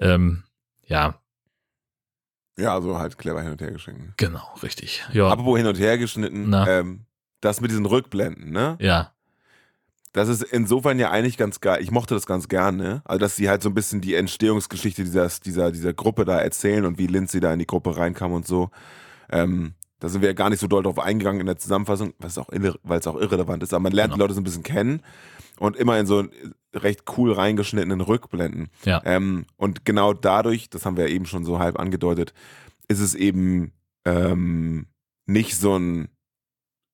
Ähm, 0.00 0.42
ja, 0.84 1.20
ja, 2.58 2.74
also 2.74 2.98
halt 2.98 3.16
clever 3.18 3.40
hin 3.42 3.52
und 3.52 3.60
her 3.60 3.70
geschnitten. 3.70 4.12
genau, 4.16 4.42
richtig. 4.62 5.04
Ja, 5.12 5.28
Apropos 5.28 5.56
hin 5.58 5.66
und 5.66 5.78
her 5.78 5.96
geschnitten, 5.98 6.50
Na. 6.50 6.66
ähm, 6.68 7.06
das 7.40 7.60
mit 7.60 7.70
diesen 7.70 7.86
Rückblenden, 7.86 8.50
ne? 8.50 8.76
ja, 8.80 9.12
Das 10.12 10.28
ist 10.28 10.42
insofern 10.42 10.98
ja 10.98 11.10
eigentlich 11.10 11.36
ganz 11.36 11.60
geil. 11.60 11.80
Ich 11.82 11.90
mochte 11.92 12.14
das 12.14 12.26
ganz 12.26 12.48
gerne. 12.48 13.02
Also, 13.04 13.20
dass 13.20 13.36
sie 13.36 13.48
halt 13.48 13.62
so 13.62 13.68
ein 13.68 13.74
bisschen 13.74 14.00
die 14.00 14.14
Entstehungsgeschichte 14.14 15.04
dieser, 15.04 15.28
dieser, 15.44 15.70
dieser 15.70 15.92
Gruppe 15.92 16.24
da 16.24 16.38
erzählen 16.40 16.84
und 16.84 16.98
wie 16.98 17.06
Lindsay 17.06 17.40
da 17.40 17.52
in 17.52 17.58
die 17.60 17.66
Gruppe 17.66 17.96
reinkam 17.96 18.32
und 18.32 18.46
so. 18.46 18.70
Ähm, 19.30 19.74
da 20.00 20.08
sind 20.08 20.20
wir 20.20 20.28
ja 20.28 20.32
gar 20.34 20.50
nicht 20.50 20.60
so 20.60 20.66
doll 20.68 20.82
drauf 20.82 20.98
eingegangen 20.98 21.40
in 21.40 21.46
der 21.46 21.56
Zusammenfassung, 21.58 22.14
was 22.18 22.38
auch 22.38 22.48
irre- 22.50 22.78
weil 22.82 23.00
es 23.00 23.06
auch 23.06 23.16
irrelevant 23.16 23.62
ist. 23.62 23.72
Aber 23.74 23.82
man 23.82 23.92
lernt 23.92 24.12
die 24.12 24.14
Genau. 24.14 24.24
Leute 24.24 24.34
so 24.34 24.40
ein 24.40 24.44
bisschen 24.44 24.62
kennen 24.62 25.02
und 25.58 25.76
immer 25.76 25.98
in 25.98 26.06
so 26.06 26.24
recht 26.74 27.02
cool 27.16 27.32
reingeschnittenen 27.32 28.00
Rückblenden. 28.00 28.68
ja. 28.84 29.00
Ähm, 29.04 29.46
und 29.56 29.84
genau 29.84 30.12
dadurch, 30.12 30.70
das 30.70 30.86
haben 30.86 30.96
wir 30.96 31.08
ja 31.08 31.14
eben 31.14 31.26
schon 31.26 31.44
so 31.44 31.58
halb 31.58 31.78
angedeutet, 31.78 32.32
ist 32.88 33.00
es 33.00 33.14
eben 33.14 33.72
ähm, 34.04 34.86
nicht 35.26 35.56
so 35.56 35.76
ein 35.78 36.08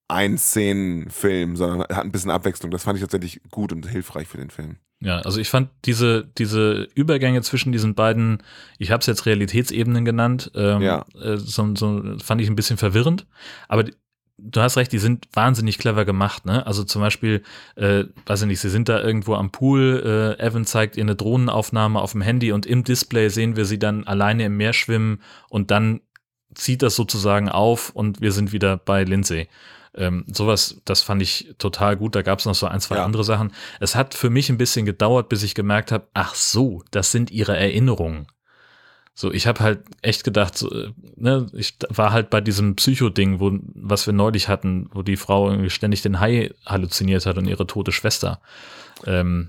Ein-Szenen-Film, 0.09 1.57
sondern 1.57 1.81
hat 1.83 2.05
ein 2.05 2.13
bisschen 2.13 2.31
Abwechslung. 2.31 2.71
Das 2.71 2.85
fand 2.85 2.97
ich 2.97 3.03
tatsächlich 3.03 3.41
gut 3.51 3.73
und 3.73 3.87
hilfreich 3.89 4.29
für 4.29 4.39
den 4.39 4.51
Film. 4.51 4.77
Ja, 5.05 5.19
also 5.19 5.39
ich 5.39 5.51
fand 5.51 5.69
diese, 5.85 6.27
diese 6.39 6.89
Übergänge 6.95 7.43
zwischen 7.43 7.73
diesen 7.73 7.95
beiden, 7.95 8.43
ich 8.79 8.91
habe 8.91 9.01
es 9.01 9.07
jetzt 9.07 9.27
Realitätsebenen 9.27 10.05
genannt, 10.07 10.51
ähm, 10.55 10.81
Ja. 10.81 11.05
äh, 11.21 11.37
so, 11.37 11.75
so 11.77 12.03
fand 12.23 12.41
ich 12.41 12.49
ein 12.49 12.57
bisschen 12.57 12.79
verwirrend. 12.79 13.27
Aber 13.69 13.85
du 14.39 14.61
hast 14.61 14.79
recht, 14.79 14.93
die 14.93 14.99
sind 14.99 15.29
wahnsinnig 15.35 15.77
clever 15.77 16.07
gemacht, 16.07 16.47
ne? 16.47 16.67
Also 16.67 16.85
zum 16.85 17.03
Beispiel, 17.03 17.43
äh, 17.77 18.05
weiß 18.25 18.43
ich 18.43 18.49
nicht, 18.49 18.61
sie 18.61 18.71
sind 18.71 18.89
da 18.89 18.99
irgendwo 19.01 19.35
am 19.35 19.51
Pool, 19.51 20.37
äh, 20.41 20.43
Evan 20.43 20.65
zeigt 20.65 20.97
ihr 20.97 21.03
eine 21.05 21.17
Drohnenaufnahme 21.17 22.01
auf 22.01 22.13
dem 22.13 22.23
Handy 22.23 22.51
und 22.53 22.65
im 22.65 22.83
Display 22.83 23.29
sehen 23.29 23.57
wir 23.57 23.67
sie 23.67 23.79
dann 23.79 24.05
alleine 24.05 24.47
im 24.47 24.57
Meer 24.57 24.73
schwimmen 24.73 25.21
und 25.51 25.71
dann 25.71 26.01
zieht 26.55 26.83
das 26.83 26.97
sozusagen 26.97 27.49
auf 27.51 27.91
und 27.91 28.21
wir 28.23 28.33
sind 28.33 28.53
wieder 28.53 28.77
bei 28.79 29.05
Lindsay. 29.05 29.49
Ähm, 29.97 30.25
sowas, 30.27 30.81
das 30.85 31.03
fand 31.03 31.23
ich 31.23 31.55
total 31.59 31.97
gut. 31.97 32.15
Da 32.17 32.23
gab 32.23 32.41
es 32.41 32.47
noch 32.47 32.55
so 32.55 32.67
ein, 32.67 32.81
zwei 32.81 32.97
Ja. 32.97 33.05
andere 33.05 33.23
Sachen. 33.25 33.53
Es 33.81 33.95
hat 33.95 34.15
für 34.15 34.31
mich 34.31 34.51
ein 34.51 34.59
bisschen 34.59 34.87
gedauert, 34.87 35.29
bis 35.29 35.43
ich 35.43 35.55
gemerkt 35.55 35.93
habe, 35.93 36.09
ach 36.15 36.35
so, 36.35 36.83
das 36.91 37.13
sind 37.13 37.31
ihre 37.31 37.57
Erinnerungen. 37.57 38.27
So, 39.17 39.31
ich 39.31 39.47
habe 39.47 39.61
halt 39.61 39.85
echt 40.03 40.25
gedacht, 40.25 40.59
so, 40.59 40.69
äh, 40.73 40.91
ne, 41.15 41.47
ich 41.53 41.77
war 41.89 42.11
halt 42.11 42.31
bei 42.31 42.41
diesem 42.41 42.75
Psycho-Ding, 42.75 43.39
wo, 43.39 43.53
was 43.75 44.07
wir 44.07 44.13
neulich 44.13 44.49
hatten, 44.49 44.91
wo 44.93 45.03
die 45.03 45.17
Frau 45.17 45.49
irgendwie 45.51 45.71
ständig 45.71 46.03
den 46.03 46.19
Hai 46.19 46.51
halluziniert 46.67 47.25
hat 47.25 47.39
und 47.39 47.47
ihre 47.47 47.69
tote 47.69 47.93
Schwester. 47.93 48.41
Ähm, 49.07 49.49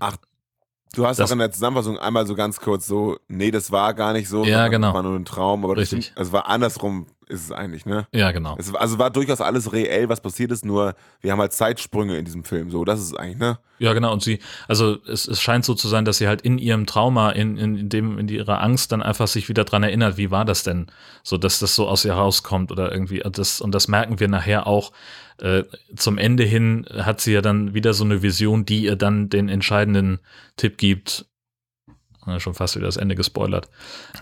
Du 0.93 1.05
hast 1.05 1.17
Das- 1.19 1.29
auch 1.29 1.33
in 1.33 1.39
der 1.39 1.51
Zusammenfassung 1.51 1.97
einmal 1.99 2.25
so 2.25 2.35
ganz 2.35 2.59
kurz 2.61 2.87
so, 2.87 3.17
nee, 3.27 3.51
das 3.51 3.69
war 3.71 3.93
gar 3.93 4.13
nicht 4.13 4.29
so, 4.29 4.45
Ja, 4.45 4.69
genau. 4.69 4.87
das 4.89 4.93
war 4.95 5.03
nur 5.03 5.15
ein 5.15 5.25
Traum, 5.25 5.65
aber 5.65 5.75
das 5.75 5.91
Richtig. 5.91 6.05
stimmt, 6.11 6.19
es 6.27 6.31
war 6.31 6.47
andersrum, 6.47 7.07
ist 7.27 7.45
es 7.45 7.51
eigentlich, 7.51 7.85
ne? 7.85 8.07
ja, 8.11 8.31
genau. 8.31 8.55
Es, 8.57 8.73
also 8.73 8.99
war 8.99 9.09
durchaus 9.09 9.41
alles 9.41 9.73
reell, 9.73 10.09
was 10.09 10.21
passiert 10.21 10.51
ist, 10.51 10.65
nur 10.65 10.95
wir 11.21 11.31
haben 11.31 11.39
halt 11.39 11.53
Zeitsprünge 11.53 12.17
in 12.17 12.25
diesem 12.25 12.43
Film, 12.43 12.69
so, 12.69 12.85
das 12.85 12.99
ist 12.99 13.07
es 13.07 13.15
eigentlich, 13.15 13.37
ne? 13.37 13.59
Ja, 13.77 13.93
genau. 13.93 14.13
Und 14.13 14.23
sie, 14.23 14.39
also 14.67 14.97
es, 15.05 15.27
es 15.27 15.41
scheint 15.41 15.65
so 15.65 15.73
zu 15.73 15.87
sein, 15.87 16.05
dass 16.05 16.17
sie 16.17 16.27
halt 16.27 16.41
in 16.41 16.57
ihrem 16.57 16.85
Trauma, 16.85 17.31
in, 17.31 17.57
in, 17.57 17.77
in 17.77 17.89
dem, 17.89 18.17
in 18.17 18.27
ihrer 18.29 18.61
Angst 18.61 18.91
dann 18.91 19.03
einfach 19.03 19.27
sich 19.27 19.49
wieder 19.49 19.65
dran 19.65 19.83
erinnert, 19.83 20.17
wie 20.17 20.31
war 20.31 20.45
das 20.45 20.63
denn? 20.63 20.87
So, 21.23 21.37
dass 21.37 21.59
das 21.59 21.75
so 21.75 21.87
aus 21.87 22.05
ihr 22.05 22.13
rauskommt 22.13 22.71
oder 22.71 22.91
irgendwie. 22.91 23.23
Und 23.23 23.37
Das, 23.37 23.59
und 23.59 23.73
das 23.73 23.87
merken 23.87 24.19
wir 24.19 24.27
nachher 24.27 24.67
auch. 24.67 24.93
Äh, 25.39 25.63
zum 25.95 26.17
Ende 26.17 26.43
hin 26.43 26.85
hat 26.95 27.19
sie 27.19 27.33
ja 27.33 27.41
dann 27.41 27.73
wieder 27.73 27.93
so 27.93 28.05
eine 28.05 28.21
Vision, 28.21 28.65
die 28.65 28.83
ihr 28.83 28.95
dann 28.95 29.29
den 29.29 29.49
entscheidenden 29.49 30.19
Tipp 30.55 30.77
gibt. 30.77 31.25
Ja, 32.25 32.39
schon 32.39 32.53
fast 32.53 32.75
wieder 32.75 32.85
das 32.87 32.97
Ende 32.97 33.15
gespoilert. 33.15 33.69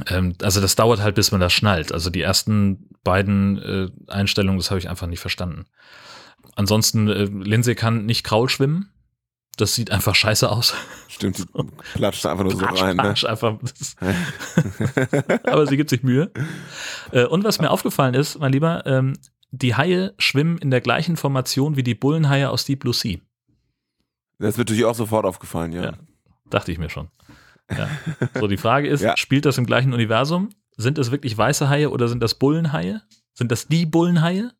Ähm, 0.08 0.36
also 0.41 0.60
das 0.62 0.76
dauert 0.76 1.01
halt, 1.01 1.16
bis 1.16 1.32
man 1.32 1.41
das 1.41 1.54
schnallt. 1.54 1.91
Also 1.91 2.10
die 2.10 2.22
ersten 2.22 2.89
beiden 3.04 3.58
äh, 3.58 3.89
Einstellungen, 4.12 4.60
das 4.60 4.72
habe 4.72 4.80
ich 4.80 4.89
einfach 4.89 5.08
nicht 5.08 5.20
verstanden. 5.20 5.66
Ansonsten, 6.56 7.08
äh, 7.08 7.24
Lindsay 7.26 7.76
kann 7.76 8.06
nicht 8.06 8.24
Kraul 8.24 8.49
schwimmen. 8.49 8.89
Das 9.58 9.76
sieht 9.76 9.91
einfach 9.91 10.16
scheiße 10.16 10.49
aus. 10.49 10.74
Stimmt, 11.08 11.38
die 11.38 11.45
platscht 11.93 12.26
einfach 12.26 12.43
nur 12.43 12.54
so 12.54 12.58
Platsch, 12.58 12.82
rein, 12.82 12.95
ne? 12.97 13.04
platsch, 13.04 13.24
einfach. 13.26 13.60
Das 13.62 13.95
Aber 15.43 15.68
sie 15.68 15.78
gibt 15.78 15.89
sich 15.89 16.04
Mühe. 16.04 16.32
Äh, 17.12 17.26
Und 17.26 17.43
was 17.43 17.60
mir 17.60 17.70
aufgefallen 17.70 18.16
ist, 18.16 18.39
mein 18.39 18.51
Lieber, 18.51 18.86
ähm, 18.86 19.14
die 19.51 19.76
Haie 19.76 20.16
schwimmen 20.18 20.58
in 20.58 20.72
der 20.72 20.82
gleichen 20.82 21.16
Formation 21.16 21.76
wie 21.76 21.84
die 21.84 21.93
Bullenhaie 21.93 22.49
aus 22.49 22.66
Deep 22.66 22.80
Blue 22.80 22.93
Sea. 22.93 23.20
Das 24.39 24.58
wird 24.58 24.68
natürlich 24.68 24.86
auch 24.86 24.95
sofort 24.95 25.26
aufgefallen, 25.26 25.72
ja. 25.72 25.84
Ja. 25.84 25.93
Dachte 26.49 26.72
ich 26.72 26.80
mir 26.80 26.89
schon. 26.89 27.10
Ja. 27.78 27.89
So, 28.39 28.47
die 28.47 28.57
Frage 28.57 28.88
ist, 28.88 29.01
Ja. 29.01 29.15
spielt 29.17 29.45
das 29.45 29.57
im 29.57 29.65
gleichen 29.65 29.93
Universum? 29.93 30.49
Sind 30.78 30.97
es 30.97 31.11
wirklich 31.11 31.38
weiße 31.38 31.69
Haie 31.69 31.89
oder 31.89 32.07
sind 32.07 32.21
das 32.21 32.36
Bullenhaie? 32.36 33.01
Sind 33.34 33.51
das 33.51 33.67
die 33.67 33.86
Bullenhaie? 33.86 34.51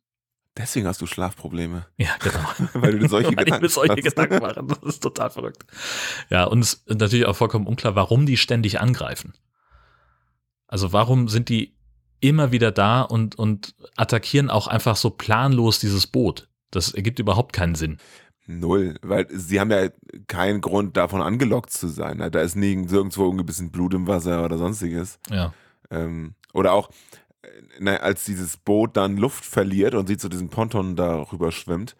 Deswegen 0.56 0.86
hast 0.86 1.00
du 1.00 1.06
Schlafprobleme, 1.06 1.86
Ja, 1.96 2.10
genau. 2.20 2.38
weil 2.74 2.92
du 2.92 2.98
dir 3.00 3.08
solche 3.08 3.28
Weil 3.36 3.38
ich 3.40 3.44
Gedanken 3.46 3.62
mir 3.64 3.68
solche 3.68 3.92
machst. 3.94 4.04
Gedanken 4.04 4.38
mache. 4.40 4.64
Das 4.80 4.94
ist 4.94 5.02
total 5.02 5.30
verrückt. 5.30 5.64
Ja, 6.30 6.44
und 6.44 6.60
es 6.60 6.74
ist 6.74 7.00
natürlich 7.00 7.26
auch 7.26 7.34
vollkommen 7.34 7.66
unklar, 7.66 7.96
warum 7.96 8.24
die 8.26 8.36
ständig 8.36 8.80
angreifen. 8.80 9.34
Also 10.68 10.92
warum 10.92 11.28
sind 11.28 11.48
die 11.48 11.76
immer 12.20 12.52
wieder 12.52 12.70
da 12.70 13.02
und, 13.02 13.34
und 13.36 13.74
attackieren 13.96 14.48
auch 14.50 14.66
einfach 14.68 14.96
so 14.96 15.10
planlos 15.10 15.78
dieses 15.80 16.06
Boot? 16.06 16.48
Das 16.70 16.92
ergibt 16.92 17.18
überhaupt 17.18 17.52
keinen 17.52 17.74
Sinn. 17.74 17.98
Null, 18.46 18.96
weil 19.02 19.26
sie 19.30 19.58
haben 19.58 19.70
ja 19.70 19.88
keinen 20.26 20.60
Grund 20.60 20.96
davon 20.96 21.22
angelockt 21.22 21.70
zu 21.70 21.88
sein. 21.88 22.18
ne? 22.18 22.30
Da 22.30 22.40
ist 22.40 22.56
nirgendwo 22.56 23.30
ein 23.30 23.46
bisschen 23.46 23.70
Blut 23.70 23.94
im 23.94 24.06
Wasser 24.06 24.44
oder 24.44 24.58
sonstiges. 24.58 25.18
Ja, 25.30 25.52
Ähm, 25.90 26.34
oder 26.52 26.72
auch, 26.72 26.90
äh, 27.42 27.48
na, 27.80 27.96
als 27.96 28.24
dieses 28.24 28.56
Boot 28.56 28.96
dann 28.96 29.16
Luft 29.16 29.44
verliert 29.44 29.94
und 29.94 30.06
sie 30.08 30.16
zu 30.16 30.28
diesem 30.28 30.48
Ponton 30.50 30.94
darüber 30.96 31.52
schwimmt, 31.52 31.96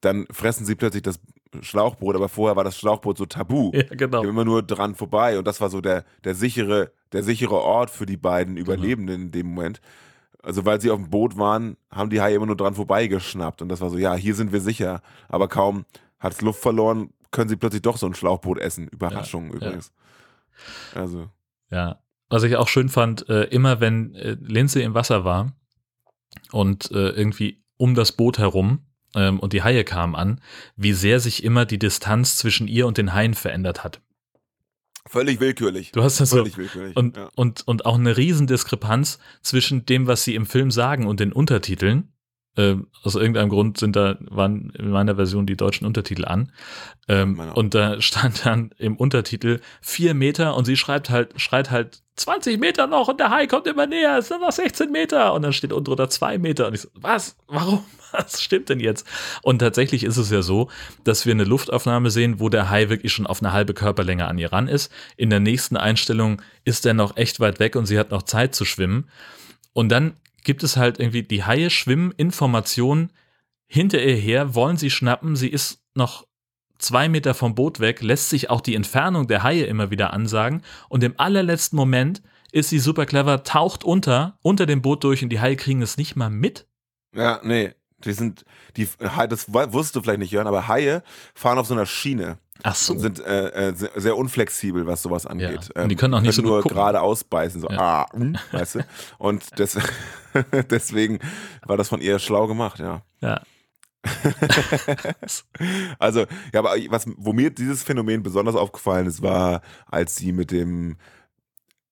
dann 0.00 0.26
fressen 0.30 0.66
sie 0.66 0.74
plötzlich 0.74 1.02
das 1.02 1.20
Schlauchboot, 1.60 2.16
aber 2.16 2.28
vorher 2.28 2.56
war 2.56 2.64
das 2.64 2.76
Schlauchboot 2.78 3.16
so 3.16 3.26
tabu. 3.26 3.70
ja 3.72 3.82
genau. 3.84 4.22
immer 4.24 4.44
nur 4.44 4.62
dran 4.62 4.94
vorbei 4.94 5.38
und 5.38 5.46
das 5.46 5.60
war 5.60 5.70
so 5.70 5.80
der, 5.80 6.04
der, 6.24 6.34
sichere, 6.34 6.90
der 7.12 7.22
sichere 7.22 7.54
Ort 7.56 7.90
für 7.90 8.06
die 8.06 8.16
beiden 8.16 8.56
Genau. 8.56 8.72
Überlebenden 8.72 9.22
in 9.22 9.30
dem 9.30 9.46
Moment. 9.54 9.80
Also 10.46 10.64
weil 10.64 10.80
sie 10.80 10.92
auf 10.92 11.00
dem 11.00 11.10
Boot 11.10 11.36
waren, 11.36 11.76
haben 11.90 12.08
die 12.08 12.20
Haie 12.20 12.36
immer 12.36 12.46
nur 12.46 12.56
dran 12.56 12.76
vorbeigeschnappt 12.76 13.62
und 13.62 13.68
das 13.68 13.80
war 13.80 13.90
so, 13.90 13.98
ja, 13.98 14.14
hier 14.14 14.36
sind 14.36 14.52
wir 14.52 14.60
sicher. 14.60 15.02
Aber 15.28 15.48
kaum 15.48 15.84
hat 16.20 16.34
es 16.34 16.40
Luft 16.40 16.62
verloren, 16.62 17.10
können 17.32 17.48
sie 17.48 17.56
plötzlich 17.56 17.82
doch 17.82 17.96
so 17.96 18.06
ein 18.06 18.14
Schlauchboot 18.14 18.58
essen. 18.58 18.86
Überraschung 18.86 19.50
übrigens. 19.52 19.92
Also, 20.94 21.28
Ja. 21.70 21.98
Was 22.28 22.44
ich 22.44 22.54
auch 22.54 22.68
schön 22.68 22.88
fand, 22.88 23.28
äh, 23.28 23.44
immer 23.46 23.80
wenn 23.80 24.14
äh, 24.14 24.36
Lindsay 24.40 24.84
im 24.84 24.94
Wasser 24.94 25.24
war 25.24 25.52
und 26.52 26.92
äh, 26.92 27.08
irgendwie 27.10 27.64
um 27.76 27.96
das 27.96 28.12
Boot 28.12 28.38
herum 28.38 28.86
ähm, 29.16 29.40
und 29.40 29.52
die 29.52 29.64
Haie 29.64 29.82
kamen 29.82 30.14
an, 30.14 30.40
wie 30.76 30.92
sehr 30.92 31.18
sich 31.18 31.42
immer 31.42 31.66
die 31.66 31.80
Distanz 31.80 32.36
zwischen 32.36 32.68
ihr 32.68 32.86
und 32.86 32.98
den 32.98 33.14
Haien 33.14 33.34
verändert 33.34 33.82
hat. 33.82 34.00
Völlig 35.06 35.40
willkürlich. 35.40 35.92
Du 35.92 36.02
hast 36.02 36.20
das 36.20 36.30
so, 36.30 36.38
Völlig 36.38 36.56
willkürlich. 36.56 36.96
Und, 36.96 37.16
ja. 37.16 37.28
und, 37.34 37.66
und 37.66 37.86
auch 37.86 37.96
eine 37.96 38.16
Riesendiskrepanz 38.16 39.18
zwischen 39.42 39.86
dem, 39.86 40.06
was 40.06 40.24
sie 40.24 40.34
im 40.34 40.46
Film 40.46 40.70
sagen 40.70 41.06
und 41.06 41.20
den 41.20 41.32
Untertiteln. 41.32 42.12
Ähm, 42.56 42.88
aus 43.02 43.14
irgendeinem 43.14 43.48
Grund 43.48 43.78
sind 43.78 43.96
da, 43.96 44.16
waren 44.20 44.70
in 44.78 44.90
meiner 44.90 45.16
Version 45.16 45.46
die 45.46 45.56
deutschen 45.56 45.86
Untertitel 45.86 46.24
an. 46.24 46.52
Ähm, 47.08 47.38
und 47.54 47.74
da 47.74 48.00
stand 48.00 48.44
dann 48.46 48.70
im 48.78 48.96
Untertitel 48.96 49.60
vier 49.80 50.14
Meter 50.14 50.56
und 50.56 50.64
sie 50.64 50.76
schreibt 50.76 51.10
halt, 51.10 51.40
schreit 51.40 51.70
halt 51.70 52.02
20 52.16 52.58
Meter 52.58 52.86
noch 52.86 53.08
und 53.08 53.20
der 53.20 53.30
Hai 53.30 53.46
kommt 53.46 53.66
immer 53.66 53.86
näher, 53.86 54.16
es 54.18 54.28
sind 54.28 54.40
noch 54.40 54.52
16 54.52 54.90
Meter 54.90 55.34
und 55.34 55.42
dann 55.42 55.52
steht 55.52 55.72
unten 55.72 55.84
drunter 55.84 56.08
zwei 56.08 56.38
Meter 56.38 56.66
und 56.66 56.74
ich 56.74 56.80
so, 56.80 56.88
was? 56.94 57.36
Warum? 57.46 57.84
Was 58.12 58.40
stimmt 58.40 58.68
denn 58.68 58.80
jetzt? 58.80 59.06
Und 59.42 59.58
tatsächlich 59.58 60.04
ist 60.04 60.16
es 60.16 60.30
ja 60.30 60.40
so, 60.40 60.70
dass 61.04 61.26
wir 61.26 61.32
eine 61.32 61.44
Luftaufnahme 61.44 62.10
sehen, 62.10 62.40
wo 62.40 62.48
der 62.48 62.70
Hai 62.70 62.88
wirklich 62.88 63.12
schon 63.12 63.26
auf 63.26 63.42
eine 63.42 63.52
halbe 63.52 63.74
Körperlänge 63.74 64.26
an 64.26 64.38
ihr 64.38 64.52
ran 64.52 64.68
ist. 64.68 64.92
In 65.16 65.28
der 65.28 65.40
nächsten 65.40 65.76
Einstellung 65.76 66.40
ist 66.64 66.86
er 66.86 66.94
noch 66.94 67.16
echt 67.16 67.40
weit 67.40 67.58
weg 67.58 67.76
und 67.76 67.86
sie 67.86 67.98
hat 67.98 68.12
noch 68.12 68.22
Zeit 68.22 68.54
zu 68.54 68.64
schwimmen. 68.64 69.10
Und 69.72 69.90
dann 69.90 70.14
gibt 70.46 70.62
es 70.62 70.76
halt 70.78 70.98
irgendwie, 70.98 71.22
die 71.22 71.44
Haie 71.44 71.68
schwimmen 71.68 72.12
in 72.16 72.30
Formation 72.30 73.12
hinter 73.66 74.02
ihr 74.02 74.14
her, 74.16 74.54
wollen 74.54 74.76
sie 74.76 74.90
schnappen, 74.90 75.36
sie 75.36 75.48
ist 75.48 75.82
noch 75.94 76.26
zwei 76.78 77.08
Meter 77.08 77.34
vom 77.34 77.54
Boot 77.54 77.80
weg, 77.80 78.00
lässt 78.00 78.30
sich 78.30 78.48
auch 78.48 78.60
die 78.60 78.74
Entfernung 78.76 79.26
der 79.26 79.42
Haie 79.42 79.64
immer 79.64 79.90
wieder 79.90 80.12
ansagen 80.12 80.62
und 80.88 81.02
im 81.02 81.14
allerletzten 81.18 81.76
Moment 81.76 82.22
ist 82.52 82.70
sie 82.70 82.78
super 82.78 83.06
clever, 83.06 83.42
taucht 83.42 83.82
unter, 83.82 84.38
unter 84.42 84.66
dem 84.66 84.82
Boot 84.82 85.02
durch 85.04 85.22
und 85.22 85.30
die 85.30 85.40
Haie 85.40 85.56
kriegen 85.56 85.82
es 85.82 85.96
nicht 85.96 86.16
mal 86.16 86.30
mit. 86.30 86.66
ja, 87.14 87.40
nee. 87.42 87.74
Die 88.04 88.12
sind, 88.12 88.44
die 88.76 88.86
das 89.30 89.52
wu- 89.52 89.72
wusstest 89.72 89.96
du 89.96 90.02
vielleicht 90.02 90.18
nicht, 90.18 90.30
Jörn, 90.30 90.46
aber 90.46 90.68
Haie 90.68 91.02
fahren 91.34 91.58
auf 91.58 91.66
so 91.66 91.72
einer 91.72 91.86
Schiene 91.86 92.38
Ach 92.62 92.74
so. 92.74 92.92
und 92.94 93.00
sind 93.00 93.20
äh, 93.20 93.68
äh, 93.70 93.74
sehr, 93.96 94.16
unflexibel, 94.16 94.86
was 94.86 95.02
sowas 95.02 95.26
angeht. 95.26 95.70
Ähm, 95.74 95.84
Und 95.84 95.88
die 95.90 95.96
können 95.96 96.14
auch 96.14 96.20
nicht 96.20 96.34
so 96.34 96.42
gut 96.42 96.50
nur 96.50 96.62
gerade 96.62 97.00
ausbeißen, 97.00 97.60
so 97.60 97.68
Ja. 97.70 97.78
ah, 97.78 98.06
hm, 98.12 98.36
weißt 98.52 98.76
du. 98.76 98.86
Und 99.18 99.58
des, 99.58 99.78
deswegen 100.70 101.18
war 101.66 101.76
das 101.76 101.88
von 101.88 102.00
ihr 102.00 102.18
schlau 102.18 102.46
gemacht, 102.46 102.78
ja. 102.78 103.02
Ja. 103.20 103.40
Also, 105.98 106.20
ja, 106.52 106.60
aber 106.60 106.74
was, 106.90 107.06
wo 107.16 107.32
mir 107.32 107.50
dieses 107.50 107.82
Phänomen 107.82 108.22
besonders 108.22 108.54
aufgefallen 108.56 109.06
ist, 109.06 109.22
war, 109.22 109.62
als 109.86 110.16
sie 110.16 110.32
mit 110.32 110.50
dem 110.50 110.96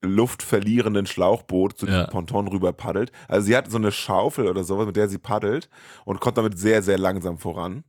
luftverlierenden 0.02 1.06
Schlauchboot 1.06 1.78
zu 1.78 1.86
diesem 1.86 2.02
Ja. 2.02 2.06
Ponton 2.06 2.46
rüber 2.48 2.72
paddelt. 2.72 3.10
Also 3.26 3.46
sie 3.46 3.56
hat 3.56 3.70
so 3.70 3.78
eine 3.78 3.90
Schaufel 3.90 4.48
oder 4.48 4.62
sowas, 4.62 4.86
mit 4.86 4.96
der 4.96 5.08
sie 5.08 5.18
paddelt 5.18 5.68
und 6.04 6.20
kommt 6.20 6.36
damit 6.36 6.58
sehr, 6.58 6.82
sehr 6.82 6.98
langsam 6.98 7.38
voran. 7.38 7.84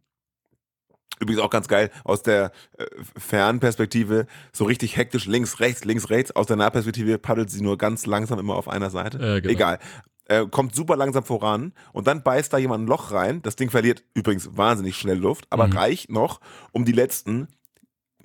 Übrigens 1.19 1.41
auch 1.41 1.49
ganz 1.49 1.67
geil, 1.67 1.91
aus 2.03 2.23
der 2.23 2.51
äh, 2.77 2.85
Fernperspektive 3.17 4.27
so 4.51 4.65
richtig 4.65 4.97
hektisch 4.97 5.25
links, 5.25 5.59
rechts, 5.59 5.85
links, 5.85 6.09
rechts. 6.09 6.31
Aus 6.31 6.47
der 6.47 6.57
Nahperspektive 6.57 7.17
paddelt 7.17 7.49
sie 7.49 7.61
nur 7.61 7.77
ganz 7.77 8.05
langsam 8.05 8.39
immer 8.39 8.55
auf 8.55 8.67
einer 8.67 8.89
Seite. 8.89 9.17
Äh, 9.17 9.41
genau. 9.41 9.53
Egal. 9.53 9.79
Äh, 10.27 10.47
kommt 10.47 10.73
super 10.75 10.97
langsam 10.97 11.23
voran 11.23 11.73
und 11.93 12.07
dann 12.07 12.23
beißt 12.23 12.51
da 12.51 12.57
jemand 12.57 12.85
ein 12.85 12.87
Loch 12.87 13.11
rein. 13.11 13.41
Das 13.43 13.55
Ding 13.55 13.69
verliert 13.69 14.03
übrigens 14.15 14.57
wahnsinnig 14.57 14.97
schnell 14.97 15.17
Luft, 15.19 15.45
aber 15.51 15.67
Mhm. 15.67 15.73
reicht 15.73 16.09
noch, 16.09 16.41
um 16.71 16.83
die 16.83 16.91
letzten 16.93 17.47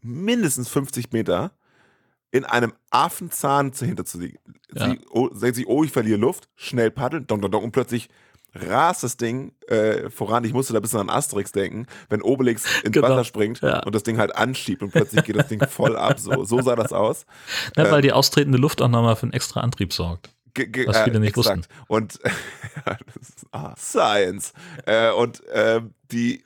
mindestens 0.02 0.68
50 0.68 1.12
Meter 1.12 1.52
in 2.30 2.44
einem 2.44 2.72
Affenzahn 2.90 3.72
zu 3.72 3.84
hinter 3.84 4.04
zu 4.04 4.18
liegen. 4.18 4.38
Ja. 4.72 4.90
Sie 4.90 5.00
oh, 5.10 5.28
sagt 5.32 5.56
sich, 5.56 5.66
oh, 5.66 5.84
ich 5.84 5.90
verliere 5.92 6.18
Luft, 6.18 6.48
schnell 6.56 6.90
paddeln, 6.90 7.26
dong, 7.26 7.40
dong, 7.42 7.50
dong, 7.50 7.64
und 7.64 7.72
plötzlich 7.72 8.08
rast 8.54 9.02
das 9.02 9.16
Ding 9.16 9.52
äh, 9.68 10.10
voran. 10.10 10.44
Ich 10.44 10.52
musste 10.52 10.72
da 10.72 10.78
ein 10.78 10.82
bisschen 10.82 11.00
an 11.00 11.10
Asterix 11.10 11.52
denken, 11.52 11.86
wenn 12.08 12.22
Obelix 12.22 12.64
ins 12.82 12.92
Genau. 12.92 13.08
Wasser 13.08 13.24
springt 13.24 13.60
Ja. 13.60 13.82
und 13.84 13.94
das 13.94 14.02
Ding 14.02 14.18
halt 14.18 14.34
anschiebt 14.34 14.82
und 14.82 14.90
plötzlich 14.92 15.24
geht 15.24 15.36
das 15.36 15.48
Ding 15.48 15.60
voll 15.68 15.96
ab. 15.96 16.18
So, 16.18 16.44
so 16.44 16.60
sah 16.62 16.76
das 16.76 16.92
aus. 16.92 17.26
Ja, 17.76 17.84
Äh, 17.86 17.90
weil 17.92 18.02
die 18.02 18.12
austretende 18.12 18.58
Luft 18.58 18.82
auch 18.82 18.88
nochmal 18.88 19.16
für 19.16 19.24
einen 19.24 19.32
extra 19.32 19.60
Antrieb 19.60 19.92
sorgt. 19.92 20.30
Was 20.86 21.02
viele 21.02 21.20
nicht 21.20 21.36
exakt. 21.36 21.68
Und 21.86 22.18
das 22.84 23.28
ist, 23.28 23.46
ah, 23.52 23.74
Science. 23.78 24.52
Äh, 24.86 25.12
und 25.12 25.42
ähm, 25.52 25.94
die 26.10 26.44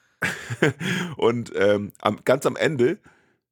und 1.17 1.53
ähm, 1.57 1.93
am, 2.01 2.19
ganz 2.25 2.47
am 2.47 2.57
Ende 2.57 2.99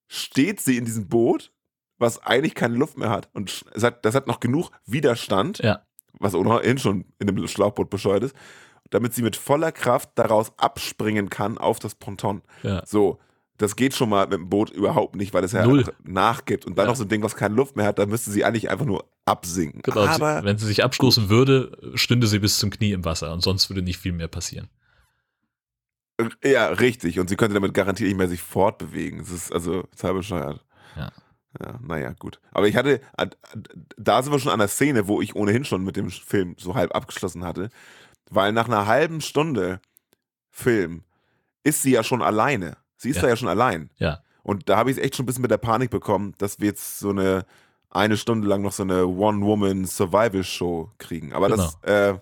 steht 0.08 0.60
sie 0.60 0.76
in 0.76 0.84
diesem 0.84 1.08
Boot, 1.08 1.52
was 1.98 2.22
eigentlich 2.22 2.54
keine 2.54 2.76
Luft 2.76 2.96
mehr 2.98 3.10
hat. 3.10 3.28
Und 3.32 3.64
es 3.74 3.82
hat, 3.82 4.04
das 4.04 4.14
hat 4.14 4.26
noch 4.26 4.40
genug 4.40 4.70
Widerstand, 4.86 5.58
Ja. 5.58 5.82
Was 6.22 6.34
ohnehin 6.34 6.78
schon 6.78 7.04
in 7.18 7.26
dem 7.26 7.46
Schlauchboot 7.48 7.90
bescheuert 7.90 8.24
ist, 8.24 8.36
damit 8.90 9.14
sie 9.14 9.22
mit 9.22 9.36
voller 9.36 9.72
Kraft 9.72 10.10
daraus 10.16 10.52
abspringen 10.58 11.30
kann 11.30 11.58
auf 11.58 11.78
das 11.78 11.94
Ponton. 11.94 12.42
Ja. 12.62 12.82
So, 12.86 13.18
das 13.58 13.76
geht 13.76 13.94
schon 13.94 14.08
mal 14.08 14.24
mit 14.26 14.34
dem 14.34 14.48
Boot 14.48 14.70
überhaupt 14.70 15.14
nicht, 15.16 15.32
weil 15.34 15.44
es 15.44 15.52
ja 15.52 15.64
Null. 15.66 15.84
nachgibt. 16.02 16.64
Und 16.66 16.76
dann 16.78 16.86
Ja. 16.86 16.90
noch 16.90 16.96
so 16.96 17.04
ein 17.04 17.08
Ding, 17.08 17.22
was 17.22 17.36
keine 17.36 17.54
Luft 17.54 17.76
mehr 17.76 17.86
hat, 17.86 17.98
da 17.98 18.06
müsste 18.06 18.30
sie 18.30 18.44
eigentlich 18.44 18.70
einfach 18.70 18.86
nur 18.86 19.04
absinken. 19.24 19.82
Genau, 19.82 20.06
Aber 20.06 20.40
sie, 20.40 20.44
wenn 20.46 20.58
sie 20.58 20.66
sich 20.66 20.82
abstoßen 20.82 21.28
würde, 21.28 21.76
stünde 21.94 22.26
sie 22.26 22.38
bis 22.40 22.58
zum 22.58 22.70
Knie 22.70 22.92
im 22.92 23.04
Wasser 23.04 23.32
und 23.32 23.40
sonst 23.42 23.70
würde 23.70 23.82
nicht 23.82 23.98
viel 23.98 24.12
mehr 24.12 24.28
passieren. 24.28 24.68
Ja, 26.44 26.66
richtig. 26.68 27.18
Und 27.18 27.28
sie 27.28 27.36
könnte 27.36 27.54
damit 27.54 27.74
garantiert 27.74 28.08
nicht 28.08 28.18
mehr 28.18 28.28
sich 28.28 28.42
fortbewegen. 28.42 29.20
Es 29.20 29.30
ist 29.30 29.52
also 29.52 29.82
total 29.82 30.14
bescheuert. 30.14 30.64
Ja. 30.96 31.10
Ja, 31.60 31.78
naja, 31.82 32.12
gut. 32.18 32.40
Aber 32.52 32.66
ich 32.68 32.76
hatte, 32.76 33.00
da 33.96 34.22
sind 34.22 34.32
wir 34.32 34.38
schon 34.38 34.52
an 34.52 34.58
der 34.58 34.68
Szene, 34.68 35.06
wo 35.08 35.20
ich 35.20 35.34
ohnehin 35.36 35.64
schon 35.64 35.84
mit 35.84 35.96
dem 35.96 36.10
Film 36.10 36.54
so 36.58 36.74
halb 36.74 36.94
abgeschlossen 36.94 37.44
hatte. 37.44 37.68
Weil 38.30 38.52
nach 38.52 38.66
einer 38.68 38.86
halben 38.86 39.20
Stunde 39.20 39.80
Film 40.50 41.02
ist 41.64 41.82
sie 41.82 41.92
ja 41.92 42.02
schon 42.02 42.22
alleine. 42.22 42.76
Sie 42.96 43.10
ist 43.10 43.16
Ja. 43.16 43.22
da 43.22 43.28
ja 43.28 43.36
schon 43.36 43.48
allein. 43.48 43.90
Ja. 43.98 44.22
Und 44.42 44.68
da 44.68 44.76
habe 44.76 44.90
ich 44.90 44.96
es 44.96 45.02
echt 45.02 45.16
schon 45.16 45.24
ein 45.24 45.26
bisschen 45.26 45.42
mit 45.42 45.50
der 45.50 45.58
Panik 45.58 45.90
bekommen, 45.90 46.34
dass 46.38 46.58
wir 46.60 46.68
jetzt 46.68 46.98
so 46.98 47.10
eine 47.10 47.44
eine 47.94 48.16
Stunde 48.16 48.48
lang 48.48 48.62
noch 48.62 48.72
so 48.72 48.84
eine 48.84 49.06
One-Woman-Survival-Show 49.06 50.92
kriegen. 50.96 51.34
Aber 51.34 51.48
das, 51.50 51.78
äh, 51.82 52.14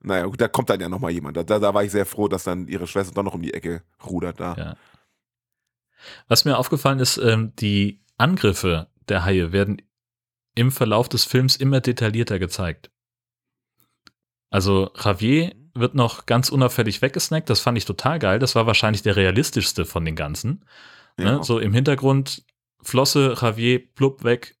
naja, 0.00 0.26
da 0.28 0.48
kommt 0.48 0.70
dann 0.70 0.80
ja 0.80 0.88
nochmal 0.88 1.10
jemand. 1.10 1.36
Da, 1.36 1.42
da, 1.42 1.58
da 1.58 1.74
war 1.74 1.84
ich 1.84 1.90
sehr 1.92 2.06
froh, 2.06 2.28
dass 2.28 2.44
dann 2.44 2.66
ihre 2.68 2.86
Schwester 2.86 3.12
doch 3.14 3.22
noch 3.22 3.34
um 3.34 3.42
die 3.42 3.52
Ecke 3.54 3.82
rudert 4.04 4.40
da. 4.40 4.54
Ja. 4.56 4.76
Was 6.28 6.44
mir 6.46 6.56
aufgefallen 6.56 6.98
ist, 6.98 7.18
ähm, 7.18 7.52
die 7.56 8.00
Angriffe 8.18 8.88
der 9.08 9.24
Haie 9.24 9.52
werden 9.52 9.82
im 10.54 10.72
Verlauf 10.72 11.08
des 11.08 11.24
Films 11.24 11.56
immer 11.56 11.80
detaillierter 11.80 12.38
gezeigt. 12.38 12.90
Also 14.50 14.90
Javier 15.02 15.54
wird 15.74 15.94
noch 15.94 16.26
ganz 16.26 16.48
unauffällig 16.48 17.02
weggesnackt, 17.02 17.50
das 17.50 17.60
fand 17.60 17.76
ich 17.76 17.84
total 17.84 18.18
geil. 18.18 18.38
Das 18.38 18.54
war 18.54 18.66
wahrscheinlich 18.66 19.02
der 19.02 19.16
realistischste 19.16 19.84
von 19.84 20.04
den 20.04 20.16
ganzen. 20.16 20.64
Ja. 21.18 21.36
Ne? 21.38 21.44
So 21.44 21.58
im 21.58 21.72
Hintergrund 21.72 22.44
Flosse, 22.82 23.34
Javier, 23.40 23.82
plupp 23.94 24.24
weg. 24.24 24.56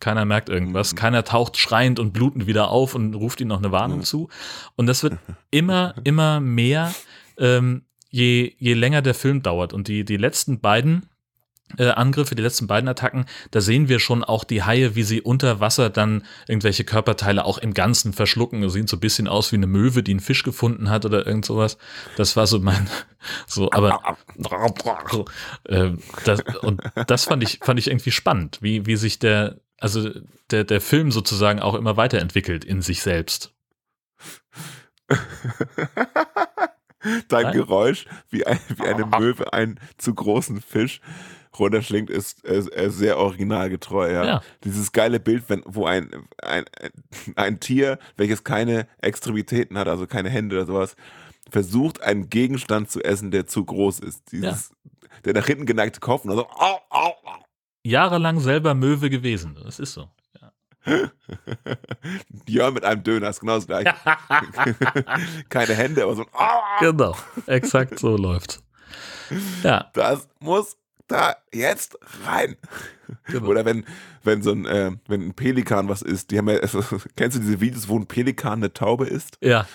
Keiner 0.00 0.24
merkt 0.24 0.48
irgendwas. 0.48 0.92
Mhm. 0.92 0.96
Keiner 0.96 1.24
taucht 1.24 1.56
schreiend 1.56 1.98
und 1.98 2.12
blutend 2.12 2.46
wieder 2.46 2.70
auf 2.70 2.94
und 2.94 3.14
ruft 3.14 3.40
ihm 3.40 3.48
noch 3.48 3.58
eine 3.58 3.70
Warnung 3.70 3.98
Mhm. 3.98 4.04
zu. 4.04 4.28
Und 4.76 4.86
das 4.86 5.02
wird 5.02 5.18
immer, 5.50 5.94
immer 6.04 6.40
mehr, 6.40 6.94
ähm, 7.38 7.84
je, 8.08 8.54
je 8.58 8.74
länger 8.74 9.02
der 9.02 9.14
Film 9.14 9.42
dauert. 9.42 9.72
Und 9.72 9.88
die, 9.88 10.04
die 10.04 10.16
letzten 10.16 10.60
beiden 10.60 11.06
äh, 11.78 11.88
Angriffe, 11.88 12.34
die 12.34 12.42
letzten 12.42 12.66
beiden 12.66 12.88
Attacken, 12.88 13.26
da 13.50 13.60
sehen 13.60 13.88
wir 13.88 13.98
schon 13.98 14.24
auch 14.24 14.44
die 14.44 14.62
Haie, 14.62 14.94
wie 14.94 15.02
sie 15.02 15.20
unter 15.20 15.60
Wasser 15.60 15.90
dann 15.90 16.24
irgendwelche 16.48 16.84
Körperteile 16.84 17.44
auch 17.44 17.58
im 17.58 17.74
Ganzen 17.74 18.12
verschlucken. 18.12 18.62
Das 18.62 18.72
sieht 18.72 18.88
so 18.88 18.96
ein 18.96 19.00
bisschen 19.00 19.28
aus 19.28 19.52
wie 19.52 19.56
eine 19.56 19.66
Möwe, 19.66 20.02
die 20.02 20.12
einen 20.12 20.20
Fisch 20.20 20.42
gefunden 20.42 20.90
hat 20.90 21.04
oder 21.04 21.26
irgend 21.26 21.44
sowas. 21.44 21.78
Das 22.16 22.36
war 22.36 22.46
so 22.46 22.58
mein, 22.58 22.88
so, 23.46 23.70
aber 23.70 24.16
äh, 25.64 25.90
das, 26.24 26.42
und 26.62 26.82
das 27.06 27.24
fand 27.24 27.42
ich, 27.42 27.60
fand 27.62 27.78
ich 27.78 27.88
irgendwie 27.88 28.10
spannend, 28.10 28.58
wie, 28.60 28.86
wie 28.86 28.96
sich 28.96 29.18
der, 29.18 29.60
also 29.78 30.10
der, 30.50 30.64
der 30.64 30.80
Film 30.80 31.10
sozusagen 31.10 31.60
auch 31.60 31.74
immer 31.74 31.96
weiterentwickelt 31.96 32.64
in 32.64 32.82
sich 32.82 33.02
selbst. 33.02 33.54
Dein 37.28 37.44
Nein. 37.44 37.52
Geräusch, 37.54 38.04
wie, 38.28 38.46
ein, 38.46 38.60
wie 38.68 38.86
eine 38.86 39.06
Möwe 39.06 39.52
einen 39.52 39.80
zu 39.96 40.14
großen 40.14 40.60
Fisch 40.60 41.00
runterschlingt, 41.58 42.10
ist 42.10 42.44
äh, 42.44 42.58
äh, 42.58 42.90
sehr 42.90 43.18
originalgetreu. 43.18 44.12
Ja. 44.12 44.24
Ja. 44.24 44.42
Dieses 44.64 44.92
geile 44.92 45.20
Bild, 45.20 45.44
wenn, 45.48 45.62
wo 45.66 45.86
ein, 45.86 46.10
ein, 46.42 46.64
ein 47.36 47.60
Tier, 47.60 47.98
welches 48.16 48.44
keine 48.44 48.86
Extremitäten 48.98 49.76
hat, 49.78 49.88
also 49.88 50.06
keine 50.06 50.30
Hände 50.30 50.56
oder 50.56 50.66
sowas, 50.66 50.96
versucht, 51.50 52.00
einen 52.02 52.28
Gegenstand 52.30 52.90
zu 52.90 53.02
essen, 53.02 53.30
der 53.30 53.46
zu 53.46 53.64
groß 53.64 54.00
ist. 54.00 54.30
Dieses, 54.32 54.70
Der 55.24 55.34
nach 55.34 55.46
hinten 55.46 55.66
geneigte 55.66 56.00
Kopf 56.00 56.24
und 56.24 56.28
dann 56.28 56.38
so, 56.38 56.46
au, 56.48 56.78
au, 56.90 57.08
au. 57.24 57.44
Jahrelang 57.82 58.40
selber 58.40 58.74
Möwe 58.74 59.10
gewesen. 59.10 59.58
Das 59.64 59.78
ist 59.80 59.94
so. 59.94 60.08
Ja. 60.40 60.52
Ja, 62.48 62.70
mit 62.70 62.84
einem 62.84 63.02
Döner 63.02 63.28
ist 63.30 63.40
genau 63.40 63.56
das 63.56 63.66
gleiche. 63.66 63.94
Keine 65.48 65.74
Hände, 65.74 66.02
aber 66.02 66.14
so 66.16 66.22
ein 66.22 66.28
au, 66.32 66.44
au. 66.44 66.60
Genau, 66.80 67.16
exakt 67.46 67.98
so 67.98 68.16
läuft. 68.16 68.60
Ja, 69.62 69.90
Das 69.94 70.28
muss 70.40 70.76
da 71.10 71.36
jetzt 71.52 71.98
rein. 72.24 72.56
Genau. 73.24 73.48
Oder 73.48 73.64
wenn, 73.64 73.84
wenn 74.22 74.42
so 74.42 74.52
ein, 74.52 74.66
äh, 74.66 74.92
wenn 75.08 75.28
ein 75.28 75.34
Pelikan 75.34 75.88
was 75.88 76.02
isst, 76.02 76.30
die 76.30 76.38
haben 76.38 76.48
ja, 76.48 76.58
also, 76.58 76.82
kennst 77.16 77.36
du 77.36 77.40
diese 77.40 77.60
Videos, 77.60 77.88
wo 77.88 77.98
ein 77.98 78.06
Pelikan 78.06 78.60
eine 78.60 78.72
Taube 78.72 79.06
isst? 79.06 79.38
ja, 79.42 79.66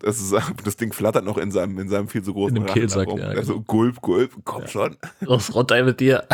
Das, 0.00 0.20
ist, 0.20 0.32
das 0.64 0.76
Ding 0.76 0.92
flattert 0.92 1.24
noch 1.24 1.38
in 1.38 1.50
seinem, 1.50 1.78
in 1.78 1.88
seinem 1.88 2.08
viel 2.08 2.22
zu 2.22 2.32
großen 2.32 2.56
In 2.56 2.64
dem 2.64 2.72
Kehlsack, 2.72 3.08
ja, 3.16 3.28
Also 3.28 3.54
genau. 3.54 3.64
gulp, 3.64 4.00
gulp, 4.00 4.32
komm 4.44 4.66
schon. 4.66 4.96
los 5.20 5.54
runter 5.54 5.82
mit 5.82 6.00
dir. 6.00 6.26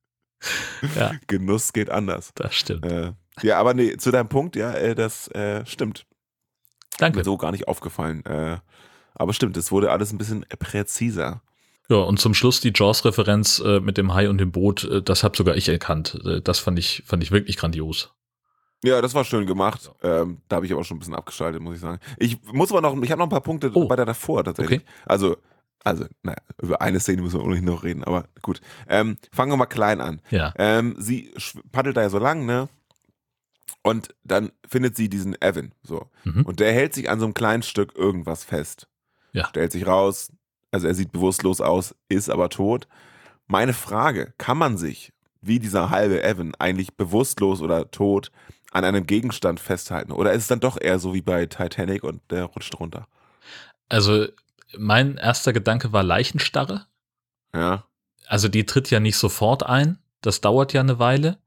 ja, 0.96 1.12
Genuss 1.26 1.72
geht 1.72 1.90
anders. 1.90 2.32
das 2.34 2.54
stimmt. 2.54 2.86
Äh, 2.86 3.12
ja, 3.42 3.58
aber 3.58 3.74
nee, 3.74 3.96
zu 3.96 4.10
deinem 4.10 4.28
Punkt, 4.28 4.56
ja, 4.56 4.72
äh, 4.72 4.94
das 4.94 5.28
äh, 5.28 5.66
stimmt. 5.66 6.06
Danke. 6.98 7.18
Mir 7.18 7.24
so 7.24 7.36
gar 7.36 7.50
nicht 7.50 7.66
aufgefallen. 7.66 8.24
Äh, 8.24 8.58
aber 9.14 9.32
stimmt, 9.32 9.56
es 9.56 9.70
wurde 9.72 9.90
alles 9.90 10.12
ein 10.12 10.18
bisschen 10.18 10.44
präziser. 10.58 11.42
Ja, 11.90 11.96
und 11.98 12.18
zum 12.18 12.32
Schluss 12.34 12.60
die 12.60 12.72
Jaws-Referenz 12.74 13.60
äh, 13.60 13.80
mit 13.80 13.98
dem 13.98 14.14
Hai 14.14 14.28
und 14.30 14.38
dem 14.38 14.52
Boot, 14.52 14.84
äh, 14.84 15.02
das 15.02 15.22
habe 15.22 15.36
sogar 15.36 15.56
ich 15.56 15.68
erkannt. 15.68 16.18
Äh, 16.24 16.40
das 16.40 16.58
fand 16.58 16.78
ich, 16.78 17.02
fand 17.06 17.22
ich 17.22 17.30
wirklich 17.30 17.56
grandios. 17.56 18.12
Ja, 18.82 19.00
das 19.02 19.14
war 19.14 19.24
schön 19.24 19.46
gemacht. 19.46 19.90
Ähm, 20.02 20.42
da 20.48 20.56
habe 20.56 20.66
ich 20.66 20.72
aber 20.72 20.84
schon 20.84 20.96
ein 20.96 21.00
bisschen 21.00 21.14
abgeschaltet, 21.14 21.60
muss 21.62 21.74
ich 21.76 21.80
sagen. 21.80 22.00
Ich 22.18 22.42
muss 22.52 22.70
aber 22.70 22.80
noch, 22.80 23.00
ich 23.02 23.10
habe 23.10 23.18
noch 23.18 23.26
ein 23.26 23.30
paar 23.30 23.40
Punkte 23.42 23.70
Oh. 23.74 23.88
weiter 23.88 24.04
davor 24.06 24.44
tatsächlich. 24.44 24.80
Okay. 24.80 24.88
Also, 25.06 25.36
also, 25.84 26.06
naja, 26.22 26.38
über 26.62 26.80
eine 26.80 27.00
Szene 27.00 27.20
müssen 27.22 27.38
wir 27.40 27.44
ohnehin 27.44 27.64
noch 27.66 27.82
reden, 27.82 28.04
aber 28.04 28.26
gut. 28.42 28.60
Ähm, 28.88 29.16
fangen 29.32 29.52
wir 29.52 29.56
mal 29.58 29.66
klein 29.66 30.00
an. 30.00 30.20
Ja, 30.30 30.52
Ähm, 30.56 30.96
sie 30.98 31.32
paddelt 31.72 31.96
da 31.96 32.02
ja 32.02 32.08
so 32.10 32.18
lang, 32.18 32.46
ne? 32.46 32.68
Und 33.82 34.14
dann 34.24 34.52
findet 34.66 34.96
sie 34.96 35.10
diesen 35.10 35.34
Evan, 35.42 35.72
so. 35.82 36.06
Mhm. 36.24 36.42
Und 36.46 36.60
der 36.60 36.72
hält 36.72 36.94
sich 36.94 37.10
an 37.10 37.20
so 37.20 37.26
einem 37.26 37.34
kleinen 37.34 37.62
Stück 37.62 37.94
irgendwas 37.96 38.44
fest. 38.44 38.88
Ja. 39.32 39.46
Stellt 39.48 39.72
sich 39.72 39.86
raus, 39.86 40.32
also 40.74 40.86
er 40.86 40.94
sieht 40.94 41.12
bewusstlos 41.12 41.60
aus, 41.60 41.94
ist 42.08 42.28
aber 42.28 42.50
tot. 42.50 42.88
Meine 43.46 43.72
Frage, 43.72 44.34
kann 44.38 44.58
man 44.58 44.76
sich, 44.76 45.12
wie 45.40 45.58
dieser 45.58 45.90
halbe 45.90 46.22
Evan, 46.22 46.54
eigentlich 46.58 46.96
bewusstlos 46.96 47.60
oder 47.60 47.90
tot 47.90 48.30
an 48.72 48.84
einem 48.84 49.06
Gegenstand 49.06 49.60
festhalten? 49.60 50.12
Oder 50.12 50.32
ist 50.32 50.42
es 50.42 50.48
dann 50.48 50.60
doch 50.60 50.80
eher 50.80 50.98
so 50.98 51.14
wie 51.14 51.22
bei 51.22 51.46
Titanic 51.46 52.04
und 52.04 52.20
der 52.30 52.44
rutscht 52.44 52.78
runter? 52.78 53.06
also 53.88 54.26
mein 54.76 55.16
erster 55.16 55.52
Gedanke 55.52 55.92
war 55.92 56.02
Leichenstarre. 56.02 56.86
Ja. 57.54 57.84
Also 58.26 58.48
die 58.48 58.66
tritt 58.66 58.90
ja 58.90 59.00
nicht 59.00 59.16
sofort 59.16 59.64
ein. 59.64 59.98
Das 60.20 60.40
dauert 60.40 60.72
ja 60.72 60.80
eine 60.80 60.98
Weile. 60.98 61.38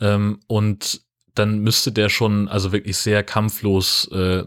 Ähm, 0.00 0.40
und 0.46 1.02
dann 1.34 1.60
müsste 1.60 1.92
der 1.92 2.08
schon 2.08 2.48
also 2.48 2.72
wirklich 2.72 2.96
sehr 2.96 3.22
kampflos 3.22 4.08
äh, 4.10 4.44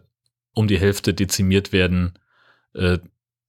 um 0.53 0.67
die 0.67 0.79
Hälfte 0.79 1.13
dezimiert 1.13 1.71
werden. 1.71 2.17
Äh, 2.73 2.97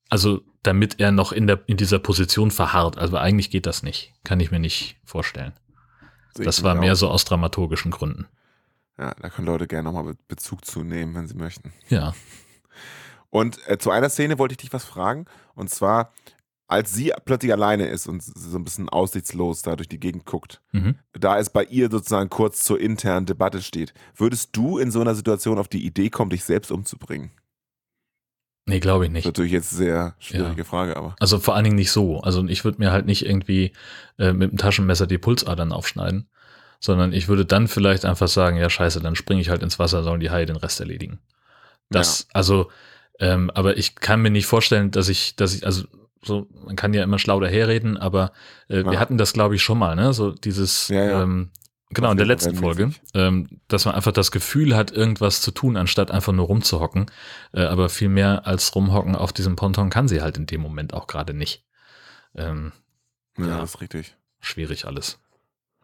also 0.08 0.42
damit 0.62 1.00
er 1.00 1.10
noch 1.12 1.32
in, 1.32 1.46
der, 1.46 1.60
in 1.66 1.76
dieser 1.76 1.98
Position 1.98 2.50
verharrt. 2.50 2.98
Also 2.98 3.16
eigentlich 3.16 3.50
geht 3.50 3.66
das 3.66 3.82
nicht. 3.82 4.12
Kann 4.24 4.40
ich 4.40 4.50
mir 4.50 4.58
nicht 4.58 4.96
vorstellen. 5.04 5.52
sehe 6.36 6.44
Das 6.44 6.62
war 6.62 6.74
mehr 6.74 6.92
auch. 6.92 6.96
so 6.96 7.08
aus 7.08 7.24
dramaturgischen 7.24 7.90
Gründen. 7.90 8.26
Ja, 8.98 9.14
da 9.20 9.30
können 9.30 9.46
Leute 9.46 9.66
gerne 9.66 9.84
nochmal 9.90 10.12
Be 10.12 10.16
Bezug 10.28 10.64
zu 10.64 10.82
nehmen, 10.84 11.14
wenn 11.14 11.26
sie 11.26 11.34
möchten. 11.36 11.72
Ja. 11.88 12.14
Und 13.30 13.58
äh, 13.68 13.78
zu 13.78 13.90
einer 13.90 14.10
Szene 14.10 14.38
wollte 14.38 14.52
ich 14.52 14.58
dich 14.58 14.72
was 14.72 14.84
fragen. 14.84 15.24
Und 15.54 15.70
zwar, 15.70 16.12
als 16.66 16.92
sie 16.92 17.12
plötzlich 17.24 17.52
alleine 17.52 17.86
ist 17.88 18.06
und 18.06 18.22
so 18.22 18.58
ein 18.58 18.64
bisschen 18.64 18.88
aussichtslos 18.88 19.62
da 19.62 19.76
durch 19.76 19.88
die 19.88 20.00
Gegend 20.00 20.26
guckt, 20.26 20.60
Mhm. 20.72 20.96
da 21.12 21.38
es 21.38 21.48
bei 21.50 21.64
ihr 21.64 21.90
sozusagen 21.90 22.28
kurz 22.28 22.62
zur 22.62 22.80
internen 22.80 23.26
Debatte 23.26 23.62
steht, 23.62 23.94
würdest 24.16 24.50
du 24.56 24.78
in 24.78 24.90
so 24.90 25.00
einer 25.00 25.14
Situation 25.14 25.58
auf 25.58 25.68
die 25.68 25.84
Idee 25.86 26.10
kommen, 26.10 26.30
dich 26.30 26.44
selbst 26.44 26.70
umzubringen? 26.70 27.30
Nee, 28.70 28.80
glaube 28.80 29.04
ich 29.04 29.10
Das 29.10 29.18
ist 29.18 29.24
nicht. 29.24 29.26
natürlich 29.26 29.52
jetzt 29.52 29.72
eine 29.72 29.78
sehr 29.84 30.14
schwierige 30.18 30.62
Ja. 30.62 30.64
Frage, 30.64 30.96
aber. 30.96 31.14
Also 31.20 31.38
vor 31.38 31.54
allen 31.54 31.64
Dingen 31.64 31.76
nicht 31.76 31.92
so. 31.92 32.20
Also 32.20 32.44
ich 32.46 32.64
würde 32.64 32.78
mir 32.78 32.90
halt 32.92 33.04
nicht 33.06 33.26
irgendwie 33.26 33.72
äh, 34.18 34.32
mit 34.32 34.50
dem 34.52 34.56
Taschenmesser 34.58 35.06
die 35.06 35.18
Pulsadern 35.18 35.72
aufschneiden, 35.72 36.28
sondern 36.80 37.12
ich 37.12 37.28
würde 37.28 37.44
dann 37.44 37.68
vielleicht 37.68 38.04
einfach 38.06 38.28
sagen, 38.28 38.56
ja 38.56 38.70
scheiße, 38.70 39.00
dann 39.00 39.16
springe 39.16 39.40
ich 39.42 39.50
halt 39.50 39.62
ins 39.62 39.78
Wasser, 39.78 40.02
sollen 40.02 40.20
die 40.20 40.30
Haie 40.30 40.46
den 40.46 40.56
Rest 40.56 40.80
erledigen. 40.80 41.18
Das, 41.90 42.26
also, 42.32 42.70
ähm, 43.18 43.50
aber 43.52 43.76
ich 43.76 43.96
kann 43.96 44.22
mir 44.22 44.30
nicht 44.30 44.46
vorstellen, 44.46 44.90
dass 44.92 45.08
ich, 45.08 45.34
dass 45.36 45.54
ich, 45.54 45.66
also 45.66 45.84
so, 46.22 46.46
man 46.64 46.76
kann 46.76 46.94
ja 46.94 47.02
immer 47.02 47.18
schlau 47.18 47.40
daherreden, 47.40 47.96
aber 47.96 48.32
äh, 48.68 48.82
Ja. 48.82 48.90
wir 48.92 49.00
hatten 49.00 49.18
das, 49.18 49.32
glaube 49.32 49.56
ich, 49.56 49.62
schon 49.62 49.78
mal, 49.78 49.96
ne? 49.96 50.12
So 50.12 50.30
dieses, 50.32 50.88
Ja, 50.88 51.04
ja. 51.04 51.22
Ähm, 51.22 51.50
Genau, 51.92 52.12
in 52.12 52.16
der 52.16 52.26
letzten 52.26 52.54
Folge, 52.54 52.92
ähm, 53.14 53.48
dass 53.66 53.84
man 53.84 53.94
einfach 53.96 54.12
das 54.12 54.30
Gefühl 54.30 54.76
hat, 54.76 54.92
irgendwas 54.92 55.40
zu 55.42 55.50
tun, 55.50 55.76
anstatt 55.76 56.10
einfach 56.12 56.32
nur 56.32 56.46
rumzuhocken. 56.46 57.10
Äh, 57.52 57.62
aber 57.64 57.88
viel 57.88 58.08
mehr 58.08 58.46
als 58.46 58.74
rumhocken 58.76 59.16
auf 59.16 59.32
diesem 59.32 59.56
Ponton 59.56 59.90
kann 59.90 60.06
sie 60.06 60.22
halt 60.22 60.36
in 60.36 60.46
dem 60.46 60.60
Moment 60.60 60.94
auch 60.94 61.06
gerade 61.08 61.34
nicht. 61.34 61.64
Ähm, 62.34 62.72
Ja, 63.38 63.46
Ja. 63.46 63.58
das 63.58 63.74
ist 63.74 63.80
richtig. 63.80 64.16
schwierig 64.40 64.84
alles. 64.86 65.18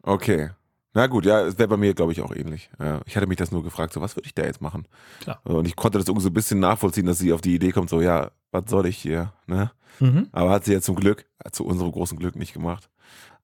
Okay. 0.02 0.50
Na 0.94 1.08
gut, 1.08 1.26
ja, 1.26 1.42
es 1.42 1.58
wäre 1.58 1.68
bei 1.68 1.76
mir, 1.76 1.92
glaube 1.92 2.12
ich, 2.12 2.22
auch 2.22 2.34
ähnlich. 2.34 2.70
Ja, 2.78 3.00
ich 3.04 3.16
hatte 3.16 3.26
mich 3.26 3.36
das 3.36 3.50
nur 3.52 3.62
gefragt, 3.62 3.92
so, 3.92 4.00
was 4.00 4.16
würde 4.16 4.26
ich 4.26 4.34
da 4.34 4.44
jetzt 4.44 4.62
machen? 4.62 4.86
Klar. 5.20 5.40
Und 5.44 5.66
ich 5.66 5.76
konnte 5.76 5.98
das 5.98 6.06
irgendwie 6.08 6.22
so 6.22 6.30
ein 6.30 6.34
bisschen 6.34 6.58
nachvollziehen, 6.60 7.04
dass 7.06 7.18
sie 7.18 7.32
auf 7.32 7.40
die 7.42 7.54
Idee 7.54 7.72
kommt, 7.72 7.90
so, 7.90 8.00
ja, 8.00 8.30
was 8.50 8.64
soll 8.68 8.86
ich 8.86 8.96
hier, 8.96 9.32
ne? 9.46 9.72
Mhm. 10.00 10.28
Aber 10.32 10.50
hat 10.50 10.64
sie 10.64 10.72
ja 10.72 10.80
zum 10.80 10.96
Glück, 10.96 11.26
äh, 11.44 11.50
zu 11.50 11.66
unserem 11.66 11.90
großen 11.92 12.18
Glück 12.18 12.36
nicht 12.36 12.52
gemacht. 12.54 12.88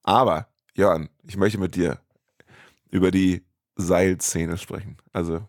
Aber, 0.01 0.47
Jörn, 0.75 1.09
ich 1.23 1.37
möchte 1.37 1.59
mit 1.59 1.75
dir 1.75 1.99
über 2.93 3.11
die 3.11 3.43
Seilszene 3.75 4.57
sprechen. 4.57 4.97
Also, 5.13 5.41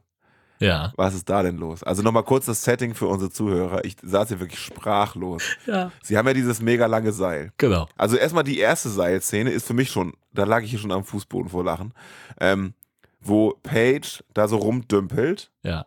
Ja. 0.60 0.92
was 0.96 1.14
ist 1.14 1.28
da 1.28 1.42
denn 1.42 1.58
los? 1.58 1.82
Also 1.82 2.02
nochmal 2.02 2.22
kurz 2.24 2.46
das 2.46 2.62
Setting 2.64 2.94
für 2.94 3.06
unsere 3.06 3.30
Zuhörer. 3.30 3.84
Ich 3.84 3.96
saß 4.02 4.28
hier 4.28 4.40
wirklich 4.40 4.60
sprachlos. 4.60 5.42
Ja. 5.66 5.92
Sie 6.02 6.16
haben 6.16 6.26
ja 6.26 6.32
dieses 6.32 6.62
mega 6.62 6.86
lange 6.86 7.12
Seil. 7.12 7.52
Genau. 7.58 7.86
Also 7.96 8.16
erstmal 8.16 8.44
die 8.44 8.58
erste 8.58 8.88
Seilszene 8.88 9.50
ist 9.50 9.66
für 9.66 9.74
mich 9.74 9.90
schon, 9.90 10.14
da 10.32 10.44
lag 10.44 10.62
ich 10.62 10.70
hier 10.70 10.78
schon 10.78 10.92
am 10.92 11.04
Fußboden 11.04 11.50
vor 11.50 11.64
Lachen, 11.64 11.92
ähm, 12.40 12.72
wo 13.20 13.52
Paige 13.62 14.24
da 14.32 14.48
so 14.48 14.56
rumdümpelt 14.56 15.50
Ja. 15.62 15.84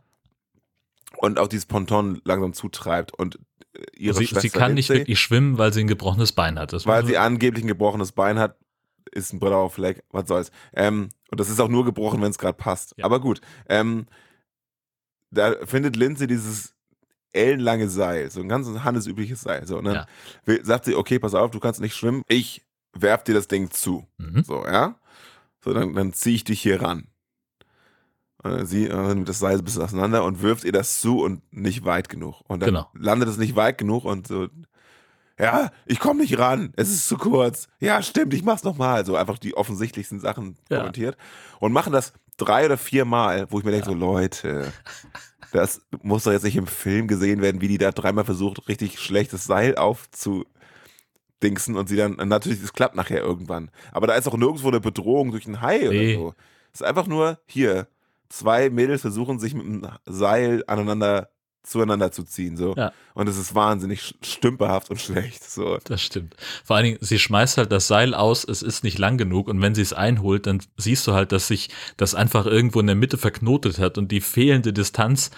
und 1.17 1.39
auch 1.39 1.47
dieses 1.47 1.65
Ponton 1.65 2.21
langsam 2.23 2.53
zutreibt 2.53 3.13
und 3.13 3.39
äh, 3.73 3.81
ihre 3.97 4.15
Sie, 4.15 4.27
Schwester 4.27 4.41
sie 4.41 4.49
kann 4.49 4.73
nicht 4.75 4.89
Lindsay, 4.89 5.01
wirklich 5.07 5.19
schwimmen, 5.19 5.57
weil 5.57 5.73
sie 5.73 5.81
ein 5.81 5.87
gebrochenes 5.87 6.33
Bein 6.33 6.59
hat. 6.59 6.73
Das 6.73 6.85
weil 6.85 7.05
sie 7.05 7.17
angeblich 7.17 7.63
ein 7.63 7.67
gebrochenes 7.67 8.11
Bein 8.11 8.37
hat, 8.37 8.57
ist 9.11 9.33
ein 9.33 9.39
blauer 9.39 9.69
Fleck, 9.69 10.03
was 10.11 10.27
soll's. 10.27 10.51
Ähm, 10.73 11.09
und 11.31 11.39
das 11.39 11.49
ist 11.49 11.59
auch 11.59 11.67
nur 11.69 11.85
gebrochen, 11.85 12.21
wenn 12.21 12.31
es 12.31 12.37
gerade 12.37 12.57
passt. 12.57 12.93
Ja. 12.97 13.05
Aber 13.05 13.19
gut, 13.19 13.41
ähm, 13.69 14.05
da 15.31 15.55
findet 15.65 15.95
Lindsay 15.95 16.27
dieses 16.27 16.73
ellenlange 17.33 17.89
Seil, 17.89 18.31
so 18.31 18.39
ein 18.39 18.47
ganz 18.49 18.67
handelsübliches 18.67 19.41
Seil. 19.41 19.67
So, 19.67 19.77
und 19.77 19.85
dann 19.85 20.05
Ja. 20.47 20.57
sagt 20.63 20.85
sie, 20.85 20.95
okay, 20.95 21.19
pass 21.19 21.35
auf, 21.35 21.51
du 21.51 21.59
kannst 21.59 21.81
nicht 21.81 21.95
schwimmen, 21.95 22.23
ich 22.27 22.65
werf 22.93 23.23
dir 23.23 23.33
das 23.35 23.47
Ding 23.47 23.69
zu. 23.71 24.07
Mhm. 24.17 24.43
So, 24.43 24.65
ja? 24.65 24.95
So, 25.63 25.73
dann, 25.73 25.93
dann 25.93 26.13
ziehe 26.13 26.35
ich 26.35 26.43
dich 26.45 26.61
hier 26.61 26.81
ran. 26.81 27.07
Sie 28.63 28.87
nimmt 28.87 29.27
das 29.27 29.39
Seil 29.39 29.57
ein 29.57 29.63
bisschen 29.63 29.81
auseinander 29.81 30.23
und 30.23 30.41
wirft 30.41 30.63
ihr 30.63 30.71
das 30.71 31.01
zu 31.01 31.19
und 31.21 31.41
nicht 31.51 31.83
weit 31.85 32.07
genug. 32.07 32.41
Und 32.47 32.61
dann 32.61 32.67
Genau. 32.67 32.89
landet 32.93 33.27
es 33.29 33.37
nicht 33.37 33.55
weit 33.55 33.77
genug 33.77 34.05
und 34.05 34.27
so, 34.27 34.47
ja, 35.39 35.71
ich 35.85 35.99
komme 35.99 36.21
nicht 36.21 36.37
ran, 36.39 36.73
es 36.75 36.89
ist 36.89 37.07
zu 37.07 37.17
kurz. 37.17 37.67
Ja, 37.79 38.01
stimmt, 38.01 38.33
ich 38.33 38.43
mach's 38.43 38.63
nochmal. 38.63 39.05
So 39.05 39.15
einfach 39.15 39.37
die 39.37 39.55
offensichtlichsten 39.55 40.19
Sachen 40.19 40.57
Ja. 40.69 40.79
kommentiert. 40.79 41.17
Und 41.59 41.71
machen 41.73 41.93
das 41.93 42.13
drei 42.37 42.65
oder 42.65 42.77
vier 42.77 43.05
Mal, 43.05 43.47
wo 43.49 43.59
ich 43.59 43.65
mir 43.65 43.71
denke, 43.71 43.87
so 43.87 43.93
Leute, 43.93 44.71
das 45.51 45.81
muss 46.01 46.23
doch 46.23 46.31
jetzt 46.31 46.43
nicht 46.43 46.55
im 46.55 46.67
Film 46.67 47.07
gesehen 47.07 47.41
werden, 47.41 47.61
wie 47.61 47.67
die 47.67 47.77
da 47.77 47.91
dreimal 47.91 48.25
versucht, 48.25 48.67
richtig 48.67 48.99
schlechtes 48.99 49.43
Seil 49.45 49.75
aufzudingsen 49.77 51.75
und 51.75 51.87
sie 51.89 51.95
dann, 51.95 52.13
natürlich, 52.27 52.61
es 52.63 52.73
klappt 52.73 52.95
nachher 52.95 53.19
irgendwann. 53.21 53.71
Aber 53.91 54.07
da 54.07 54.15
ist 54.15 54.27
auch 54.27 54.37
nirgendwo 54.37 54.67
eine 54.67 54.79
Bedrohung 54.79 55.31
durch 55.31 55.45
einen 55.45 55.61
Hai 55.61 55.79
Nee. 55.89 56.15
oder 56.15 56.19
so. 56.23 56.33
Es 56.73 56.81
ist 56.81 56.87
einfach 56.87 57.07
nur, 57.07 57.39
hier, 57.45 57.87
zwei 58.29 58.69
Mädels 58.69 59.01
versuchen 59.01 59.39
sich 59.39 59.53
mit 59.53 59.65
einem 59.65 59.87
Seil 60.05 60.63
aneinander 60.67 61.29
zueinander 61.67 62.11
zu 62.11 62.23
ziehen. 62.23 62.57
So. 62.57 62.73
Ja. 62.75 62.91
Und 63.13 63.27
es 63.27 63.37
ist 63.37 63.53
wahnsinnig 63.55 64.15
stümperhaft 64.21 64.89
und 64.89 64.99
schlecht. 65.01 65.43
So. 65.49 65.77
Das 65.83 66.01
stimmt. 66.01 66.35
Vor 66.63 66.75
allen 66.75 66.85
Dingen, 66.85 66.97
sie 67.01 67.19
schmeißt 67.19 67.57
halt 67.57 67.71
das 67.71 67.87
Seil 67.87 68.13
aus, 68.13 68.43
es 68.43 68.61
ist 68.61 68.83
nicht 68.83 68.97
lang 68.97 69.17
genug 69.17 69.47
und 69.47 69.61
wenn 69.61 69.75
sie 69.75 69.81
es 69.81 69.93
einholt, 69.93 70.47
dann 70.47 70.61
siehst 70.77 71.05
du 71.07 71.13
halt, 71.13 71.31
dass 71.31 71.47
sich 71.47 71.69
das 71.97 72.15
einfach 72.15 72.45
irgendwo 72.45 72.79
in 72.79 72.87
der 72.87 72.95
Mitte 72.95 73.17
verknotet 73.17 73.79
hat 73.79 73.97
und 73.97 74.11
die 74.11 74.21
fehlende 74.21 74.73
Distanz, 74.73 75.31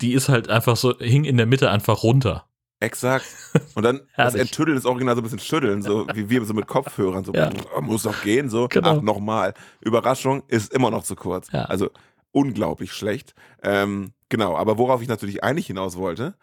die 0.00 0.12
ist 0.12 0.28
halt 0.28 0.48
einfach 0.48 0.76
so, 0.76 0.98
hing 0.98 1.24
in 1.24 1.36
der 1.36 1.46
Mitte 1.46 1.70
einfach 1.70 2.02
runter. 2.02 2.46
Exakt. 2.78 3.24
Und 3.74 3.84
dann 3.84 4.02
das. 4.18 4.34
Enttüddeln 4.34 4.76
ist 4.76 4.84
original 4.84 5.14
so 5.14 5.22
ein 5.22 5.24
bisschen 5.24 5.38
schütteln, 5.38 5.80
so 5.80 6.06
wie 6.14 6.28
wir 6.28 6.44
so 6.44 6.52
mit 6.52 6.66
Kopfhörern, 6.66 7.24
so 7.24 7.32
Ja. 7.32 7.48
"Oh, 7.74 7.80
muss 7.80 8.02
doch 8.02 8.20
gehen, 8.22 8.50
so 8.50 8.68
Genau. 8.68 8.98
ach 8.98 9.02
nochmal. 9.02 9.54
Überraschung 9.80 10.42
ist 10.48 10.74
immer 10.74 10.90
noch 10.90 11.02
zu 11.02 11.16
kurz. 11.16 11.50
Ja. 11.52 11.64
Also 11.64 11.90
unglaublich 12.36 12.92
schlecht. 12.92 13.34
Ähm, 13.62 14.12
genau, 14.28 14.56
aber 14.56 14.78
worauf 14.78 15.00
ich 15.00 15.08
natürlich 15.08 15.42
eigentlich 15.42 15.68
hinaus 15.68 15.96
wollte, 15.96 16.36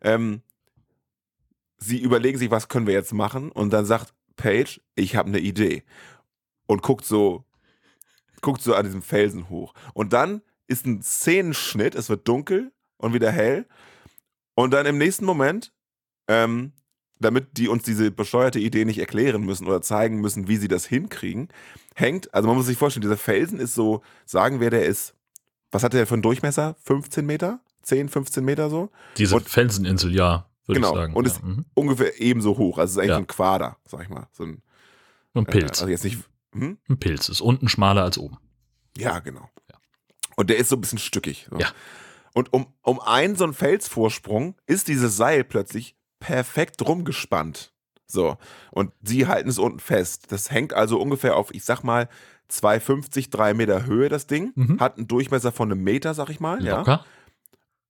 ähm, 0.00 0.42
sie 1.78 1.98
überlegen 1.98 2.38
sich, 2.38 2.50
was 2.50 2.68
können 2.68 2.86
wir 2.86 2.94
jetzt 2.94 3.12
machen? 3.12 3.50
Und 3.50 3.72
dann 3.72 3.84
sagt 3.84 4.14
Paige, 4.36 4.80
ich 4.94 5.16
habe 5.16 5.28
eine 5.28 5.40
Idee. 5.40 5.82
Und 6.66 6.82
guckt 6.82 7.04
so, 7.04 7.44
guckt 8.42 8.62
so 8.62 8.74
an 8.74 8.84
diesem 8.84 9.02
Felsen 9.02 9.48
hoch. 9.48 9.74
Und 9.92 10.12
dann 10.12 10.42
ist 10.68 10.86
ein 10.86 11.02
Szenenschnitt, 11.02 11.96
es 11.96 12.08
wird 12.08 12.28
dunkel 12.28 12.72
und 12.96 13.12
wieder 13.12 13.32
hell. 13.32 13.66
Und 14.54 14.72
dann 14.72 14.86
im 14.86 14.98
nächsten 14.98 15.24
Moment 15.24 15.72
ähm, 16.28 16.72
damit 17.20 17.58
die 17.58 17.68
uns 17.68 17.82
diese 17.82 18.10
bescheuerte 18.10 18.58
Idee 18.58 18.84
nicht 18.84 18.98
erklären 18.98 19.42
müssen 19.42 19.66
oder 19.66 19.82
zeigen 19.82 20.20
müssen, 20.20 20.48
wie 20.48 20.56
sie 20.56 20.68
das 20.68 20.86
hinkriegen, 20.86 21.48
hängt, 21.94 22.32
also 22.34 22.48
man 22.48 22.56
muss 22.56 22.66
sich 22.66 22.78
vorstellen, 22.78 23.02
dieser 23.02 23.18
Felsen 23.18 23.60
ist 23.60 23.74
so, 23.74 24.02
sagen 24.24 24.60
wir, 24.60 24.70
der 24.70 24.86
ist, 24.86 25.14
was 25.70 25.82
hat 25.82 25.92
der 25.92 26.06
für 26.06 26.14
einen 26.14 26.22
Durchmesser? 26.22 26.76
15 26.84 27.24
Meter? 27.26 27.60
10, 27.82 28.08
15 28.08 28.44
Meter 28.44 28.68
so? 28.70 28.90
Diese 29.16 29.36
Und- 29.36 29.48
Felseninsel, 29.48 30.14
ja, 30.14 30.46
würde 30.66 30.80
Genau. 30.80 30.92
ich 30.92 30.98
sagen. 30.98 31.14
Und 31.14 31.26
ja. 31.26 31.32
es- 31.32 31.42
mhm. 31.42 31.64
Ungefähr 31.74 32.20
ebenso 32.20 32.58
hoch, 32.58 32.78
also 32.78 32.90
es 32.90 32.92
ist 32.92 32.98
eigentlich 32.98 33.08
Ja. 33.10 33.16
ein 33.18 33.26
Quader, 33.26 33.76
sag 33.86 34.02
ich 34.02 34.08
mal. 34.08 34.28
So 34.32 34.44
ein 34.44 34.62
Und 35.32 35.48
äh, 35.48 35.52
Pilz. 35.52 35.80
Also 35.80 35.88
jetzt 35.88 36.04
nicht, 36.04 36.18
hm? 36.52 36.78
Ein 36.88 36.98
Pilz 36.98 37.28
ist 37.28 37.40
unten 37.40 37.68
schmaler 37.68 38.02
als 38.02 38.18
oben. 38.18 38.38
Ja, 38.96 39.20
genau. 39.20 39.48
Ja. 39.70 39.76
Und 40.36 40.50
der 40.50 40.58
ist 40.58 40.68
so 40.68 40.76
ein 40.76 40.80
bisschen 40.80 40.98
stückig. 40.98 41.46
So. 41.50 41.58
Ja. 41.58 41.68
Und 42.34 42.52
um, 42.52 42.66
um 42.82 43.00
einen 43.00 43.34
so 43.36 43.44
einen 43.44 43.54
Felsvorsprung 43.54 44.56
ist 44.66 44.88
dieses 44.88 45.16
Seil 45.16 45.42
plötzlich 45.44 45.96
perfekt 46.20 46.86
rumgespannt. 46.86 47.72
So. 48.06 48.36
Und 48.72 48.92
sie 49.02 49.26
halten 49.26 49.48
es 49.48 49.58
unten 49.58 49.80
fest. 49.80 50.26
Das 50.32 50.50
hängt 50.50 50.72
also 50.74 51.00
ungefähr 51.00 51.36
auf, 51.36 51.52
ich 51.54 51.64
sag 51.64 51.82
mal, 51.82 52.08
2,50, 52.50 53.30
3 53.30 53.54
Meter 53.54 53.86
Höhe, 53.86 54.08
das 54.08 54.26
Ding. 54.26 54.52
Mhm. 54.54 54.80
Hat 54.80 54.96
einen 54.98 55.08
Durchmesser 55.08 55.52
von 55.52 55.70
einem 55.70 55.82
Meter, 55.82 56.14
sag 56.14 56.30
ich 56.30 56.40
mal. 56.40 56.62
Ja. 56.64 56.78
Locker. 56.78 57.04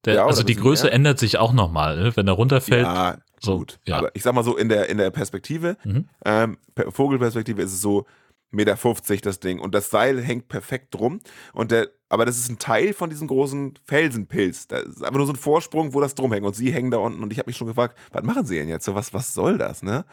Der, 0.05 0.15
Ja, 0.15 0.27
also 0.27 0.43
die 0.43 0.57
Größe 0.57 0.85
mehr. 0.85 0.93
ändert 0.95 1.19
sich 1.19 1.39
auch 1.39 1.53
nochmal, 1.53 1.97
ne? 2.03 2.17
wenn 2.17 2.27
er 2.27 2.33
runterfällt. 2.35 2.85
Ja, 2.85 3.19
so, 3.41 3.59
gut. 3.59 3.79
ja. 3.85 3.99
Aber 3.99 4.11
ich 4.15 4.23
sag 4.23 4.35
mal 4.35 4.45
so, 4.45 4.57
in 4.57 4.69
der, 4.69 4.89
in 4.89 4.97
der 4.99 5.11
Perspektive, 5.11 5.77
Mhm. 5.85 6.09
ähm, 6.25 6.59
per 6.75 6.91
Vogelperspektive 6.91 7.61
ist 7.63 7.73
es 7.73 7.81
so 7.83 8.07
Meter 8.51 8.77
50 8.77 9.21
das 9.21 9.41
Ding. 9.41 9.61
Und 9.61 9.75
das 9.75 9.91
Seil 9.91 10.21
hängt 10.21 10.49
perfekt 10.49 10.95
drum. 10.95 11.21
Und 11.53 11.71
der, 11.71 11.89
aber 12.09 12.25
das 12.27 12.37
ist 12.39 12.49
ein 12.51 12.59
Teil 12.59 12.93
von 12.95 13.09
diesem 13.11 13.29
großen 13.29 13.75
Felsenpilz. 13.85 14.67
Das 14.69 14.83
ist 14.85 15.03
einfach 15.05 15.19
nur 15.19 15.27
so 15.27 15.33
ein 15.33 15.37
Vorsprung, 15.37 15.95
wo 15.95 16.01
das 16.01 16.15
drum 16.17 16.33
hängt. 16.33 16.45
Und 16.47 16.57
sie 16.57 16.73
hängen 16.73 16.91
da 16.91 16.97
unten. 16.99 17.23
Und 17.23 17.33
ich 17.33 17.39
habe 17.39 17.49
mich 17.49 17.57
schon 17.57 17.69
gefragt, 17.69 17.97
was 18.11 18.25
machen 18.25 18.47
sie 18.47 18.57
denn 18.57 18.69
jetzt? 18.69 18.85
So, 18.87 18.95
was, 18.95 19.15
was 19.15 19.35
soll 19.35 19.57
das, 19.59 19.83
ne? 19.85 20.05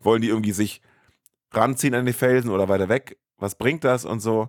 Wollen 0.00 0.22
die 0.22 0.28
irgendwie 0.28 0.50
sich 0.52 0.80
ranziehen 1.52 1.94
an 1.94 2.04
die 2.06 2.12
Felsen 2.12 2.50
oder 2.50 2.68
weiter 2.68 2.88
weg? 2.88 3.16
Was 3.38 3.54
bringt 3.56 3.84
das 3.84 4.04
und 4.04 4.20
so? 4.20 4.48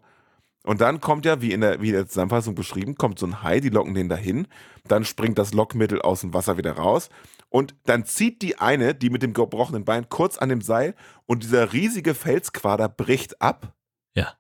Und 0.63 0.81
dann 0.81 0.99
kommt 0.99 1.25
ja, 1.25 1.41
wie 1.41 1.51
in 1.51 1.61
der, 1.61 1.79
wie 1.81 1.89
in 1.89 1.93
der 1.93 2.07
Zusammenfassung 2.07 2.55
beschrieben, 2.55 2.95
kommt 2.95 3.19
so 3.19 3.27
ein 3.27 3.43
Hai, 3.43 3.59
die 3.59 3.69
locken 3.69 3.93
den 3.93 4.09
dahin. 4.09 4.47
Dann 4.87 5.05
springt 5.05 5.37
das 5.37 5.53
Lockmittel 5.53 6.01
aus 6.01 6.21
dem 6.21 6.33
Wasser 6.33 6.57
wieder 6.57 6.73
raus. 6.73 7.09
Und 7.49 7.75
dann 7.85 8.05
zieht 8.05 8.41
die 8.41 8.57
eine, 8.57 8.95
die 8.95 9.11
mit 9.11 9.21
dem 9.21 9.33
gebrochenen 9.33 9.85
Bein, 9.85 10.09
kurz 10.09 10.37
an 10.39 10.49
dem 10.49 10.61
Seil 10.61 10.95
und 11.27 11.43
dieser 11.43 11.71
riesige 11.71 12.15
Felsquader 12.15 12.89
bricht 12.89 13.41
ab. 13.41 13.75
Ja. 14.15 14.33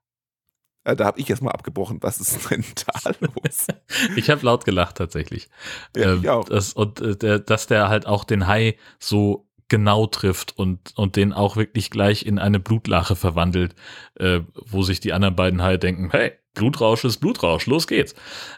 Äh, 0.83 0.95
Da 0.95 1.05
habe 1.05 1.19
ich 1.19 1.29
erstmal 1.29 1.53
abgebrochen. 1.53 1.99
Was 2.01 2.19
ist 2.19 2.49
denn 2.49 2.65
da 2.87 3.11
los? 3.19 3.67
Ich 4.15 4.29
habe 4.31 4.43
laut 4.43 4.65
gelacht 4.65 4.97
tatsächlich. 4.97 5.47
Ja, 5.95 6.13
Ähm, 6.13 6.19
ich 6.23 6.29
auch. 6.29 6.45
Das, 6.49 6.73
und 6.73 7.01
äh, 7.01 7.39
dass 7.43 7.67
der 7.67 7.87
halt 7.89 8.07
auch 8.07 8.23
den 8.23 8.47
Hai 8.47 8.77
so 8.99 9.47
genau 9.67 10.05
trifft 10.07 10.57
und, 10.57 10.93
und 10.95 11.15
den 11.15 11.33
auch 11.33 11.55
wirklich 11.55 11.89
gleich 11.89 12.25
in 12.25 12.39
eine 12.39 12.59
Blutlache 12.59 13.15
verwandelt, 13.15 13.75
äh, 14.15 14.41
wo 14.53 14.83
sich 14.83 14.99
die 14.99 15.13
anderen 15.13 15.35
beiden 15.35 15.61
Haie 15.61 15.79
denken, 15.79 16.09
hey, 16.11 16.33
Blutrausch 16.53 17.03
ist 17.03 17.17
Blutrausch, 17.17 17.65
los 17.65 17.87
geht's. 17.87 18.15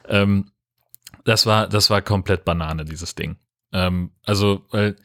Ähm, 0.08 0.51
das 1.24 1.45
war, 1.45 1.68
das 1.68 1.89
war 1.89 2.01
komplett 2.01 2.45
Banane, 2.45 2.86
dieses 2.86 3.16
Ding. 3.16 3.38
Ähm, 3.72 4.12
also, 4.24 4.66
weil 4.70 4.95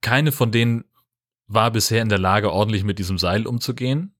keine 0.00 0.32
von 0.32 0.52
denen 0.52 0.84
war 1.48 1.70
bisher 1.70 2.02
in 2.02 2.08
der 2.08 2.18
Lage, 2.18 2.52
ordentlich 2.52 2.84
mit 2.84 2.98
diesem 2.98 3.18
Seil 3.18 3.46
umzugehen. 3.46 4.14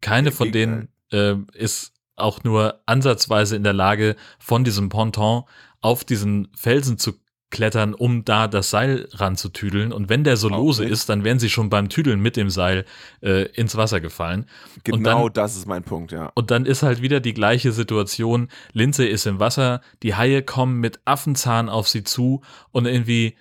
Keine 0.00 0.32
von 0.32 0.52
denen 0.52 0.88
ähm, 1.12 1.46
ist 1.52 1.94
auch 2.16 2.44
nur 2.44 2.82
ansatzweise 2.86 3.56
in 3.56 3.64
der 3.64 3.72
Lage, 3.72 4.16
von 4.38 4.64
diesem 4.64 4.88
Ponton 4.88 5.44
auf 5.80 6.04
diesen 6.04 6.48
Felsen 6.54 6.98
zu 6.98 7.14
klettern, 7.50 7.94
um 7.94 8.24
da 8.24 8.46
das 8.48 8.70
Seil 8.70 9.08
ranzutüdeln. 9.12 9.92
Und 9.92 10.08
wenn 10.08 10.22
der 10.24 10.36
so 10.36 10.48
Auch 10.50 10.56
lose 10.58 10.82
nicht. 10.84 10.92
ist, 10.92 11.08
dann 11.08 11.24
wären 11.24 11.38
sie 11.40 11.50
schon 11.50 11.68
beim 11.68 11.88
Tüdeln 11.88 12.20
mit 12.20 12.36
dem 12.36 12.48
Seil 12.48 12.84
äh, 13.22 13.46
ins 13.52 13.76
Wasser 13.76 14.00
gefallen. 14.00 14.46
Genau 14.84 15.28
dann- 15.28 15.32
das 15.34 15.56
ist 15.56 15.66
mein 15.66 15.82
Punkt, 15.82 16.12
ja. 16.12 16.30
Und 16.34 16.50
dann 16.50 16.64
ist 16.64 16.82
halt 16.82 17.02
wieder 17.02 17.18
die 17.20 17.34
gleiche 17.34 17.72
Situation. 17.72 18.48
Lindsay 18.72 19.08
ist 19.08 19.26
im 19.26 19.40
Wasser, 19.40 19.80
die 20.02 20.14
Haie 20.14 20.42
kommen 20.42 20.78
mit 20.80 21.00
Affenzahn 21.04 21.68
auf 21.68 21.88
sie 21.88 22.04
zu 22.04 22.42
und 22.70 22.86
irgendwie, 22.86 23.36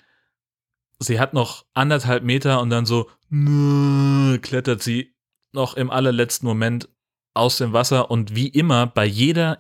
sie 1.00 1.20
hat 1.20 1.34
noch 1.34 1.66
anderthalb 1.74 2.24
Meter 2.24 2.62
und 2.62 2.72
dann 2.72 2.86
so 2.86 3.10
nö, 3.30 4.38
klettert 4.40 4.82
sie 4.82 5.14
noch 5.52 5.76
im 5.76 5.90
allerletzten 5.92 6.48
Moment 6.48 6.90
aus 7.34 7.58
dem 7.58 7.74
Wasser 7.74 8.12
und 8.12 8.36
wie 8.36 8.48
immer 8.48 8.88
bei 8.88 9.06
jeder 9.06 9.58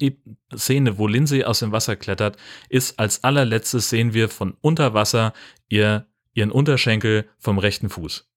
Szene, 0.55 0.97
wo 0.97 1.07
Lindsay 1.07 1.43
aus 1.43 1.59
dem 1.59 1.72
Wasser 1.72 1.95
klettert, 1.95 2.38
ist 2.67 2.99
als 2.99 3.24
allerletztes 3.24 3.89
sehen 3.89 4.13
wir 4.13 4.30
von 4.30 4.57
unter 4.61 4.93
Wasser 4.93 5.34
ihr, 5.70 6.07
ihren 6.34 6.51
Unterschenkel 6.51 7.30
vom 7.38 7.57
rechten 7.57 7.89
Fuß. 7.89 8.28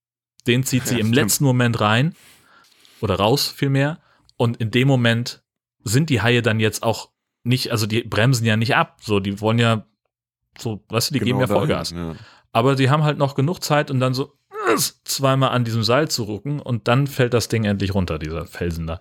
Den 0.47 0.64
zieht 0.64 0.87
sie 0.87 0.95
Ja, 0.95 1.01
im 1.01 1.07
stimmt. 1.07 1.16
letzten 1.16 1.45
Moment 1.45 1.80
rein 1.80 2.14
oder 3.01 3.14
raus 3.16 3.49
vielmehr 3.49 4.01
und 4.37 4.59
in 4.59 4.70
dem 4.70 4.89
Moment 4.89 5.43
sind 5.85 6.11
die 6.11 6.20
Haie 6.20 6.43
dann 6.43 6.61
jetzt 6.61 6.83
auch 6.83 7.11
nicht, 7.45 7.72
also 7.72 7.87
die 7.87 8.03
bremsen 8.03 8.47
ja 8.47 8.57
nicht 8.57 8.76
ab, 8.76 8.99
so 9.01 9.18
die 9.18 9.41
wollen 9.41 9.59
ja 9.59 9.87
so, 10.59 10.85
weißt 10.89 11.11
du, 11.11 11.14
die 11.14 11.20
geben 11.20 11.41
ja 11.41 11.47
Genau 11.47 11.55
dahin, 11.66 11.68
Vollgas. 11.68 11.91
Ja. 11.91 12.14
Aber 12.53 12.76
die 12.76 12.91
haben 12.91 13.03
halt 13.03 13.18
noch 13.18 13.35
genug 13.35 13.61
Zeit, 13.62 13.91
um 13.91 13.99
dann 13.99 14.14
so 14.14 14.35
zweimal 15.05 15.51
an 15.51 15.65
diesem 15.65 15.83
Seil 15.83 16.09
zu 16.09 16.25
rucken 16.25 16.61
und 16.61 16.89
dann 16.89 17.07
fällt 17.07 17.35
das 17.35 17.49
Ding 17.49 17.65
endlich 17.65 17.95
runter, 17.95 18.19
dieser 18.19 18.47
Felsen 18.47 18.87
da. 18.87 19.01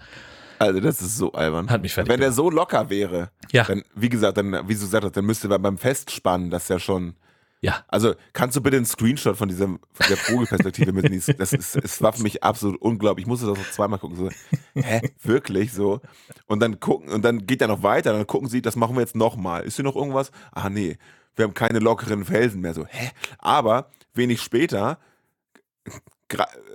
Also 0.59 0.79
das 0.79 1.01
ist 1.01 1.17
so 1.17 1.31
albern. 1.31 1.69
Hat 1.69 1.81
mich 1.81 1.93
fertig 1.93 2.11
Wenn 2.11 2.19
der 2.19 2.29
gemacht. 2.29 2.35
so 2.37 2.49
locker 2.49 2.89
wäre, 2.89 3.31
Ja. 3.51 3.63
dann, 3.63 3.83
wie 3.95 4.09
gesagt, 4.09 4.37
dann, 4.37 4.51
wie 4.67 4.75
du 4.75 4.79
gesagt 4.81 5.03
hast, 5.03 5.17
dann 5.17 5.25
müsste 5.25 5.47
man 5.47 5.61
beim 5.61 5.77
Festspannen 5.77 6.49
das 6.51 6.67
ja 6.67 6.77
schon. 6.79 7.15
Ja. 7.61 7.83
Also 7.87 8.13
kannst 8.33 8.55
du 8.57 8.61
bitte 8.61 8.77
einen 8.77 8.85
Screenshot 8.85 9.37
von 9.37 9.47
diesem, 9.49 9.79
von 9.93 10.05
der 10.07 10.17
Vogelperspektive 10.17 10.93
mit 10.93 11.05
in 11.05 11.19
die- 11.19 11.33
Das 11.37 11.53
ist, 11.53 11.75
es 11.75 12.01
war 12.01 12.13
für 12.13 12.23
mich 12.23 12.43
absolut 12.43 12.79
unglaublich. 12.81 13.23
Ich 13.25 13.27
musste 13.27 13.47
das 13.47 13.57
noch 13.57 13.69
zweimal 13.71 13.99
gucken. 13.99 14.17
So, 14.17 14.29
hä, 14.75 15.01
wirklich 15.23 15.71
so? 15.73 15.99
Und 16.47 16.59
dann 16.59 16.79
gucken, 16.79 17.09
und 17.09 17.23
dann 17.23 17.45
geht 17.45 17.61
er 17.61 17.67
noch 17.67 17.81
weiter, 17.83 18.13
dann 18.13 18.25
gucken 18.27 18.47
sie, 18.49 18.61
das 18.61 18.75
machen 18.75 18.95
wir 18.95 19.01
jetzt 19.01 19.15
nochmal. 19.15 19.63
Ist 19.63 19.75
hier 19.75 19.85
noch 19.85 19.95
irgendwas? 19.95 20.31
Ah, 20.51 20.69
nee, 20.69 20.97
wir 21.35 21.45
haben 21.45 21.53
keine 21.53 21.79
lockeren 21.79 22.25
Felsen 22.25 22.61
mehr. 22.61 22.73
So, 22.73 22.85
hä? 22.87 23.09
Aber 23.39 23.89
wenig 24.13 24.41
später 24.41 24.99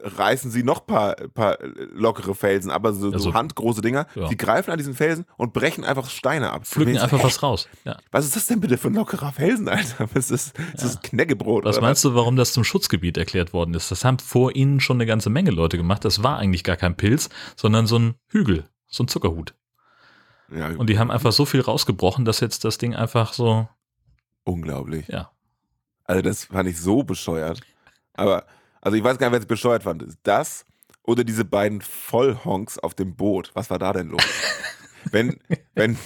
reißen 0.02 0.50
sie 0.50 0.62
noch 0.62 0.86
paar, 0.86 1.14
paar 1.14 1.58
lockere 1.62 2.34
Felsen, 2.34 2.70
aber 2.70 2.92
so, 2.92 3.10
Ja, 3.10 3.18
so 3.18 3.32
handgroße 3.32 3.80
Dinger. 3.80 4.06
Ja. 4.14 4.28
Die 4.28 4.36
greifen 4.36 4.70
an 4.70 4.76
diesen 4.78 4.94
Felsen 4.94 5.24
und 5.38 5.52
brechen 5.54 5.82
einfach 5.84 6.10
Steine 6.10 6.52
ab. 6.52 6.66
Pflücken 6.66 6.94
so, 6.94 7.00
einfach 7.00 7.22
was 7.24 7.42
raus. 7.42 7.68
Ja. 7.84 7.96
Was 8.10 8.26
ist 8.26 8.36
das 8.36 8.46
denn 8.46 8.60
bitte 8.60 8.76
für 8.76 8.88
ein 8.88 8.94
lockerer 8.94 9.32
Felsen, 9.32 9.68
Alter? 9.68 10.08
Was 10.12 10.30
ist 10.30 10.52
das? 10.58 10.64
Ist 10.74 10.84
das 10.84 11.00
Knäckebrot? 11.00 11.64
Was 11.64 11.80
meinst 11.80 12.04
du, 12.04 12.14
warum 12.14 12.36
das 12.36 12.52
zum 12.52 12.64
Schutzgebiet 12.64 13.16
erklärt 13.16 13.52
worden 13.52 13.72
ist? 13.74 13.90
Das 13.90 14.04
haben 14.04 14.18
vor 14.18 14.54
ihnen 14.54 14.80
schon 14.80 14.98
eine 14.98 15.06
ganze 15.06 15.30
Menge 15.30 15.50
Leute 15.50 15.78
gemacht. 15.78 16.04
Das 16.04 16.22
war 16.22 16.38
eigentlich 16.38 16.62
gar 16.64 16.76
kein 16.76 16.96
Pilz, 16.96 17.30
sondern 17.56 17.86
so 17.86 17.98
ein 17.98 18.14
Hügel, 18.28 18.68
so 18.88 19.04
ein 19.04 19.08
Zuckerhut. 19.08 19.54
Ja, 20.54 20.68
Und 20.68 20.88
die 20.90 20.98
haben 20.98 21.10
einfach 21.10 21.32
so 21.32 21.44
viel 21.46 21.60
rausgebrochen, 21.60 22.24
dass 22.24 22.40
jetzt 22.40 22.64
das 22.64 22.78
Ding 22.78 22.94
einfach 22.94 23.32
so, 23.32 23.68
unglaublich. 24.44 25.08
ja. 25.08 25.30
Also 26.04 26.22
das 26.22 26.44
fand 26.44 26.68
ich 26.68 26.78
so 26.80 27.02
bescheuert. 27.02 27.62
Aber, 28.14 28.46
also 28.86 28.96
ich 28.96 29.02
weiß 29.04 29.18
gar 29.18 29.26
nicht, 29.26 29.32
wer 29.32 29.40
es 29.40 29.46
bescheuert 29.46 29.82
fand. 29.82 30.04
Das 30.22 30.64
oder 31.02 31.24
diese 31.24 31.44
beiden 31.44 31.80
Vollhonks 31.80 32.78
auf 32.78 32.94
dem 32.94 33.16
Boot. 33.16 33.50
Was 33.54 33.68
war 33.70 33.78
da 33.78 33.92
denn 33.92 34.08
los? 34.10 34.22
wenn, 35.10 35.38
wenn, 35.74 35.96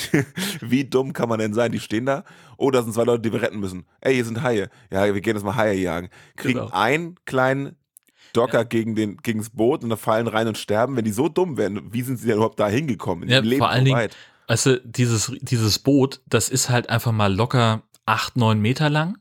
wie 0.60 0.84
dumm 0.84 1.12
kann 1.12 1.28
man 1.28 1.38
denn 1.38 1.54
sein? 1.54 1.72
Die 1.72 1.80
stehen 1.80 2.06
da, 2.06 2.24
oh, 2.56 2.70
da 2.70 2.82
sind 2.82 2.92
zwei 2.94 3.04
Leute, 3.04 3.22
die 3.22 3.32
wir 3.32 3.42
retten 3.42 3.60
müssen. 3.60 3.86
Ey, 4.00 4.14
hier 4.14 4.24
sind 4.24 4.42
Haie. 4.42 4.68
Ja, 4.90 5.12
wir 5.12 5.20
gehen 5.20 5.36
jetzt 5.36 5.44
mal 5.44 5.54
Haie 5.56 5.74
jagen. 5.74 6.08
Kriegen 6.36 6.58
Genau. 6.60 6.70
einen 6.72 7.16
kleinen 7.26 7.76
Docker 8.32 8.64
gegen 8.64 8.94
den, 8.96 9.16
gegens 9.18 9.50
Boot 9.50 9.82
und 9.84 9.90
da 9.90 9.96
fallen 9.96 10.26
rein 10.26 10.48
und 10.48 10.58
sterben. 10.58 10.96
Wenn 10.96 11.04
die 11.04 11.12
so 11.12 11.28
dumm 11.28 11.56
wären, 11.56 11.92
wie 11.92 12.02
sind 12.02 12.18
sie 12.18 12.26
denn 12.26 12.36
überhaupt 12.36 12.60
da 12.60 12.68
hingekommen? 12.68 13.28
Ja, 13.28 13.38
leben 13.38 13.58
vor 13.58 13.70
allen 13.70 13.80
so 13.80 13.84
Dingen- 13.86 13.98
weit. 13.98 14.16
Weißt 14.48 14.66
du, 14.66 14.80
dieses, 14.82 15.32
dieses 15.40 15.78
Boot, 15.80 16.20
das 16.26 16.48
ist 16.50 16.70
halt 16.70 16.88
einfach 16.88 17.10
mal 17.12 17.34
locker 17.34 17.82
acht, 18.04 18.36
neun 18.36 18.60
Meter 18.60 18.88
lang. 18.90 19.18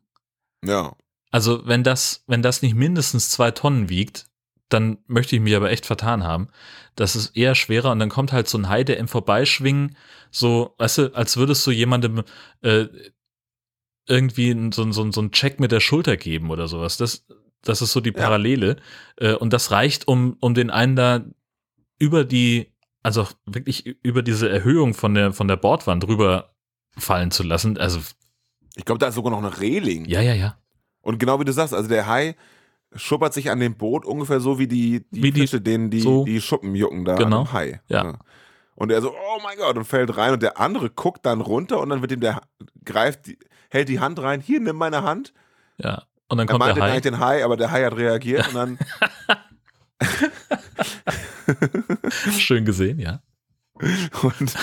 Ja. 0.64 0.96
Also 1.36 1.68
wenn 1.68 1.84
das, 1.84 2.24
wenn 2.28 2.42
das 2.42 2.62
nicht 2.62 2.76
mindestens 2.76 3.30
zwei 3.30 3.52
Tonnen 3.52 3.90
wiegt, 3.90 4.28
dann 4.70 5.00
möchte 5.08 5.36
ich 5.36 5.42
mich 5.42 5.54
aber 5.54 5.70
echt 5.70 5.86
vertan 5.86 6.24
haben. 6.24 6.48
Das 6.96 7.18
ist 7.18 7.36
eher 7.36 7.56
schwerer 7.56 7.92
und 7.92 8.00
dann 8.00 8.08
kommt 8.08 8.32
halt 8.32 8.48
so 8.48 8.58
ein 8.58 8.70
Hai, 8.70 8.86
der 8.86 8.96
im 9.00 9.10
Vorbeischwingen, 9.10 9.98
so, 10.32 10.76
weißt 10.78 10.98
du, 10.98 11.14
als 11.14 11.36
würdest 11.36 11.68
du 11.68 11.72
jemandem 11.72 12.24
äh, 12.62 12.86
irgendwie 14.08 14.70
so, 14.74 14.90
so, 14.94 15.12
so 15.12 15.20
einen 15.20 15.32
Check 15.34 15.60
mit 15.60 15.74
der 15.74 15.82
Schulter 15.82 16.16
geben 16.16 16.52
oder 16.52 16.70
sowas. 16.70 16.96
Das, 16.96 17.26
das 17.64 17.82
ist 17.82 17.92
so 17.92 18.00
die 18.00 18.14
Ja. 18.14 18.24
Parallele. 18.24 18.78
Äh, 19.18 19.34
und 19.34 19.52
das 19.52 19.72
reicht, 19.72 20.08
um, 20.08 20.38
um 20.40 20.54
den 20.54 20.70
einen 20.70 20.96
da 20.96 21.26
über 22.00 22.24
die, 22.24 22.72
also 23.04 23.28
wirklich 23.46 23.86
über 24.04 24.22
diese 24.24 24.48
Erhöhung 24.48 24.94
von 24.94 25.14
der, 25.14 25.34
von 25.34 25.50
der 25.50 25.58
Bordwand 25.58 26.08
rüber 26.08 26.56
fallen 26.98 27.32
zu 27.32 27.44
lassen. 27.44 27.78
Also, 27.78 28.00
Ich 28.78 28.86
glaube, 28.86 29.00
da 29.00 29.08
ist 29.08 29.16
sogar 29.16 29.32
noch 29.32 29.40
eine 29.40 29.60
Reling. 29.60 30.06
ja, 30.06 30.22
ja, 30.22 30.34
ja. 30.34 30.58
Und 31.06 31.20
genau 31.20 31.40
wie 31.40 31.46
du 31.46 31.54
sagst, 31.54 31.74
also 31.74 31.88
der 31.88 32.08
Hai 32.08 32.36
schuppert 32.96 33.34
sich 33.34 33.50
an 33.52 33.60
dem 33.60 33.76
Boot 33.76 34.06
ungefähr 34.06 34.40
so 34.40 34.58
wie 34.60 34.68
die, 34.68 35.06
die 35.12 35.24
Wie 35.24 35.32
die- 35.32 35.42
Fische, 35.42 35.62
denen 35.62 35.90
die, 35.90 36.02
so. 36.02 36.26
die 36.26 36.42
Schuppen 36.42 36.76
jucken 36.76 37.06
da 37.06 37.16
Genau. 37.16 37.52
Hai. 37.54 37.80
Ja. 37.88 38.18
Und 38.76 38.92
er 38.92 39.02
so, 39.02 39.12
oh 39.12 39.40
mein 39.44 39.58
Gott, 39.58 39.78
und 39.78 39.86
fällt 39.86 40.18
rein 40.18 40.34
und 40.34 40.44
der 40.44 40.60
andere 40.60 40.90
guckt 40.90 41.26
dann 41.26 41.40
runter 41.42 41.80
und 41.80 41.90
dann 41.90 42.02
wird 42.02 42.12
ihm 42.12 42.20
der 42.20 42.42
greift, 42.84 43.28
die, 43.28 43.38
hält 43.70 43.88
die 43.88 44.00
Hand 44.02 44.20
rein, 44.20 44.42
hier, 44.42 44.60
nimm 44.60 44.76
meine 44.78 45.04
Hand. 45.04 45.34
Ja. 45.78 46.04
Und 46.28 46.38
dann 46.40 46.48
Er 46.48 46.52
kommt 46.52 46.62
der 46.64 46.68
meinte 46.70 46.82
Hai. 46.82 46.90
eigentlich 46.90 47.02
den 47.04 47.20
Hai, 47.20 47.46
aber 47.46 47.56
der 47.56 47.72
Hai 47.72 47.86
hat 47.86 47.96
reagiert 47.96 48.48
und 48.50 48.56
dann, 48.56 48.80
Schön 52.38 52.66
gesehen, 52.66 53.00
ja. 53.00 53.20
Und, 54.22 54.56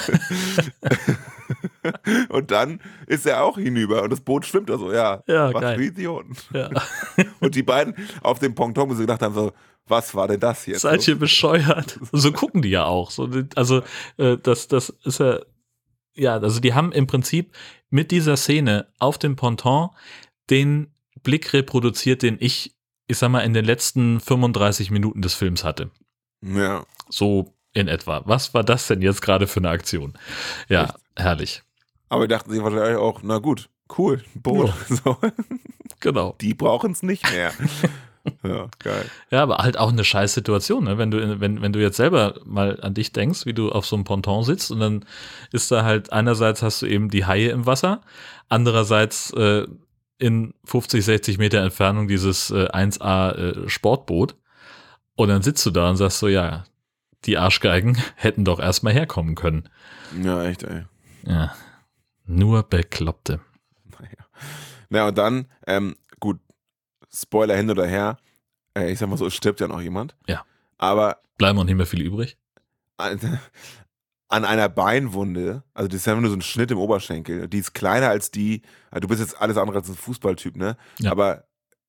und 2.30 2.50
dann 2.50 2.80
ist 3.06 3.26
er 3.26 3.42
auch 3.44 3.58
hinüber 3.58 4.02
und 4.02 4.10
das 4.10 4.20
Boot 4.20 4.46
schwimmt 4.46 4.70
da 4.70 4.78
so, 4.78 4.92
ja, 4.92 5.22
Ja, 5.26 5.52
was 5.52 5.60
geil. 5.60 5.76
für 5.78 5.84
Idioten. 5.84 6.36
ja. 6.54 6.70
Und 7.40 7.54
die 7.54 7.62
beiden 7.62 7.94
auf 8.22 8.38
dem 8.38 8.54
Ponton, 8.54 8.88
wo 8.88 8.94
sie 8.94 9.02
gedacht 9.02 9.20
haben, 9.22 9.34
so, 9.34 9.52
was 9.86 10.14
war 10.14 10.28
denn 10.28 10.40
das 10.40 10.64
jetzt? 10.66 10.80
Seid 10.82 11.06
ihr 11.08 11.18
bescheuert? 11.18 11.98
So 12.12 12.32
gucken 12.32 12.62
die 12.62 12.70
ja 12.70 12.84
auch. 12.84 13.10
So, 13.10 13.28
also, 13.56 13.82
äh, 14.16 14.38
das, 14.38 14.68
das 14.68 14.90
ist 15.04 15.18
ja, 15.20 15.40
ja, 16.14 16.34
also 16.38 16.60
die 16.60 16.72
haben 16.74 16.92
im 16.92 17.06
Prinzip 17.06 17.54
mit 17.90 18.10
dieser 18.10 18.36
Szene 18.36 18.86
auf 18.98 19.18
dem 19.18 19.36
Ponton 19.36 19.90
den 20.50 20.94
Blick 21.22 21.52
reproduziert, 21.52 22.22
den 22.22 22.36
ich, 22.40 22.74
ich 23.08 23.18
sag 23.18 23.30
mal, 23.30 23.40
in 23.40 23.54
den 23.54 23.64
letzten 23.64 24.20
35 24.20 24.90
Minuten 24.90 25.20
des 25.20 25.34
Films 25.34 25.64
hatte. 25.64 25.90
Ja. 26.42 26.84
So 27.08 27.54
in 27.74 27.88
etwa. 27.88 28.22
Was 28.24 28.54
war 28.54 28.64
das 28.64 28.86
denn 28.86 29.02
jetzt 29.02 29.22
gerade 29.22 29.46
für 29.46 29.60
eine 29.60 29.70
Aktion? 29.70 30.14
Ja, 30.68 30.84
Echt? 30.84 30.94
herrlich. 31.16 31.62
Aber 32.08 32.28
dachten 32.28 32.50
sie 32.52 32.62
wahrscheinlich 32.62 32.98
auch, 32.98 33.20
na 33.22 33.38
gut, 33.38 33.68
cool, 33.98 34.22
ein 34.34 34.42
Boot. 34.42 34.72
So, 34.88 35.16
Genau. 36.00 36.36
die 36.40 36.54
brauchen 36.54 36.92
es 36.92 37.02
nicht 37.02 37.30
mehr. 37.32 37.52
ja, 38.44 38.68
geil. 38.80 39.04
Ja, 39.30 39.42
aber 39.42 39.58
halt 39.58 39.78
auch 39.78 39.90
eine 39.92 40.04
scheiß 40.04 40.34
Situation, 40.34 40.84
ne? 40.84 40.98
wenn 40.98 41.10
du 41.10 41.40
wenn 41.40 41.62
wenn 41.62 41.72
du 41.72 41.80
jetzt 41.80 41.96
selber 41.96 42.34
mal 42.44 42.78
an 42.80 42.94
dich 42.94 43.12
denkst, 43.12 43.46
wie 43.46 43.54
du 43.54 43.70
auf 43.70 43.86
so 43.86 43.96
einem 43.96 44.04
Ponton 44.04 44.42
sitzt 44.44 44.70
und 44.70 44.80
dann 44.80 45.04
ist 45.52 45.70
da 45.70 45.84
halt 45.84 46.12
einerseits 46.12 46.62
hast 46.62 46.82
du 46.82 46.86
eben 46.86 47.08
die 47.08 47.24
Haie 47.24 47.50
im 47.50 47.66
Wasser, 47.66 48.00
andererseits 48.48 49.32
äh, 49.32 49.66
in 50.18 50.54
50, 50.64 51.04
60 51.04 51.38
Meter 51.38 51.60
Entfernung 51.62 52.06
dieses 52.08 52.50
äh, 52.50 52.68
1A 52.68 53.32
äh, 53.64 53.68
Sportboot 53.68 54.36
und 55.16 55.28
dann 55.28 55.42
sitzt 55.42 55.64
du 55.66 55.70
da 55.70 55.88
und 55.90 55.96
sagst 55.96 56.18
so, 56.18 56.28
ja, 56.28 56.64
die 57.24 57.38
Arschgeigen 57.38 57.96
hätten 58.16 58.44
doch 58.44 58.58
erstmal 58.60 58.92
herkommen 58.92 59.34
können. 59.34 59.68
Ja, 60.22 60.44
echt, 60.44 60.62
ey. 60.64 60.84
Ja, 61.24 61.54
nur 62.24 62.62
Bekloppte. 62.64 63.40
Naja. 63.98 64.26
Na 64.90 65.08
und 65.08 65.18
dann, 65.18 65.46
ähm, 65.66 65.96
gut, 66.20 66.38
Spoiler 67.14 67.56
hin 67.56 67.70
oder 67.70 67.86
her, 67.86 68.18
äh, 68.76 68.90
ich 68.90 68.98
sag 68.98 69.08
mal 69.08 69.16
so, 69.18 69.26
es 69.26 69.34
stirbt 69.34 69.60
ja 69.60 69.68
noch 69.68 69.80
jemand. 69.80 70.16
Ja. 70.26 70.44
Aber 70.78 71.18
Bleiben 71.38 71.58
auch 71.58 71.64
nicht 71.64 71.76
mehr 71.76 71.86
viele 71.86 72.04
übrig. 72.04 72.36
an, 72.96 73.38
an 74.28 74.44
einer 74.44 74.68
Beinwunde, 74.68 75.62
also 75.74 75.88
das 75.88 75.98
ist 75.98 76.06
ja 76.06 76.14
nur 76.14 76.30
so 76.30 76.36
ein 76.36 76.42
Schnitt 76.42 76.70
im 76.70 76.78
Oberschenkel, 76.78 77.48
die 77.48 77.58
ist 77.58 77.74
kleiner 77.74 78.08
als 78.08 78.30
die, 78.30 78.62
also 78.90 79.00
du 79.00 79.08
bist 79.08 79.20
jetzt 79.20 79.40
alles 79.40 79.56
andere 79.56 79.78
als 79.78 79.88
ein 79.88 79.94
Fußballtyp, 79.94 80.56
ne? 80.56 80.76
Ja. 80.98 81.12
Aber 81.12 81.44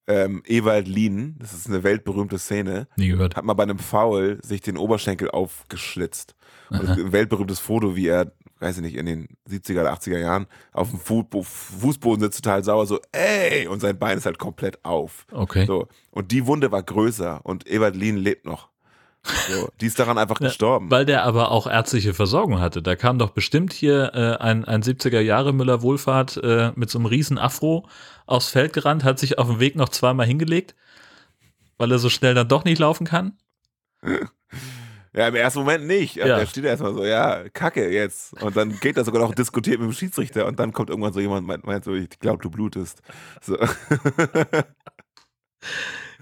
ähm, 0.07 0.43
Ewald 0.45 0.87
Lien, 0.87 1.35
das 1.39 1.53
ist 1.53 1.67
eine 1.67 1.83
weltberühmte 1.83 2.37
Szene, 2.37 2.87
Nie 2.97 3.09
gehört. 3.09 3.35
hat 3.35 3.45
mal 3.45 3.53
bei 3.53 3.63
einem 3.63 3.79
Foul 3.79 4.39
sich 4.43 4.61
den 4.61 4.77
Oberschenkel 4.77 5.29
aufgeschlitzt. 5.31 6.35
Und 6.69 6.81
ist 6.83 6.89
ein 6.89 7.11
weltberühmtes 7.11 7.59
Foto, 7.59 7.95
wie 7.95 8.07
er, 8.07 8.31
weiß 8.59 8.77
ich 8.77 8.81
nicht, 8.83 8.95
in 8.95 9.05
den 9.05 9.27
70er 9.49 9.81
oder 9.81 9.93
80er 9.93 10.17
Jahren 10.17 10.47
auf 10.71 10.89
dem 10.89 10.99
Fu 10.99 11.23
Fußboden 11.41 12.21
sitzt, 12.21 12.43
total 12.43 12.63
sauer, 12.63 12.85
so, 12.87 12.99
ey, 13.11 13.67
und 13.67 13.79
sein 13.79 13.97
Bein 13.99 14.17
ist 14.17 14.25
halt 14.25 14.39
komplett 14.39 14.83
auf. 14.83 15.25
Okay. 15.31 15.65
So. 15.65 15.87
Und 16.11 16.31
die 16.31 16.47
Wunde 16.47 16.71
war 16.71 16.81
größer 16.83 17.41
und 17.43 17.69
Ewald 17.69 17.95
Lien 17.95 18.17
lebt 18.17 18.45
noch. 18.45 18.69
So. 19.25 19.69
Die 19.79 19.85
ist 19.85 19.97
daran 19.99 20.17
einfach 20.17 20.39
Ja, 20.41 20.47
gestorben. 20.47 20.91
Weil 20.91 21.05
der 21.05 21.23
aber 21.23 21.51
auch 21.51 21.65
ärztliche 21.67 22.13
Versorgung 22.13 22.59
hatte. 22.59 22.81
Da 22.81 22.95
kam 22.95 23.19
doch 23.19 23.29
bestimmt 23.29 23.71
hier 23.71 24.11
äh, 24.13 24.43
ein, 24.43 24.65
ein 24.65 24.83
70er 24.83 25.21
Jahre 25.21 25.53
Müller 25.53 25.81
Wohlfahrt 25.81 26.37
äh, 26.43 26.71
mit 26.75 26.89
so 26.89 26.99
einem 26.99 27.05
riesen 27.05 27.37
Afro 27.37 27.87
aufs 28.25 28.49
Feld 28.49 28.73
gerannt, 28.73 29.03
hat 29.03 29.19
sich 29.19 29.37
auf 29.37 29.47
dem 29.47 29.59
Weg 29.59 29.75
noch 29.75 29.89
zweimal 29.89 30.25
hingelegt, 30.25 30.75
weil 31.77 31.91
er 31.91 31.99
so 31.99 32.09
schnell 32.09 32.33
dann 32.33 32.47
doch 32.47 32.65
nicht 32.65 32.79
laufen 32.79 33.05
kann. 33.05 33.37
Ja, 35.15 35.27
im 35.27 35.35
ersten 35.35 35.59
Moment 35.59 35.85
nicht. 35.85 36.15
Ja. 36.15 36.25
Ja. 36.25 36.39
Der 36.39 36.47
steht 36.47 36.65
erstmal 36.65 36.95
so, 36.95 37.05
ja, 37.05 37.47
kacke 37.49 37.87
jetzt. 37.91 38.33
Und 38.41 38.57
dann 38.57 38.79
geht 38.79 38.97
er 38.97 39.05
sogar 39.05 39.21
noch 39.21 39.29
und 39.29 39.37
diskutiert 39.37 39.79
mit 39.79 39.87
dem 39.87 39.93
Schiedsrichter 39.93 40.47
und 40.47 40.57
dann 40.57 40.73
kommt 40.73 40.89
irgendwann 40.89 41.13
so 41.13 41.19
jemand, 41.19 41.45
meint, 41.45 41.67
meint 41.67 41.83
so, 41.83 41.93
ich 41.93 42.09
glaube, 42.19 42.41
du 42.41 42.49
blutest. 42.49 43.03
So. 43.39 43.55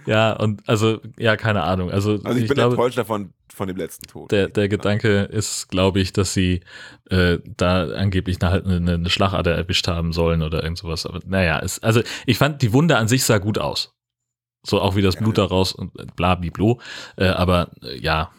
Ja, 0.06 0.34
und 0.34 0.68
also, 0.68 1.00
ja, 1.18 1.38
keine 1.38 1.64
Ahnung. 1.64 1.92
Also, 1.92 2.20
Also 2.24 2.40
ich, 2.40 2.48
bin 2.48 2.56
glaube, 2.56 2.76
enttäuscht 2.76 2.98
davon, 2.98 3.34
von 3.54 3.68
dem 3.68 3.78
letzten 3.78 4.08
Tod. 4.08 4.32
der, 4.32 4.48
der 4.48 4.70
Gedanke 4.70 5.24
ist, 5.24 5.68
glaube 5.70 6.00
ich, 6.00 6.14
dass 6.14 6.34
sie 6.34 6.62
äh, 7.10 7.40
da 7.58 7.88
angeblich 7.90 8.42
eine, 8.42 8.52
halt 8.52 8.66
eine, 8.66 8.94
eine 8.94 9.10
Schlagader 9.10 9.54
erwischt 9.56 9.88
haben 9.88 10.14
sollen 10.14 10.42
oder 10.42 10.64
irgend 10.64 10.78
sowas. 10.78 11.06
Aber 11.06 11.20
naja, 11.26 11.60
es, 11.60 11.80
also 11.84 12.02
ich 12.26 12.38
fand, 12.38 12.62
die 12.62 12.74
Wunde 12.74 12.98
an 12.98 13.08
sich 13.08 13.24
sah 13.24 13.38
gut 13.38 13.58
aus. 13.58 13.94
So 14.64 14.80
auch 14.80 14.96
wie 14.96 15.02
das 15.02 15.16
Blut 15.16 15.38
daraus 15.38 15.74
und 15.74 16.00
äh, 16.00 16.06
bla 16.16 16.36
bliblo. 16.36 16.80
Äh, 17.18 17.28
aber 17.28 17.72
äh, 17.84 17.98
ja, 18.00 18.32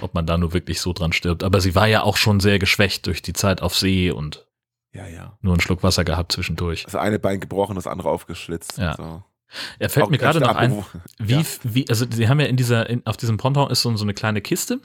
ob 0.00 0.14
man 0.14 0.26
da 0.26 0.38
nur 0.38 0.52
wirklich 0.52 0.80
so 0.80 0.92
dran 0.92 1.12
stirbt. 1.12 1.42
Aber 1.42 1.60
sie 1.60 1.74
war 1.74 1.86
ja 1.86 2.02
auch 2.02 2.16
schon 2.16 2.40
sehr 2.40 2.58
geschwächt 2.58 3.06
durch 3.06 3.22
die 3.22 3.32
Zeit 3.32 3.60
auf 3.62 3.76
See 3.76 4.10
und 4.10 4.46
ja, 4.92 5.06
ja. 5.06 5.36
nur 5.42 5.52
einen 5.52 5.60
Schluck 5.60 5.82
Wasser 5.82 6.04
gehabt 6.04 6.32
zwischendurch. 6.32 6.84
Das 6.84 6.94
eine 6.94 7.18
Bein 7.18 7.40
gebrochen, 7.40 7.74
das 7.74 7.86
andere 7.86 8.08
aufgeschlitzt. 8.08 8.78
Ja. 8.78 8.94
So. 8.96 9.22
Er 9.78 9.88
fällt 9.90 10.06
Auch 10.06 10.10
mir 10.10 10.18
gerade 10.18 10.40
noch 10.40 10.54
ein, 10.54 10.84
wie, 11.18 11.34
Ja. 11.34 11.42
wie, 11.62 11.88
also 11.88 12.06
sie 12.10 12.28
haben 12.28 12.40
ja 12.40 12.46
in 12.46 12.56
dieser, 12.56 12.88
in, 12.88 13.06
auf 13.06 13.16
diesem 13.16 13.36
Ponton 13.38 13.70
ist 13.70 13.82
so, 13.82 13.96
so 13.96 14.04
eine 14.04 14.14
kleine 14.14 14.40
Kiste, 14.40 14.80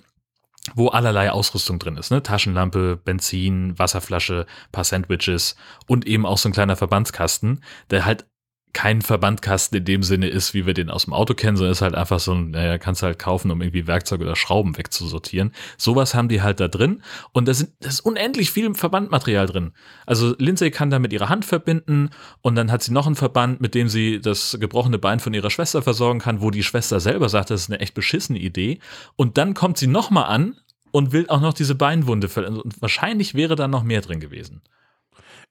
wo 0.76 0.88
allerlei 0.88 1.32
Ausrüstung 1.32 1.80
drin 1.80 1.98
ist, 1.98 2.10
ne? 2.12 2.24
Taschenlampe, 2.24 2.98
Benzin, 3.04 3.78
Wasserflasche, 3.78 4.46
paar 4.72 4.84
Sandwiches 4.86 5.56
und 5.88 6.08
eben 6.08 6.26
auch 6.26 6.38
so 6.38 6.48
ein 6.50 6.54
kleiner 6.54 6.76
Verbandskasten, 6.78 7.62
der 7.90 8.06
halt 8.06 8.26
kein 8.74 9.02
Verbandkasten 9.04 9.78
in 9.78 9.86
dem 9.86 10.04
Sinne 10.04 10.28
ist, 10.28 10.54
wie 10.54 10.66
wir 10.66 10.74
den 10.74 10.90
aus 10.90 11.06
dem 11.06 11.14
Auto 11.14 11.36
kennen, 11.36 11.56
sondern 11.58 11.72
ist 11.72 11.82
halt 11.82 11.94
einfach 11.94 12.20
so 12.20 12.34
ein, 12.34 12.52
naja, 12.52 12.78
kannst 12.80 13.04
halt 13.04 13.20
kaufen, 13.20 13.52
um 13.52 13.62
irgendwie 13.62 13.86
Werkzeuge 13.86 14.24
oder 14.24 14.36
Schrauben 14.36 14.78
wegzusortieren. 14.78 15.52
Sowas 15.78 16.16
haben 16.16 16.28
die 16.28 16.42
halt 16.42 16.60
da 16.60 16.68
drin 16.68 17.04
und 17.32 17.48
da 17.48 17.54
sind, 17.54 17.72
da 17.80 17.90
ist 17.90 18.00
unendlich 18.00 18.52
viel 18.52 18.74
Verbandmaterial 18.74 19.46
drin. 19.46 19.74
Also 20.06 20.36
Lindsay 20.40 20.72
kann 20.72 20.90
da 20.90 20.98
mit 20.98 21.14
ihrer 21.14 21.30
Hand 21.30 21.46
verbinden 21.46 22.10
und 22.42 22.56
dann 22.56 22.72
hat 22.72 22.82
sie 22.82 22.92
noch 22.92 23.06
einen 23.06 23.16
Verband, 23.16 23.62
mit 23.62 23.76
dem 23.76 23.90
sie 23.90 24.20
das 24.20 24.58
gebrochene 24.60 24.98
Bein 24.98 25.20
von 25.20 25.34
ihrer 25.34 25.52
Schwester 25.52 25.84
versorgen 25.84 26.20
kann, 26.20 26.42
wo 26.42 26.50
die 26.50 26.64
Schwester 26.64 27.00
selber 27.00 27.30
sagt, 27.30 27.52
das 27.52 27.62
ist 27.62 27.70
eine 27.70 27.80
echt 27.80 27.94
beschissene 27.94 28.40
Idee. 28.40 28.80
Und 29.16 29.38
dann 29.38 29.54
kommt 29.54 29.78
sie 29.78 29.88
nochmal 29.88 30.26
an 30.26 30.58
und 30.92 31.12
will 31.12 31.28
auch 31.30 31.42
noch 31.42 31.54
diese 31.54 31.76
Beinwunde 31.76 32.28
ver- 32.28 32.48
Und 32.48 32.82
wahrscheinlich 32.82 33.36
wäre 33.36 33.56
da 33.56 33.68
noch 33.68 33.84
mehr 33.84 34.02
drin 34.02 34.20
gewesen. 34.20 34.62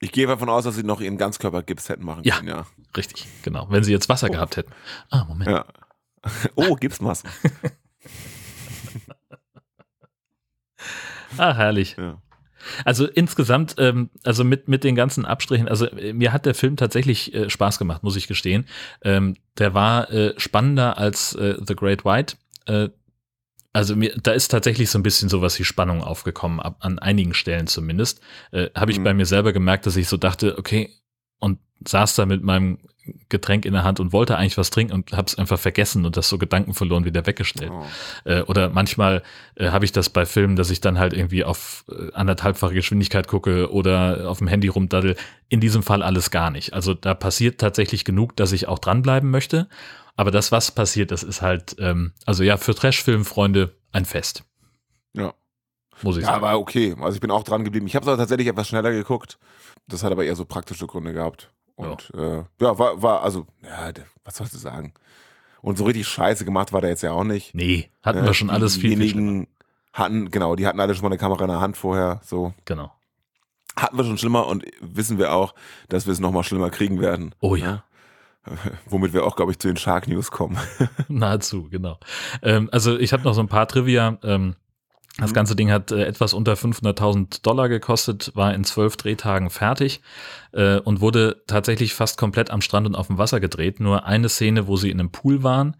Ich 0.03 0.11
gehe 0.11 0.27
davon 0.27 0.49
aus, 0.49 0.65
dass 0.65 0.75
sie 0.75 0.83
noch 0.83 1.01
ihren 1.01 1.17
Ganzkörpergips 1.17 1.89
hätten 1.89 2.05
machen 2.05 2.25
Ja. 2.25 2.37
können, 2.37 2.49
ja. 2.49 2.67
Richtig, 2.97 3.29
genau. 3.45 3.69
Wenn 3.71 3.85
sie 3.85 3.93
jetzt 3.93 4.09
Wasser 4.09 4.29
gehabt 4.31 4.57
hätten. 4.57 4.73
Ah, 5.11 5.25
Moment. 5.25 5.49
ja. 5.51 5.65
Oh, 6.57 6.75
Gipsmasken. 6.75 7.31
Ah, 11.39 11.55
herrlich. 11.55 11.97
Ja. 11.99 12.21
Also 12.85 13.07
insgesamt, 13.07 13.77
ähm, 13.79 14.11
also 14.23 14.45
mit, 14.45 14.69
mit 14.69 14.85
den 14.85 14.95
ganzen 14.95 15.25
Abstrichen, 15.25 15.67
also 15.69 15.87
äh, 15.87 16.13
mir 16.13 16.33
hat 16.33 16.45
der 16.47 16.55
Film 16.55 16.77
tatsächlich 16.77 17.33
äh, 17.35 17.49
Spaß 17.49 17.79
gemacht, 17.79 18.03
muss 18.03 18.17
ich 18.17 18.29
gestehen. 18.29 18.67
Ähm, 19.03 19.37
der 19.59 19.73
war 19.73 20.11
äh, 20.11 20.35
spannender 20.39 20.99
als 20.99 21.35
äh, 21.35 21.57
The 21.67 21.75
Great 21.75 22.05
White. 22.05 22.37
Also 23.73 23.97
mir, 23.97 24.15
da 24.23 24.33
ist 24.33 24.49
tatsächlich 24.49 24.91
so 24.91 24.99
ein 24.99 25.03
bisschen 25.03 25.29
sowas 25.29 25.59
wie 25.59 25.65
Spannung 25.65 26.03
aufgekommen, 26.03 26.61
ab, 26.61 26.77
an 26.81 26.99
einigen 26.99 27.33
Stellen 27.35 27.67
zumindest. 27.67 28.21
Äh, 28.51 28.69
Habe 28.77 28.93
ich 28.93 28.99
Mhm. 28.99 29.05
bei 29.05 29.15
mir 29.15 29.27
selber 29.27 29.53
gemerkt, 29.53 29.87
dass 29.87 29.97
ich 29.97 30.09
so 30.09 30.17
dachte, 30.17 30.59
okay, 30.59 30.91
und 31.39 31.59
saß 31.87 32.15
da 32.17 32.27
mit 32.27 32.43
meinem 32.43 32.79
Getränk 33.29 33.65
in 33.65 33.73
der 33.73 33.83
Hand 33.83 33.99
und 33.99 34.13
wollte 34.13 34.37
eigentlich 34.39 34.57
was 34.59 34.71
trinken 34.71 34.93
und 34.93 35.13
habe 35.13 35.27
es 35.27 35.37
einfach 35.37 35.59
vergessen 35.59 36.05
und 36.07 36.17
das 36.17 36.29
so 36.29 36.39
Gedanken 36.39 36.73
verloren 36.73 37.05
wieder 37.05 37.27
weggestellt. 37.27 37.73
Oh. 37.73 37.85
Äh, 38.25 38.43
oder 38.43 38.69
manchmal 38.69 39.25
äh, 39.57 39.71
habe 39.71 39.85
ich 39.85 39.91
das 39.91 40.09
bei 40.09 40.25
Filmen, 40.25 40.55
dass 40.55 40.71
ich 40.71 40.81
dann 40.81 41.01
halt 41.01 41.13
irgendwie 41.13 41.43
auf 41.43 41.85
äh, 41.91 42.13
anderthalbfache 42.13 42.75
Geschwindigkeit 42.75 43.27
gucke 43.27 43.73
oder 43.73 44.31
auf 44.31 44.39
dem 44.39 44.47
Handy 44.47 44.69
rumdaddel. 44.69 45.17
In 45.49 45.59
diesem 45.61 45.83
Fall 45.83 46.05
alles 46.05 46.31
gar 46.31 46.51
nicht. 46.51 46.75
Also 46.75 46.95
da 46.95 47.15
passiert 47.15 47.59
tatsächlich 47.61 48.05
genug, 48.05 48.37
dass 48.37 48.53
ich 48.53 48.69
auch 48.69 48.79
dranbleiben 48.79 49.31
möchte. 49.33 49.67
Aber 50.17 50.31
das, 50.31 50.53
was 50.53 50.71
passiert, 50.71 51.11
das 51.11 51.23
ist 51.23 51.43
halt, 51.43 51.77
ähm, 51.79 52.13
also 52.27 52.43
ja, 52.43 52.57
für 52.57 52.75
Trash-Film-Freunde 52.75 53.75
ein 53.93 54.05
Fest. 54.05 54.45
Ja. 55.15 55.33
Muss 56.03 56.17
ich 56.17 56.23
Ja, 56.23 56.29
sagen. 56.33 56.45
aber 56.45 56.59
okay. 56.59 56.95
Also 57.01 57.15
ich 57.15 57.21
bin 57.21 57.31
auch 57.31 57.45
dran 57.45 57.65
geblieben. 57.65 57.87
Ich 57.87 57.95
habe 57.97 58.05
es 58.05 58.09
aber 58.09 58.19
tatsächlich 58.19 58.49
etwas 58.49 58.69
schneller 58.69 58.91
geguckt. 58.93 59.39
Das 59.89 60.03
hat 60.03 60.13
aber 60.13 60.25
eher 60.25 60.37
so 60.37 60.45
praktische 60.45 60.87
Gründe 60.87 61.13
gehabt. 61.13 61.51
Und 61.77 62.11
ja, 62.15 62.41
äh, 62.41 62.45
ja 62.61 62.79
war, 62.79 63.03
war, 63.03 63.23
also, 63.23 63.47
ja, 63.63 63.91
was 64.25 64.37
sollst 64.37 64.55
du 64.55 64.59
sagen? 64.59 64.93
Und 65.63 65.79
so 65.79 65.85
richtig 65.85 66.07
scheiße 66.09 66.45
gemacht 66.45 66.73
war 66.73 66.81
der 66.81 66.91
jetzt 66.91 67.03
ja 67.03 67.13
auch 67.13 67.25
nicht. 67.25 67.55
nee, 67.55 67.89
hatten 68.03 68.19
Äh, 68.19 68.25
wir 68.25 68.35
schon 68.35 68.51
alles 68.51 68.77
viel, 68.77 68.97
viel 68.99 69.47
hatten, 69.93 70.31
genau, 70.31 70.57
die 70.57 70.67
hatten 70.67 70.81
alle 70.81 70.95
schon 70.95 71.03
mal 71.03 71.09
eine 71.09 71.19
Kamera 71.19 71.45
in 71.45 71.51
der 71.51 71.61
Hand 71.61 71.77
vorher. 71.77 72.21
So. 72.25 72.53
Genau. 72.65 72.93
Hatten 73.77 73.97
wir 73.97 74.05
schon 74.05 74.19
schlimmer 74.19 74.47
und 74.47 74.65
wissen 74.81 75.19
wir 75.19 75.33
auch, 75.33 75.55
dass 75.89 76.07
wir 76.07 76.13
es 76.13 76.21
nochmal 76.21 76.45
schlimmer 76.45 76.71
kriegen 76.71 77.01
werden. 77.01 77.35
Oh 77.41 77.55
ja. 77.57 77.85
Womit 78.89 79.13
wir 79.13 79.25
auch, 79.25 79.37
glaube 79.37 79.53
ich, 79.53 79.59
zu 79.59 79.69
den 79.69 79.77
Shark 79.77 80.09
News 80.09 80.31
kommen. 80.31 80.59
Nahezu, 81.09 81.69
genau. 81.71 81.99
Ähm, 82.43 82.69
also 82.73 82.99
ich 82.99 83.13
habe 83.13 83.23
noch 83.23 83.35
so 83.35 83.41
ein 83.41 83.49
paar 83.49 83.69
Trivia. 83.69 84.19
Ähm, 84.23 84.57
das 85.19 85.31
Mhm. 85.31 85.35
ganze 85.35 85.57
Ding 85.57 85.71
hat 85.71 85.93
äh, 85.93 86.05
etwas 86.05 86.33
unter 86.33 86.55
500.000 86.55 87.43
Dollar 87.43 87.69
gekostet, 87.69 88.33
war 88.35 88.55
in 88.55 88.65
zwölf 88.65 88.97
Drehtagen 88.97 89.51
fertig 89.51 90.01
äh, 90.53 90.79
und 90.79 91.01
wurde 91.03 91.43
tatsächlich 91.47 91.93
fast 91.95 92.17
komplett 92.17 92.51
am 92.51 92.63
Strand 92.63 92.87
und 92.87 92.95
auf 92.95 93.09
dem 93.09 93.19
Wasser 93.19 93.39
gedreht. 93.39 93.79
Nur 93.79 94.07
eine 94.07 94.31
Szene, 94.31 94.67
wo 94.67 94.77
sie 94.77 94.91
in 94.91 94.99
einem 94.99 95.11
Pool 95.13 95.43
waren. 95.43 95.77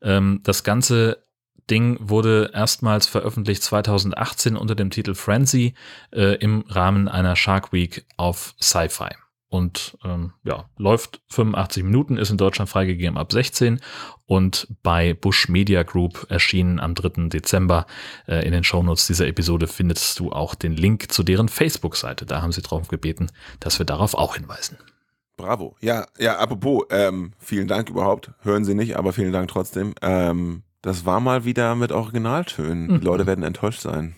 Ähm, 0.00 0.40
das 0.44 0.64
ganze 0.64 1.24
Ding 1.68 1.98
wurde 2.00 2.50
erstmals 2.54 3.06
veröffentlicht 3.06 3.62
2018 3.62 4.56
unter 4.56 4.74
dem 4.74 4.90
Titel 4.90 5.14
Frenzy 5.14 5.74
äh, 6.10 6.36
im 6.36 6.64
Rahmen 6.66 7.06
einer 7.06 7.36
Shark 7.36 7.72
Week 7.72 8.06
auf 8.16 8.54
Sci-Fi. 8.60 9.10
Und 9.50 9.98
ähm, 10.04 10.32
ja, 10.44 10.70
läuft 10.76 11.22
85 11.30 11.82
Minuten, 11.82 12.16
ist 12.16 12.30
in 12.30 12.36
Deutschland 12.36 12.70
freigegeben 12.70 13.18
ab 13.18 13.32
16 13.32 13.80
und 14.26 14.68
bei 14.84 15.12
Bush 15.12 15.48
Media 15.48 15.82
Group 15.82 16.24
erschienen 16.28 16.78
am 16.78 16.94
3. 16.94 17.28
Dezember. 17.28 17.84
Äh, 18.28 18.46
in 18.46 18.52
den 18.52 18.62
Shownotes 18.62 19.08
dieser 19.08 19.26
Episode 19.26 19.66
findest 19.66 20.20
du 20.20 20.30
auch 20.30 20.54
den 20.54 20.76
Link 20.76 21.10
zu 21.10 21.24
deren 21.24 21.48
Facebook-Seite. 21.48 22.26
Da 22.26 22.42
haben 22.42 22.52
sie 22.52 22.62
drauf 22.62 22.86
gebeten, 22.86 23.26
dass 23.58 23.80
wir 23.80 23.86
darauf 23.86 24.14
auch 24.14 24.36
hinweisen. 24.36 24.78
Bravo. 25.36 25.74
Ja, 25.80 26.06
ja, 26.16 26.38
apropos, 26.38 26.84
ähm, 26.90 27.32
vielen 27.38 27.66
Dank 27.66 27.90
überhaupt. 27.90 28.30
Hören 28.42 28.64
Sie 28.64 28.76
nicht, 28.76 28.96
aber 28.96 29.12
vielen 29.12 29.32
Dank 29.32 29.48
trotzdem. 29.48 29.94
Ähm, 30.00 30.62
das 30.80 31.04
war 31.04 31.18
mal 31.18 31.44
wieder 31.44 31.74
mit 31.74 31.90
Originaltönen. 31.90 32.86
Mhm. 32.86 33.00
Die 33.00 33.04
Leute 33.04 33.26
werden 33.26 33.42
enttäuscht 33.42 33.80
sein. 33.80 34.14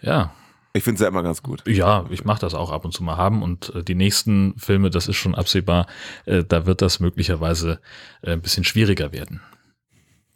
Ja, 0.00 0.32
Ich 0.76 0.82
finde 0.82 0.96
es 0.96 1.02
ja 1.02 1.08
immer 1.08 1.22
ganz 1.22 1.40
gut. 1.40 1.62
Ja, 1.68 2.04
ich 2.10 2.24
mache 2.24 2.40
das 2.40 2.52
auch 2.52 2.72
ab 2.72 2.84
und 2.84 2.90
zu 2.90 3.04
mal 3.04 3.16
haben 3.16 3.42
und 3.42 3.72
äh, 3.76 3.84
die 3.84 3.94
nächsten 3.94 4.58
Filme, 4.58 4.90
das 4.90 5.06
ist 5.06 5.16
schon 5.16 5.36
absehbar, 5.36 5.86
äh, 6.26 6.42
da 6.42 6.66
wird 6.66 6.82
das 6.82 6.98
möglicherweise 6.98 7.80
äh, 8.22 8.32
ein 8.32 8.42
bisschen 8.42 8.64
schwieriger 8.64 9.12
werden, 9.12 9.40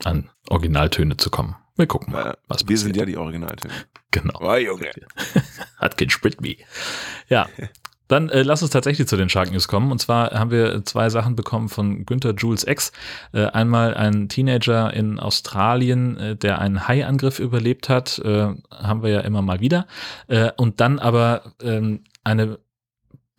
an 0.05 0.30
Originaltöne 0.49 1.16
zu 1.16 1.28
kommen. 1.30 1.57
Wir 1.76 1.89
gucken 1.89 2.12
mal, 2.12 2.39
was 2.47 2.68
wir 2.68 2.78
sind 2.78 2.97
ja 2.97 3.03
passiert. 3.03 3.09
die 3.09 3.16
Originaltöne. 3.20 3.74
Genau. 4.12 4.39
Oh, 4.41 4.55
Junge. 4.55 4.91
Hat 5.76 5.99
kein 5.99 6.09
Sprit 6.09 6.41
me. 6.41 6.57
Ja. 7.28 7.49
Dann 8.09 8.31
äh, 8.31 8.43
lass 8.43 8.63
uns 8.63 8.71
tatsächlich 8.71 9.07
zu 9.07 9.17
den 9.17 9.29
Shark 9.29 9.53
News 9.53 9.69
kommen. 9.69 9.93
Und 9.93 10.01
zwar 10.01 10.31
haben 10.33 10.51
wir 10.51 10.85
zwei 10.85 11.11
Sachen 11.11 11.37
bekommen 11.37 11.69
von 11.69 12.05
Günther 12.05 12.35
Jules 12.35 12.67
X. 12.67 12.93
Äh, 13.33 13.45
einmal 13.47 13.95
ein 13.95 14.29
Teenager 14.29 14.93
in 14.93 15.21
Australien, 15.21 16.17
äh, 16.17 16.37
der 16.37 16.59
einen 16.59 16.89
Haiangriff 16.89 17.39
überlebt 17.39 17.89
hat. 17.89 18.19
Äh, 18.19 18.55
haben 18.71 19.03
wir 19.03 19.11
ja 19.11 19.21
immer 19.21 19.43
mal 19.43 19.61
wieder. 19.61 19.87
Äh, 20.27 20.51
und 20.57 20.81
dann 20.81 20.99
aber 20.99 21.55
ähm, 21.63 22.05
eine 22.25 22.59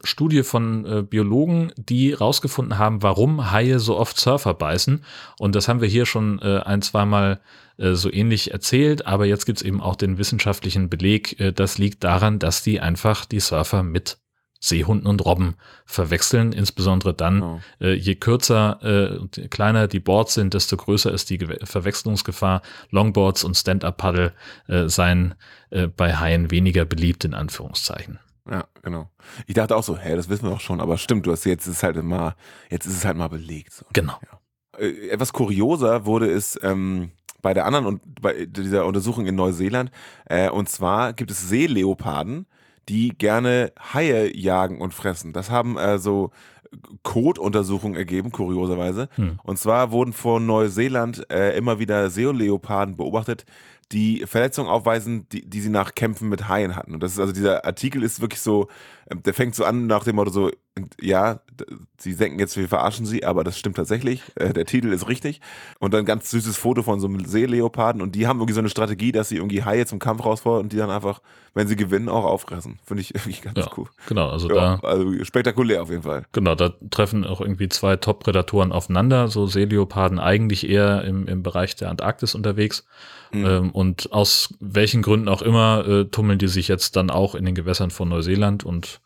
Studie 0.03 0.43
von 0.43 0.85
äh, 0.85 1.01
Biologen, 1.01 1.73
die 1.75 2.13
rausgefunden 2.13 2.77
haben, 2.77 3.03
warum 3.03 3.51
Haie 3.51 3.79
so 3.79 3.97
oft 3.97 4.17
Surfer 4.17 4.53
beißen. 4.53 5.03
Und 5.39 5.55
das 5.55 5.67
haben 5.67 5.81
wir 5.81 5.89
hier 5.89 6.05
schon 6.05 6.39
äh, 6.41 6.59
ein, 6.59 6.81
zweimal 6.81 7.41
äh, 7.77 7.93
so 7.93 8.11
ähnlich 8.11 8.51
erzählt, 8.51 9.05
aber 9.05 9.25
jetzt 9.25 9.45
gibt's 9.45 9.61
eben 9.61 9.81
auch 9.81 9.95
den 9.95 10.17
wissenschaftlichen 10.17 10.89
Beleg. 10.89 11.39
Äh, 11.39 11.51
das 11.51 11.77
liegt 11.77 12.03
daran, 12.03 12.39
dass 12.39 12.63
die 12.63 12.79
einfach 12.79 13.25
die 13.25 13.41
Surfer 13.41 13.83
mit 13.83 14.19
Seehunden 14.59 15.07
und 15.07 15.23
Robben 15.25 15.55
verwechseln, 15.85 16.51
insbesondere 16.51 17.13
dann, 17.13 17.41
Oh. 17.41 17.59
äh, 17.79 17.93
je 17.93 18.15
kürzer, 18.15 18.79
äh, 18.83 19.17
und 19.17 19.49
kleiner 19.49 19.87
die 19.87 19.99
Boards 20.01 20.33
sind, 20.33 20.53
desto 20.53 20.75
größer 20.77 21.11
ist 21.11 21.29
die 21.29 21.39
Gewe- 21.39 21.65
Verwechslungsgefahr. 21.65 22.61
Longboards 22.91 23.43
und 23.43 23.55
Stand-Up-Paddle 23.55 24.33
äh, 24.67 24.87
seien 24.89 25.35
äh, 25.69 25.87
bei 25.87 26.15
Haien 26.15 26.51
weniger 26.51 26.85
beliebt, 26.85 27.23
in 27.23 27.33
Anführungszeichen. 27.33 28.19
Ja, 28.49 28.65
genau. 28.81 29.09
Ich 29.47 29.53
dachte 29.53 29.75
auch 29.75 29.83
so, 29.83 29.97
hä, 29.97 30.15
das 30.15 30.27
wissen 30.27 30.45
wir 30.45 30.53
auch 30.55 30.59
schon, 30.59 30.81
aber 30.81 30.97
stimmt, 30.97 31.25
du 31.25 31.31
hast 31.31 31.45
jetzt 31.45 31.67
ist 31.67 31.75
es 31.77 31.83
halt 31.83 32.01
mal, 32.03 32.35
jetzt 32.69 32.85
ist 32.85 32.97
es 32.97 33.05
halt 33.05 33.15
mal 33.15 33.27
belegt. 33.29 33.73
So. 33.73 33.85
Genau. 33.93 34.17
Äh, 34.77 35.09
etwas 35.09 35.31
kurioser 35.33 36.05
wurde 36.05 36.29
es 36.31 36.59
ähm, 36.63 37.11
bei 37.41 37.53
der 37.53 37.65
anderen 37.65 37.85
und 37.85 38.01
bei 38.21 38.45
dieser 38.45 38.85
Untersuchung 38.85 39.25
in 39.25 39.35
Neuseeland. 39.35 39.91
Äh, 40.25 40.49
und 40.49 40.67
zwar 40.67 41.13
gibt 41.13 41.31
es 41.31 41.47
Seeleoparden, 41.47 42.47
die 42.89 43.09
gerne 43.09 43.71
Haie 43.93 44.35
jagen 44.35 44.81
und 44.81 44.93
fressen. 44.93 45.31
Das 45.31 45.49
haben 45.49 45.77
äh, 45.77 45.99
so 45.99 46.31
Kotuntersuchungen 47.03 47.97
ergeben, 47.97 48.31
kurioserweise. 48.31 49.09
Hm. 49.15 49.39
Und 49.43 49.57
zwar 49.57 49.91
wurden 49.91 50.13
vor 50.13 50.39
Neuseeland 50.39 51.25
äh, 51.31 51.57
immer 51.57 51.79
wieder 51.79 52.09
Seeleoparden 52.09 52.95
beobachtet, 52.95 53.45
die 53.91 54.23
Verletzungen 54.27 54.69
aufweisen, 54.69 55.27
die, 55.31 55.49
die 55.49 55.61
sie 55.61 55.69
nach 55.69 55.95
Kämpfen 55.95 56.29
mit 56.29 56.47
Haien 56.47 56.75
hatten. 56.75 56.93
Und 56.93 57.01
das 57.01 57.13
ist 57.13 57.19
also 57.19 57.33
dieser 57.33 57.65
Artikel 57.65 58.03
ist 58.03 58.21
wirklich 58.21 58.41
so, 58.41 58.67
der 59.13 59.33
fängt 59.33 59.55
so 59.55 59.65
an 59.65 59.87
nach 59.87 60.03
dem 60.03 60.15
Motto 60.17 60.31
so, 60.31 60.51
ja, 61.01 61.41
sie 61.97 62.15
denken 62.15 62.39
jetzt, 62.39 62.55
wir 62.55 62.67
verarschen 62.67 63.05
sie, 63.05 63.25
aber 63.25 63.43
das 63.43 63.57
stimmt 63.57 63.75
tatsächlich. 63.75 64.21
Äh, 64.35 64.53
der 64.53 64.65
Titel 64.65 64.93
ist 64.93 65.07
richtig. 65.07 65.41
Und 65.79 65.93
dann 65.93 66.05
ganz 66.05 66.29
süßes 66.29 66.55
Foto 66.57 66.83
von 66.83 66.99
so 66.99 67.07
einem 67.07 67.25
Seeleoparden 67.25 68.01
und 68.01 68.15
die 68.15 68.27
haben 68.27 68.39
irgendwie 68.39 68.53
so 68.53 68.59
eine 68.59 68.69
Strategie, 68.69 69.11
dass 69.11 69.29
sie 69.29 69.37
irgendwie 69.37 69.63
Haie 69.63 69.85
zum 69.85 69.99
Kampf 69.99 70.23
rausfordern 70.23 70.63
und 70.65 70.73
die 70.73 70.77
dann 70.77 70.89
einfach, 70.89 71.21
wenn 71.53 71.67
sie 71.67 71.75
gewinnen, 71.75 72.07
auch 72.07 72.23
auffressen. 72.23 72.79
Finde 72.85 73.01
ich 73.01 73.13
irgendwie 73.15 73.41
ganz 73.41 73.57
Ja, 73.57 73.69
cool. 73.77 73.87
genau, 74.07 74.29
also 74.29 74.47
Ja, 74.49 74.77
da 74.81 74.87
also 74.87 75.23
spektakulär 75.25 75.81
auf 75.81 75.89
jeden 75.89 76.03
Fall. 76.03 76.23
Genau, 76.31 76.55
da 76.55 76.73
treffen 76.89 77.25
auch 77.25 77.41
irgendwie 77.41 77.67
zwei 77.69 77.95
Top-Prädatoren 77.97 78.71
aufeinander, 78.71 79.27
so 79.27 79.47
Seeleoparden 79.47 80.19
eigentlich 80.19 80.69
eher 80.69 81.03
im, 81.03 81.27
im 81.27 81.43
Bereich 81.43 81.75
der 81.75 81.89
Antarktis 81.89 82.35
unterwegs. 82.35 82.85
Mhm. 83.31 83.45
Ähm, 83.45 83.71
und 83.71 84.11
aus 84.11 84.53
welchen 84.59 85.01
Gründen 85.01 85.27
auch 85.27 85.41
immer 85.41 85.85
äh, 85.87 86.05
tummeln 86.05 86.39
die 86.39 86.47
sich 86.47 86.67
jetzt 86.67 86.95
dann 86.95 87.09
auch 87.09 87.35
in 87.35 87.45
den 87.45 87.53
Gewässern 87.55 87.91
von 87.91 88.09
Neuseeland 88.09 88.63
und 88.63 88.98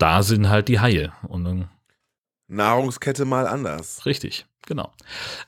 da 0.00 0.22
sind 0.22 0.48
halt 0.48 0.68
die 0.68 0.80
Haie. 0.80 1.12
Und 1.28 1.44
dann 1.44 1.68
Nahrungskette 2.48 3.24
mal 3.24 3.46
anders. 3.46 4.04
Richtig, 4.06 4.46
genau. 4.70 4.92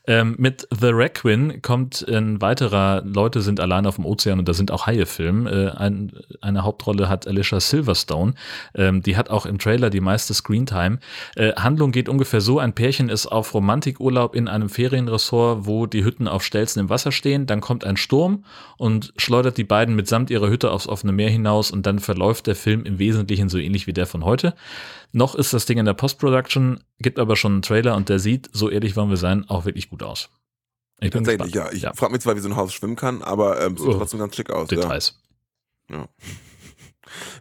Ähm, 0.05 0.35
mit 0.37 0.67
The 0.69 0.87
Requin 0.87 1.61
kommt 1.61 2.05
ein 2.09 2.41
weiterer 2.41 3.01
Leute 3.05 3.41
sind 3.41 3.61
allein 3.61 3.87
auf 3.87 3.95
dem 3.95 4.05
Ozean 4.05 4.37
und 4.37 4.49
da 4.49 4.53
sind 4.53 4.69
auch 4.69 4.85
Haie-Film. 4.85 5.47
Äh, 5.47 5.69
ein, 5.69 6.11
eine 6.41 6.63
Hauptrolle 6.63 7.07
hat 7.07 7.25
Alicia 7.25 7.61
Silverstone. 7.61 8.33
Ähm, 8.75 9.01
die 9.01 9.15
hat 9.15 9.29
auch 9.29 9.45
im 9.45 9.59
Trailer 9.59 9.89
die 9.89 10.01
meiste 10.01 10.33
Screentime. 10.33 10.99
Äh, 11.37 11.53
Handlung 11.53 11.93
geht 11.93 12.09
ungefähr 12.09 12.41
so: 12.41 12.59
Ein 12.59 12.73
Pärchen 12.73 13.07
ist 13.07 13.27
auf 13.27 13.53
Romantikurlaub 13.53 14.35
in 14.35 14.49
einem 14.49 14.67
Ferienressort, 14.67 15.65
wo 15.65 15.85
die 15.85 16.03
Hütten 16.03 16.27
auf 16.27 16.43
Stelzen 16.43 16.81
im 16.81 16.89
Wasser 16.89 17.13
stehen. 17.13 17.45
Dann 17.45 17.61
kommt 17.61 17.85
ein 17.85 17.95
Sturm 17.95 18.43
und 18.75 19.13
schleudert 19.15 19.57
die 19.57 19.63
beiden 19.63 19.95
mitsamt 19.95 20.31
ihrer 20.31 20.49
Hütte 20.49 20.69
aufs 20.69 20.89
offene 20.89 21.13
Meer 21.13 21.29
hinaus 21.29 21.71
und 21.71 21.85
dann 21.85 21.99
verläuft 21.99 22.47
der 22.47 22.55
Film 22.55 22.83
im 22.83 22.99
Wesentlichen 22.99 23.47
so 23.47 23.57
ähnlich 23.57 23.87
wie 23.87 23.93
der 23.93 24.05
von 24.05 24.25
heute. 24.25 24.53
Noch 25.13 25.35
ist 25.35 25.53
das 25.53 25.65
Ding 25.65 25.77
in 25.77 25.85
der 25.85 25.93
Post-Production, 25.93 26.83
gibt 26.99 27.19
aber 27.19 27.35
schon 27.35 27.53
einen 27.53 27.61
Trailer 27.61 27.95
und 27.95 28.09
der 28.09 28.19
sieht, 28.19 28.49
so 28.51 28.69
ehrlich 28.69 28.95
wollen 28.95 29.09
wir 29.11 29.17
sein, 29.17 29.47
auch 29.47 29.63
wirklich 29.63 29.89
gut 29.89 30.03
aus. 30.03 30.29
Ich 30.99 31.11
bin 31.11 31.23
Tatsächlich, 31.23 31.53
gespannt. 31.53 31.81
ja. 31.81 31.91
Ich 31.91 31.97
frage 31.97 32.11
mich 32.13 32.21
zwar, 32.21 32.35
wie 32.35 32.39
so 32.39 32.49
ein 32.49 32.55
Haus 32.55 32.73
schwimmen 32.73 32.95
kann, 32.95 33.21
aber 33.21 33.61
ähm, 33.61 33.77
sieht 33.77 33.87
Oh. 33.87 33.93
trotzdem 33.93 34.19
ganz 34.19 34.35
schick 34.35 34.49
aus. 34.49 34.69
Ja. 34.71 34.77
Details. 34.77 35.19
Ja. 35.89 36.07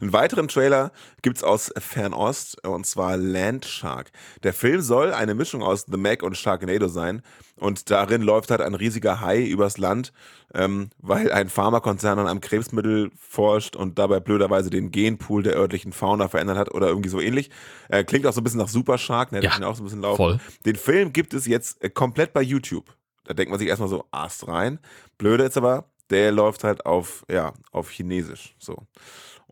Einen 0.00 0.12
weiteren 0.12 0.48
Trailer 0.48 0.92
gibt's 1.22 1.42
aus 1.42 1.72
Fernost 1.78 2.66
und 2.66 2.86
zwar 2.86 3.16
Land 3.16 3.64
Shark. 3.64 4.10
Der 4.42 4.52
Film 4.52 4.80
soll 4.80 5.12
eine 5.12 5.34
Mischung 5.34 5.62
aus 5.62 5.86
The 5.90 5.96
Meg 5.96 6.22
und 6.22 6.36
Sharknado 6.36 6.88
sein 6.88 7.22
und 7.56 7.90
darin 7.90 8.22
läuft 8.22 8.50
halt 8.50 8.60
ein 8.60 8.74
riesiger 8.74 9.20
Hai 9.20 9.42
übers 9.42 9.78
Land, 9.78 10.12
ähm, 10.54 10.90
weil 10.98 11.30
ein 11.32 11.48
Pharmakonzern 11.48 12.18
an 12.18 12.26
einem 12.26 12.40
Krebsmittel 12.40 13.10
forscht 13.16 13.76
und 13.76 13.98
dabei 13.98 14.20
blöderweise 14.20 14.70
den 14.70 14.90
Genpool 14.90 15.42
der 15.42 15.54
örtlichen 15.54 15.92
Fauna 15.92 16.28
verändert 16.28 16.58
hat 16.58 16.74
oder 16.74 16.88
irgendwie 16.88 17.08
so 17.08 17.20
ähnlich. 17.20 17.50
Äh, 17.88 18.04
klingt 18.04 18.26
auch 18.26 18.32
so 18.32 18.40
ein 18.40 18.44
bisschen 18.44 18.60
nach 18.60 18.68
Super 18.68 18.98
Shark, 18.98 19.32
ne? 19.32 19.42
Ja, 19.42 19.52
auch 19.62 19.76
so 19.76 19.82
ein 19.82 19.84
bisschen 19.84 20.02
laufen. 20.02 20.16
Voll. 20.16 20.40
Den 20.66 20.76
Film 20.76 21.12
gibt 21.12 21.34
es 21.34 21.46
jetzt 21.46 21.82
äh, 21.82 21.90
komplett 21.90 22.32
bei 22.32 22.42
YouTube. 22.42 22.94
Da 23.24 23.34
denkt 23.34 23.50
man 23.50 23.58
sich 23.58 23.68
erstmal 23.68 23.88
so, 23.88 24.04
Ast 24.10 24.48
rein. 24.48 24.80
Blöde 25.16 25.44
ist 25.44 25.56
aber, 25.56 25.84
der 26.10 26.32
läuft 26.32 26.64
halt 26.64 26.84
auf, 26.84 27.24
ja, 27.30 27.54
auf 27.70 27.90
Chinesisch. 27.90 28.54
So. 28.58 28.86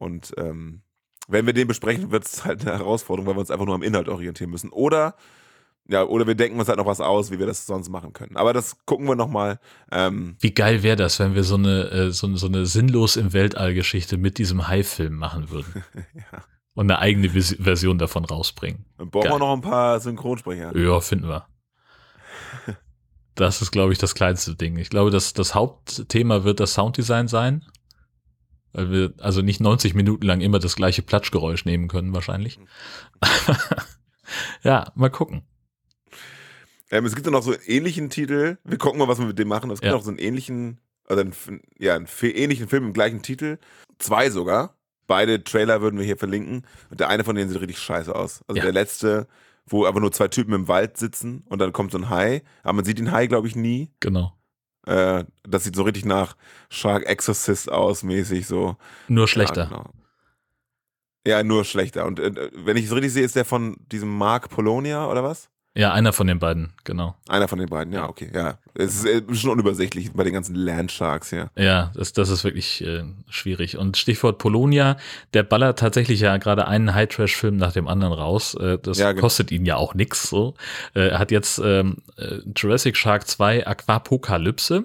Und 0.01 0.33
ähm, 0.39 0.81
wenn 1.29 1.47
wir 1.47 1.53
den 1.53 1.69
besprechen, 1.69 2.11
wird 2.11 2.25
es 2.25 2.45
halt 2.45 2.63
eine 2.63 2.79
Herausforderung, 2.79 3.29
weil 3.29 3.37
wir 3.37 3.41
uns 3.41 3.51
einfach 3.51 3.67
nur 3.67 3.75
am 3.75 3.83
Inhalt 3.83 4.09
orientieren 4.09 4.51
müssen. 4.51 4.71
Oder, 4.71 5.15
ja, 5.87 6.05
oder 6.05 6.27
wir 6.27 6.35
denken 6.35 6.59
uns 6.59 6.69
halt 6.69 6.79
noch 6.79 6.87
was 6.87 7.01
aus, 7.01 7.31
wie 7.31 7.39
wir 7.39 7.47
das 7.47 7.67
sonst 7.67 7.91
machen 7.91 8.15
können. 8.15 8.37
Aber 8.37 8.55
das 8.55 8.85
gucken 8.87 9.07
wir 9.07 9.15
nochmal. 9.15 9.61
Ähm, 9.93 10.37
Wie 10.41 10.55
geil 10.55 10.83
wäre 10.83 10.97
das, 10.97 11.19
wenn 11.19 11.35
wir 11.35 11.45
so 11.45 11.57
eine, 11.57 11.91
äh, 11.91 12.11
so, 12.13 12.35
so 12.35 12.47
eine 12.47 12.65
sinnlos 12.65 13.17
im 13.17 13.35
Weltall-Geschichte 13.35 14.17
mit 14.17 14.39
diesem 14.39 14.69
Hai-Film 14.69 15.15
machen 15.17 15.51
würden? 15.51 15.85
Und 16.75 16.91
eine 16.91 16.99
eigene 16.99 17.35
Vis 17.35 17.57
Version 17.61 17.99
davon 17.99 18.25
rausbringen. 18.25 18.87
dann 18.97 19.11
brauchen 19.11 19.25
Geil. 19.25 19.33
wir 19.35 19.39
noch 19.41 19.53
ein 19.53 19.61
paar 19.61 20.01
Synchronsprecher. 20.01 20.75
Ja, 20.77 21.01
finden 21.01 21.29
wir. 21.29 21.47
Das 23.37 23.63
ist, 23.63 23.71
glaube 23.71 23.93
ich, 23.93 23.99
das 23.99 24.15
kleinste 24.15 24.55
Ding. 24.55 24.77
Ich 24.77 24.91
glaube, 24.91 25.11
das, 25.11 25.33
das 25.33 25.55
Hauptthema 25.55 26.45
wird 26.45 26.61
das 26.61 26.75
Sounddesign 26.75 27.27
sein. 27.27 27.65
Weil 28.73 28.91
wir 28.91 29.12
also 29.18 29.43
nicht 29.43 29.61
90 29.61 29.95
Minuten 29.95 30.25
lang 30.27 30.41
immer 30.41 30.59
das 30.61 30.77
gleiche 30.77 31.03
Platschgeräusch 31.03 31.64
nehmen 31.64 31.89
können, 31.89 32.12
wahrscheinlich. 32.14 32.59
ja, 34.62 34.93
mal 34.95 35.11
gucken. 35.11 35.43
Ähm, 36.91 37.05
es 37.05 37.14
gibt 37.14 37.27
ja 37.27 37.33
noch 37.33 37.43
so 37.43 37.53
einen 37.53 37.62
ähnlichen 37.66 38.11
Titel. 38.11 38.59
Wir 38.64 38.79
gucken 38.79 38.99
mal, 38.99 39.09
was 39.09 39.18
wir 39.18 39.27
mit 39.27 39.39
dem 39.39 39.49
machen. 39.49 39.71
Es 39.71 39.81
gibt 39.81 39.91
Ja. 39.91 39.97
noch 39.97 40.03
so 40.05 40.11
einen 40.11 40.18
ähnlichen, 40.18 40.81
also 41.07 41.21
einen, 41.23 41.33
ja, 41.79 41.95
einen 41.95 42.09
ähnlichen 42.23 42.68
Film 42.68 42.85
im 42.87 42.93
gleichen 42.93 43.23
Titel. 43.23 43.59
Zwei 43.99 44.31
sogar. 44.31 44.77
Beide 45.07 45.43
Trailer 45.43 45.81
würden 45.83 45.99
wir 45.99 46.05
hier 46.07 46.16
verlinken. 46.16 46.66
Und 46.91 47.01
der 47.01 47.09
eine 47.09 47.25
von 47.25 47.35
denen 47.37 47.51
sieht 47.51 47.61
richtig 47.61 47.79
scheiße 47.79 48.14
aus. 48.14 48.43
Also 48.47 48.59
Ja. 48.59 48.64
der 48.64 48.73
letzte, 48.73 49.27
wo 49.66 49.87
aber 49.87 50.01
nur 50.01 50.12
zwei 50.12 50.29
Typen 50.29 50.53
im 50.53 50.68
Wald 50.68 50.97
sitzen 50.97 51.45
und 51.49 51.59
dann 51.61 51.73
kommt 51.73 51.93
so 51.93 51.99
ein 51.99 52.09
Hai. 52.09 52.43
Aber 52.62 52.75
man 52.75 52.85
sieht 52.85 52.99
den 52.99 53.11
Hai, 53.12 53.27
glaube 53.27 53.49
ich, 53.49 53.57
nie. 53.57 53.91
Genau. 54.01 54.33
Äh, 54.87 55.24
das 55.43 55.64
sieht 55.64 55.76
so 55.76 55.83
richtig 55.83 56.05
nach 56.05 56.37
Shark 56.68 57.05
Exorcist 57.07 57.70
aus, 57.70 58.03
mäßig 58.03 58.47
so. 58.47 58.76
Nur 59.09 59.28
schlechter. 59.28 59.62
Ja, 59.62 59.68
genau. 59.68 59.91
ja 61.26 61.43
nur 61.43 61.64
schlechter. 61.64 62.07
Und 62.07 62.18
äh, 62.18 62.51
wenn 62.55 62.76
ich 62.76 62.87
es 62.87 62.93
richtig 62.93 63.12
sehe, 63.12 63.24
ist 63.24 63.37
der 63.37 63.45
von 63.45 63.76
diesem 63.93 64.16
Mark 64.16 64.49
Polonia 64.49 65.07
oder 65.07 65.22
was? 65.22 65.49
Ja, 65.74 65.93
einer 65.93 66.12
von 66.12 66.26
den 66.26 66.39
beiden, 66.39 66.72
genau. 66.85 67.14
Einer 67.28 67.47
von 67.47 67.59
den 67.59 67.68
beiden, 67.68 67.93
ja, 67.93 68.09
okay, 68.09 68.31
ja. 68.35 68.59
Es 68.75 69.05
ist 69.05 69.07
äh, 69.07 69.23
schon 69.35 69.51
unübersichtlich 69.51 70.12
bei 70.12 70.25
den 70.25 70.33
ganzen 70.33 70.55
Landsharks 70.55 71.31
hier. 71.31 71.51
Ja, 71.57 71.91
das, 71.95 72.12
das 72.12 72.29
ist 72.31 72.45
wirklich 72.45 72.85
äh, 72.85 73.03
schwierig. 73.29 73.77
Und 73.77 73.97
Stichwort 73.97 74.39
Polonia, 74.39 74.97
der 75.35 75.43
ballert 75.43 75.79
tatsächlich 75.79 76.21
ja 76.21 76.37
gerade 76.37 76.66
einen 76.68 76.95
High-Trash-Film 76.95 77.57
nach 77.57 77.73
dem 77.73 77.89
anderen 77.89 78.12
raus. 78.12 78.55
Äh, 78.55 78.79
das 78.83 78.99
Ja, 78.99 79.12
genau. 79.12 79.23
kostet 79.23 79.51
ihn 79.51 79.64
ja 79.66 79.77
auch 79.77 79.95
nix. 79.95 80.29
So. 80.31 80.55
Äh, 80.95 81.09
Er 81.09 81.18
hat 81.18 81.31
jetzt 81.31 81.61
ähm, 81.64 81.99
äh, 82.16 82.39
Jurassic 82.57 82.97
Shark 82.97 83.27
2 83.27 83.66
Aquapokalypse. 83.66 84.85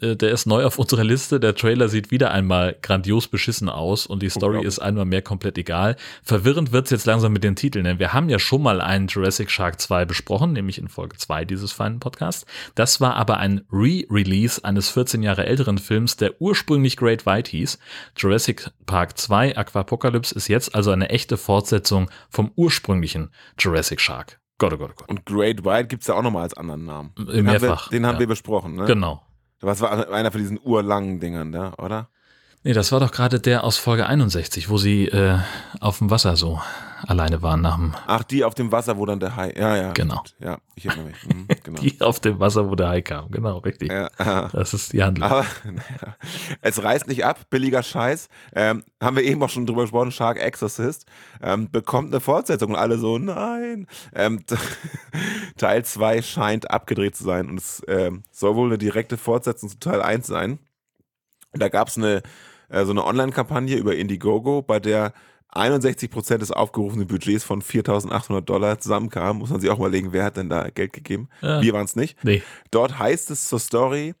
Äh, 0.00 0.16
der 0.16 0.30
ist 0.30 0.46
neu 0.46 0.64
auf 0.64 0.78
unserer 0.78 1.04
Liste. 1.04 1.40
Der 1.40 1.54
Trailer 1.54 1.88
sieht 1.88 2.10
wieder 2.10 2.30
einmal 2.30 2.76
grandios 2.82 3.28
beschissen 3.28 3.68
aus 3.68 4.06
und 4.06 4.22
die 4.22 4.30
Story 4.30 4.64
ist 4.64 4.78
einmal 4.78 5.04
mehr 5.04 5.22
komplett 5.22 5.58
egal. 5.58 5.96
Verwirrend 6.22 6.72
wird's 6.72 6.90
jetzt 6.90 7.06
langsam 7.06 7.32
mit 7.32 7.44
den 7.44 7.56
Titeln, 7.56 7.84
denn 7.84 7.98
wir 7.98 8.12
haben 8.12 8.28
ja 8.28 8.38
schon 8.38 8.62
mal 8.62 8.80
einen 8.80 9.08
Jurassic 9.08 9.50
Shark 9.50 9.80
2 9.80 10.04
besprochen, 10.04 10.52
nämlich 10.52 10.78
in 10.78 10.88
Folge 10.88 11.16
2 11.16 11.44
dieses 11.44 11.72
feinen 11.72 12.00
Podcasts. 12.00 12.46
Das 12.74 13.00
war 13.00 13.15
aber 13.16 13.38
ein 13.38 13.62
Re-Release 13.72 14.64
eines 14.64 14.90
14 14.90 15.22
Jahre 15.22 15.46
älteren 15.46 15.78
Films, 15.78 16.16
der 16.16 16.40
ursprünglich 16.40 16.96
Great 16.96 17.26
White 17.26 17.50
hieß. 17.50 17.78
Jurassic 18.16 18.70
Park 18.86 19.18
2 19.18 19.56
Aquapocalypse 19.56 20.34
ist 20.34 20.48
jetzt 20.48 20.74
also 20.74 20.90
eine 20.90 21.08
echte 21.08 21.36
Fortsetzung 21.36 22.10
vom 22.30 22.52
ursprünglichen 22.56 23.30
Jurassic 23.58 24.00
Shark. 24.00 24.40
Gott, 24.58 24.72
oh 24.72 24.78
Gott, 24.78 24.90
oh 24.92 24.96
Gott. 24.96 25.08
Und 25.08 25.26
Great 25.26 25.64
White 25.64 25.88
gibt 25.88 26.02
es 26.02 26.08
ja 26.08 26.14
auch 26.14 26.22
nochmal 26.22 26.42
als 26.42 26.54
anderen 26.54 26.84
Namen. 26.84 27.12
Den 27.18 27.44
mehrfach, 27.44 27.86
Haben 27.86 27.92
wir, 27.92 27.98
den 27.98 28.06
haben 28.06 28.14
ja. 28.14 28.20
wir 28.20 28.26
besprochen, 28.28 28.74
ne? 28.74 28.86
Genau. 28.86 29.22
Was 29.60 29.80
war 29.80 30.10
einer 30.12 30.30
von 30.30 30.40
diesen 30.40 30.60
urlangen 30.62 31.18
Dingern 31.20 31.52
da, 31.52 31.74
oder? 31.78 32.08
Nee, 32.62 32.72
das 32.72 32.92
war 32.92 33.00
doch 33.00 33.12
gerade 33.12 33.40
der 33.40 33.64
aus 33.64 33.78
Folge 33.78 34.06
61, 34.06 34.68
wo 34.68 34.76
sie 34.76 35.06
äh, 35.06 35.38
auf 35.80 35.98
dem 35.98 36.10
Wasser 36.10 36.36
so 36.36 36.60
alleine 37.06 37.42
waren 37.42 37.60
nach 37.60 37.76
dem 37.76 37.94
Ach, 38.06 38.22
die 38.24 38.44
auf 38.44 38.54
dem 38.54 38.72
Wasser, 38.72 38.96
wo 38.96 39.06
dann 39.06 39.20
der 39.20 39.36
Hai. 39.36 39.52
Ja, 39.56 39.76
ja. 39.76 39.92
Genau. 39.92 40.22
Ja, 40.38 40.58
ich 40.74 40.86
erinnere 40.86 41.06
mich. 41.06 41.26
Mhm, 41.26 41.48
genau. 41.62 41.80
Die 41.80 42.00
auf 42.00 42.20
dem 42.20 42.40
Wasser, 42.40 42.68
wo 42.70 42.74
der 42.74 42.88
Hai 42.88 43.02
kam. 43.02 43.30
Genau, 43.30 43.58
richtig. 43.58 43.90
ja, 43.90 44.08
aha. 44.18 44.48
Das 44.52 44.74
ist 44.74 44.92
die 44.92 45.02
Handlung. 45.02 45.28
Aber 45.28 45.46
naja, 45.64 46.16
es 46.60 46.82
reißt 46.82 47.08
nicht 47.08 47.24
ab, 47.24 47.48
billiger 47.50 47.82
Scheiß. 47.82 48.28
Ähm, 48.54 48.84
haben 49.02 49.16
wir 49.16 49.24
eben 49.24 49.42
auch 49.42 49.48
schon 49.48 49.66
drüber 49.66 49.82
gesprochen, 49.82 50.12
Shark 50.12 50.38
Exorcist 50.38 51.06
ähm, 51.42 51.70
bekommt 51.70 52.12
eine 52.12 52.20
Fortsetzung 52.20 52.70
und 52.70 52.76
alle 52.76 52.98
so, 52.98 53.18
nein. 53.18 53.86
Ähm, 54.14 54.44
Teil 55.56 55.84
2 55.84 56.22
scheint 56.22 56.70
abgedreht 56.70 57.16
zu 57.16 57.24
sein 57.24 57.48
und 57.48 57.58
es 57.58 57.82
ähm, 57.88 58.22
soll 58.30 58.56
wohl 58.56 58.68
eine 58.68 58.78
direkte 58.78 59.16
Fortsetzung 59.16 59.68
zu 59.68 59.78
Teil 59.78 60.02
1 60.02 60.26
sein. 60.26 60.58
Da 61.52 61.68
gab 61.68 61.88
es 61.88 61.96
eine, 61.96 62.22
äh, 62.68 62.84
so 62.84 62.90
eine 62.90 63.04
Online-Kampagne 63.04 63.76
über 63.76 63.96
Indiegogo, 63.96 64.62
bei 64.62 64.80
der 64.80 65.12
61% 65.56 66.38
des 66.38 66.50
aufgerufenen 66.50 67.06
Budgets 67.06 67.44
von 67.44 67.62
4.800 67.62 68.40
Dollar 68.42 68.78
zusammenkamen. 68.78 69.38
Muss 69.38 69.50
man 69.50 69.60
sich 69.60 69.70
auch 69.70 69.78
mal 69.78 69.90
legen, 69.90 70.12
wer 70.12 70.24
hat 70.24 70.36
denn 70.36 70.48
da 70.48 70.68
Geld 70.70 70.92
gegeben? 70.92 71.28
Ja. 71.40 71.60
Wir 71.62 71.72
waren 71.72 71.84
es 71.84 71.96
nicht. 71.96 72.22
Nee, 72.24 72.42
Dort 72.70 72.98
heißt 72.98 73.30
es 73.30 73.48
zur 73.48 73.58
Story, 73.58 74.14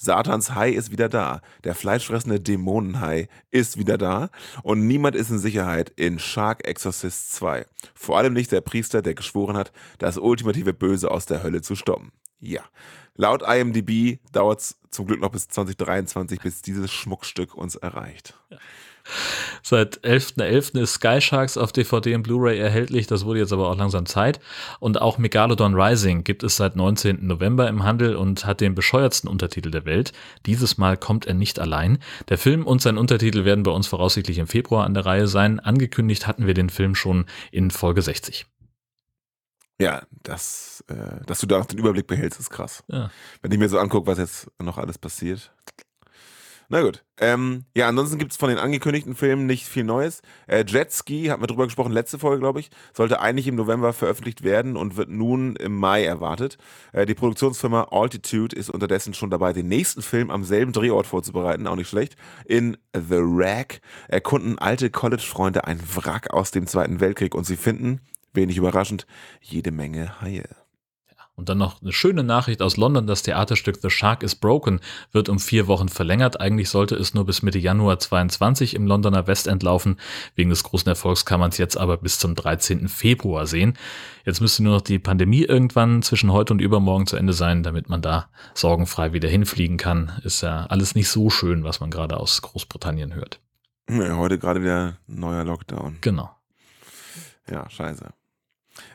Satans 0.00 0.54
Hai 0.54 0.70
ist 0.70 0.92
wieder 0.92 1.08
da. 1.08 1.40
Der 1.64 1.74
fleischfressende 1.74 2.40
Dämonenhai 2.40 3.28
ist 3.50 3.78
wieder 3.78 3.98
da. 3.98 4.30
Und 4.62 4.86
niemand 4.86 5.16
ist 5.16 5.30
in 5.30 5.40
Sicherheit 5.40 5.90
in 5.96 6.20
Shark 6.20 6.64
Exorcist 6.66 7.34
2. 7.34 7.66
Vor 7.94 8.16
allem 8.16 8.32
nicht 8.32 8.52
der 8.52 8.60
Priester, 8.60 9.02
der 9.02 9.14
geschworen 9.14 9.56
hat, 9.56 9.72
das 9.98 10.16
ultimative 10.16 10.72
Böse 10.72 11.10
aus 11.10 11.26
der 11.26 11.42
Hölle 11.42 11.62
zu 11.62 11.74
stoppen. 11.74 12.12
Ja. 12.38 12.62
Laut 13.16 13.42
IMDb 13.42 14.20
dauert 14.30 14.60
es 14.60 14.76
zum 14.90 15.06
Glück 15.06 15.20
noch 15.20 15.30
bis 15.30 15.48
2023, 15.48 16.40
bis 16.40 16.62
dieses 16.62 16.92
Schmuckstück 16.92 17.56
uns 17.56 17.74
erreicht. 17.74 18.38
Seit 19.62 19.98
11.11. 20.00 20.74
.11. 20.74 20.80
ist 20.80 20.94
Sky 20.94 21.20
Sharks 21.20 21.56
auf 21.56 21.72
DVD 21.72 22.14
und 22.14 22.22
Blu-ray 22.22 22.58
erhältlich. 22.58 23.06
Das 23.06 23.24
wurde 23.24 23.40
jetzt 23.40 23.52
aber 23.52 23.70
auch 23.70 23.76
langsam 23.76 24.06
Zeit. 24.06 24.40
Und 24.80 25.00
auch 25.00 25.18
Megalodon 25.18 25.74
Rising 25.74 26.24
gibt 26.24 26.42
es 26.42 26.56
seit 26.56 26.76
19. 26.76 27.26
November 27.26 27.68
im 27.68 27.82
Handel 27.82 28.16
und 28.16 28.46
hat 28.46 28.60
den 28.60 28.74
bescheuertsten 28.74 29.28
Untertitel 29.28 29.70
der 29.70 29.84
Welt. 29.84 30.12
Dieses 30.46 30.78
Mal 30.78 30.96
kommt 30.96 31.26
er 31.26 31.34
nicht 31.34 31.58
allein. 31.58 31.98
Der 32.28 32.38
Film 32.38 32.66
und 32.66 32.82
sein 32.82 32.98
Untertitel 32.98 33.44
werden 33.44 33.62
bei 33.62 33.70
uns 33.70 33.86
voraussichtlich 33.86 34.38
im 34.38 34.46
Februar 34.46 34.84
an 34.84 34.94
der 34.94 35.06
Reihe 35.06 35.26
sein. 35.26 35.60
Angekündigt 35.60 36.26
hatten 36.26 36.46
wir 36.46 36.54
den 36.54 36.70
Film 36.70 36.94
schon 36.94 37.26
in 37.50 37.70
Folge 37.70 38.02
60. 38.02 38.46
Ja, 39.80 40.02
das, 40.24 40.84
äh, 40.88 41.24
dass 41.26 41.40
du 41.40 41.46
da 41.46 41.60
den 41.60 41.78
Überblick 41.78 42.08
behältst, 42.08 42.40
ist 42.40 42.50
krass. 42.50 42.82
Ja. 42.88 43.10
Wenn 43.42 43.52
ich 43.52 43.58
mir 43.58 43.68
so 43.68 43.78
angucke, 43.78 44.08
was 44.08 44.18
jetzt 44.18 44.50
noch 44.58 44.76
alles 44.76 44.98
passiert. 44.98 45.52
Na 46.70 46.82
gut. 46.82 47.02
Ähm, 47.18 47.64
ja, 47.74 47.88
ansonsten 47.88 48.18
gibt 48.18 48.32
es 48.32 48.36
von 48.36 48.50
den 48.50 48.58
angekündigten 48.58 49.14
Filmen 49.14 49.46
nicht 49.46 49.66
viel 49.66 49.84
Neues. 49.84 50.20
Äh, 50.46 50.64
Jetski, 50.66 51.24
hatten 51.24 51.42
wir 51.42 51.46
drüber 51.46 51.64
gesprochen, 51.64 51.92
letzte 51.92 52.18
Folge, 52.18 52.40
glaube 52.40 52.60
ich, 52.60 52.68
sollte 52.92 53.20
eigentlich 53.20 53.46
im 53.46 53.54
November 53.54 53.94
veröffentlicht 53.94 54.44
werden 54.44 54.76
und 54.76 54.98
wird 54.98 55.08
nun 55.08 55.56
im 55.56 55.74
Mai 55.74 56.04
erwartet. 56.04 56.58
Äh, 56.92 57.06
die 57.06 57.14
Produktionsfirma 57.14 57.88
Altitude 57.90 58.54
ist 58.54 58.68
unterdessen 58.68 59.14
schon 59.14 59.30
dabei, 59.30 59.54
den 59.54 59.68
nächsten 59.68 60.02
Film 60.02 60.30
am 60.30 60.44
selben 60.44 60.72
Drehort 60.72 61.06
vorzubereiten, 61.06 61.66
auch 61.66 61.76
nicht 61.76 61.88
schlecht. 61.88 62.16
In 62.44 62.76
The 62.92 63.18
Rack 63.18 63.80
erkunden 64.08 64.58
alte 64.58 64.90
College-Freunde 64.90 65.64
ein 65.64 65.80
Wrack 65.94 66.34
aus 66.34 66.50
dem 66.50 66.66
Zweiten 66.66 67.00
Weltkrieg 67.00 67.34
und 67.34 67.44
sie 67.44 67.56
finden, 67.56 68.02
wenig 68.34 68.58
überraschend, 68.58 69.06
jede 69.40 69.70
Menge 69.70 70.20
Haie. 70.20 70.67
Und 71.38 71.48
dann 71.48 71.58
noch 71.58 71.80
eine 71.80 71.92
schöne 71.92 72.24
Nachricht 72.24 72.60
aus 72.62 72.76
London. 72.76 73.06
Das 73.06 73.22
Theaterstück 73.22 73.76
The 73.80 73.90
Shark 73.90 74.24
is 74.24 74.34
Broken 74.34 74.80
wird 75.12 75.28
um 75.28 75.38
vier 75.38 75.68
Wochen 75.68 75.88
verlängert. 75.88 76.40
Eigentlich 76.40 76.68
sollte 76.68 76.96
es 76.96 77.14
nur 77.14 77.26
bis 77.26 77.42
Mitte 77.42 77.60
Januar 77.60 78.00
22 78.00 78.74
im 78.74 78.88
Londoner 78.88 79.28
Westend 79.28 79.62
laufen. 79.62 79.98
Wegen 80.34 80.50
des 80.50 80.64
großen 80.64 80.88
Erfolgs 80.88 81.24
kann 81.24 81.38
man 81.38 81.50
es 81.50 81.58
jetzt 81.58 81.76
aber 81.76 81.96
bis 81.96 82.18
zum 82.18 82.34
13. 82.34 82.88
Februar 82.88 83.46
sehen. 83.46 83.78
Jetzt 84.24 84.40
müsste 84.40 84.64
nur 84.64 84.74
noch 84.74 84.80
die 84.80 84.98
Pandemie 84.98 85.44
irgendwann 85.44 86.02
zwischen 86.02 86.32
heute 86.32 86.52
und 86.52 86.60
übermorgen 86.60 87.06
zu 87.06 87.14
Ende 87.14 87.32
sein, 87.32 87.62
damit 87.62 87.88
man 87.88 88.02
da 88.02 88.28
sorgenfrei 88.54 89.12
wieder 89.12 89.28
hinfliegen 89.28 89.76
kann. 89.76 90.20
Ist 90.24 90.42
ja 90.42 90.66
alles 90.66 90.96
nicht 90.96 91.08
so 91.08 91.30
schön, 91.30 91.62
was 91.62 91.78
man 91.78 91.92
gerade 91.92 92.16
aus 92.16 92.42
Großbritannien 92.42 93.14
hört. 93.14 93.38
Ja, 93.88 94.16
heute 94.16 94.40
gerade 94.40 94.60
wieder 94.60 94.96
ein 95.08 95.20
neuer 95.20 95.44
Lockdown. 95.44 95.98
Genau. 96.00 96.30
Ja, 97.48 97.70
scheiße. 97.70 98.12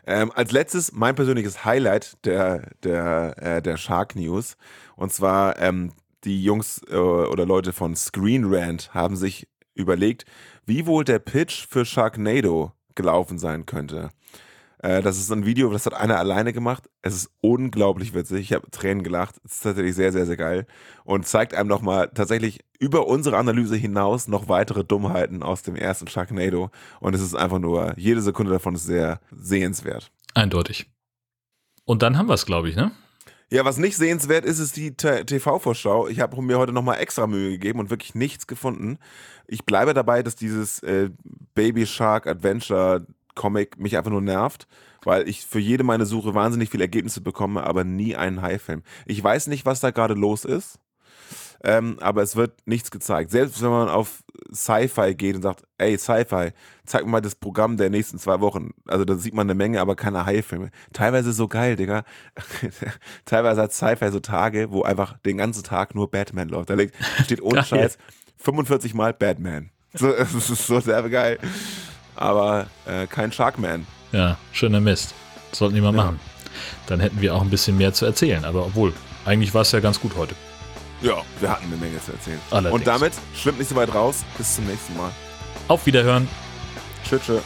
Ähm, 0.06 0.32
als 0.34 0.52
letztes 0.52 0.92
mein 0.92 1.16
persönliches 1.16 1.66
Highlight 1.66 2.18
der, 2.26 2.70
der, 2.84 3.36
äh, 3.38 3.62
der 3.62 3.78
Shark 3.78 4.16
News. 4.16 4.58
Und 4.96 5.12
zwar 5.14 5.60
ähm, 5.60 5.94
die 6.24 6.44
Jungs 6.44 6.82
äh, 6.90 6.96
oder 6.96 7.46
Leute 7.46 7.74
von 7.74 7.96
Screen 7.96 8.46
Rant 8.46 8.94
haben 8.94 9.16
sich 9.16 9.48
überlegt, 9.76 10.26
wie 10.66 10.86
wohl 10.86 11.04
der 11.04 11.20
Pitch 11.20 11.68
für 11.68 11.86
Sharknado 11.86 12.72
gelaufen 12.96 13.38
sein 13.38 13.66
könnte. 13.66 14.10
Äh, 14.84 15.02
das 15.02 15.18
ist 15.18 15.32
ein 15.32 15.46
Video, 15.46 15.72
das 15.72 15.86
hat 15.86 15.94
einer 15.94 16.20
alleine 16.20 16.52
gemacht. 16.52 16.90
Es 17.02 17.16
ist 17.16 17.32
unglaublich 17.40 18.14
witzig. 18.14 18.42
Ich 18.42 18.54
habe 18.54 18.70
Tränen 18.70 19.02
gelacht. 19.02 19.36
Es 19.46 19.54
ist 19.54 19.64
tatsächlich 19.64 19.96
sehr, 19.96 20.12
sehr, 20.12 20.26
sehr 20.26 20.36
geil. 20.36 20.68
Und 21.06 21.26
zeigt 21.26 21.54
einem 21.54 21.70
nochmal 21.70 22.12
tatsächlich 22.14 22.60
über 22.80 23.08
unsere 23.08 23.38
Analyse 23.38 23.78
hinaus 23.78 24.28
noch 24.28 24.50
weitere 24.50 24.84
Dummheiten 24.84 25.42
aus 25.42 25.64
dem 25.64 25.78
ersten 25.78 26.08
Sharknado. 26.08 26.70
Und 27.00 27.16
es 27.16 27.22
ist 27.22 27.34
einfach 27.34 27.60
nur, 27.60 27.94
jede 27.98 28.22
Sekunde 28.22 28.52
davon 28.52 28.76
ist 28.76 28.84
sehr 28.84 29.22
sehenswert. 29.32 30.12
Eindeutig. 30.34 30.92
Und 31.86 32.02
dann 32.02 32.18
haben 32.18 32.28
wir 32.28 32.34
es, 32.34 32.46
glaube 32.46 32.68
ich, 32.68 32.76
ne? 32.76 32.92
Ja, 33.50 33.64
was 33.64 33.78
nicht 33.78 33.96
sehenswert 33.96 34.46
ist, 34.46 34.60
ist 34.60 34.76
die 34.76 34.96
TV-Vorschau. 34.96 36.08
Ich 36.08 36.20
habe 36.20 36.42
mir 36.42 36.58
heute 36.58 36.74
nochmal 36.74 37.00
extra 37.00 37.28
Mühe 37.28 37.52
gegeben 37.52 37.80
und 37.80 37.90
wirklich 37.90 38.16
nichts 38.16 38.48
gefunden. 38.48 38.98
Ich 39.48 39.64
bleibe 39.64 39.94
dabei, 39.94 40.24
dass 40.24 40.36
dieses 40.36 40.80
äh, 40.80 41.12
Baby 41.54 41.86
Shark 41.86 42.26
Adventure 42.26 43.06
Comic 43.36 43.80
mich 43.80 43.98
einfach 43.98 44.12
nur 44.12 44.22
nervt, 44.22 44.68
weil 45.04 45.28
ich 45.28 45.46
für 45.46 45.60
jede 45.60 45.84
meine 45.84 46.06
Suche 46.06 46.34
wahnsinnig 46.34 46.70
viele 46.70 46.84
Ergebnisse 46.84 47.22
bekomme, 47.22 47.64
aber 47.64 47.84
nie 47.84 48.16
einen 48.16 48.42
High-Film. 48.42 48.84
Ich 49.06 49.24
weiß 49.24 49.48
nicht, 49.48 49.66
was 49.66 49.80
da 49.80 49.92
gerade 49.92 50.14
los 50.14 50.46
ist, 50.46 50.80
ähm, 51.64 51.98
aber 52.02 52.22
es 52.22 52.36
wird 52.36 52.54
nichts 52.66 52.92
gezeigt. 52.92 53.32
Selbst 53.32 53.62
wenn 53.62 53.70
man 53.70 53.88
auf 53.88 54.24
Sci-Fi 54.54 55.16
geht 55.16 55.36
und 55.36 55.42
sagt, 55.42 55.64
ey, 55.78 55.98
Sci-Fi, 55.98 56.52
zeig 56.86 57.06
mir 57.06 57.12
mal 57.12 57.22
das 57.22 57.36
Programm 57.36 57.78
der 57.78 57.90
nächsten 57.90 58.20
zwei 58.20 58.42
Wochen. 58.42 58.72
Also 58.86 59.06
da 59.06 59.16
sieht 59.16 59.34
man 59.34 59.48
eine 59.48 59.56
Menge, 59.56 59.80
aber 59.80 59.96
keine 59.96 60.26
High-Filme. 60.26 60.72
Teilweise 60.92 61.32
so 61.32 61.48
geil, 61.48 61.78
Digga. 61.78 62.04
Teilweise 63.26 63.62
hat 63.62 63.74
Sci-Fi 63.74 64.12
so 64.12 64.20
Tage, 64.20 64.72
wo 64.72 64.84
einfach 64.84 65.18
den 65.20 65.38
ganzen 65.38 65.64
Tag 65.64 65.96
nur 65.96 66.12
Batman 66.12 66.50
läuft. 66.50 66.70
Da 66.70 66.78
steht 67.24 67.42
ohne 67.42 67.64
Scheiß 67.64 67.98
45 68.38 68.94
Mal 68.94 69.14
Batman. 69.14 69.72
So, 69.94 70.12
das 70.18 70.34
ist 70.34 70.68
so 70.68 70.80
sehr 70.82 71.08
geil 71.10 71.40
aber 72.16 72.68
äh, 72.86 73.08
kein 73.08 73.32
Sharkman. 73.32 73.86
Ja, 74.12 74.38
schöner 74.52 74.80
Mist. 74.80 75.14
sollten 75.52 75.76
die 75.76 75.82
mal 75.82 75.96
ja. 75.96 76.04
machen. 76.04 76.20
Dann 76.88 77.00
hätten 77.00 77.22
wir 77.22 77.36
auch 77.36 77.42
ein 77.42 77.50
bisschen 77.50 77.78
mehr 77.78 77.94
zu 77.94 78.06
erzählen. 78.06 78.46
Aber 78.46 78.66
obwohl, 78.66 78.94
eigentlich 79.26 79.54
war 79.54 79.62
es 79.62 79.72
ja 79.72 79.80
ganz 79.80 80.00
gut 80.00 80.14
heute. 80.18 80.36
Ja, 81.02 81.22
wir 81.40 81.50
hatten 81.50 81.66
eine 81.66 81.76
Menge 81.76 82.02
zu 82.02 82.12
erzählen. 82.14 82.40
Allerdings. 82.52 82.74
Und 82.74 82.88
damit 82.88 83.14
schwimmt 83.36 83.60
nicht 83.60 83.70
so 83.70 83.76
weit 83.76 83.94
raus. 83.94 84.24
Bis 84.38 84.56
zum 84.56 84.66
nächsten 84.66 84.96
Mal. 84.96 85.12
Auf 85.68 85.86
Wiederhören. 85.86 86.28
Tschüss. 87.08 87.22
tschüss. 87.26 87.42